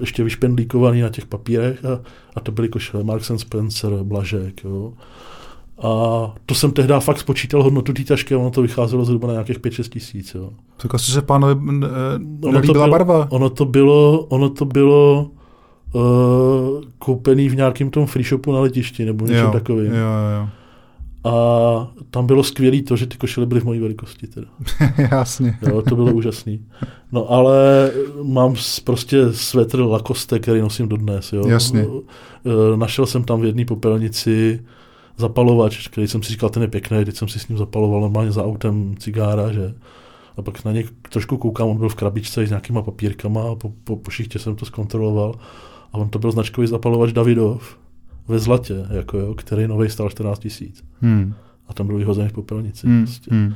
ještě 0.00 0.24
vyšpendlíkovaný 0.24 1.00
na 1.00 1.08
těch 1.08 1.26
papírech 1.26 1.84
a, 1.84 2.00
a 2.34 2.40
to 2.40 2.52
byly 2.52 2.68
košile 2.68 3.04
Marks 3.04 3.30
and 3.30 3.38
Spencer, 3.38 3.92
Blažek, 4.02 4.64
jo. 4.64 4.92
A 5.82 5.90
to 6.46 6.54
jsem 6.54 6.72
tehdy 6.72 6.94
fakt 7.00 7.18
spočítal 7.18 7.62
hodnotu 7.62 7.92
té 7.92 8.04
tašky 8.04 8.34
a 8.34 8.38
ono 8.38 8.50
to 8.50 8.62
vycházelo 8.62 9.04
zhruba 9.04 9.28
na 9.28 9.32
nějakých 9.32 9.60
5-6 9.60 9.88
tisíc. 9.88 10.34
Jo. 10.34 10.50
Tak 10.76 10.94
asi 10.94 11.12
se 11.12 11.22
pánovi 11.22 11.60
nelíbila 12.50 12.86
bylo, 12.86 12.90
barva. 12.90 13.26
Ono 13.30 13.50
to 13.50 13.64
bylo, 13.64 14.20
ono 14.20 14.50
to 14.50 14.64
bylo 14.64 15.30
uh, 15.92 16.02
koupený 16.98 17.48
v 17.48 17.56
nějakém 17.56 17.90
tom 17.90 18.06
free 18.06 18.24
shopu 18.24 18.52
na 18.52 18.60
letišti 18.60 19.04
nebo 19.04 19.26
něčem 19.26 19.50
takovým. 19.50 19.94
Jo, 19.94 20.08
jo. 20.38 20.48
A 21.24 21.92
tam 22.10 22.26
bylo 22.26 22.42
skvělé 22.42 22.82
to, 22.82 22.96
že 22.96 23.06
ty 23.06 23.16
košile 23.16 23.46
byly 23.46 23.60
v 23.60 23.64
mojí 23.64 23.80
velikosti. 23.80 24.26
Teda. 24.26 24.46
Jasně. 25.10 25.58
Jo, 25.62 25.82
to 25.82 25.96
bylo 25.96 26.12
úžasný. 26.12 26.66
No 27.12 27.30
ale 27.30 27.90
mám 28.22 28.54
prostě 28.84 29.32
svetr 29.32 29.80
Lacoste, 29.80 30.38
který 30.38 30.60
nosím 30.60 30.88
dodnes. 30.88 31.32
Jo. 31.32 31.48
Jasně. 31.48 31.86
Eh, 32.46 32.76
našel 32.76 33.06
jsem 33.06 33.24
tam 33.24 33.40
v 33.40 33.44
jedné 33.44 33.64
popelnici 33.64 34.60
zapalovač, 35.20 35.88
který 35.88 36.08
jsem 36.08 36.22
si 36.22 36.32
říkal, 36.32 36.50
ten 36.50 36.62
je 36.62 36.68
pěkný, 36.68 37.04
teď 37.04 37.16
jsem 37.16 37.28
si 37.28 37.38
s 37.38 37.48
ním 37.48 37.58
zapaloval 37.58 38.00
normálně 38.00 38.32
za 38.32 38.44
autem 38.44 38.94
cigára, 38.98 39.52
že 39.52 39.74
a 40.36 40.42
pak 40.42 40.64
na 40.64 40.72
něj 40.72 40.88
trošku 41.12 41.36
koukám, 41.36 41.68
on 41.68 41.76
byl 41.76 41.88
v 41.88 41.94
krabičce 41.94 42.46
s 42.46 42.48
nějakýma 42.48 42.82
papírkama 42.82 43.42
a 43.42 43.54
po, 43.54 43.72
po, 43.84 43.96
po 43.96 44.10
šichtě 44.10 44.38
jsem 44.38 44.56
to 44.56 44.66
zkontroloval 44.66 45.34
a 45.92 45.98
on 45.98 46.08
to 46.08 46.18
byl 46.18 46.32
značkový 46.32 46.66
zapalovač 46.66 47.12
Davidov 47.12 47.76
ve 48.28 48.38
zlatě, 48.38 48.86
jako 48.90 49.18
jo, 49.18 49.34
který 49.34 49.68
nový 49.68 49.90
stál 49.90 50.10
14 50.10 50.38
tisíc. 50.38 50.84
Hmm. 51.00 51.34
A 51.68 51.74
tam 51.74 51.86
byl 51.86 51.96
vyhozený 51.96 52.28
v 52.28 52.32
popelnici. 52.32 52.86
Hmm. 52.86 53.04
Prostě. 53.04 53.34
Hmm. 53.34 53.54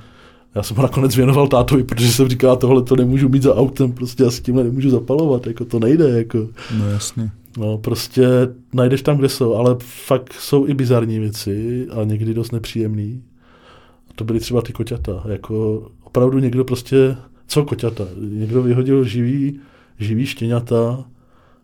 Já 0.54 0.62
jsem 0.62 0.76
ho 0.76 0.82
nakonec 0.82 1.16
věnoval 1.16 1.48
tátovi, 1.48 1.84
protože 1.84 2.12
jsem 2.12 2.28
říkal, 2.28 2.56
tohle 2.56 2.82
to 2.82 2.96
nemůžu 2.96 3.28
mít 3.28 3.42
za 3.42 3.54
autem, 3.54 3.92
prostě 3.92 4.22
já 4.22 4.30
s 4.30 4.40
tímhle 4.40 4.64
nemůžu 4.64 4.90
zapalovat, 4.90 5.46
jako 5.46 5.64
to 5.64 5.78
nejde. 5.78 6.08
Jako. 6.08 6.48
No 6.78 6.90
jasně. 6.90 7.30
No, 7.58 7.78
prostě 7.78 8.28
najdeš 8.72 9.02
tam, 9.02 9.16
kde 9.16 9.28
jsou, 9.28 9.54
ale 9.54 9.76
fakt 9.78 10.32
jsou 10.32 10.68
i 10.68 10.74
bizarní 10.74 11.18
věci 11.18 11.86
a 11.90 12.04
někdy 12.04 12.34
dost 12.34 12.52
nepříjemný. 12.52 13.22
A 14.10 14.12
to 14.14 14.24
byly 14.24 14.40
třeba 14.40 14.62
ty 14.62 14.72
koťata. 14.72 15.24
Jako 15.28 15.88
opravdu 16.04 16.38
někdo 16.38 16.64
prostě, 16.64 17.16
co 17.46 17.64
koťata? 17.64 18.04
Někdo 18.20 18.62
vyhodil 18.62 19.04
živý, 19.04 19.60
živý 19.98 20.26
štěňata 20.26 21.04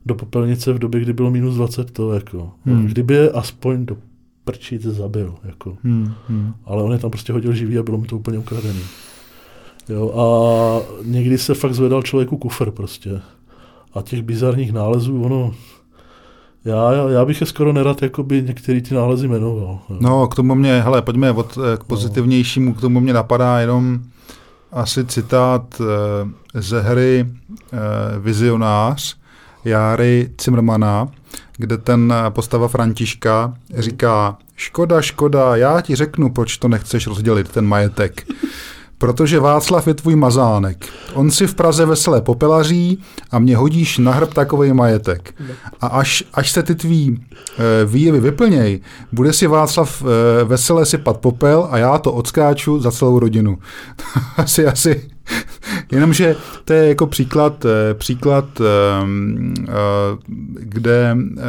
do 0.07 0.15
popelnice 0.15 0.73
v 0.73 0.79
době, 0.79 1.01
kdy 1.01 1.13
bylo 1.13 1.31
minus 1.31 1.55
20 1.55 1.91
to, 1.91 2.13
jako. 2.13 2.53
Hmm. 2.65 2.87
Kdyby 2.87 3.15
je 3.15 3.31
aspoň 3.31 3.87
do 3.87 3.97
prčit 4.45 4.83
zabil, 4.83 5.35
jako. 5.45 5.77
Hmm. 5.83 6.13
Hmm. 6.29 6.55
Ale 6.65 6.83
on 6.83 6.93
je 6.93 6.99
tam 6.99 7.11
prostě 7.11 7.33
hodil 7.33 7.53
živý 7.53 7.79
a 7.79 7.83
bylo 7.83 7.99
mu 7.99 8.05
to 8.05 8.17
úplně 8.17 8.39
ukradený. 8.39 8.81
Jo, 9.89 10.13
a 10.15 10.27
někdy 11.05 11.39
se 11.39 11.55
fakt 11.55 11.75
zvedal 11.75 12.03
člověku 12.03 12.37
kufr 12.37 12.71
prostě 12.71 13.21
A 13.95 14.03
těch 14.03 14.23
bizarních 14.23 14.73
nálezů, 14.73 15.23
ono, 15.23 15.55
já, 16.65 16.93
já 17.09 17.25
bych 17.25 17.41
je 17.41 17.47
skoro 17.47 17.73
nerad 17.73 18.03
jakoby 18.03 18.43
některý 18.43 18.83
ty 18.83 18.95
nálezy 18.95 19.29
jmenoval. 19.29 19.79
No, 20.01 20.29
k 20.29 20.35
tomu 20.35 20.55
mě, 20.55 20.81
hele, 20.81 21.03
pojďme 21.03 21.33
od, 21.33 21.59
eh, 21.59 21.77
k 21.77 21.85
pozitivnějšímu, 21.85 22.75
k 22.75 22.81
tomu 22.81 23.01
mě 23.01 23.13
napadá 23.13 23.61
jenom 23.61 24.01
asi 24.73 25.05
citát 25.05 25.81
eh, 25.81 26.61
ze 26.61 26.81
hry 26.81 27.27
eh, 27.73 27.79
Vizionář 28.19 29.17
Járy 29.65 30.31
Cimrmana, 30.37 31.09
kde 31.57 31.79
ten 31.79 32.15
postava 32.29 32.69
Františka 32.69 33.55
říká, 33.79 34.37
škoda, 34.57 35.03
škoda, 35.03 35.57
já 35.57 35.81
ti 35.81 35.97
řeknu, 35.97 36.31
proč 36.31 36.59
to 36.59 36.69
nechceš 36.69 37.07
rozdělit, 37.07 37.49
ten 37.49 37.67
majetek. 37.67 38.27
Protože 39.01 39.41
Václav 39.41 39.87
je 39.87 39.95
tvůj 39.95 40.17
mazánek. 40.17 40.87
On 41.15 41.31
si 41.31 41.47
v 41.47 41.55
Praze 41.55 41.87
veselé 41.87 42.21
popelaří 42.21 42.99
a 43.31 43.39
mě 43.39 43.57
hodíš 43.57 43.99
na 43.99 44.13
hrb 44.13 44.35
takový 44.35 44.73
majetek. 44.73 45.35
A 45.81 45.87
až, 45.87 46.25
až 46.35 46.51
se 46.51 46.63
ty 46.63 46.75
tvý 46.75 47.19
e, 47.59 47.85
výjevy 47.85 48.21
vyplněj, 48.21 48.81
bude 49.13 49.33
si 49.33 49.47
Václav 49.47 50.03
e, 50.03 50.45
veselé 50.45 50.87
sypat 50.87 51.17
popel 51.17 51.69
a 51.71 51.79
já 51.79 51.99
to 51.99 52.13
odskáču 52.13 52.81
za 52.81 52.91
celou 52.91 53.19
rodinu. 53.19 53.59
asi, 54.37 54.67
asi 54.67 55.11
Jenomže 55.93 56.37
to 56.65 56.73
je 56.73 56.89
jako 56.89 57.07
příklad, 57.07 57.65
eh, 57.65 57.95
příklad 57.95 58.45
ehm, 58.61 59.55
eh, 59.69 59.73
kde 60.59 61.17
eh, 61.17 61.43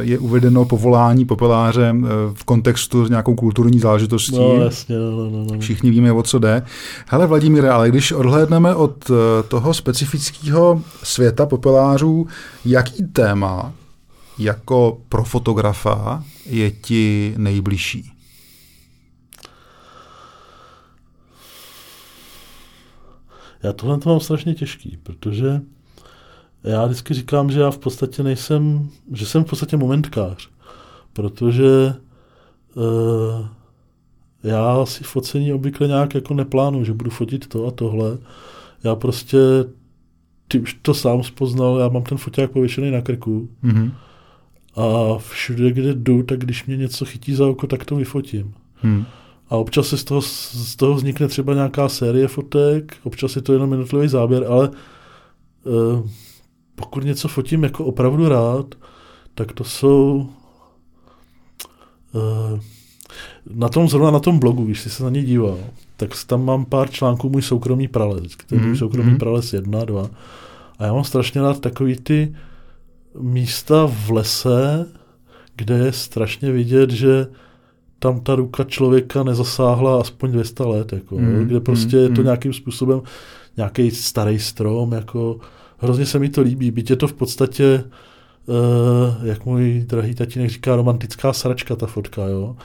je 0.00 0.18
uvedeno 0.18 0.64
povolání 0.64 1.24
popeláře 1.24 1.94
v 2.34 2.44
kontextu 2.44 3.06
s 3.06 3.10
nějakou 3.10 3.34
kulturní 3.34 3.78
záležitostí. 3.78 4.38
No, 4.38 4.56
jasně, 4.56 4.98
no, 4.98 5.30
no, 5.30 5.44
no. 5.52 5.60
Všichni 5.60 5.90
víme, 5.90 6.12
o 6.12 6.22
co 6.22 6.38
jde. 6.38 6.62
Hele, 7.06 7.26
Vladimíre, 7.26 7.70
ale 7.70 7.88
když 7.88 8.12
odhlédneme 8.12 8.74
od 8.74 9.10
toho 9.48 9.74
specifického 9.74 10.82
světa 11.02 11.46
popelářů, 11.46 12.26
jaký 12.64 13.04
téma 13.12 13.72
jako 14.38 14.98
pro 15.08 15.24
fotografa 15.24 16.22
je 16.46 16.70
ti 16.70 17.34
nejbližší? 17.36 18.12
Já 23.62 23.72
tohle 23.72 23.98
to 23.98 24.08
mám 24.08 24.20
strašně 24.20 24.54
těžký, 24.54 24.98
protože 25.02 25.60
já 26.64 26.86
vždycky 26.86 27.14
říkám, 27.14 27.50
že 27.50 27.60
já 27.60 27.70
v 27.70 27.78
podstatě 27.78 28.22
nejsem, 28.22 28.88
že 29.12 29.26
jsem 29.26 29.44
v 29.44 29.48
podstatě 29.48 29.76
momentkář, 29.76 30.48
protože 31.12 31.94
uh, 32.74 33.46
já 34.42 34.86
si 34.86 35.04
focení 35.04 35.52
obvykle 35.52 35.86
nějak 35.86 36.14
jako 36.14 36.34
neplánu, 36.34 36.84
že 36.84 36.92
budu 36.92 37.10
fotit 37.10 37.46
to 37.46 37.66
a 37.66 37.70
tohle. 37.70 38.18
Já 38.84 38.94
prostě, 38.94 39.38
ty 40.48 40.60
už 40.60 40.78
to 40.82 40.94
sám 40.94 41.22
spoznal, 41.22 41.78
já 41.78 41.88
mám 41.88 42.02
ten 42.02 42.18
foťák 42.18 42.50
pověšený 42.50 42.90
na 42.90 43.00
krku 43.00 43.48
mm-hmm. 43.64 43.92
a 44.76 45.18
všude, 45.18 45.72
kde 45.72 45.94
jdu, 45.94 46.22
tak 46.22 46.38
když 46.38 46.66
mě 46.66 46.76
něco 46.76 47.04
chytí 47.04 47.34
za 47.34 47.46
oko, 47.46 47.66
tak 47.66 47.84
to 47.84 47.96
vyfotím. 47.96 48.54
Mm. 48.82 49.04
A 49.52 49.56
občas 49.56 49.86
se 49.88 49.96
z 49.96 50.04
toho, 50.04 50.22
z 50.22 50.76
toho 50.76 50.94
vznikne 50.94 51.28
třeba 51.28 51.54
nějaká 51.54 51.88
série 51.88 52.28
fotek, 52.28 52.96
občas 53.02 53.36
je 53.36 53.42
to 53.42 53.52
jenom 53.52 53.72
jednotlivý 53.72 54.08
záběr, 54.08 54.44
ale 54.48 54.68
uh, 54.68 56.08
pokud 56.74 57.04
něco 57.04 57.28
fotím 57.28 57.62
jako 57.62 57.84
opravdu 57.84 58.28
rád, 58.28 58.74
tak 59.34 59.52
to 59.52 59.64
jsou 59.64 60.28
uh, 62.12 62.60
na 63.54 63.68
tom, 63.68 63.88
zrovna 63.88 64.10
na 64.10 64.20
tom 64.20 64.38
blogu, 64.38 64.64
když 64.64 64.80
jsi 64.80 64.90
se 64.90 65.04
na 65.04 65.10
ně 65.10 65.22
díval, 65.22 65.58
tak 65.96 66.10
tam 66.26 66.44
mám 66.44 66.64
pár 66.64 66.90
článků 66.90 67.30
můj 67.30 67.42
soukromý 67.42 67.88
prales, 67.88 68.36
který 68.36 68.60
mm, 68.60 68.76
soukromý 68.76 69.10
mm. 69.10 69.18
prales 69.18 69.52
jedna, 69.52 69.84
dva. 69.84 70.10
A 70.78 70.84
já 70.84 70.92
mám 70.92 71.04
strašně 71.04 71.42
rád 71.42 71.60
takový 71.60 71.96
ty 71.96 72.34
místa 73.20 73.86
v 73.86 74.10
lese, 74.10 74.86
kde 75.56 75.78
je 75.78 75.92
strašně 75.92 76.52
vidět, 76.52 76.90
že 76.90 77.26
tam 78.02 78.20
ta 78.20 78.34
ruka 78.34 78.64
člověka 78.64 79.22
nezasáhla 79.22 80.00
aspoň 80.00 80.32
200 80.32 80.62
let, 80.62 80.92
jako, 80.92 81.18
mm, 81.18 81.44
kde 81.44 81.60
prostě 81.60 81.96
mm, 81.96 82.02
je 82.02 82.08
to 82.08 82.20
mm. 82.20 82.24
nějakým 82.24 82.52
způsobem 82.52 83.00
nějaký 83.56 83.90
starý 83.90 84.38
strom, 84.38 84.92
jako 84.92 85.38
hrozně 85.78 86.06
se 86.06 86.18
mi 86.18 86.28
to 86.28 86.40
líbí, 86.40 86.70
byť 86.70 86.90
je 86.90 86.96
to 86.96 87.08
v 87.08 87.12
podstatě, 87.12 87.84
uh, 88.46 89.26
jak 89.26 89.46
můj 89.46 89.84
drahý 89.88 90.14
tatínek 90.14 90.50
říká, 90.50 90.76
romantická 90.76 91.32
sračka 91.32 91.76
ta 91.76 91.86
fotka, 91.86 92.26
jo, 92.26 92.56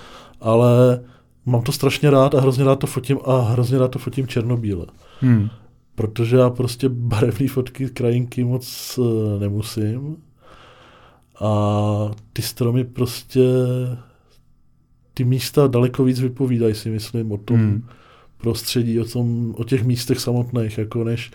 ale 0.42 1.00
mám 1.46 1.62
to 1.62 1.72
strašně 1.72 2.10
rád 2.10 2.36
a 2.36 2.42
hrozně 2.42 2.64
rád 2.64 2.76
to 2.76 2.88
fotím 2.88 3.20
a 3.26 3.42
hrozně 3.42 3.78
rád 3.78 3.92
to 3.92 4.00
fotím 4.00 4.28
černobíle. 4.28 4.86
Mm. 5.22 5.50
Protože 5.96 6.38
já 6.38 6.50
prostě 6.50 6.90
barevné 6.90 7.48
fotky, 7.48 7.90
krajinky 7.90 8.44
moc 8.44 8.98
uh, 8.98 9.40
nemusím 9.40 10.18
a 11.40 11.52
ty 12.34 12.42
stromy 12.42 12.84
prostě 12.84 13.42
ty 15.18 15.24
místa 15.24 15.68
daleko 15.68 16.04
víc 16.04 16.20
vypovídají, 16.20 16.76
si 16.76 16.90
myslím, 16.90 17.32
o 17.32 17.38
tom 17.38 17.58
hmm. 17.58 17.84
prostředí, 18.38 19.00
o, 19.00 19.06
tom, 19.06 19.56
o 19.58 19.64
těch 19.64 19.84
místech 19.84 20.20
samotných, 20.20 20.78
jako 20.78 21.04
než 21.04 21.32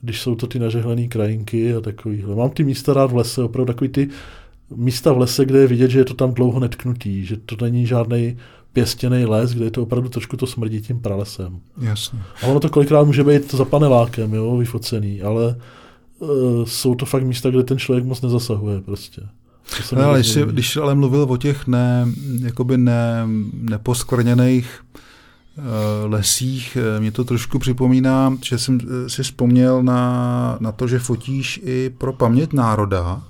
když 0.00 0.20
jsou 0.20 0.34
to 0.34 0.46
ty 0.46 0.58
nažehlené 0.58 1.08
krajinky 1.08 1.74
a 1.74 1.80
takovýhle. 1.80 2.36
Mám 2.36 2.50
ty 2.50 2.64
místa 2.64 2.94
rád 2.94 3.12
v 3.12 3.16
lese, 3.16 3.42
opravdu 3.42 3.72
takový 3.72 3.90
ty 3.90 4.08
místa 4.76 5.12
v 5.12 5.18
lese, 5.18 5.44
kde 5.44 5.58
je 5.58 5.66
vidět, 5.66 5.90
že 5.90 5.98
je 5.98 6.04
to 6.04 6.14
tam 6.14 6.34
dlouho 6.34 6.60
netknutý, 6.60 7.24
že 7.24 7.36
to 7.36 7.56
není 7.60 7.86
žádný 7.86 8.36
pěstěný 8.72 9.24
les, 9.24 9.54
kde 9.54 9.64
je 9.64 9.70
to 9.70 9.82
opravdu 9.82 10.08
trošku 10.08 10.36
to 10.36 10.46
smrdí 10.46 10.80
tím 10.80 11.00
pralesem. 11.00 11.60
Jasně. 11.80 12.18
A 12.42 12.46
ono 12.46 12.60
to 12.60 12.68
kolikrát 12.68 13.04
může 13.04 13.24
být 13.24 13.54
za 13.54 13.64
panelákem, 13.64 14.34
jo, 14.34 14.56
vyfocený, 14.56 15.22
ale 15.22 15.56
uh, 16.18 16.28
jsou 16.64 16.94
to 16.94 17.06
fakt 17.06 17.24
místa, 17.24 17.50
kde 17.50 17.62
ten 17.62 17.78
člověk 17.78 18.04
moc 18.04 18.22
nezasahuje 18.22 18.80
prostě. 18.80 19.22
No, 19.96 20.02
ale 20.02 20.18
když, 20.20 20.36
když 20.36 20.76
ale 20.76 20.94
mluvil 20.94 21.26
o 21.28 21.36
těch 21.36 21.66
ne, 21.66 22.06
jakoby 22.40 22.78
ne, 22.78 23.28
neposkvrněných 23.52 24.80
uh, 25.58 26.12
lesích, 26.12 26.78
eh, 26.96 27.00
mě 27.00 27.12
to 27.12 27.24
trošku 27.24 27.58
připomíná, 27.58 28.36
že 28.44 28.58
jsem 28.58 28.78
eh, 28.82 29.08
si 29.08 29.22
vzpomněl 29.22 29.82
na, 29.82 30.56
na 30.60 30.72
to, 30.72 30.88
že 30.88 30.98
fotíš 30.98 31.60
i 31.64 31.90
pro 31.98 32.12
paměť 32.12 32.52
národa. 32.52 33.22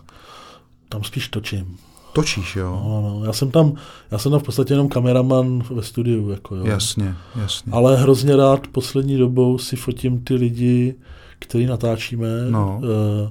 Tam 0.89 1.05
spíš 1.05 1.28
točím. 1.28 1.76
Točíš, 2.12 2.57
jo? 2.57 2.82
No, 2.84 3.03
no, 3.03 3.24
já 3.26 3.32
jsem 3.32 3.51
tam, 3.51 3.72
já 4.11 4.18
jsem 4.18 4.32
tam 4.32 4.41
v 4.41 4.43
podstatě 4.43 4.74
jenom 4.74 4.89
kameraman 4.89 5.62
ve 5.70 5.82
studiu, 5.82 6.30
jako 6.30 6.57
jo. 6.57 6.66
Jasně, 6.66 7.14
jasně. 7.36 7.72
Ale 7.72 7.97
hrozně 7.97 8.36
rád 8.36 8.66
poslední 8.66 9.18
dobou 9.18 9.59
si 9.59 9.76
fotím 9.76 10.20
ty 10.20 10.34
lidi, 10.34 10.95
který 11.39 11.66
natáčíme. 11.66 12.28
No. 12.51 12.80
Uh, 12.82 13.30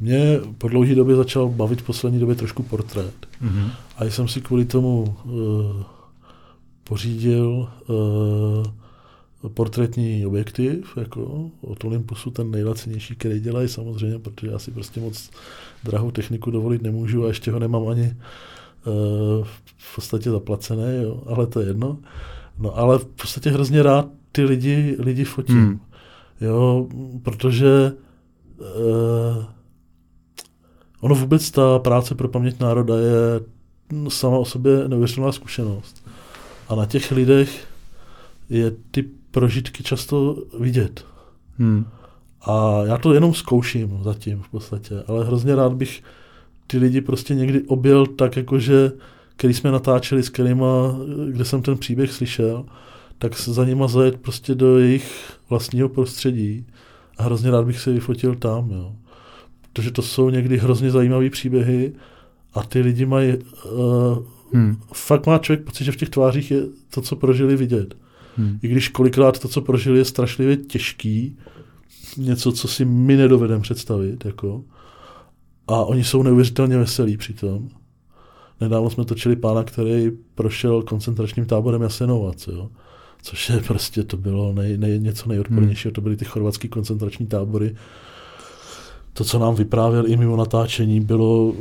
mě 0.00 0.40
po 0.58 0.68
dlouhé 0.68 0.94
době 0.94 1.16
začal 1.16 1.48
bavit 1.48 1.80
v 1.80 1.86
poslední 1.86 2.20
době 2.20 2.34
trošku 2.34 2.62
portrét. 2.62 3.14
Mm-hmm. 3.42 3.70
A 3.96 4.04
jsem 4.04 4.28
si 4.28 4.40
kvůli 4.40 4.64
tomu 4.64 5.16
uh, 5.24 5.32
pořídil 6.84 7.68
uh, 7.88 9.48
portrétní 9.48 10.26
objektiv, 10.26 10.96
jako 10.96 11.50
od 11.60 11.84
Olympusu 11.84 12.30
ten 12.30 12.50
nejlacenější, 12.50 13.14
který 13.14 13.40
dělají 13.40 13.68
samozřejmě, 13.68 14.18
protože 14.18 14.52
já 14.52 14.58
si 14.58 14.70
prostě 14.70 15.00
moc 15.00 15.30
drahou 15.84 16.10
techniku 16.10 16.50
dovolit 16.50 16.82
nemůžu 16.82 17.24
a 17.24 17.28
ještě 17.28 17.50
ho 17.50 17.58
nemám 17.58 17.88
ani 17.88 18.16
uh, 18.86 19.44
v 19.76 19.94
podstatě 19.94 20.30
zaplacené, 20.30 21.02
jo, 21.02 21.22
ale 21.26 21.46
to 21.46 21.60
je 21.60 21.66
jedno. 21.66 21.98
No 22.58 22.78
ale 22.78 22.98
v 22.98 23.04
podstatě 23.04 23.50
hrozně 23.50 23.82
rád 23.82 24.08
ty 24.32 24.44
lidi, 24.44 24.96
lidi 24.98 25.24
fotím, 25.24 25.56
mm. 25.56 25.80
jo, 26.40 26.88
protože 27.22 27.92
uh, 28.58 29.44
Ono 31.06 31.14
vůbec 31.14 31.50
ta 31.50 31.78
práce 31.78 32.14
pro 32.14 32.28
paměť 32.28 32.60
národa 32.60 32.94
je 32.98 33.40
sama 34.08 34.38
o 34.38 34.44
sobě 34.44 34.88
neuvěřitelná 34.88 35.32
zkušenost. 35.32 36.06
A 36.68 36.74
na 36.74 36.86
těch 36.86 37.10
lidech 37.10 37.66
je 38.50 38.72
ty 38.90 39.04
prožitky 39.30 39.82
často 39.82 40.36
vidět. 40.60 41.04
Hmm. 41.58 41.86
A 42.42 42.82
já 42.86 42.98
to 42.98 43.14
jenom 43.14 43.34
zkouším 43.34 44.00
zatím 44.02 44.42
v 44.42 44.48
podstatě, 44.48 44.94
ale 45.06 45.24
hrozně 45.24 45.54
rád 45.54 45.72
bych 45.72 46.02
ty 46.66 46.78
lidi 46.78 47.00
prostě 47.00 47.34
někdy 47.34 47.62
objel 47.62 48.06
tak, 48.06 48.36
jakože, 48.36 48.92
který 49.36 49.54
jsme 49.54 49.70
natáčeli, 49.70 50.22
s 50.22 50.28
kterýma, 50.28 50.96
kde 51.30 51.44
jsem 51.44 51.62
ten 51.62 51.78
příběh 51.78 52.12
slyšel, 52.12 52.64
tak 53.18 53.36
se 53.36 53.52
za 53.52 53.64
nima 53.64 53.88
zajet 53.88 54.20
prostě 54.20 54.54
do 54.54 54.78
jejich 54.78 55.32
vlastního 55.50 55.88
prostředí 55.88 56.66
a 57.18 57.22
hrozně 57.22 57.50
rád 57.50 57.66
bych 57.66 57.80
se 57.80 57.92
vyfotil 57.92 58.34
tam, 58.34 58.70
jo 58.70 58.92
protože 59.76 59.90
to 59.90 60.02
jsou 60.02 60.30
někdy 60.30 60.58
hrozně 60.58 60.90
zajímavé 60.90 61.30
příběhy 61.30 61.92
a 62.54 62.62
ty 62.62 62.80
lidi 62.80 63.06
mají, 63.06 63.34
uh, 63.36 64.18
hmm. 64.52 64.76
fakt 64.94 65.26
má 65.26 65.38
člověk 65.38 65.64
pocit, 65.64 65.84
že 65.84 65.92
v 65.92 65.96
těch 65.96 66.10
tvářích 66.10 66.50
je 66.50 66.62
to, 66.90 67.00
co 67.00 67.16
prožili 67.16 67.56
vidět. 67.56 67.94
Hmm. 68.36 68.58
I 68.62 68.68
když 68.68 68.88
kolikrát 68.88 69.38
to, 69.38 69.48
co 69.48 69.60
prožili, 69.60 69.98
je 69.98 70.04
strašlivě 70.04 70.56
těžký, 70.56 71.36
něco, 72.16 72.52
co 72.52 72.68
si 72.68 72.84
my 72.84 73.16
nedovedeme 73.16 73.62
představit, 73.62 74.24
jako. 74.24 74.64
A 75.68 75.84
oni 75.84 76.04
jsou 76.04 76.22
neuvěřitelně 76.22 76.78
veselí 76.78 77.16
přitom. 77.16 77.68
Nedávno 78.60 78.90
jsme 78.90 79.04
točili 79.04 79.36
pána, 79.36 79.64
který 79.64 80.10
prošel 80.34 80.82
koncentračním 80.82 81.46
táborem 81.46 81.82
Jasenovac, 81.82 82.46
jo. 82.46 82.70
Což 83.22 83.48
je 83.48 83.60
prostě, 83.60 84.02
to 84.02 84.16
bylo 84.16 84.52
nej, 84.52 84.78
nej, 84.78 85.00
něco 85.00 85.28
nejodpornějšího, 85.28 85.90
hmm. 85.90 85.94
to 85.94 86.00
byly 86.00 86.16
ty 86.16 86.24
chorvatský 86.24 86.68
koncentrační 86.68 87.26
tábory, 87.26 87.74
to, 89.16 89.24
co 89.24 89.38
nám 89.38 89.54
vyprávěl 89.54 90.04
i 90.06 90.16
mimo 90.16 90.36
natáčení, 90.36 91.00
bylo 91.00 91.54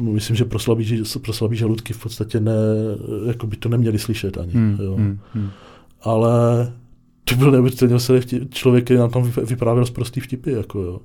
myslím, 0.00 0.36
že 0.36 0.44
pro 0.44 0.58
slabý, 0.58 1.02
pro 1.22 1.32
slabý 1.32 1.56
žaludky 1.56 1.92
v 1.92 2.02
podstatě 2.02 2.40
ne, 2.40 2.52
jako 3.26 3.46
by 3.46 3.56
to 3.56 3.68
neměli 3.68 3.98
slyšet 3.98 4.38
ani. 4.38 4.52
Hmm, 4.52 4.78
jo. 4.82 4.94
Hmm, 4.94 5.18
hmm. 5.34 5.50
Ale 6.02 6.32
to 7.24 7.34
byl 7.34 7.50
neuvěřitelně 7.50 7.96
člověk, 8.50 8.84
který 8.84 9.00
nám 9.00 9.10
tam 9.10 9.22
vyprávěl 9.22 9.86
z 9.86 9.90
prostý 9.90 10.20
vtipy. 10.20 10.52
Jako 10.52 10.80
jo. 10.80 11.00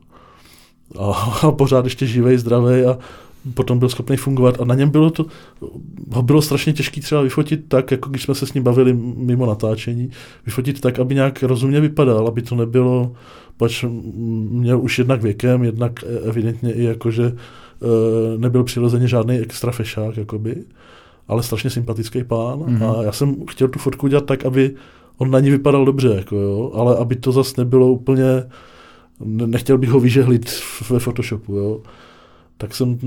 A, 0.99 1.11
a 1.47 1.51
pořád 1.51 1.85
ještě 1.85 2.05
živej, 2.05 2.37
zdravý 2.37 2.85
a 2.85 2.97
potom 3.53 3.79
byl 3.79 3.89
schopný 3.89 4.17
fungovat 4.17 4.61
a 4.61 4.65
na 4.65 4.75
něm 4.75 4.89
bylo 4.89 5.09
to, 5.09 5.25
ho 6.11 6.21
bylo 6.21 6.41
strašně 6.41 6.73
těžké 6.73 7.01
třeba 7.01 7.21
vyfotit 7.21 7.65
tak, 7.67 7.91
jako 7.91 8.09
když 8.09 8.23
jsme 8.23 8.35
se 8.35 8.47
s 8.47 8.53
ním 8.53 8.63
bavili 8.63 8.93
mimo 9.17 9.45
natáčení, 9.45 10.09
vyfotit 10.45 10.81
tak, 10.81 10.99
aby 10.99 11.15
nějak 11.15 11.43
rozumně 11.43 11.81
vypadal, 11.81 12.27
aby 12.27 12.41
to 12.41 12.55
nebylo, 12.55 13.13
pač 13.57 13.85
měl 14.49 14.81
už 14.81 14.97
jednak 14.97 15.21
věkem, 15.21 15.63
jednak 15.63 16.03
evidentně 16.23 16.73
i 16.73 16.83
jako, 16.83 17.11
že 17.11 17.25
e, 17.25 17.33
nebyl 18.37 18.63
přirozeně 18.63 19.07
žádný 19.07 19.37
extra 19.37 19.71
fešák, 19.71 20.17
jakoby, 20.17 20.55
ale 21.27 21.43
strašně 21.43 21.69
sympatický 21.69 22.23
pán 22.23 22.59
mm-hmm. 22.59 22.99
a 22.99 23.03
já 23.03 23.11
jsem 23.11 23.35
chtěl 23.49 23.67
tu 23.67 23.79
fotku 23.79 24.05
udělat 24.05 24.25
tak, 24.25 24.45
aby 24.45 24.75
on 25.17 25.31
na 25.31 25.39
ní 25.39 25.49
vypadal 25.49 25.85
dobře, 25.85 26.07
jako 26.15 26.35
jo, 26.35 26.71
ale 26.73 26.97
aby 26.97 27.15
to 27.15 27.31
zase 27.31 27.53
nebylo 27.57 27.87
úplně, 27.87 28.25
nechtěl 29.25 29.77
bych 29.77 29.89
ho 29.89 29.99
vyžehlit 29.99 30.51
ve 30.89 30.99
Photoshopu, 30.99 31.55
jo 31.55 31.81
tak 32.57 32.75
jsem 32.75 32.97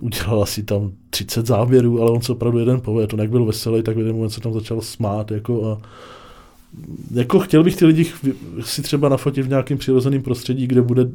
udělal 0.00 0.42
asi 0.42 0.62
tam 0.62 0.92
30 1.10 1.46
záběrů, 1.46 2.02
ale 2.02 2.10
on 2.10 2.22
se 2.22 2.32
opravdu 2.32 2.58
jeden 2.58 2.80
povedl. 2.80 3.14
On 3.16 3.20
jak 3.20 3.30
byl 3.30 3.44
veselý, 3.44 3.82
tak 3.82 3.96
v 3.96 3.98
jeden 3.98 4.14
moment 4.14 4.30
se 4.30 4.40
tam 4.40 4.52
začal 4.52 4.80
smát. 4.80 5.30
Jako 5.30 5.72
a, 5.72 5.80
jako 7.14 7.40
chtěl 7.40 7.64
bych 7.64 7.76
ty 7.76 7.86
lidi 7.86 8.12
si 8.60 8.82
třeba 8.82 9.08
nafotit 9.08 9.46
v 9.46 9.48
nějakém 9.48 9.78
přirozeném 9.78 10.22
prostředí, 10.22 10.66
kde, 10.66 10.82
bude, 10.82 11.06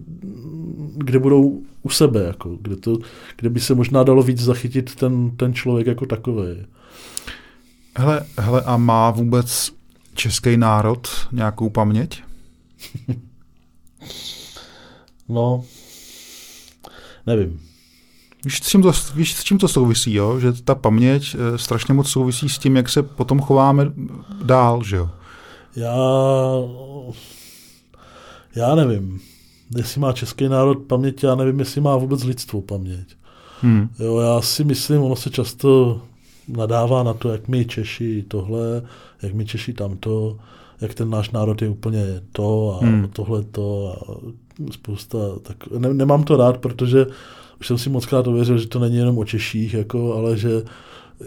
kde 0.97 1.19
budou 1.19 1.61
u 1.83 1.89
sebe, 1.89 2.23
jako, 2.23 2.57
kde, 2.61 2.75
to, 2.75 2.97
kde 3.37 3.49
by 3.49 3.59
se 3.59 3.75
možná 3.75 4.03
dalo 4.03 4.23
víc 4.23 4.39
zachytit 4.39 4.95
ten, 4.95 5.31
ten 5.37 5.53
člověk 5.53 5.87
jako 5.87 6.05
takový. 6.05 6.47
Hele, 7.97 8.25
hele, 8.39 8.61
a 8.61 8.77
má 8.77 9.11
vůbec 9.11 9.71
český 10.13 10.57
národ 10.57 11.07
nějakou 11.31 11.69
paměť? 11.69 12.23
no, 15.29 15.63
nevím. 17.27 17.59
Víš, 18.45 18.57
s 18.63 18.67
čím 18.67 18.81
to, 18.81 18.91
víš, 19.15 19.35
s 19.35 19.43
čím 19.43 19.57
to 19.57 19.67
souvisí, 19.67 20.13
jo? 20.13 20.39
že 20.39 20.53
ta 20.53 20.75
paměť 20.75 21.35
e, 21.35 21.57
strašně 21.57 21.93
moc 21.93 22.09
souvisí 22.09 22.49
s 22.49 22.57
tím, 22.57 22.75
jak 22.75 22.89
se 22.89 23.03
potom 23.03 23.39
chováme 23.39 23.91
dál, 24.43 24.83
že 24.83 24.95
jo? 24.95 25.09
Já, 25.75 25.95
já 28.55 28.75
nevím, 28.75 29.19
jestli 29.75 30.01
má 30.01 30.11
český 30.11 30.47
národ 30.47 30.75
paměť, 30.75 31.23
já 31.23 31.35
nevím, 31.35 31.59
jestli 31.59 31.81
má 31.81 31.97
vůbec 31.97 32.23
lidstvo 32.23 32.61
paměť. 32.61 33.07
Hmm. 33.61 33.89
Jo, 33.99 34.19
já 34.19 34.41
si 34.41 34.63
myslím, 34.63 35.01
ono 35.01 35.15
se 35.15 35.29
často 35.29 36.01
nadává 36.47 37.03
na 37.03 37.13
to, 37.13 37.31
jak 37.31 37.47
my 37.47 37.65
Češi 37.65 38.25
tohle, 38.27 38.81
jak 39.21 39.33
my 39.33 39.45
Češi 39.45 39.73
tamto, 39.73 40.37
jak 40.81 40.93
ten 40.93 41.09
náš 41.09 41.31
národ 41.31 41.61
je 41.61 41.69
úplně 41.69 42.21
to 42.31 42.79
a 42.81 42.85
hmm. 42.85 43.07
tohle 43.13 43.43
to 43.43 43.95
a 43.95 44.13
spousta, 44.71 45.17
tak 45.41 45.57
ne, 45.77 45.93
nemám 45.93 46.23
to 46.23 46.37
rád, 46.37 46.57
protože 46.57 47.05
už 47.63 47.67
jsem 47.67 47.77
si 47.77 47.89
moc 47.89 48.05
krát 48.05 48.27
ověřil, 48.27 48.57
že 48.57 48.67
to 48.67 48.79
není 48.79 48.97
jenom 48.97 49.17
o 49.17 49.25
Češích, 49.25 49.73
jako, 49.73 50.13
ale 50.15 50.37
že 50.37 50.63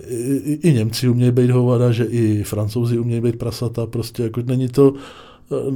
i, 0.08 0.58
i 0.62 0.72
Němci 0.72 1.08
umějí 1.08 1.32
být 1.32 1.50
hovada, 1.50 1.92
že 1.92 2.04
i 2.04 2.42
Francouzi 2.42 2.98
umějí 2.98 3.20
být 3.20 3.38
prasata, 3.38 3.86
prostě 3.86 4.22
jako 4.22 4.42
není 4.46 4.68
to, 4.68 4.94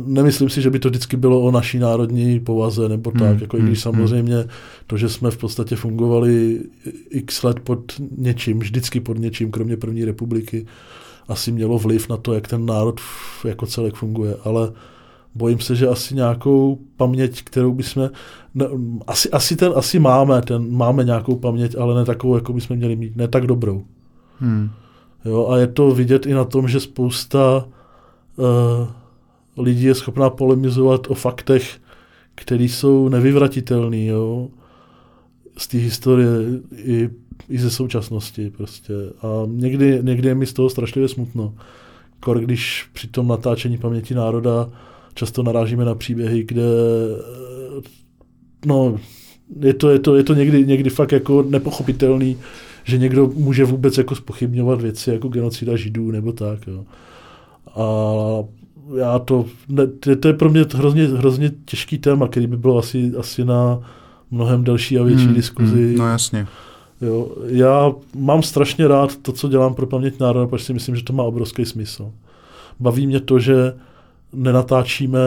nemyslím 0.05 0.49
si, 0.49 0.62
že 0.62 0.70
by 0.70 0.78
to 0.78 0.89
vždycky 0.89 1.16
bylo 1.16 1.41
o 1.41 1.51
naší 1.51 1.78
národní 1.78 2.41
povaze 2.41 2.89
nebo 2.89 3.11
tak, 3.11 3.23
hmm, 3.23 3.39
jako 3.41 3.59
i 3.59 3.62
když 3.62 3.85
hmm, 3.85 3.95
hmm. 3.95 4.09
samozřejmě 4.09 4.45
to, 4.87 4.97
že 4.97 5.09
jsme 5.09 5.31
v 5.31 5.39
podstatě 5.39 5.77
fungovali 5.77 6.61
x 7.11 7.43
let 7.43 7.61
pod 7.61 7.93
něčím, 8.19 8.59
vždycky 8.59 9.01
pod 9.01 9.19
něčím, 9.19 9.51
kromě 9.51 9.77
první 9.77 10.05
republiky, 10.05 10.66
asi 11.28 11.53
mělo 11.53 11.78
vliv 11.78 12.09
na 12.09 12.16
to, 12.16 12.32
jak 12.32 12.49
ten 12.49 12.66
národ 12.66 13.01
jako 13.45 13.66
celek 13.66 13.95
funguje, 13.95 14.37
ale 14.45 14.73
bojím 15.35 15.61
se, 15.61 15.77
že 15.77 15.89
asi 15.89 16.15
nějakou 16.15 16.78
paměť, 16.97 17.43
kterou 17.43 17.73
bychom, 17.73 18.11
ne, 18.55 18.66
asi, 19.07 19.31
asi, 19.31 19.57
ten, 19.57 19.73
asi 19.77 19.98
máme, 19.98 20.43
ten, 20.43 20.77
máme 20.77 21.05
nějakou 21.05 21.36
paměť, 21.36 21.77
ale 21.78 21.94
ne 21.94 22.05
takovou, 22.05 22.35
jako 22.35 22.52
bychom 22.52 22.77
měli 22.77 22.97
mít, 22.97 23.16
ne 23.16 23.28
tak 23.28 23.47
dobrou. 23.47 23.85
Hmm. 24.39 24.70
Jo, 25.24 25.48
a 25.48 25.59
je 25.59 25.66
to 25.66 25.90
vidět 25.90 26.27
i 26.27 26.35
na 26.35 26.44
tom, 26.44 26.69
že 26.69 26.81
spousta 26.81 27.69
uh, 28.36 28.89
lidí 29.65 29.85
je 29.85 29.94
schopná 29.94 30.31
polemizovat 30.31 31.07
o 31.09 31.15
faktech, 31.15 31.78
které 32.35 32.65
jsou 32.65 33.09
nevyvratitelné, 33.09 34.05
jo, 34.05 34.48
z 35.59 35.69
té 35.69 35.78
historie 35.78 36.28
i, 36.77 37.11
i 37.48 37.59
ze 37.59 37.70
současnosti 37.70 38.51
prostě. 38.51 38.94
A 39.23 39.27
někdy, 39.47 39.98
někdy 40.02 40.28
je 40.28 40.35
mi 40.35 40.47
z 40.47 40.52
toho 40.52 40.70
strašlivě 40.70 41.09
smutno. 41.09 41.55
Kor, 42.20 42.40
když 42.40 42.89
při 42.93 43.09
tom 43.09 43.28
natáčení 43.28 43.78
paměti 43.78 44.15
národa 44.15 44.69
často 45.21 45.43
narážíme 45.43 45.85
na 45.85 45.95
příběhy, 45.95 46.45
kde 46.45 46.63
no, 48.67 48.97
je 49.61 49.75
to, 49.75 49.91
je 49.91 49.99
to, 49.99 50.17
je 50.17 50.25
to 50.25 50.35
někdy, 50.35 50.67
někdy 50.67 50.91
fakt 50.91 51.13
jako 51.13 51.43
nepochopitelný, 51.43 52.37
že 52.85 52.99
někdo 52.99 53.31
může 53.35 53.65
vůbec 53.65 53.99
jako 53.99 54.15
spochybňovat 54.15 54.81
věci 54.81 55.11
jako 55.11 55.29
genocida 55.29 55.77
židů 55.77 56.11
nebo 56.11 56.33
tak. 56.33 56.67
Jo. 56.67 56.85
A 57.77 57.85
já 58.97 59.19
to, 59.19 59.45
ne, 59.69 59.87
to 60.17 60.29
je 60.29 60.35
pro 60.35 60.51
mě 60.51 60.65
hrozně, 60.75 61.05
hrozně 61.05 61.51
těžký 61.65 61.99
téma, 61.99 62.29
který 62.29 62.47
by 62.47 62.57
bylo 62.57 62.79
asi, 62.79 63.13
asi 63.19 63.45
na 63.45 63.81
mnohem 64.31 64.65
delší 64.65 64.99
a 64.99 65.03
větší 65.03 65.25
hmm, 65.25 65.35
diskuzi. 65.35 65.89
Hmm, 65.89 65.99
no 65.99 66.09
jasně. 66.09 66.47
Jo, 67.01 67.37
já 67.47 67.93
mám 68.17 68.43
strašně 68.43 68.89
rád 68.89 69.17
to, 69.17 69.33
co 69.33 69.49
dělám 69.49 69.75
pro 69.75 69.87
paměť 69.87 70.21
národa, 70.21 70.47
protože 70.47 70.65
si 70.65 70.73
myslím, 70.73 70.97
že 70.97 71.05
to 71.05 71.13
má 71.13 71.23
obrovský 71.23 71.65
smysl. 71.65 72.13
Baví 72.81 73.07
mě 73.07 73.21
to, 73.21 73.39
že 73.39 73.73
nenatáčíme 74.32 75.19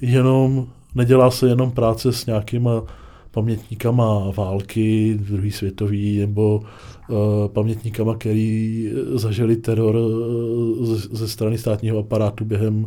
jenom, 0.00 0.66
nedělá 0.94 1.30
se 1.30 1.48
jenom 1.48 1.70
práce 1.70 2.12
s 2.12 2.26
nějakýma 2.26 2.82
pamětníkama 3.30 4.30
války, 4.36 5.18
druhý 5.20 5.50
světový, 5.50 6.18
nebo 6.18 6.62
uh, 7.08 7.16
pamětníkama, 7.48 8.14
který 8.14 8.90
zažili 9.14 9.56
teror 9.56 9.96
eh, 9.96 10.86
ze, 10.86 11.08
ze 11.16 11.28
strany 11.28 11.58
státního 11.58 11.98
aparátu 11.98 12.44
během, 12.44 12.84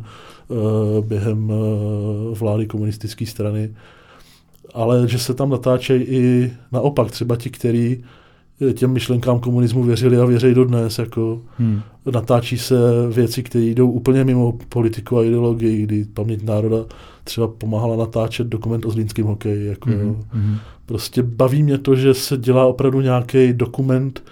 uh, 0.48 1.06
během 1.06 1.50
uh, 1.50 2.38
vlády 2.38 2.66
komunistické 2.66 3.26
strany, 3.26 3.76
ale 4.74 5.08
že 5.08 5.20
se 5.20 5.34
tam 5.34 5.50
natáčejí 5.50 6.04
i 6.04 6.54
naopak 6.72 7.12
třeba 7.12 7.36
ti, 7.36 7.50
kteří 7.50 8.04
těm 8.74 8.92
myšlenkám 8.92 9.40
komunismu 9.40 9.84
věřili 9.84 10.18
a 10.18 10.26
věří 10.26 10.54
dodnes. 10.54 11.00
Jako 11.00 11.42
hmm. 11.58 11.82
Natáčí 12.14 12.58
se 12.58 12.76
věci, 13.12 13.44
které 13.44 13.66
jdou 13.66 13.92
úplně 13.92 14.24
mimo 14.24 14.58
politiku 14.70 15.18
a 15.18 15.24
ideologii, 15.24 15.84
kdy 15.84 16.06
paměť 16.14 16.44
národa 16.44 16.78
třeba 17.24 17.48
pomáhala 17.48 17.96
natáčet 17.96 18.48
dokument 18.48 18.86
o 18.86 18.92
zlínském 18.92 19.26
hokeji. 19.26 19.66
Jako, 19.66 19.90
hmm. 19.90 20.24
Hmm. 20.30 20.58
Prostě 20.86 21.24
baví 21.24 21.64
mě 21.64 21.78
to, 21.78 21.96
že 21.96 22.14
se 22.14 22.38
dělá 22.38 22.66
opravdu 22.66 23.02
nějaký 23.02 23.54
dokument, 23.54 24.24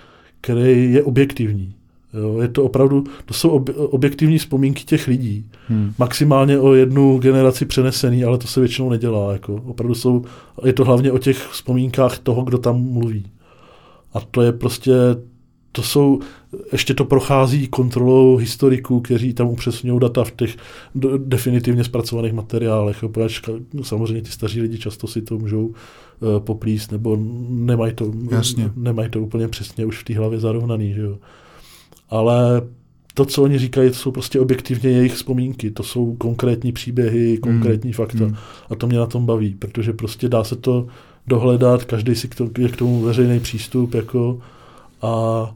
který 0.42 0.94
je 0.94 1.04
objektivní. 1.04 1.74
Jo, 2.14 2.42
je 2.42 2.48
to 2.48 2.64
opravdu, 2.64 3.04
to 3.26 3.34
jsou 3.34 3.50
ob, 3.50 3.70
objektivní 3.76 4.38
vzpomínky 4.38 4.84
těch 4.84 5.08
lidí. 5.08 5.46
Hmm. 5.68 5.94
Maximálně 6.00 6.60
o 6.60 6.74
jednu 6.74 7.18
generaci 7.18 7.66
přenesený, 7.66 8.24
ale 8.24 8.38
to 8.38 8.48
se 8.48 8.60
většinou 8.60 8.90
nedělá. 8.90 9.34
Jako. 9.34 9.56
Opravdu 9.66 9.96
jsou, 9.96 10.26
je 10.66 10.74
to 10.74 10.86
hlavně 10.86 11.12
o 11.12 11.18
těch 11.18 11.48
vzpomínkách 11.48 12.20
toho, 12.20 12.44
kdo 12.44 12.58
tam 12.58 12.82
mluví. 12.82 13.26
A 14.14 14.20
to 14.20 14.42
je 14.42 14.52
prostě, 14.52 14.94
to 15.72 15.84
jsou, 15.84 16.20
ještě 16.72 16.94
to 16.94 17.06
prochází 17.06 17.68
kontrolou 17.68 18.38
historiků, 18.38 19.02
kteří 19.02 19.34
tam 19.34 19.48
upřesňují 19.48 20.00
data 20.00 20.24
v 20.24 20.32
těch 20.32 20.58
definitivně 21.18 21.84
zpracovaných 21.84 22.34
materiálech. 22.34 23.04
Protože 23.12 23.42
samozřejmě 23.82 24.22
ti 24.22 24.32
staří 24.32 24.62
lidi 24.62 24.78
často 24.78 25.08
si 25.08 25.22
to 25.22 25.38
můžou 25.38 25.66
uh, 25.66 25.74
poplíst, 26.40 26.92
nebo 26.92 27.18
nemají 27.50 27.94
to, 27.94 28.12
Jasně. 28.32 28.72
nemají 28.76 29.10
to 29.10 29.22
úplně 29.22 29.48
přesně 29.48 29.86
už 29.86 30.00
v 30.00 30.04
té 30.04 30.18
hlavě 30.18 30.40
zarovnaný. 30.40 30.94
Že 30.94 31.02
jo. 31.02 31.18
Ale 32.10 32.62
to, 33.14 33.26
co 33.26 33.44
oni 33.44 33.58
říkají, 33.60 33.90
to 33.90 33.96
jsou 33.96 34.12
prostě 34.12 34.40
objektivně 34.40 34.90
jejich 34.90 35.14
vzpomínky, 35.14 35.72
to 35.72 35.84
jsou 35.84 36.16
konkrétní 36.16 36.72
příběhy, 36.72 37.38
konkrétní 37.38 37.90
mm. 37.90 37.94
fakta. 37.94 38.26
Mm. 38.26 38.36
A 38.70 38.76
to 38.76 38.88
mě 38.88 38.98
na 38.98 39.06
tom 39.06 39.26
baví, 39.26 39.56
protože 39.60 39.94
prostě 39.94 40.30
dá 40.30 40.44
se 40.44 40.56
to 40.56 40.88
dohledat, 41.28 41.84
každý 41.84 42.16
si 42.16 42.28
k 42.28 42.36
tomu, 42.36 42.52
je 42.58 42.70
k 42.70 42.78
tomu 42.78 43.02
veřejný 43.02 43.40
přístup 43.40 43.94
jako 43.94 44.42
a 45.02 45.56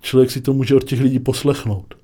člověk 0.00 0.30
si 0.30 0.40
to 0.40 0.52
může 0.52 0.76
od 0.76 0.84
těch 0.84 1.00
lidí 1.00 1.18
poslechnout. 1.18 1.94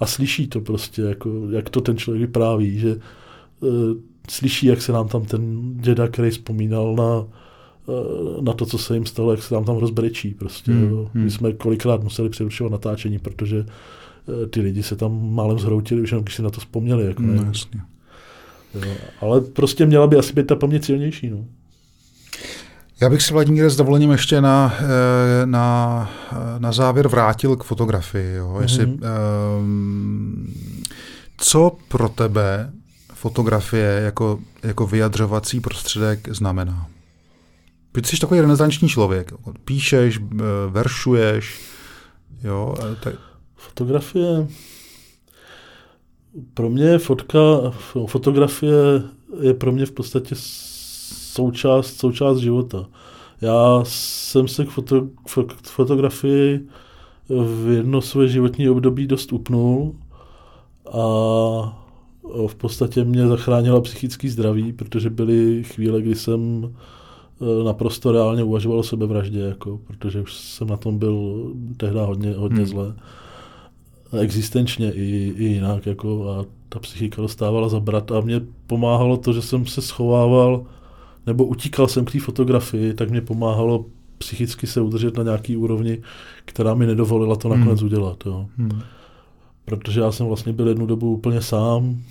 A 0.00 0.06
slyší 0.06 0.46
to 0.46 0.60
prostě, 0.60 1.02
jako, 1.02 1.30
jak 1.50 1.70
to 1.70 1.80
ten 1.80 1.96
člověk 1.96 2.20
vypráví, 2.20 2.78
že 2.78 2.94
uh, 2.94 3.70
slyší, 4.30 4.66
jak 4.66 4.82
se 4.82 4.92
nám 4.92 5.08
tam 5.08 5.24
ten 5.24 5.72
děda, 5.80 6.08
který 6.08 6.30
vzpomínal 6.30 6.96
na, 6.96 7.18
uh, 7.18 8.42
na 8.42 8.52
to, 8.52 8.66
co 8.66 8.78
se 8.78 8.94
jim 8.94 9.06
stalo, 9.06 9.30
jak 9.30 9.42
se 9.42 9.54
nám 9.54 9.64
tam 9.64 9.76
rozbrečí. 9.76 10.34
Prostě, 10.34 10.72
hmm, 10.72 10.90
jo. 10.90 11.10
Hmm. 11.14 11.24
My 11.24 11.30
jsme 11.30 11.52
kolikrát 11.52 12.02
museli 12.02 12.28
přerušovat 12.28 12.72
natáčení, 12.72 13.18
protože 13.18 13.58
uh, 13.58 14.46
ty 14.46 14.60
lidi 14.60 14.82
se 14.82 14.96
tam 14.96 15.34
málem 15.34 15.58
zhroutili, 15.58 16.02
už 16.02 16.10
jenom 16.10 16.24
když 16.24 16.34
si 16.34 16.42
na 16.42 16.50
to 16.50 16.60
vzpomněli. 16.60 17.04
Jako, 17.06 17.22
no, 17.22 17.32
jasně. 17.32 17.80
Jo. 18.74 18.94
Ale 19.20 19.40
prostě 19.40 19.86
měla 19.86 20.06
by 20.06 20.16
asi 20.16 20.32
být 20.32 20.46
ta 20.46 20.56
paměť 20.56 20.84
silnější. 20.84 21.30
No. 21.30 21.44
Já 23.00 23.10
bych 23.10 23.22
si 23.22 23.32
Vladimír 23.32 23.70
s 23.70 23.76
dovolením 23.76 24.10
ještě 24.10 24.40
na, 24.40 24.74
eh, 24.78 25.46
na, 25.46 26.10
na 26.58 26.72
závěr 26.72 27.08
vrátil 27.08 27.56
k 27.56 27.64
fotografii. 27.64 28.34
Jo. 28.34 28.54
Mm-hmm. 28.54 28.62
Jestli, 28.62 28.86
um, 28.86 30.54
co 31.36 31.76
pro 31.88 32.08
tebe 32.08 32.72
fotografie 33.14 34.00
jako, 34.04 34.38
jako 34.62 34.86
vyjadřovací 34.86 35.60
prostředek 35.60 36.28
znamená? 36.34 36.86
Ty 37.92 38.02
jsi 38.04 38.20
takový 38.20 38.40
renesanční 38.40 38.88
člověk. 38.88 39.32
Píšeš, 39.64 40.18
eh, 40.18 40.44
veršuješ. 40.68 41.60
Jo, 42.44 42.74
tak... 43.02 43.14
Fotografie... 43.56 44.46
Pro 46.54 46.70
mě 46.70 46.98
fotka, 46.98 47.38
fotografie 48.06 48.74
je 49.40 49.54
pro 49.54 49.72
mě 49.72 49.86
v 49.86 49.92
podstatě 49.92 50.34
součást, 51.38 51.96
součást 51.96 52.38
života. 52.38 52.86
Já 53.40 53.80
jsem 53.84 54.48
se 54.48 54.64
k, 54.64 54.68
foto, 54.68 55.06
k 55.46 55.66
fotografii 55.66 56.66
v 57.28 57.70
jedno 57.76 58.00
své 58.00 58.28
životní 58.28 58.68
období 58.68 59.06
dost 59.06 59.32
upnul 59.32 59.94
a 60.92 60.98
v 62.46 62.54
podstatě 62.54 63.04
mě 63.04 63.28
zachránila 63.28 63.80
psychický 63.80 64.28
zdraví, 64.28 64.72
protože 64.72 65.10
byly 65.10 65.64
chvíle, 65.64 66.02
kdy 66.02 66.14
jsem 66.14 66.74
e, 67.40 67.64
naprosto 67.64 68.12
reálně 68.12 68.44
uvažoval 68.44 68.78
o 68.78 68.82
sebevraždě, 68.82 69.40
jako, 69.40 69.80
protože 69.86 70.20
už 70.20 70.34
jsem 70.34 70.68
na 70.68 70.76
tom 70.76 70.98
byl 70.98 71.44
tehdy 71.76 71.98
hodně, 71.98 72.32
hodně 72.32 72.56
hmm. 72.56 72.66
zle. 72.66 72.94
Existenčně 74.20 74.92
i, 74.92 75.34
i 75.36 75.44
jinak. 75.44 75.86
Jako, 75.86 76.30
a 76.30 76.44
ta 76.68 76.78
psychika 76.78 77.22
dostávala 77.22 77.68
zabrat 77.68 78.12
a 78.12 78.20
mě 78.20 78.40
pomáhalo 78.66 79.16
to, 79.16 79.32
že 79.32 79.42
jsem 79.42 79.66
se 79.66 79.82
schovával 79.82 80.66
nebo 81.28 81.44
utíkal 81.44 81.88
jsem 81.88 82.04
k 82.04 82.12
té 82.12 82.20
fotografii, 82.20 82.94
tak 82.94 83.10
mě 83.10 83.20
pomáhalo 83.20 83.84
psychicky 84.18 84.66
se 84.66 84.80
udržet 84.80 85.16
na 85.16 85.22
nějaký 85.22 85.56
úrovni, 85.56 85.98
která 86.44 86.74
mi 86.74 86.86
nedovolila 86.86 87.36
to 87.36 87.48
nakonec 87.48 87.80
hmm. 87.80 87.86
udělat. 87.86 88.26
Jo. 88.26 88.46
Hmm. 88.56 88.80
Protože 89.64 90.00
já 90.00 90.12
jsem 90.12 90.26
vlastně 90.26 90.52
byl 90.52 90.68
jednu 90.68 90.86
dobu 90.86 91.12
úplně 91.12 91.40
sám, 91.40 92.02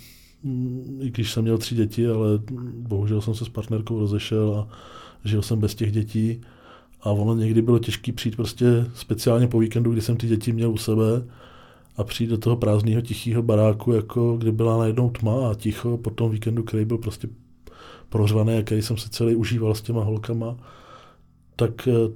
i 1.00 1.10
když 1.10 1.32
jsem 1.32 1.42
měl 1.42 1.58
tři 1.58 1.74
děti, 1.74 2.06
ale 2.06 2.28
bohužel 2.72 3.20
jsem 3.20 3.34
se 3.34 3.44
s 3.44 3.48
partnerkou 3.48 3.98
rozešel 3.98 4.54
a 4.54 4.68
žil 5.24 5.42
jsem 5.42 5.58
bez 5.58 5.74
těch 5.74 5.92
dětí. 5.92 6.40
A 7.00 7.10
ono 7.10 7.34
někdy 7.34 7.62
bylo 7.62 7.78
těžké 7.78 8.12
přijít 8.12 8.36
prostě 8.36 8.86
speciálně 8.94 9.48
po 9.48 9.58
víkendu, 9.58 9.92
kdy 9.92 10.00
jsem 10.00 10.16
ty 10.16 10.26
děti 10.26 10.52
měl 10.52 10.70
u 10.70 10.76
sebe 10.76 11.24
a 11.96 12.04
přijít 12.04 12.30
do 12.30 12.38
toho 12.38 12.56
prázdného 12.56 13.00
tichého 13.00 13.42
baráku, 13.42 13.92
jako 13.92 14.36
kde 14.36 14.52
byla 14.52 14.78
najednou 14.78 15.10
tma 15.10 15.50
a 15.50 15.54
ticho 15.54 15.96
po 15.96 16.10
tom 16.10 16.30
víkendu, 16.30 16.62
který 16.62 16.84
byl 16.84 16.98
prostě 16.98 17.28
prořvaný, 18.08 18.62
který 18.64 18.82
jsem 18.82 18.96
se 18.96 19.08
celý 19.08 19.36
užíval 19.36 19.74
s 19.74 19.82
těma 19.82 20.04
holkama, 20.04 20.56
tak 21.56 21.88
eh, 21.88 22.12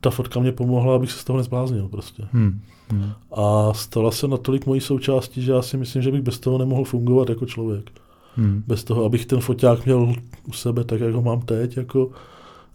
ta 0.00 0.10
fotka 0.10 0.40
mě 0.40 0.52
pomohla, 0.52 0.94
abych 0.94 1.12
se 1.12 1.18
z 1.18 1.24
toho 1.24 1.36
nezbláznil 1.36 1.88
prostě. 1.88 2.22
Hmm. 2.32 2.60
Hmm. 2.90 3.10
A 3.32 3.74
stala 3.74 4.10
se 4.10 4.28
natolik 4.28 4.66
mojí 4.66 4.80
součástí, 4.80 5.42
že 5.42 5.52
já 5.52 5.62
si 5.62 5.76
myslím, 5.76 6.02
že 6.02 6.12
bych 6.12 6.22
bez 6.22 6.38
toho 6.38 6.58
nemohl 6.58 6.84
fungovat 6.84 7.28
jako 7.28 7.46
člověk. 7.46 7.90
Hmm. 8.36 8.62
Bez 8.66 8.84
toho, 8.84 9.04
abych 9.04 9.26
ten 9.26 9.40
foťák 9.40 9.84
měl 9.84 10.14
u 10.48 10.52
sebe 10.52 10.84
tak, 10.84 11.00
jak 11.00 11.14
ho 11.14 11.22
mám 11.22 11.40
teď, 11.40 11.76
jako 11.76 12.10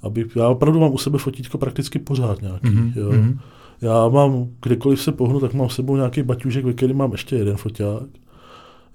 abych, 0.02 0.36
já 0.36 0.48
opravdu 0.48 0.80
mám 0.80 0.94
u 0.94 0.98
sebe 0.98 1.18
fotíčko 1.18 1.58
prakticky 1.58 2.00
pořád 2.00 2.42
nějaký. 2.42 2.68
Hmm. 2.68 2.94
Jo. 2.96 3.10
Hmm. 3.10 3.40
Já 3.82 4.10
mám, 4.10 4.48
kdekoliv 4.62 5.02
se 5.02 5.12
pohnu, 5.12 5.40
tak 5.40 5.54
mám 5.54 5.70
s 5.70 5.76
sebou 5.76 5.96
nějaký 5.96 6.24
baťužek, 6.24 6.66
ve 6.66 6.74
kterém 6.74 6.98
mám 6.98 7.12
ještě 7.12 7.36
jeden 7.36 7.58
foťák. 7.58 8.04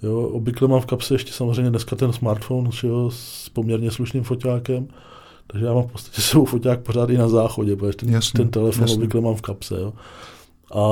Jo, 0.03 0.20
obvykle 0.20 0.69
mám 0.69 0.81
v 0.81 0.87
kapse 0.87 1.15
ještě 1.15 1.33
samozřejmě 1.33 1.70
dneska 1.70 1.97
ten 1.97 2.12
smartphone 2.12 2.70
jo, 2.83 3.11
s 3.11 3.49
poměrně 3.49 3.91
slušným 3.91 4.25
foťákem, 4.25 4.89
takže 5.47 5.66
já 5.66 5.75
mám 5.75 5.83
v 5.83 5.93
podstatě 5.93 6.23
svou 6.23 6.45
foťák 6.45 6.81
pořád 6.81 7.11
i 7.11 7.19
na 7.19 7.29
záchodě, 7.29 7.77
protože 7.77 7.97
ten, 7.97 8.09
jasný, 8.09 8.39
ten 8.39 8.49
telefon 8.49 8.83
jasný. 8.83 8.97
obvykle 8.97 9.20
mám 9.20 9.35
v 9.35 9.43
kapse. 9.43 9.81
Jo. 9.81 9.93
A 10.75 10.83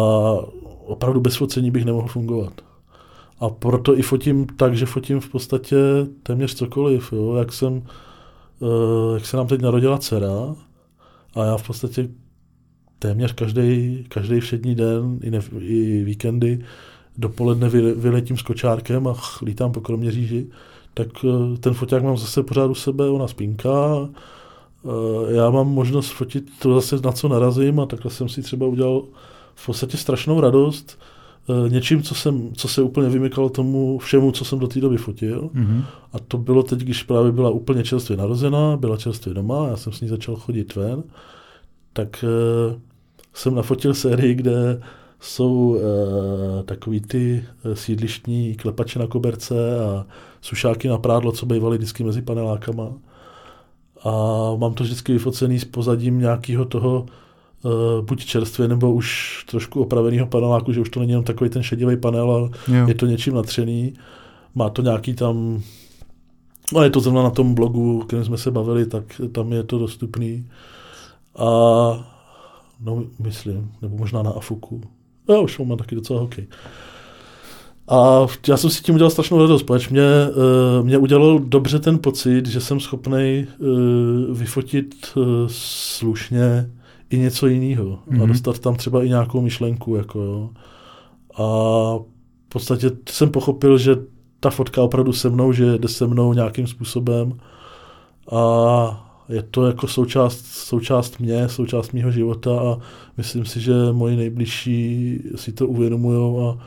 opravdu 0.87 1.21
bez 1.21 1.37
focení 1.37 1.71
bych 1.71 1.85
nemohl 1.85 2.09
fungovat. 2.09 2.53
A 3.41 3.49
proto 3.49 3.99
i 3.99 4.03
fotím 4.03 4.47
tak, 4.47 4.77
že 4.77 4.87
fotím 4.87 5.21
v 5.21 5.29
podstatě 5.29 5.77
téměř 6.23 6.55
cokoliv. 6.55 7.13
Jo. 7.13 7.35
Jak, 7.35 7.53
jsem, 7.53 7.83
eh, 8.63 9.15
jak 9.15 9.27
se 9.27 9.37
nám 9.37 9.47
teď 9.47 9.61
narodila 9.61 9.99
dcera 9.99 10.55
a 11.35 11.45
já 11.45 11.57
v 11.57 11.67
podstatě 11.67 12.09
téměř 12.99 13.33
každý, 13.33 14.05
každý 14.09 14.41
všední 14.41 14.75
den, 14.75 15.19
i, 15.23 15.31
ne, 15.31 15.41
i 15.61 16.05
víkendy, 16.05 16.65
dopoledne 17.19 17.69
vyletím 17.95 18.37
s 18.37 18.43
kočárkem 18.43 19.07
a 19.07 19.15
lítám 19.43 19.73
po 19.73 19.81
Kroměříži, 19.81 20.47
tak 20.97 21.09
eh, 21.25 21.59
ten 21.59 21.75
foťák 21.75 22.03
mám 22.03 22.17
zase 22.17 22.43
pořád 22.43 22.71
u 22.71 22.75
sebe, 22.75 23.09
ona 23.09 23.29
spinká, 23.29 24.09
eh, 24.85 25.35
já 25.35 25.51
mám 25.51 25.69
možnost 25.69 26.11
fotit 26.11 26.45
to 26.59 26.75
zase, 26.75 26.97
na 27.05 27.13
co 27.13 27.29
narazím 27.29 27.81
a 27.81 27.87
takhle 27.87 28.11
jsem 28.11 28.29
si 28.29 28.43
třeba 28.43 28.67
udělal 28.67 29.03
v 29.55 29.67
podstatě 29.67 29.97
strašnou 29.97 30.41
radost 30.41 30.99
eh, 31.49 31.69
něčím, 31.69 32.03
co, 32.03 32.15
jsem, 32.15 32.53
co 32.55 32.69
se 32.69 32.83
úplně 32.83 33.09
vymykalo 33.09 33.49
tomu 33.49 33.99
všemu, 33.99 34.33
co 34.33 34.45
jsem 34.45 34.59
do 34.59 34.69
té 34.69 34.81
doby 34.81 34.97
fotil. 34.97 35.51
Mm-hmm. 35.55 35.85
A 36.13 36.19
to 36.19 36.39
bylo 36.39 36.63
teď, 36.63 36.79
když 36.79 37.03
právě 37.03 37.33
byla 37.33 37.51
úplně 37.51 37.85
čerstvě 37.85 38.17
narozená, 38.17 38.77
byla 38.77 38.97
čerstvě 38.97 39.35
doma, 39.35 39.69
já 39.69 39.77
jsem 39.77 39.93
s 39.93 40.01
ní 40.01 40.09
začal 40.09 40.37
chodit 40.37 40.75
ven, 40.75 41.03
tak 41.93 42.25
jsem 43.35 43.55
nafotil 43.55 43.95
sérii, 43.95 44.35
kde 44.35 44.81
jsou 45.21 45.77
e, 45.77 46.63
takový 46.63 47.01
ty 47.01 47.45
eh, 47.65 47.77
sídlištní 47.77 48.55
klepače 48.55 48.99
na 48.99 49.07
koberce 49.07 49.81
a 49.81 50.07
sušáky 50.41 50.89
na 50.89 50.99
prádlo, 50.99 51.33
co 51.33 51.47
bývaly 51.47 51.77
vždycky 51.77 52.05
mezi 52.05 52.23
panelákama. 52.23 52.93
A 54.05 54.11
mám 54.57 54.75
to 54.75 54.85
vždycky 54.85 55.13
vyfocený 55.13 55.59
s 55.59 55.65
pozadím 55.65 56.19
nějakého 56.19 56.65
toho 56.65 57.07
e, 57.65 58.03
buď 58.03 58.25
čerstvě, 58.25 58.69
nebo 58.69 58.93
už 58.93 59.45
trošku 59.51 59.83
opraveného 59.83 60.27
paneláku, 60.27 60.73
že 60.73 60.81
už 60.81 60.91
to 60.91 61.01
není 61.01 61.13
jenom 61.13 61.25
takový 61.25 61.51
ten 61.51 61.63
šedivý 61.63 61.97
panel, 61.97 62.31
ale 62.31 62.51
jo. 62.69 62.89
je 62.89 62.95
to 62.95 63.07
něčím 63.07 63.35
natřený. 63.35 63.95
Má 64.55 64.71
to 64.71 64.83
nějaký 64.83 65.15
tam 65.15 65.63
No 66.73 66.83
je 66.83 66.91
to 66.91 67.01
zrovna 67.01 67.23
na 67.23 67.31
tom 67.31 67.55
blogu, 67.55 68.01
kterém 68.01 68.25
jsme 68.25 68.39
se 68.39 68.51
bavili, 68.51 68.87
tak 68.87 69.21
tam 69.33 69.53
je 69.53 69.63
to 69.63 69.79
dostupný. 69.79 70.51
A 71.37 71.47
no, 72.81 73.05
myslím, 73.19 73.73
nebo 73.83 73.97
možná 73.97 74.23
na 74.23 74.31
Afuku. 74.31 74.83
Já 75.29 75.39
už 75.39 75.59
mám 75.59 75.79
taky 75.79 75.95
docela 75.95 76.21
hokej. 76.21 76.47
A 77.89 78.27
já 78.49 78.57
jsem 78.57 78.71
si 78.71 78.83
tím 78.83 78.95
udělal 78.95 79.11
strašnou 79.11 79.39
radost, 79.39 79.63
protože 79.63 79.91
mě, 79.91 80.03
uh, 80.81 80.87
mě 80.87 80.99
udělal 80.99 81.39
dobře 81.39 81.79
ten 81.79 81.99
pocit, 81.99 82.47
že 82.47 82.61
jsem 82.61 82.81
schopný 82.81 83.47
uh, 83.59 84.39
vyfotit 84.39 84.95
uh, 85.17 85.25
slušně 85.47 86.71
i 87.11 87.19
něco 87.19 87.47
jiného 87.47 87.85
mm-hmm. 87.85 88.15
a 88.15 88.25
mhm. 88.25 88.29
dostat 88.29 88.59
tam 88.59 88.75
třeba 88.75 89.05
i 89.05 89.09
nějakou 89.09 89.41
myšlenku. 89.41 89.97
Jako, 89.97 90.21
jo. 90.21 90.51
A 91.39 91.43
v 92.47 92.49
podstatě 92.49 92.91
jsem 93.09 93.31
pochopil, 93.31 93.79
že 93.79 93.97
ta 94.41 94.51
fotka 94.51 94.83
opravdu 94.83 95.13
se 95.13 95.31
mnou, 95.31 95.53
že 95.53 95.79
jde 95.79 95.89
se 95.89 96.07
mnou 96.07 96.33
nějakým 96.33 96.67
způsobem 96.67 97.33
a 98.33 99.06
je 99.29 99.43
to 99.43 99.67
jako 99.67 99.89
součást, 99.89 100.47
součást 100.47 101.19
mě, 101.19 101.49
součást 101.49 101.93
mého 101.93 102.11
života 102.11 102.61
a 102.61 102.79
myslím 103.17 103.45
si, 103.45 103.61
že 103.61 103.73
moji 103.93 104.17
nejbližší 104.17 105.19
si 105.37 105.53
to 105.53 105.69
uvědomují 105.69 106.47
a 106.47 106.59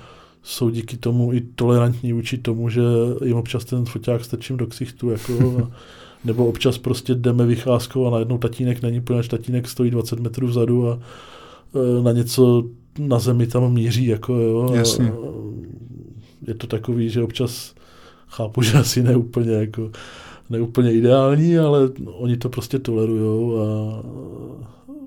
jsou 0.44 0.69
díky 0.69 0.98
tomu 0.98 1.34
i 1.34 1.41
tolerantní 1.41 2.14
vůči 2.14 2.38
tomu, 2.38 2.69
že 2.69 2.81
jim 3.26 3.38
občas 3.38 3.65
ten 3.65 3.86
foťák 3.86 4.26
strčím 4.26 4.57
do 4.57 4.68
ksichtu, 4.68 5.10
jako, 5.10 5.34
a, 5.64 5.72
nebo 6.26 6.48
občas 6.48 6.77
prostě 6.77 7.15
jdeme 7.15 7.45
vycházkou 7.45 8.07
a 8.07 8.10
najednou 8.10 8.38
tatínek 8.38 8.81
není, 8.81 9.02
poněvadž 9.02 9.27
tatínek 9.27 9.68
stojí 9.68 9.91
20 9.91 10.19
metrů 10.19 10.48
vzadu 10.48 10.90
a 10.90 10.99
e, 11.76 12.03
na 12.03 12.11
něco 12.11 12.64
na 12.99 13.19
zemi 13.19 13.48
tam 13.48 13.73
míří, 13.73 14.06
jako 14.06 14.34
jo. 14.34 14.73
Jasně. 14.73 15.11
A, 15.11 15.15
je 16.48 16.53
to 16.53 16.68
takový, 16.68 17.10
že 17.10 17.23
občas 17.23 17.73
chápu, 18.27 18.61
že 18.61 18.77
asi 18.77 19.03
ne 19.03 19.15
úplně 19.15 19.52
jako 19.52 19.91
neúplně 20.50 20.94
ideální, 20.94 21.58
ale 21.58 21.90
oni 22.06 22.38
to 22.38 22.50
prostě 22.50 22.80
tolerujou 22.80 23.62
a 23.62 23.66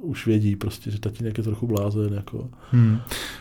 už 0.00 0.26
vědí 0.26 0.56
prostě, 0.56 0.90
že 0.90 1.00
tatínek 1.00 1.38
je 1.38 1.44
trochu 1.44 1.66
blázen. 1.66 2.14
Jako. 2.14 2.48
Hmm. 2.70 2.98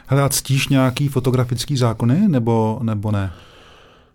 Hele, 0.07 0.21
a 0.21 0.29
ctíš 0.29 0.67
nějaký 0.67 1.07
fotografický 1.07 1.77
zákony, 1.77 2.27
nebo, 2.27 2.79
nebo 2.83 3.11
ne? 3.11 3.31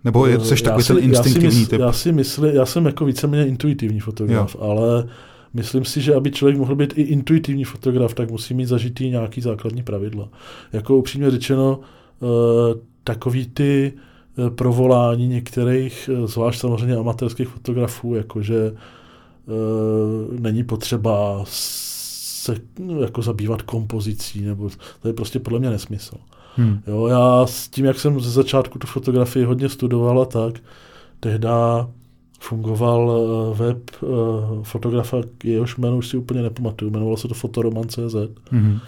Nebo 0.05 0.27
je, 0.27 0.41
jsi 0.41 0.63
takový 0.63 0.85
si, 0.85 0.95
ten 0.95 1.05
instinktivní 1.05 1.47
já 1.47 1.53
si, 1.53 1.59
mysl, 1.59 1.71
typ? 1.71 1.81
Já 1.81 1.93
si 1.93 2.13
myslím, 2.13 2.55
já 2.55 2.67
jsem 2.67 2.87
jako 2.87 3.05
víceméně 3.05 3.47
intuitivní 3.47 4.01
fotograf, 4.01 4.55
jo. 4.55 4.61
ale 4.61 5.09
myslím 5.55 5.85
si, 5.85 6.01
že 6.01 6.15
aby 6.15 6.31
člověk 6.31 6.59
mohl 6.59 6.75
být 6.75 6.93
i 6.97 7.03
intuitivní 7.03 7.65
fotograf, 7.65 8.15
tak 8.15 8.31
musí 8.31 8.55
mít 8.55 8.67
zažitý 8.67 9.11
nějaký 9.11 9.41
základní 9.41 9.83
pravidla. 9.83 10.29
Jako 10.73 10.97
upřímně 10.97 11.31
řečeno, 11.31 11.81
uh, 12.21 12.29
takový 13.05 13.47
ty 13.47 13.93
Eh, 13.93 14.01
provolání 14.55 15.29
některých, 15.29 16.11
eh, 16.13 16.27
zvlášť 16.27 16.61
samozřejmě 16.61 16.97
amatérských 16.97 17.49
fotografů, 17.49 18.15
jakože 18.15 18.67
e, 18.67 20.41
není 20.41 20.65
potřeba 20.65 21.45
se 21.47 22.55
no, 22.79 23.01
jako 23.01 23.23
zabývat 23.23 23.63
kompozicí, 23.63 24.45
nebo 24.45 24.71
to 25.03 25.09
je 25.09 25.15
prostě 25.15 25.39
podle 25.39 25.59
mě 25.59 25.71
nesmysl. 25.71 26.15
Hmm. 26.57 26.81
Jo, 26.87 27.07
já 27.07 27.47
s 27.47 27.69
tím, 27.69 27.85
jak 27.85 28.01
jsem 28.01 28.21
ze 28.21 28.31
začátku 28.31 28.79
tu 28.79 28.87
fotografii 28.87 29.45
hodně 29.45 29.69
studovala, 29.69 30.25
tak 30.25 30.55
tehdy 31.21 31.49
fungoval 32.41 33.13
eh, 33.13 33.59
web 33.59 33.91
fotografa, 34.63 35.17
jehož 35.45 35.77
jméno 35.77 35.97
už 35.97 36.09
si 36.09 36.17
úplně 36.17 36.43
nepamatuju, 36.43 36.91
jmenovalo 36.91 37.17
se 37.17 37.29
to 37.29 37.35
Fotoroman.cz. 37.35 37.99
Mm-hmm. 37.99 38.81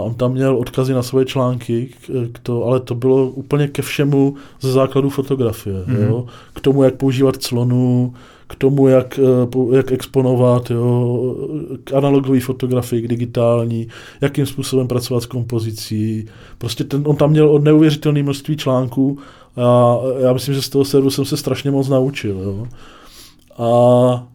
A 0.00 0.02
on 0.02 0.14
tam 0.14 0.32
měl 0.32 0.56
odkazy 0.56 0.94
na 0.94 1.02
svoje 1.02 1.26
články, 1.26 1.88
k 2.32 2.38
to, 2.38 2.64
ale 2.64 2.80
to 2.80 2.94
bylo 2.94 3.28
úplně 3.30 3.68
ke 3.68 3.82
všemu 3.82 4.34
ze 4.60 4.72
základu 4.72 5.10
fotografie. 5.10 5.84
Mm-hmm. 5.84 6.08
Jo? 6.08 6.26
K 6.54 6.60
tomu, 6.60 6.82
jak 6.82 6.94
používat 6.94 7.36
clonu, 7.36 8.14
k 8.46 8.54
tomu, 8.54 8.88
jak, 8.88 9.18
eh, 9.18 9.76
jak 9.76 9.92
exponovat, 9.92 10.70
jo, 10.70 11.36
k 11.84 11.92
analogové 11.92 12.40
fotografii, 12.40 13.02
k 13.02 13.08
digitální, 13.08 13.88
jakým 14.20 14.46
způsobem 14.46 14.88
pracovat 14.88 15.22
s 15.22 15.26
kompozicí. 15.26 16.26
Prostě 16.58 16.84
ten, 16.84 17.02
on 17.06 17.16
tam 17.16 17.30
měl 17.30 17.48
od 17.48 17.64
neuvěřitelné 17.64 18.22
množství 18.22 18.56
článků 18.56 19.18
a 19.56 19.96
já 20.18 20.32
myslím, 20.32 20.54
že 20.54 20.62
z 20.62 20.68
toho 20.68 20.84
serveru 20.84 21.10
jsem 21.10 21.24
se 21.24 21.36
strašně 21.36 21.70
moc 21.70 21.88
naučil. 21.88 22.40
Jo. 22.42 22.66
A 23.64 24.26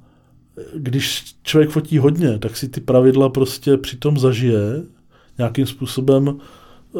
když 0.75 1.23
člověk 1.43 1.69
fotí 1.69 1.97
hodně, 1.97 2.39
tak 2.39 2.57
si 2.57 2.69
ty 2.69 2.81
pravidla 2.81 3.29
prostě 3.29 3.77
přitom 3.77 4.17
zažije, 4.17 4.83
nějakým 5.37 5.65
způsobem 5.65 6.37
eh, 6.95 6.99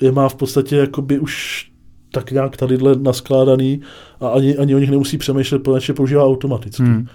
je 0.00 0.12
má 0.12 0.28
v 0.28 0.34
podstatě 0.34 0.76
jakoby 0.76 1.18
už 1.18 1.64
tak 2.12 2.30
nějak 2.30 2.56
tadyhle 2.56 2.96
naskládaný 2.96 3.80
a 4.20 4.28
ani, 4.28 4.56
ani 4.56 4.74
o 4.74 4.78
nich 4.78 4.90
nemusí 4.90 5.18
přemýšlet, 5.18 5.62
protože 5.62 5.90
je 5.90 5.94
používá 5.94 6.24
automaticky. 6.24 6.82
Hmm. 6.82 7.06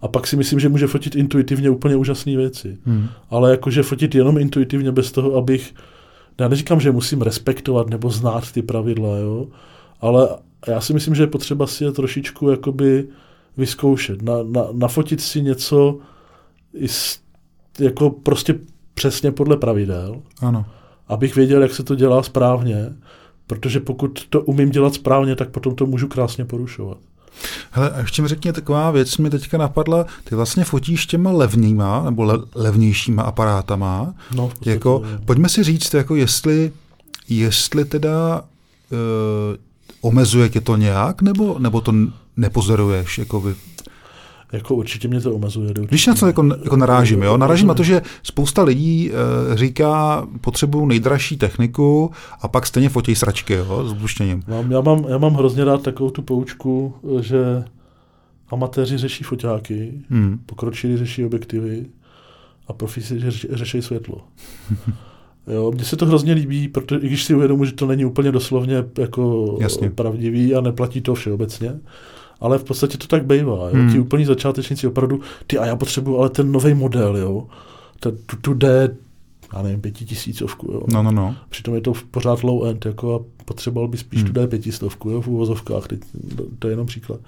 A 0.00 0.08
pak 0.08 0.26
si 0.26 0.36
myslím, 0.36 0.60
že 0.60 0.68
může 0.68 0.86
fotit 0.86 1.16
intuitivně 1.16 1.70
úplně 1.70 1.96
úžasné 1.96 2.36
věci. 2.36 2.78
Hmm. 2.84 3.08
Ale 3.30 3.50
jakože 3.50 3.82
fotit 3.82 4.14
jenom 4.14 4.38
intuitivně 4.38 4.92
bez 4.92 5.12
toho, 5.12 5.34
abych, 5.34 5.74
já 6.40 6.48
neříkám, 6.48 6.80
že 6.80 6.92
musím 6.92 7.22
respektovat 7.22 7.90
nebo 7.90 8.10
znát 8.10 8.52
ty 8.52 8.62
pravidla, 8.62 9.18
jo, 9.18 9.46
ale 10.00 10.28
já 10.66 10.80
si 10.80 10.92
myslím, 10.92 11.14
že 11.14 11.22
je 11.22 11.26
potřeba 11.26 11.66
si 11.66 11.84
je 11.84 11.92
trošičku 11.92 12.50
jakoby 12.50 13.08
vyzkoušet, 13.56 14.22
na, 14.22 14.34
na, 14.42 14.66
nafotit 14.72 15.20
si 15.20 15.42
něco 15.42 15.98
jako 17.80 18.10
prostě 18.10 18.54
přesně 18.96 19.32
podle 19.32 19.56
pravidel, 19.56 20.22
ano. 20.40 20.66
abych 21.08 21.36
věděl, 21.36 21.62
jak 21.62 21.74
se 21.74 21.82
to 21.82 21.94
dělá 21.94 22.22
správně 22.22 22.92
Protože 23.46 23.80
pokud 23.80 24.26
to 24.30 24.40
umím 24.40 24.70
dělat 24.70 24.94
správně, 24.94 25.36
tak 25.36 25.48
potom 25.48 25.74
to 25.74 25.86
můžu 25.86 26.08
krásně 26.08 26.44
porušovat. 26.44 26.98
Hele, 27.70 27.90
a 27.90 28.00
ještě 28.00 28.22
mi 28.22 28.28
řekni 28.28 28.52
taková 28.52 28.90
věc, 28.90 29.16
mi 29.16 29.30
teďka 29.30 29.58
napadla, 29.58 30.06
ty 30.24 30.34
vlastně 30.34 30.64
fotíš 30.64 31.06
těma 31.06 31.32
levnýma, 31.32 32.04
nebo 32.04 32.22
le, 32.22 32.38
levnějšíma 32.54 33.22
aparátama. 33.22 34.14
No, 34.34 34.50
jako, 34.64 35.02
pojďme 35.24 35.48
si 35.48 35.64
říct, 35.64 35.94
jako 35.94 36.16
jestli, 36.16 36.72
jestli 37.28 37.84
teda 37.84 38.44
e, 38.92 38.96
omezuje 40.00 40.48
tě 40.48 40.60
to 40.60 40.76
nějak, 40.76 41.22
nebo, 41.22 41.58
nebo 41.58 41.80
to 41.80 41.92
nepozoruješ? 42.36 43.18
Jako 43.18 43.40
vy, 43.40 43.54
jako 44.52 44.74
určitě 44.74 45.08
mě 45.08 45.20
to 45.20 45.34
omezuje. 45.34 45.74
Když 45.88 46.06
na 46.06 46.14
co 46.14 46.26
jako, 46.26 46.44
jako 46.64 46.76
narážím, 46.76 47.22
jo? 47.22 47.36
narážím 47.36 47.68
na 47.68 47.74
to, 47.74 47.82
že 47.82 48.02
spousta 48.22 48.62
lidí 48.62 49.10
e, 49.10 49.56
říká, 49.56 50.26
potřebuju 50.40 50.86
nejdražší 50.86 51.36
techniku 51.36 52.10
a 52.40 52.48
pak 52.48 52.66
stejně 52.66 52.88
fotí 52.88 53.14
sračky 53.14 53.52
jo, 53.52 53.84
s 53.88 53.92
bluštěním. 53.92 54.42
Mám, 54.48 54.70
já, 54.70 54.80
mám, 54.80 55.04
já 55.08 55.18
mám 55.18 55.34
hrozně 55.34 55.64
rád 55.64 55.82
takovou 55.82 56.10
tu 56.10 56.22
poučku, 56.22 56.94
že 57.20 57.64
amatéři 58.48 58.98
řeší 58.98 59.24
foťáky, 59.24 59.92
hmm. 60.10 60.38
pokročilí 60.46 60.96
řeší 60.96 61.24
objektivy 61.24 61.86
a 62.68 62.72
profíci 62.72 63.20
řeší, 63.20 63.48
řeší 63.50 63.82
světlo. 63.82 64.24
Jo, 65.54 65.72
mně 65.74 65.84
se 65.84 65.96
to 65.96 66.06
hrozně 66.06 66.32
líbí, 66.32 66.68
protože 66.68 67.00
i 67.00 67.06
když 67.06 67.24
si 67.24 67.34
uvědomuji, 67.34 67.64
že 67.64 67.72
to 67.72 67.86
není 67.86 68.04
úplně 68.04 68.32
doslovně 68.32 68.84
jako 68.98 69.56
Jasně. 69.60 69.90
pravdivý 69.90 70.54
a 70.54 70.60
neplatí 70.60 71.00
to 71.00 71.14
všeobecně, 71.14 71.80
ale 72.40 72.58
v 72.58 72.64
podstatě 72.64 72.98
to 72.98 73.06
tak 73.06 73.26
bývá. 73.26 73.56
Jo? 73.56 73.70
Hmm. 73.72 73.92
Ti 73.92 74.00
úplní 74.00 74.24
začátečníci 74.24 74.86
opravdu, 74.86 75.20
ty 75.46 75.58
a 75.58 75.66
já 75.66 75.76
potřebuju 75.76 76.18
ale 76.18 76.30
ten 76.30 76.52
nový 76.52 76.74
model, 76.74 77.16
jo. 77.16 77.46
Ten, 78.00 78.18
tu, 78.26 78.36
tu 78.36 78.54
D, 78.54 78.96
já 79.52 79.62
nevím, 79.62 79.80
pětitisícovku, 79.80 80.72
jo. 80.72 80.82
No, 80.92 81.02
no, 81.02 81.10
no. 81.10 81.36
Přitom 81.48 81.74
je 81.74 81.80
to 81.80 81.92
pořád 82.10 82.42
low 82.42 82.66
end, 82.66 82.86
jako 82.86 83.14
a 83.14 83.44
potřeboval 83.44 83.88
by 83.88 83.96
spíš 83.96 84.22
hmm. 84.22 84.32
tu 84.32 84.40
D 84.40 84.46
pětistovku, 84.46 85.10
jo, 85.10 85.20
v 85.20 85.28
úvozovkách, 85.28 85.86
teď, 85.86 86.00
to 86.58 86.68
je 86.68 86.72
jenom 86.72 86.86
příklad. 86.86 87.20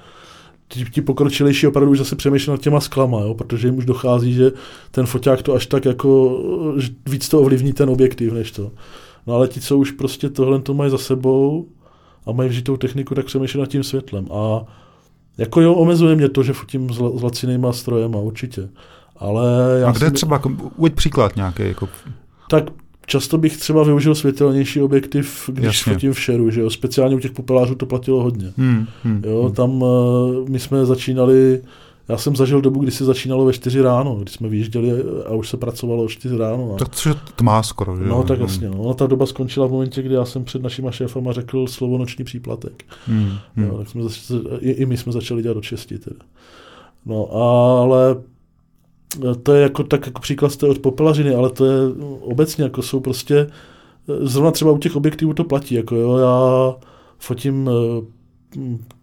Ti, 0.69 0.85
ti 0.85 1.03
pokročilejší 1.03 1.67
opravdu 1.67 1.93
už 1.93 1.99
zase 1.99 2.17
přemýšlí 2.17 2.51
nad 2.51 2.61
těma 2.61 2.81
sklama, 2.81 3.21
jo, 3.21 3.35
protože 3.35 3.69
jim 3.69 3.79
už 3.79 3.85
dochází, 3.85 4.33
že 4.33 4.53
ten 4.91 5.07
foťák 5.07 5.43
to 5.43 5.55
až 5.55 5.67
tak 5.67 5.85
jako, 5.85 6.39
víc 7.07 7.29
to 7.29 7.41
ovlivní 7.41 7.73
ten 7.73 7.91
objektiv, 7.91 8.33
než 8.33 8.53
to. 8.53 8.71
No 9.27 9.35
ale 9.35 9.49
ti, 9.49 9.61
co 9.61 9.79
už 9.79 9.91
prostě 9.91 10.29
tohle 10.29 10.61
to 10.61 10.75
mají 10.75 10.91
za 10.91 10.99
sebou 10.99 11.67
a 12.27 12.33
mají 12.33 12.49
vžitou 12.49 12.77
techniku, 12.77 13.15
tak 13.15 13.27
přemýšlí 13.27 13.61
nad 13.61 13.69
tím 13.69 13.83
světlem. 13.83 14.27
A 14.33 14.65
jako 15.39 15.61
jo, 15.61 15.75
omezuje 15.75 16.17
mě 16.17 16.29
to, 16.29 16.43
že 16.43 16.53
fotím 16.53 16.91
s, 16.91 16.97
s 16.97 17.23
lacinýma 17.23 17.73
strojema, 17.73 18.19
určitě. 18.19 18.69
Ale 19.17 19.45
já 19.81 19.89
A 19.89 19.93
kde 19.93 20.07
si... 20.07 20.13
třeba, 20.13 20.43
uveď 20.77 20.95
příklad 20.95 21.37
nějaký, 21.37 21.63
jako... 21.63 21.89
Tak 22.51 22.65
často 23.07 23.39
bych 23.39 23.57
třeba 23.57 23.85
využil 23.85 24.15
světelnější 24.15 24.81
objektiv, 24.81 25.51
když 25.53 25.65
Jasně. 25.65 25.93
fotím 25.93 26.13
v 26.13 26.21
šeru, 26.21 26.51
že 26.51 26.61
jo, 26.61 26.71
speciálně 26.71 27.17
u 27.17 27.19
těch 27.19 27.33
popelářů 27.33 27.75
to 27.75 27.87
platilo 27.87 28.23
hodně. 28.23 28.53
Hmm, 28.57 28.87
hmm, 29.05 29.23
jo, 29.27 29.43
hmm. 29.43 29.53
tam 29.53 29.83
uh, 29.83 30.49
my 30.49 30.59
jsme 30.59 30.87
začínali 30.87 31.61
já 32.09 32.17
jsem 32.19 32.37
zažil 32.37 32.61
dobu, 32.61 32.81
kdy 32.81 32.91
se 32.91 33.05
začínalo 33.05 33.45
ve 33.45 33.53
4 33.53 33.81
ráno, 33.81 34.15
kdy 34.15 34.31
jsme 34.31 34.49
vyjížděli 34.49 35.05
a 35.27 35.35
už 35.35 35.49
se 35.49 35.57
pracovalo 35.57 36.05
o 36.05 36.09
4 36.09 36.37
ráno. 36.37 36.75
A... 36.75 36.79
Tak 36.79 36.89
to 37.03 37.09
je 37.09 37.15
tmá 37.37 37.63
skoro, 37.63 37.97
že? 37.97 38.05
No 38.05 38.23
tak 38.23 38.41
jasně. 38.41 38.69
No. 38.69 38.95
ta 38.95 39.07
doba 39.07 39.27
skončila 39.27 39.67
v 39.67 39.71
momentě, 39.71 40.03
kdy 40.03 40.15
já 40.15 40.25
jsem 40.25 40.45
před 40.45 40.63
našima 40.63 40.91
šéfama 40.91 41.33
řekl 41.33 41.67
slovo 41.67 41.99
noční 41.99 42.25
příplatek. 42.25 42.85
Hmm, 43.07 43.31
hmm. 43.57 43.67
Jo, 43.67 43.79
tak 43.79 43.89
jsme 43.89 44.03
začali, 44.03 44.41
i, 44.61 44.71
i, 44.71 44.87
my 44.87 44.97
jsme 44.97 45.13
začali 45.13 45.43
dělat 45.43 45.57
od 45.57 45.65
6 45.65 45.87
teda. 45.87 46.21
No 47.07 47.33
ale 47.33 48.17
to 49.43 49.55
je 49.55 49.63
jako 49.63 49.85
tak 49.85 50.07
jako 50.07 50.21
příklad 50.21 50.53
jste 50.53 50.67
od 50.67 50.79
popelařiny, 50.79 51.35
ale 51.35 51.51
to 51.51 51.65
je 51.65 51.79
obecně, 52.21 52.65
jako 52.65 52.83
jsou 52.83 53.01
prostě, 53.01 53.47
zrovna 54.21 54.51
třeba 54.51 54.73
u 54.73 54.79
těch 54.79 54.97
objektivů 54.97 55.35
to 55.35 55.45
platí, 55.45 55.75
jako 55.75 55.97
jo, 55.97 56.17
já 56.17 56.75
fotím 57.19 57.71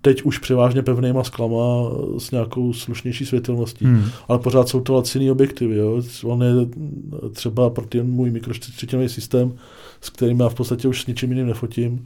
teď 0.01 0.21
už 0.21 0.39
převážně 0.39 0.81
pevnýma 0.81 1.23
sklama 1.23 1.89
s 2.17 2.31
nějakou 2.31 2.73
slušnější 2.73 3.25
světelností, 3.25 3.85
hmm. 3.85 4.03
ale 4.27 4.39
pořád 4.39 4.69
jsou 4.69 4.81
to 4.81 4.93
laciný 4.93 5.31
objektivy. 5.31 5.75
Jo. 5.75 6.01
On 6.23 6.43
je 6.43 6.53
třeba 7.31 7.69
pro 7.69 7.85
ten 7.85 8.09
můj 8.09 8.31
mikročtyřinový 8.31 9.09
systém, 9.09 9.53
s 10.01 10.09
kterým 10.09 10.39
já 10.39 10.49
v 10.49 10.55
podstatě 10.55 10.87
už 10.87 11.01
s 11.01 11.07
ničím 11.07 11.31
jiným 11.31 11.47
nefotím, 11.47 12.05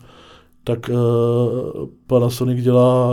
tak 0.63 0.89
uh, 0.89 1.89
Panasonic 2.07 2.63
dělá 2.63 3.11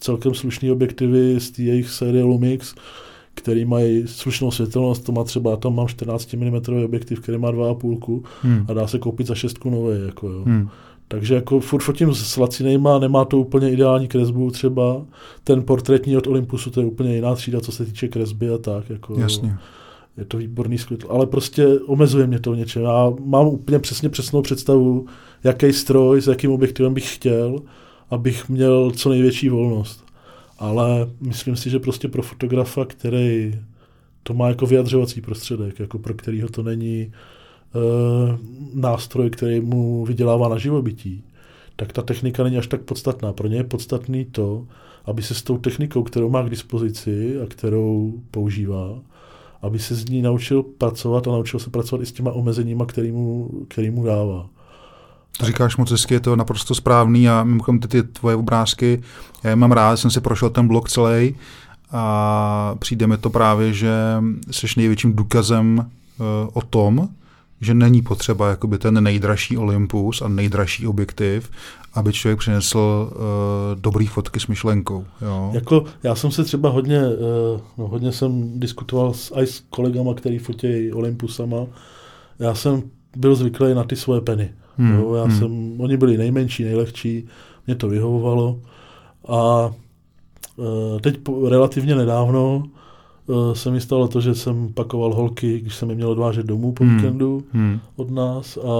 celkem 0.00 0.34
slušný 0.34 0.70
objektivy 0.70 1.40
z 1.40 1.50
té 1.50 1.62
jejich 1.62 1.90
série 1.90 2.24
Lumix, 2.24 2.74
který 3.34 3.64
mají 3.64 4.06
slušnou 4.06 4.50
světelnost, 4.50 5.04
to 5.04 5.12
má 5.12 5.24
třeba, 5.24 5.56
tam 5.56 5.74
mám 5.74 5.88
14 5.88 6.32
mm 6.32 6.84
objektiv, 6.84 7.20
který 7.20 7.38
má 7.38 7.52
2,5 7.52 8.22
hmm. 8.42 8.66
a 8.68 8.72
dá 8.72 8.86
se 8.86 8.98
koupit 8.98 9.26
za 9.26 9.34
šestku 9.34 9.70
nové. 9.70 9.98
Jako, 9.98 10.28
jo. 10.28 10.42
Hmm. 10.46 10.68
Takže 11.08 11.34
jako 11.34 11.60
furt 11.60 11.82
fotím 11.82 12.14
s 12.14 12.36
lacinejma, 12.36 12.98
nemá 12.98 13.24
to 13.24 13.38
úplně 13.38 13.70
ideální 13.70 14.08
kresbu 14.08 14.50
třeba. 14.50 15.06
Ten 15.44 15.62
portrétní 15.62 16.16
od 16.16 16.26
Olympusu, 16.26 16.70
to 16.70 16.80
je 16.80 16.86
úplně 16.86 17.14
jiná 17.14 17.34
třída, 17.34 17.60
co 17.60 17.72
se 17.72 17.84
týče 17.84 18.08
kresby 18.08 18.48
a 18.50 18.58
tak. 18.58 18.90
Jako, 18.90 19.20
Jasně. 19.20 19.56
Je 20.16 20.24
to 20.24 20.38
výborný 20.38 20.78
světlo, 20.78 21.12
ale 21.12 21.26
prostě 21.26 21.66
omezuje 21.80 22.26
mě 22.26 22.38
to 22.38 22.52
v 22.52 22.56
něčem. 22.56 22.82
Já 22.82 23.12
mám 23.24 23.46
úplně 23.46 23.78
přesně 23.78 24.08
přesnou 24.08 24.42
představu, 24.42 25.06
jaký 25.44 25.72
stroj, 25.72 26.20
s 26.20 26.26
jakým 26.26 26.50
objektivem 26.50 26.94
bych 26.94 27.14
chtěl, 27.14 27.62
abych 28.10 28.48
měl 28.48 28.90
co 28.90 29.08
největší 29.08 29.48
volnost. 29.48 30.04
Ale 30.58 31.08
myslím 31.20 31.56
si, 31.56 31.70
že 31.70 31.78
prostě 31.78 32.08
pro 32.08 32.22
fotografa, 32.22 32.84
který 32.84 33.54
to 34.22 34.34
má 34.34 34.48
jako 34.48 34.66
vyjadřovací 34.66 35.20
prostředek, 35.20 35.80
jako 35.80 35.98
pro 35.98 36.14
kterýho 36.14 36.48
to 36.48 36.62
není 36.62 37.12
nástroj, 38.74 39.30
který 39.30 39.60
mu 39.60 40.04
vydělává 40.04 40.48
na 40.48 40.58
živobytí, 40.58 41.24
tak 41.76 41.92
ta 41.92 42.02
technika 42.02 42.44
není 42.44 42.58
až 42.58 42.66
tak 42.66 42.80
podstatná. 42.80 43.32
Pro 43.32 43.48
ně 43.48 43.56
je 43.56 43.64
podstatný 43.64 44.24
to, 44.24 44.66
aby 45.04 45.22
se 45.22 45.34
s 45.34 45.42
tou 45.42 45.58
technikou, 45.58 46.02
kterou 46.02 46.30
má 46.30 46.42
k 46.42 46.50
dispozici 46.50 47.40
a 47.40 47.46
kterou 47.46 48.14
používá, 48.30 48.98
aby 49.62 49.78
se 49.78 49.94
z 49.94 50.08
ní 50.08 50.22
naučil 50.22 50.62
pracovat 50.62 51.28
a 51.28 51.30
naučil 51.30 51.60
se 51.60 51.70
pracovat 51.70 52.02
i 52.02 52.06
s 52.06 52.12
těma 52.12 52.32
omezeníma, 52.32 52.86
který 52.86 53.12
mu, 53.12 53.50
který 53.68 53.90
mu 53.90 54.04
dává. 54.04 54.46
To 55.38 55.46
říkáš 55.46 55.76
moc 55.76 55.90
hezky, 55.90 56.14
je 56.14 56.20
to 56.20 56.36
naprosto 56.36 56.74
správný 56.74 57.28
a 57.28 57.44
mimochodem 57.44 57.80
ty, 57.80 57.88
ty 57.88 58.02
tvoje 58.02 58.36
obrázky, 58.36 59.02
já 59.44 59.50
je 59.50 59.56
mám 59.56 59.72
rád, 59.72 59.96
jsem 59.96 60.10
si 60.10 60.20
prošel 60.20 60.50
ten 60.50 60.68
blok 60.68 60.88
celý 60.88 61.34
a 61.90 62.74
přijde 62.78 63.06
mi 63.06 63.18
to 63.18 63.30
právě, 63.30 63.72
že 63.72 63.92
jsi 64.50 64.66
největším 64.76 65.12
důkazem 65.12 65.78
uh, 65.78 66.24
o 66.52 66.62
tom, 66.62 67.08
že 67.60 67.74
není 67.74 68.02
potřeba 68.02 68.50
jakoby 68.50 68.78
ten 68.78 69.04
nejdražší 69.04 69.56
Olympus 69.56 70.22
a 70.22 70.28
nejdražší 70.28 70.86
objektiv, 70.86 71.50
aby 71.94 72.12
člověk 72.12 72.38
přinesl 72.38 72.78
uh, 72.78 73.16
dobrý 73.80 74.06
fotky 74.06 74.40
s 74.40 74.46
myšlenkou. 74.46 75.04
Jo? 75.22 75.50
Jako, 75.54 75.84
já 76.02 76.14
jsem 76.14 76.30
se 76.30 76.44
třeba 76.44 76.68
hodně, 76.68 77.00
uh, 77.08 77.60
no, 77.78 77.88
hodně 77.88 78.12
jsem 78.12 78.60
diskutoval 78.60 79.14
s, 79.14 79.32
aj 79.34 79.46
s 79.46 79.60
kolegama, 79.70 80.14
který 80.14 80.38
fotí 80.38 80.92
Olympusama. 80.92 81.66
Já 82.38 82.54
jsem 82.54 82.82
byl 83.16 83.34
zvyklý 83.34 83.74
na 83.74 83.84
ty 83.84 83.96
svoje 83.96 84.20
peny. 84.20 84.50
Hmm. 84.76 84.94
Jo? 84.94 85.14
Já 85.14 85.24
hmm. 85.24 85.38
jsem, 85.38 85.80
oni 85.80 85.96
byli 85.96 86.16
nejmenší, 86.16 86.64
nejlehčí, 86.64 87.26
mě 87.66 87.74
to 87.74 87.88
vyhovovalo. 87.88 88.60
A 89.28 89.70
Uh, 90.58 91.00
teď 91.00 91.18
po, 91.18 91.48
relativně 91.48 91.94
nedávno 91.94 92.62
se 93.52 93.70
mi 93.70 93.80
stalo 93.80 94.08
to, 94.08 94.20
že 94.20 94.34
jsem 94.34 94.72
pakoval 94.72 95.14
holky, 95.14 95.60
když 95.60 95.74
jsem 95.74 95.90
je 95.90 95.96
měl 95.96 96.10
odvážet 96.10 96.46
domů 96.46 96.72
po 96.72 96.84
Hmm. 96.84 96.96
víkendu 96.96 97.42
Hmm. 97.52 97.80
od 97.96 98.10
nás 98.10 98.56
a 98.56 98.70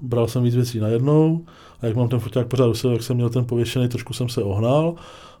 bral 0.00 0.28
jsem 0.28 0.42
víc 0.42 0.54
věcí 0.54 0.80
najednou 0.80 1.44
a 1.80 1.86
jak 1.86 1.96
mám 1.96 2.08
ten 2.08 2.18
foťák 2.18 2.46
pořád 2.46 2.66
u 2.66 2.74
sebe, 2.74 2.92
jak 2.92 3.02
jsem 3.02 3.16
měl 3.16 3.30
ten 3.30 3.44
pověšený, 3.44 3.88
trošku 3.88 4.12
jsem 4.12 4.28
se 4.28 4.42
ohnal 4.42 4.94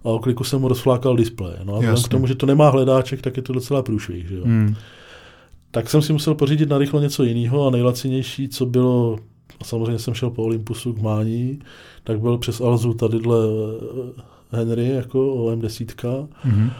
a 0.04 0.08
o 0.08 0.18
kliku 0.18 0.44
jsem 0.44 0.60
mu 0.60 0.68
rozflákal 0.68 1.16
displej. 1.16 1.54
No 1.64 1.76
a 1.76 1.80
k 2.04 2.08
tomu, 2.08 2.26
že 2.26 2.34
to 2.34 2.46
nemá 2.46 2.70
hledáček, 2.70 3.22
tak 3.22 3.36
je 3.36 3.42
to 3.42 3.52
docela 3.52 3.82
průšvih. 3.82 4.28
Že 4.28 4.34
jo? 4.36 4.44
Hmm. 4.44 4.74
Tak 5.70 5.90
jsem 5.90 6.02
si 6.02 6.12
musel 6.12 6.34
pořídit 6.34 6.68
na 6.68 6.78
rychlo 6.78 7.00
něco 7.00 7.24
jiného 7.24 7.66
a 7.66 7.70
nejlacinější, 7.70 8.48
co 8.48 8.66
bylo, 8.66 9.18
a 9.60 9.64
samozřejmě 9.64 9.98
jsem 9.98 10.14
šel 10.14 10.30
po 10.30 10.42
Olympusu 10.42 10.92
k 10.92 11.02
Mání, 11.02 11.58
tak 12.04 12.20
byl 12.20 12.38
přes 12.38 12.60
Alzu 12.60 12.94
tadyhle 12.94 13.36
eh, 14.52 14.56
Henry, 14.56 14.88
jako 14.88 15.18
OM10. 15.34 16.26
Hmm. 16.42 16.70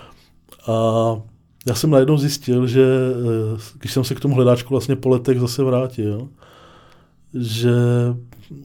A 0.66 1.16
já 1.66 1.74
jsem 1.74 1.90
najednou 1.90 2.18
zjistil, 2.18 2.66
že 2.66 2.84
eh, 2.84 3.60
když 3.78 3.92
jsem 3.92 4.04
se 4.04 4.14
k 4.14 4.20
tomu 4.20 4.34
hledáčku 4.34 4.74
vlastně 4.74 4.96
po 4.96 5.08
letech 5.08 5.40
zase 5.40 5.62
vrátil, 5.62 6.28
že 7.34 7.74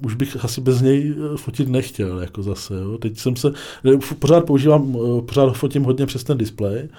už 0.05 0.15
bych 0.15 0.45
asi 0.45 0.61
bez 0.61 0.81
něj 0.81 1.15
eh, 1.17 1.37
fotit 1.37 1.69
nechtěl, 1.69 2.19
jako 2.19 2.43
zase. 2.43 2.73
Jo. 2.73 2.97
Teď 2.97 3.19
jsem 3.19 3.35
se, 3.35 3.53
eh, 3.85 4.15
pořád 4.19 4.45
používám, 4.45 4.97
pořád 5.25 5.57
fotím 5.57 5.83
hodně 5.83 6.05
přes 6.05 6.23
ten 6.23 6.37
displej, 6.37 6.89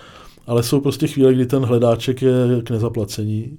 ale 0.46 0.62
jsou 0.62 0.80
prostě 0.80 1.06
chvíle, 1.06 1.34
kdy 1.34 1.46
ten 1.46 1.64
hledáček 1.64 2.22
je 2.22 2.32
k 2.64 2.70
nezaplacení. 2.70 3.58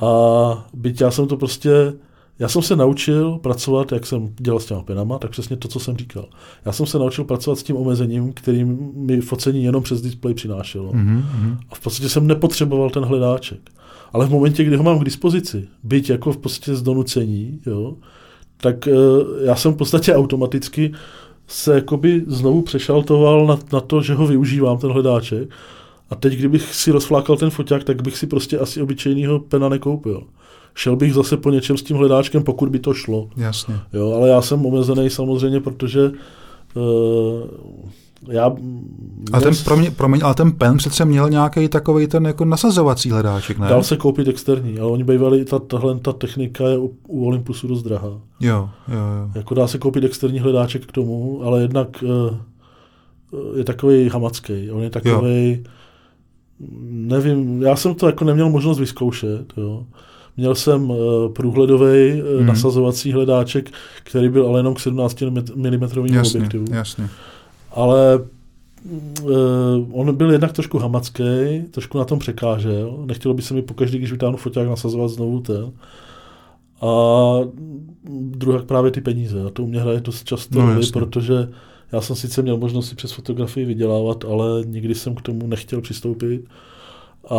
A 0.00 0.68
byť 0.74 1.00
já 1.00 1.10
jsem 1.10 1.28
to 1.28 1.36
prostě, 1.36 1.92
já 2.38 2.48
jsem 2.48 2.62
se 2.62 2.76
naučil 2.76 3.38
pracovat, 3.38 3.92
jak 3.92 4.06
jsem 4.06 4.34
dělal 4.40 4.60
s 4.60 4.66
těma 4.66 4.82
penama, 4.82 5.18
tak 5.18 5.30
přesně 5.30 5.56
to, 5.56 5.68
co 5.68 5.80
jsem 5.80 5.96
říkal. 5.96 6.28
Já 6.64 6.72
jsem 6.72 6.86
se 6.86 6.98
naučil 6.98 7.24
pracovat 7.24 7.58
s 7.58 7.62
tím 7.62 7.76
omezením, 7.76 8.32
kterým 8.32 8.92
mi 8.94 9.20
focení 9.20 9.64
jenom 9.64 9.82
přes 9.82 10.02
displej 10.02 10.34
přinášelo. 10.34 10.90
Hmm. 10.90 11.24
Hmm. 11.32 11.58
A 11.70 11.74
v 11.74 11.80
podstatě 11.80 12.08
jsem 12.08 12.26
nepotřeboval 12.26 12.90
ten 12.90 13.04
hledáček. 13.04 13.70
Ale 14.12 14.26
v 14.26 14.30
momentě, 14.30 14.64
kdy 14.64 14.76
ho 14.76 14.82
mám 14.82 14.98
k 14.98 15.04
dispozici, 15.04 15.68
byť 15.82 16.10
jako 16.10 16.32
v 16.32 16.36
podstatě 16.36 16.74
z 16.74 16.82
donucení, 16.82 17.60
jo, 17.66 17.94
tak 18.56 18.88
eh, 18.88 18.92
já 19.44 19.56
jsem 19.56 19.72
v 19.72 19.76
podstatě 19.76 20.14
automaticky 20.14 20.92
se 21.46 21.74
jakoby 21.74 22.24
znovu 22.26 22.62
přešaltoval 22.62 23.46
na, 23.46 23.58
na 23.72 23.80
to, 23.80 24.02
že 24.02 24.14
ho 24.14 24.26
využívám, 24.26 24.78
ten 24.78 24.90
hledáček. 24.90 25.50
A 26.10 26.14
teď, 26.14 26.34
kdybych 26.34 26.74
si 26.74 26.90
rozflákal 26.90 27.36
ten 27.36 27.50
foťák, 27.50 27.84
tak 27.84 28.02
bych 28.02 28.16
si 28.16 28.26
prostě 28.26 28.58
asi 28.58 28.82
obyčejného 28.82 29.38
pena 29.38 29.68
nekoupil. 29.68 30.22
Šel 30.74 30.96
bych 30.96 31.14
zase 31.14 31.36
po 31.36 31.50
něčem 31.50 31.76
s 31.76 31.82
tím 31.82 31.96
hledáčkem, 31.96 32.42
pokud 32.42 32.68
by 32.68 32.78
to 32.78 32.94
šlo. 32.94 33.28
Jasně. 33.36 33.74
Jo, 33.92 34.12
ale 34.12 34.28
já 34.28 34.42
jsem 34.42 34.66
omezený 34.66 35.10
samozřejmě, 35.10 35.60
protože 35.60 36.10
uh, 36.74 37.42
já... 38.28 38.46
A 39.32 39.40
ten, 39.40 39.50
měl- 39.50 39.64
promiň, 39.64 39.94
promiň, 39.94 40.20
ale 40.24 40.34
ten 40.34 40.52
pen 40.52 40.76
přece 40.76 41.04
měl 41.04 41.30
nějaký 41.30 41.68
takový 41.68 42.06
ten 42.06 42.26
jako 42.26 42.44
nasazovací 42.44 43.10
hledáček, 43.10 43.58
ne? 43.58 43.68
Dal 43.68 43.82
se 43.82 43.96
koupit 43.96 44.28
externí, 44.28 44.78
ale 44.78 44.90
oni 44.90 45.04
bývali, 45.04 45.44
ta, 45.44 45.58
tahle 45.58 45.98
ta 45.98 46.12
technika 46.12 46.68
je 46.68 46.78
u, 46.78 46.92
u 47.06 47.26
Olympusu 47.26 47.68
dost 47.68 47.82
drahá. 47.82 48.20
Jo, 48.40 48.70
jo, 48.88 48.98
jo. 48.98 49.30
Jako 49.34 49.54
dá 49.54 49.66
se 49.66 49.78
koupit 49.78 50.04
externí 50.04 50.38
hledáček 50.38 50.86
k 50.86 50.92
tomu, 50.92 51.40
ale 51.44 51.62
jednak 51.62 51.88
uh, 52.02 52.36
je 53.56 53.64
takový 53.64 54.08
hamacký. 54.08 54.70
On 54.70 54.82
je 54.82 54.90
takový, 54.90 55.64
nevím, 56.90 57.62
já 57.62 57.76
jsem 57.76 57.94
to 57.94 58.06
jako 58.06 58.24
neměl 58.24 58.50
možnost 58.50 58.78
vyzkoušet. 58.78 59.52
Jo. 59.56 59.84
Měl 60.36 60.54
jsem 60.54 60.90
uh, 60.90 60.96
průhledový 61.32 62.22
uh, 62.22 62.36
Mhm. 62.38 62.46
nasazovací 62.46 63.12
hledáček, 63.12 63.70
který 64.04 64.28
byl 64.28 64.46
ale 64.46 64.58
jenom 64.58 64.74
k 64.74 64.80
17 64.80 65.20
mm 65.54 65.82
Jasně, 66.14 66.38
objektivu. 66.40 66.64
jasně. 66.70 67.08
Ale 67.72 68.20
uh, 69.22 69.30
on 69.92 70.14
byl 70.16 70.30
jednak 70.32 70.52
trošku 70.52 70.78
hamacký, 70.78 71.22
trošku 71.70 71.98
na 71.98 72.04
tom 72.04 72.18
překážel. 72.18 73.02
Nechtělo 73.06 73.34
by 73.34 73.42
se 73.42 73.54
mi 73.54 73.62
pokaždý, 73.62 73.98
když 73.98 74.12
vytáhnu 74.12 74.36
foťák, 74.36 74.68
nasazovat 74.68 75.08
znovu 75.10 75.40
ten. 75.40 75.72
A 76.80 76.90
druhá 78.10 78.62
právě 78.62 78.90
ty 78.90 79.00
peníze. 79.00 79.42
A 79.46 79.50
to 79.50 79.62
u 79.62 79.66
mě 79.66 79.80
hraje 79.80 80.00
dost 80.00 80.24
často 80.24 80.58
No, 80.58 80.64
roli, 80.66 80.76
jasně. 80.76 80.92
protože 80.92 81.48
já 81.92 82.00
jsem 82.00 82.16
sice 82.16 82.42
měl 82.42 82.56
možnost 82.56 82.88
si 82.88 82.94
přes 82.94 83.12
fotografii 83.12 83.66
vydělávat, 83.66 84.24
ale 84.24 84.62
nikdy 84.66 84.94
jsem 84.94 85.14
k 85.14 85.22
tomu 85.22 85.46
nechtěl 85.46 85.80
přistoupit. 85.80 86.44
A 87.30 87.38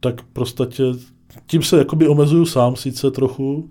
tak 0.00 0.22
prostě 0.32 0.82
tím 1.46 1.62
se 1.62 1.78
jakoby 1.78 2.08
omezuju 2.08 2.46
sám 2.46 2.76
sice 2.76 3.10
trochu. 3.10 3.70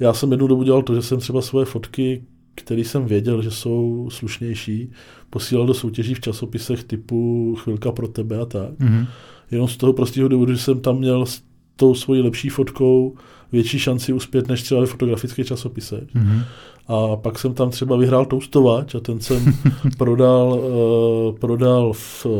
Já 0.00 0.12
jsem 0.12 0.30
jednu 0.30 0.46
dobu 0.46 0.62
dělal 0.62 0.82
to, 0.82 0.94
že 0.94 1.02
jsem 1.02 1.18
třeba 1.18 1.42
svoje 1.42 1.66
fotky, 1.66 2.24
které 2.54 2.80
jsem 2.80 3.06
věděl, 3.06 3.42
že 3.42 3.50
jsou 3.50 4.08
slušnější, 4.10 4.92
posílal 5.30 5.66
do 5.66 5.74
soutěží 5.74 6.14
v 6.14 6.20
časopisech 6.20 6.84
typu 6.84 7.54
Chvilka 7.58 7.92
pro 7.92 8.08
tebe 8.08 8.38
a 8.38 8.44
tak. 8.44 8.78
Mhm. 8.78 9.06
Jenom 9.50 9.68
z 9.68 9.76
toho 9.76 9.92
prostého 9.92 10.28
důvodu, 10.28 10.52
že 10.52 10.58
jsem 10.58 10.80
tam 10.80 10.98
měl 10.98 11.26
s 11.26 11.42
tou 11.76 11.94
svojí 11.94 12.22
lepší 12.22 12.48
fotkou 12.48 13.14
větší 13.52 13.78
šanci 13.78 14.12
uspět 14.12 14.48
než 14.48 14.62
třeba 14.62 14.80
ve 14.80 14.86
fotografických 14.86 15.46
časopisech. 15.46 16.14
Mhm. 16.14 16.42
A 16.86 17.16
pak 17.16 17.38
jsem 17.38 17.54
tam 17.54 17.70
třeba 17.70 17.96
vyhrál 17.96 18.24
toustovač 18.24 18.94
a 18.94 19.00
ten 19.00 19.20
jsem 19.20 19.44
prodal, 19.98 20.52
uh, 20.52 21.38
prodal 21.38 21.92
v, 21.92 22.26
uh, 22.26 22.32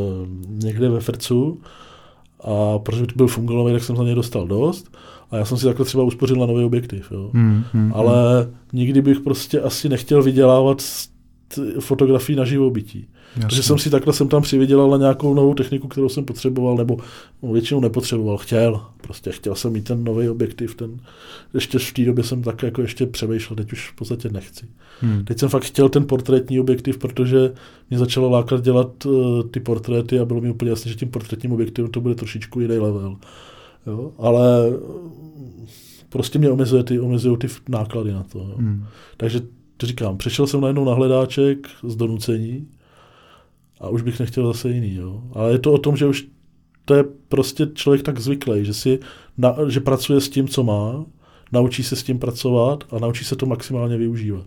někde 0.48 0.88
ve 0.88 1.00
Frcu 1.00 1.60
a 2.44 2.78
protože 2.78 3.06
to 3.06 3.12
byl 3.16 3.26
fungolový, 3.26 3.72
tak 3.72 3.82
jsem 3.82 3.96
za 3.96 4.04
něj 4.04 4.14
dostal 4.14 4.46
dost 4.46 4.96
a 5.30 5.36
já 5.36 5.44
jsem 5.44 5.58
si 5.58 5.64
takhle 5.64 5.84
třeba 5.86 6.04
uspořil 6.04 6.36
na 6.36 6.46
nový 6.46 6.64
objektiv. 6.64 7.12
Jo. 7.12 7.30
Mhm. 7.32 7.64
Mhm. 7.74 7.92
Ale 7.94 8.48
nikdy 8.72 9.02
bych 9.02 9.20
prostě 9.20 9.60
asi 9.60 9.88
nechtěl 9.88 10.22
vydělávat 10.22 10.80
z 10.80 11.08
t- 11.54 11.80
fotografií 11.80 12.36
na 12.36 12.44
živobytí. 12.44 13.06
Jasně. 13.36 13.48
Protože 13.48 13.62
jsem 13.62 13.78
si 13.78 13.90
takhle 13.90 14.12
jsem 14.12 14.28
tam 14.28 14.42
přivydělal 14.42 14.90
na 14.90 14.96
nějakou 14.96 15.34
novou 15.34 15.54
techniku, 15.54 15.88
kterou 15.88 16.08
jsem 16.08 16.24
potřeboval, 16.24 16.76
nebo 16.76 16.98
no, 17.42 17.52
většinou 17.52 17.80
nepotřeboval, 17.80 18.36
chtěl. 18.36 18.80
Prostě 19.00 19.32
chtěl 19.32 19.54
jsem 19.54 19.72
mít 19.72 19.84
ten 19.84 20.04
nový 20.04 20.28
objektiv, 20.28 20.74
ten, 20.74 21.00
ještě 21.54 21.78
v 21.78 21.92
té 21.92 22.04
době 22.04 22.24
jsem 22.24 22.42
tak 22.42 22.62
jako 22.62 22.82
ještě 22.82 23.06
přemýšlel, 23.06 23.56
teď 23.56 23.72
už 23.72 23.90
v 23.90 23.94
podstatě 23.94 24.28
nechci. 24.28 24.66
Hmm. 25.00 25.24
Teď 25.24 25.38
jsem 25.38 25.48
fakt 25.48 25.64
chtěl 25.64 25.88
ten 25.88 26.06
portrétní 26.06 26.60
objektiv, 26.60 26.98
protože 26.98 27.52
mě 27.90 27.98
začalo 27.98 28.30
lákat 28.30 28.64
dělat 28.64 29.06
uh, 29.06 29.42
ty 29.50 29.60
portréty 29.60 30.18
a 30.18 30.24
bylo 30.24 30.40
mi 30.40 30.50
úplně 30.50 30.70
jasné, 30.70 30.90
že 30.90 30.96
tím 30.96 31.10
portrétním 31.10 31.52
objektivem 31.52 31.90
to 31.90 32.00
bude 32.00 32.14
trošičku 32.14 32.60
jiný 32.60 32.78
level. 32.78 33.16
Jo? 33.86 34.12
Ale 34.18 34.68
eh, 34.68 34.72
prostě 36.08 36.38
mě 36.38 36.50
omezuje 36.50 36.84
ty, 36.84 37.00
omezují 37.00 37.36
ty 37.38 37.46
náklady 37.68 38.12
na 38.12 38.22
to. 38.22 38.38
Jo? 38.38 38.54
Hmm. 38.56 38.84
Takže 39.16 39.40
to 39.76 39.86
říkám, 39.86 40.16
přešel 40.16 40.46
jsem 40.46 40.60
najednou 40.60 40.84
na 40.84 40.94
hledáček 40.94 41.68
z 41.82 41.96
donucení 41.96 42.66
a 43.80 43.88
už 43.88 44.02
bych 44.02 44.20
nechtěl 44.20 44.46
zase 44.46 44.68
jiný. 44.68 44.94
Jo? 44.94 45.22
Ale 45.32 45.52
je 45.52 45.58
to 45.58 45.72
o 45.72 45.78
tom, 45.78 45.96
že 45.96 46.06
už 46.06 46.26
to 46.84 46.94
je 46.94 47.04
prostě 47.28 47.66
člověk 47.74 48.02
tak 48.02 48.18
zvyklý, 48.18 48.64
že, 48.64 48.74
si 48.74 48.98
na, 49.38 49.56
že 49.68 49.80
pracuje 49.80 50.20
s 50.20 50.28
tím, 50.28 50.48
co 50.48 50.62
má, 50.64 51.04
naučí 51.52 51.82
se 51.82 51.96
s 51.96 52.02
tím 52.02 52.18
pracovat 52.18 52.84
a 52.90 52.98
naučí 52.98 53.24
se 53.24 53.36
to 53.36 53.46
maximálně 53.46 53.96
využívat. 53.96 54.46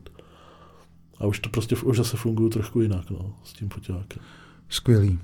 A 1.20 1.26
už 1.26 1.40
to 1.40 1.50
prostě 1.50 1.76
už 1.76 1.98
zase 1.98 2.18
funguje 2.18 2.50
trošku 2.50 2.82
jinak 2.82 3.10
no, 3.10 3.36
s 3.44 3.54
tím 3.54 3.70
foťákem. 3.70 4.24
Skvělý. 4.70 5.20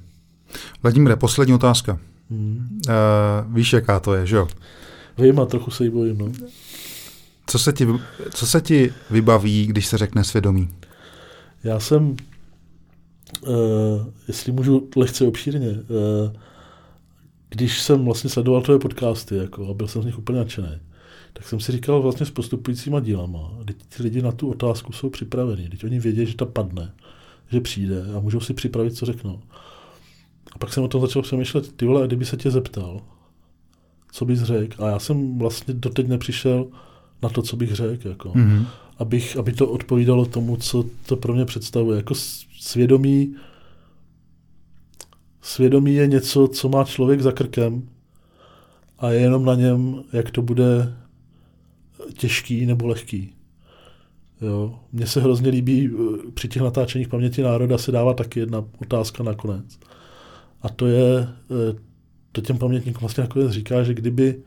Vladimíre, 0.84 1.16
poslední 1.16 1.54
otázka. 1.54 2.00
Hmm. 2.30 2.80
Uh, 2.88 3.56
víš, 3.56 3.74
jaká 3.74 4.00
to 4.00 4.14
je, 4.14 4.26
že 4.28 4.36
jo? 4.36 4.48
Vím 5.18 5.40
a 5.40 5.46
trochu 5.46 5.72
se 5.72 5.84
jí 5.84 5.90
bojím. 5.90 6.18
No. 6.18 6.32
Co 7.48 7.60
se, 7.60 7.74
ti, 7.74 7.88
co 8.34 8.48
se 8.48 8.62
ti 8.62 8.94
vybaví, 9.10 9.68
když 9.68 9.86
se 9.86 9.98
řekne 9.98 10.24
svědomí? 10.24 10.70
Já 11.64 11.80
jsem, 11.80 12.16
jestli 14.28 14.52
můžu 14.52 14.90
lehce 14.96 15.28
obšírně, 15.28 15.70
uh, 15.70 16.34
když 17.50 17.82
jsem 17.82 18.06
vlastně 18.06 18.30
sledoval 18.30 18.62
tvoje 18.62 18.80
podcasty 18.80 19.36
jako, 19.36 19.70
a 19.70 19.74
byl 19.74 19.88
jsem 19.88 20.02
z 20.02 20.06
nich 20.06 20.18
úplně 20.18 20.40
nadšený, 20.40 20.80
tak 21.34 21.48
jsem 21.48 21.60
si 21.60 21.72
říkal 21.72 22.02
vlastně 22.02 22.26
s 22.26 22.32
postupujícíma 22.32 23.00
dílama, 23.00 23.52
teď 23.66 23.76
ty 23.98 24.04
lidi 24.04 24.22
na 24.22 24.32
tu 24.32 24.50
otázku 24.50 24.94
jsou 24.94 25.10
připravení, 25.10 25.70
teď 25.70 25.84
oni 25.84 26.00
vědí, 26.00 26.26
že 26.26 26.36
ta 26.36 26.46
padne, 26.46 26.92
že 27.52 27.62
přijde 27.62 28.06
a 28.18 28.20
můžou 28.20 28.40
si 28.40 28.54
připravit, 28.54 28.92
co 28.92 29.06
řeknou. 29.06 29.40
A 30.52 30.58
pak 30.58 30.74
jsem 30.74 30.84
o 30.84 30.88
tom 30.88 31.02
začal 31.02 31.22
přemýšlet, 31.22 31.72
ty 31.76 31.86
vole, 31.86 32.08
kdyby 32.08 32.26
se 32.26 32.38
tě 32.38 32.52
zeptal, 32.52 33.02
co 34.12 34.26
bys 34.26 34.42
řekl, 34.42 34.84
a 34.84 34.90
já 34.90 35.00
jsem 35.00 35.38
vlastně 35.38 35.74
doteď 35.74 36.08
nepřišel 36.08 36.68
na 37.24 37.30
to, 37.30 37.42
co 37.42 37.58
bych 37.58 37.76
řekl, 37.76 38.08
jako 38.08 38.30
Mm-hmm. 38.30 38.66
abych, 38.98 39.38
aby 39.38 39.54
to 39.54 39.68
odpovídalo 39.68 40.26
tomu, 40.26 40.58
co 40.58 40.86
to 41.06 41.16
pro 41.16 41.34
mě 41.34 41.46
představuje. 41.46 41.98
Jako 41.98 42.14
svědomí, 42.60 43.36
svědomí 45.42 45.94
je 45.94 46.08
něco, 46.08 46.48
co 46.48 46.70
má 46.70 46.84
člověk 46.84 47.22
za 47.22 47.32
krkem 47.32 47.90
a 49.00 49.10
je 49.10 49.20
jenom 49.20 49.46
na 49.46 49.56
něm, 49.56 50.04
jak 50.14 50.32
to 50.32 50.42
bude 50.42 50.94
těžký 52.14 52.66
nebo 52.66 52.88
lehký. 52.88 53.34
Jo. 54.42 54.80
Mně 54.92 55.08
se 55.08 55.22
hrozně 55.22 55.50
líbí, 55.50 55.90
eh, 55.90 56.32
při 56.34 56.48
těch 56.48 56.62
natáčeních 56.62 57.08
paměti 57.08 57.42
národa 57.42 57.78
se 57.78 57.92
dává 57.92 58.14
taky 58.14 58.40
jedna 58.40 58.66
otázka 58.82 59.24
nakonec. 59.24 59.80
A 60.62 60.70
to 60.70 60.88
je, 60.88 61.20
eh, 61.22 61.76
to 62.32 62.42
těm 62.42 62.58
pamětníkům 62.58 63.00
vlastně 63.02 63.22
nakonec 63.22 63.52
říká, 63.52 63.84
že 63.84 63.94
kdyby 63.94 64.44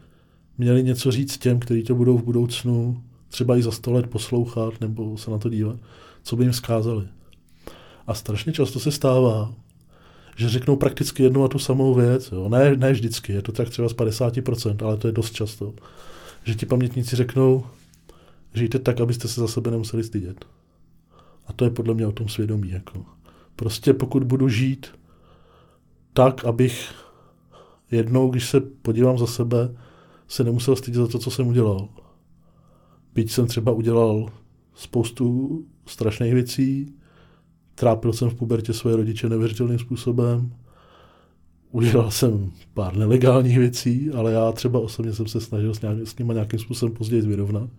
měli 0.58 0.82
něco 0.82 1.10
říct 1.10 1.38
těm, 1.38 1.60
kteří 1.60 1.82
to 1.82 1.94
budou 1.94 2.18
v 2.18 2.24
budoucnu 2.24 3.02
třeba 3.28 3.56
i 3.56 3.62
za 3.62 3.70
sto 3.70 3.92
let 3.92 4.06
poslouchat 4.06 4.80
nebo 4.80 5.18
se 5.18 5.30
na 5.30 5.38
to 5.38 5.48
dívat, 5.48 5.76
co 6.22 6.36
by 6.36 6.44
jim 6.44 6.52
vzkázali. 6.52 7.08
A 8.06 8.14
strašně 8.14 8.52
často 8.52 8.80
se 8.80 8.92
stává, 8.92 9.54
že 10.36 10.48
řeknou 10.48 10.76
prakticky 10.76 11.22
jednu 11.22 11.44
a 11.44 11.48
tu 11.48 11.58
samou 11.58 11.94
věc. 11.94 12.32
Jo. 12.32 12.48
Ne, 12.48 12.76
ne 12.76 12.92
vždycky, 12.92 13.32
je 13.32 13.42
to 13.42 13.52
tak 13.52 13.70
třeba 13.70 13.88
z 13.88 13.94
50%, 13.94 14.86
ale 14.86 14.96
to 14.96 15.06
je 15.08 15.12
dost 15.12 15.32
často. 15.32 15.74
Že 16.44 16.54
ti 16.54 16.66
pamětníci 16.66 17.16
řeknou, 17.16 17.66
žijte 18.54 18.78
tak, 18.78 19.00
abyste 19.00 19.28
se 19.28 19.40
za 19.40 19.48
sebe 19.48 19.70
nemuseli 19.70 20.04
stydět. 20.04 20.44
A 21.46 21.52
to 21.52 21.64
je 21.64 21.70
podle 21.70 21.94
mě 21.94 22.06
o 22.06 22.12
tom 22.12 22.28
svědomí. 22.28 22.70
Jako. 22.70 23.04
Prostě 23.56 23.94
pokud 23.94 24.24
budu 24.24 24.48
žít 24.48 24.86
tak, 26.12 26.44
abych 26.44 26.94
jednou, 27.90 28.30
když 28.30 28.48
se 28.48 28.60
podívám 28.60 29.18
za 29.18 29.26
sebe, 29.26 29.74
se 30.28 30.44
nemusel 30.44 30.76
stydět 30.76 31.00
za 31.00 31.08
to, 31.08 31.18
co 31.18 31.30
jsem 31.30 31.46
udělal. 31.46 31.88
Byť 33.14 33.30
jsem 33.30 33.46
třeba 33.46 33.72
udělal 33.72 34.30
spoustu 34.74 35.50
strašných 35.86 36.34
věcí, 36.34 36.94
trápil 37.74 38.12
jsem 38.12 38.30
v 38.30 38.34
pubertě 38.34 38.72
svoje 38.72 38.96
rodiče 38.96 39.28
neuvěřitelným 39.28 39.78
způsobem, 39.78 40.52
udělal 41.70 42.10
jsem 42.10 42.50
pár 42.74 42.96
nelegálních 42.96 43.58
věcí, 43.58 44.10
ale 44.10 44.32
já 44.32 44.52
třeba 44.52 44.80
osobně 44.80 45.12
jsem 45.12 45.26
se 45.26 45.40
snažil 45.40 45.74
s, 45.74 45.80
nějak, 45.80 45.98
s 46.04 46.18
nimi 46.18 46.34
nějakým 46.34 46.58
způsobem 46.58 46.94
později 46.94 47.22
vyrovnat, 47.22 47.70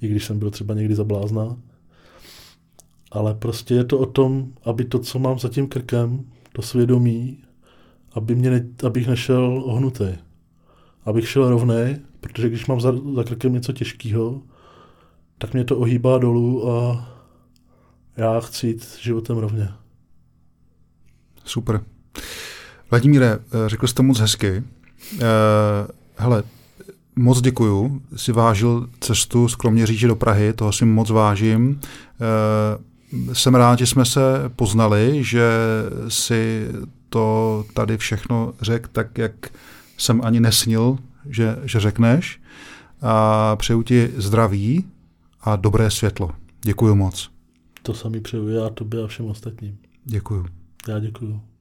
i 0.00 0.08
když 0.08 0.24
jsem 0.24 0.38
byl 0.38 0.50
třeba 0.50 0.74
někdy 0.74 0.94
zablázná. 0.94 1.56
Ale 3.10 3.34
prostě 3.34 3.74
je 3.74 3.84
to 3.84 3.98
o 3.98 4.06
tom, 4.06 4.52
aby 4.64 4.84
to, 4.84 4.98
co 4.98 5.18
mám 5.18 5.38
za 5.38 5.48
tím 5.48 5.68
krkem, 5.68 6.24
to 6.52 6.62
svědomí, 6.62 7.38
aby 8.12 8.34
mě 8.34 8.50
ne, 8.50 8.66
abych 8.86 9.08
nešel 9.08 9.62
ohnutý. 9.64 10.08
Abych 11.04 11.28
šel 11.28 11.48
rovnej, 11.48 11.96
protože 12.20 12.48
když 12.48 12.66
mám 12.66 12.80
za, 12.80 12.92
za 13.14 13.24
krkem 13.24 13.52
něco 13.52 13.72
těžkého, 13.72 14.42
tak 15.38 15.52
mě 15.52 15.64
to 15.64 15.78
ohýbá 15.78 16.18
dolů 16.18 16.70
a 16.70 17.08
já 18.16 18.40
chci 18.40 18.66
jít 18.66 18.98
životem 19.00 19.36
rovně. 19.36 19.68
Super. 21.44 21.80
Vladimíre, 22.90 23.38
řekl 23.66 23.86
jste 23.86 24.02
moc 24.02 24.18
hezky. 24.18 24.62
Uh, 25.12 25.20
hele, 26.16 26.42
moc 27.16 27.40
děkuju. 27.40 28.02
Si 28.16 28.32
vážil 28.32 28.88
cestu 29.00 29.48
z 29.48 29.54
Kroměříže 29.56 30.08
do 30.08 30.16
Prahy, 30.16 30.52
toho 30.52 30.72
si 30.72 30.84
moc 30.84 31.10
vážím. 31.10 31.80
Uh, 33.18 33.34
jsem 33.34 33.54
rád, 33.54 33.78
že 33.78 33.86
jsme 33.86 34.04
se 34.04 34.20
poznali, 34.56 35.24
že 35.24 35.50
si 36.08 36.68
to 37.08 37.64
tady 37.74 37.98
všechno 37.98 38.54
řekl 38.60 38.88
tak, 38.92 39.18
jak 39.18 39.32
jsem 39.98 40.20
ani 40.24 40.40
nesnil, 40.40 40.98
že, 41.28 41.56
že 41.64 41.80
řekneš. 41.80 42.40
A 43.02 43.56
přeju 43.56 43.82
ti 43.82 44.10
zdraví 44.16 44.84
a 45.40 45.56
dobré 45.56 45.90
světlo. 45.90 46.30
Děkuji 46.62 46.94
moc. 46.94 47.31
To 47.82 47.94
sami 47.94 48.20
přeju 48.20 48.48
já 48.48 48.68
tobě 48.68 49.04
a 49.04 49.06
všem 49.06 49.26
ostatním. 49.26 49.78
Děkuji. 50.04 50.46
Já 50.88 50.98
děkuji. 50.98 51.51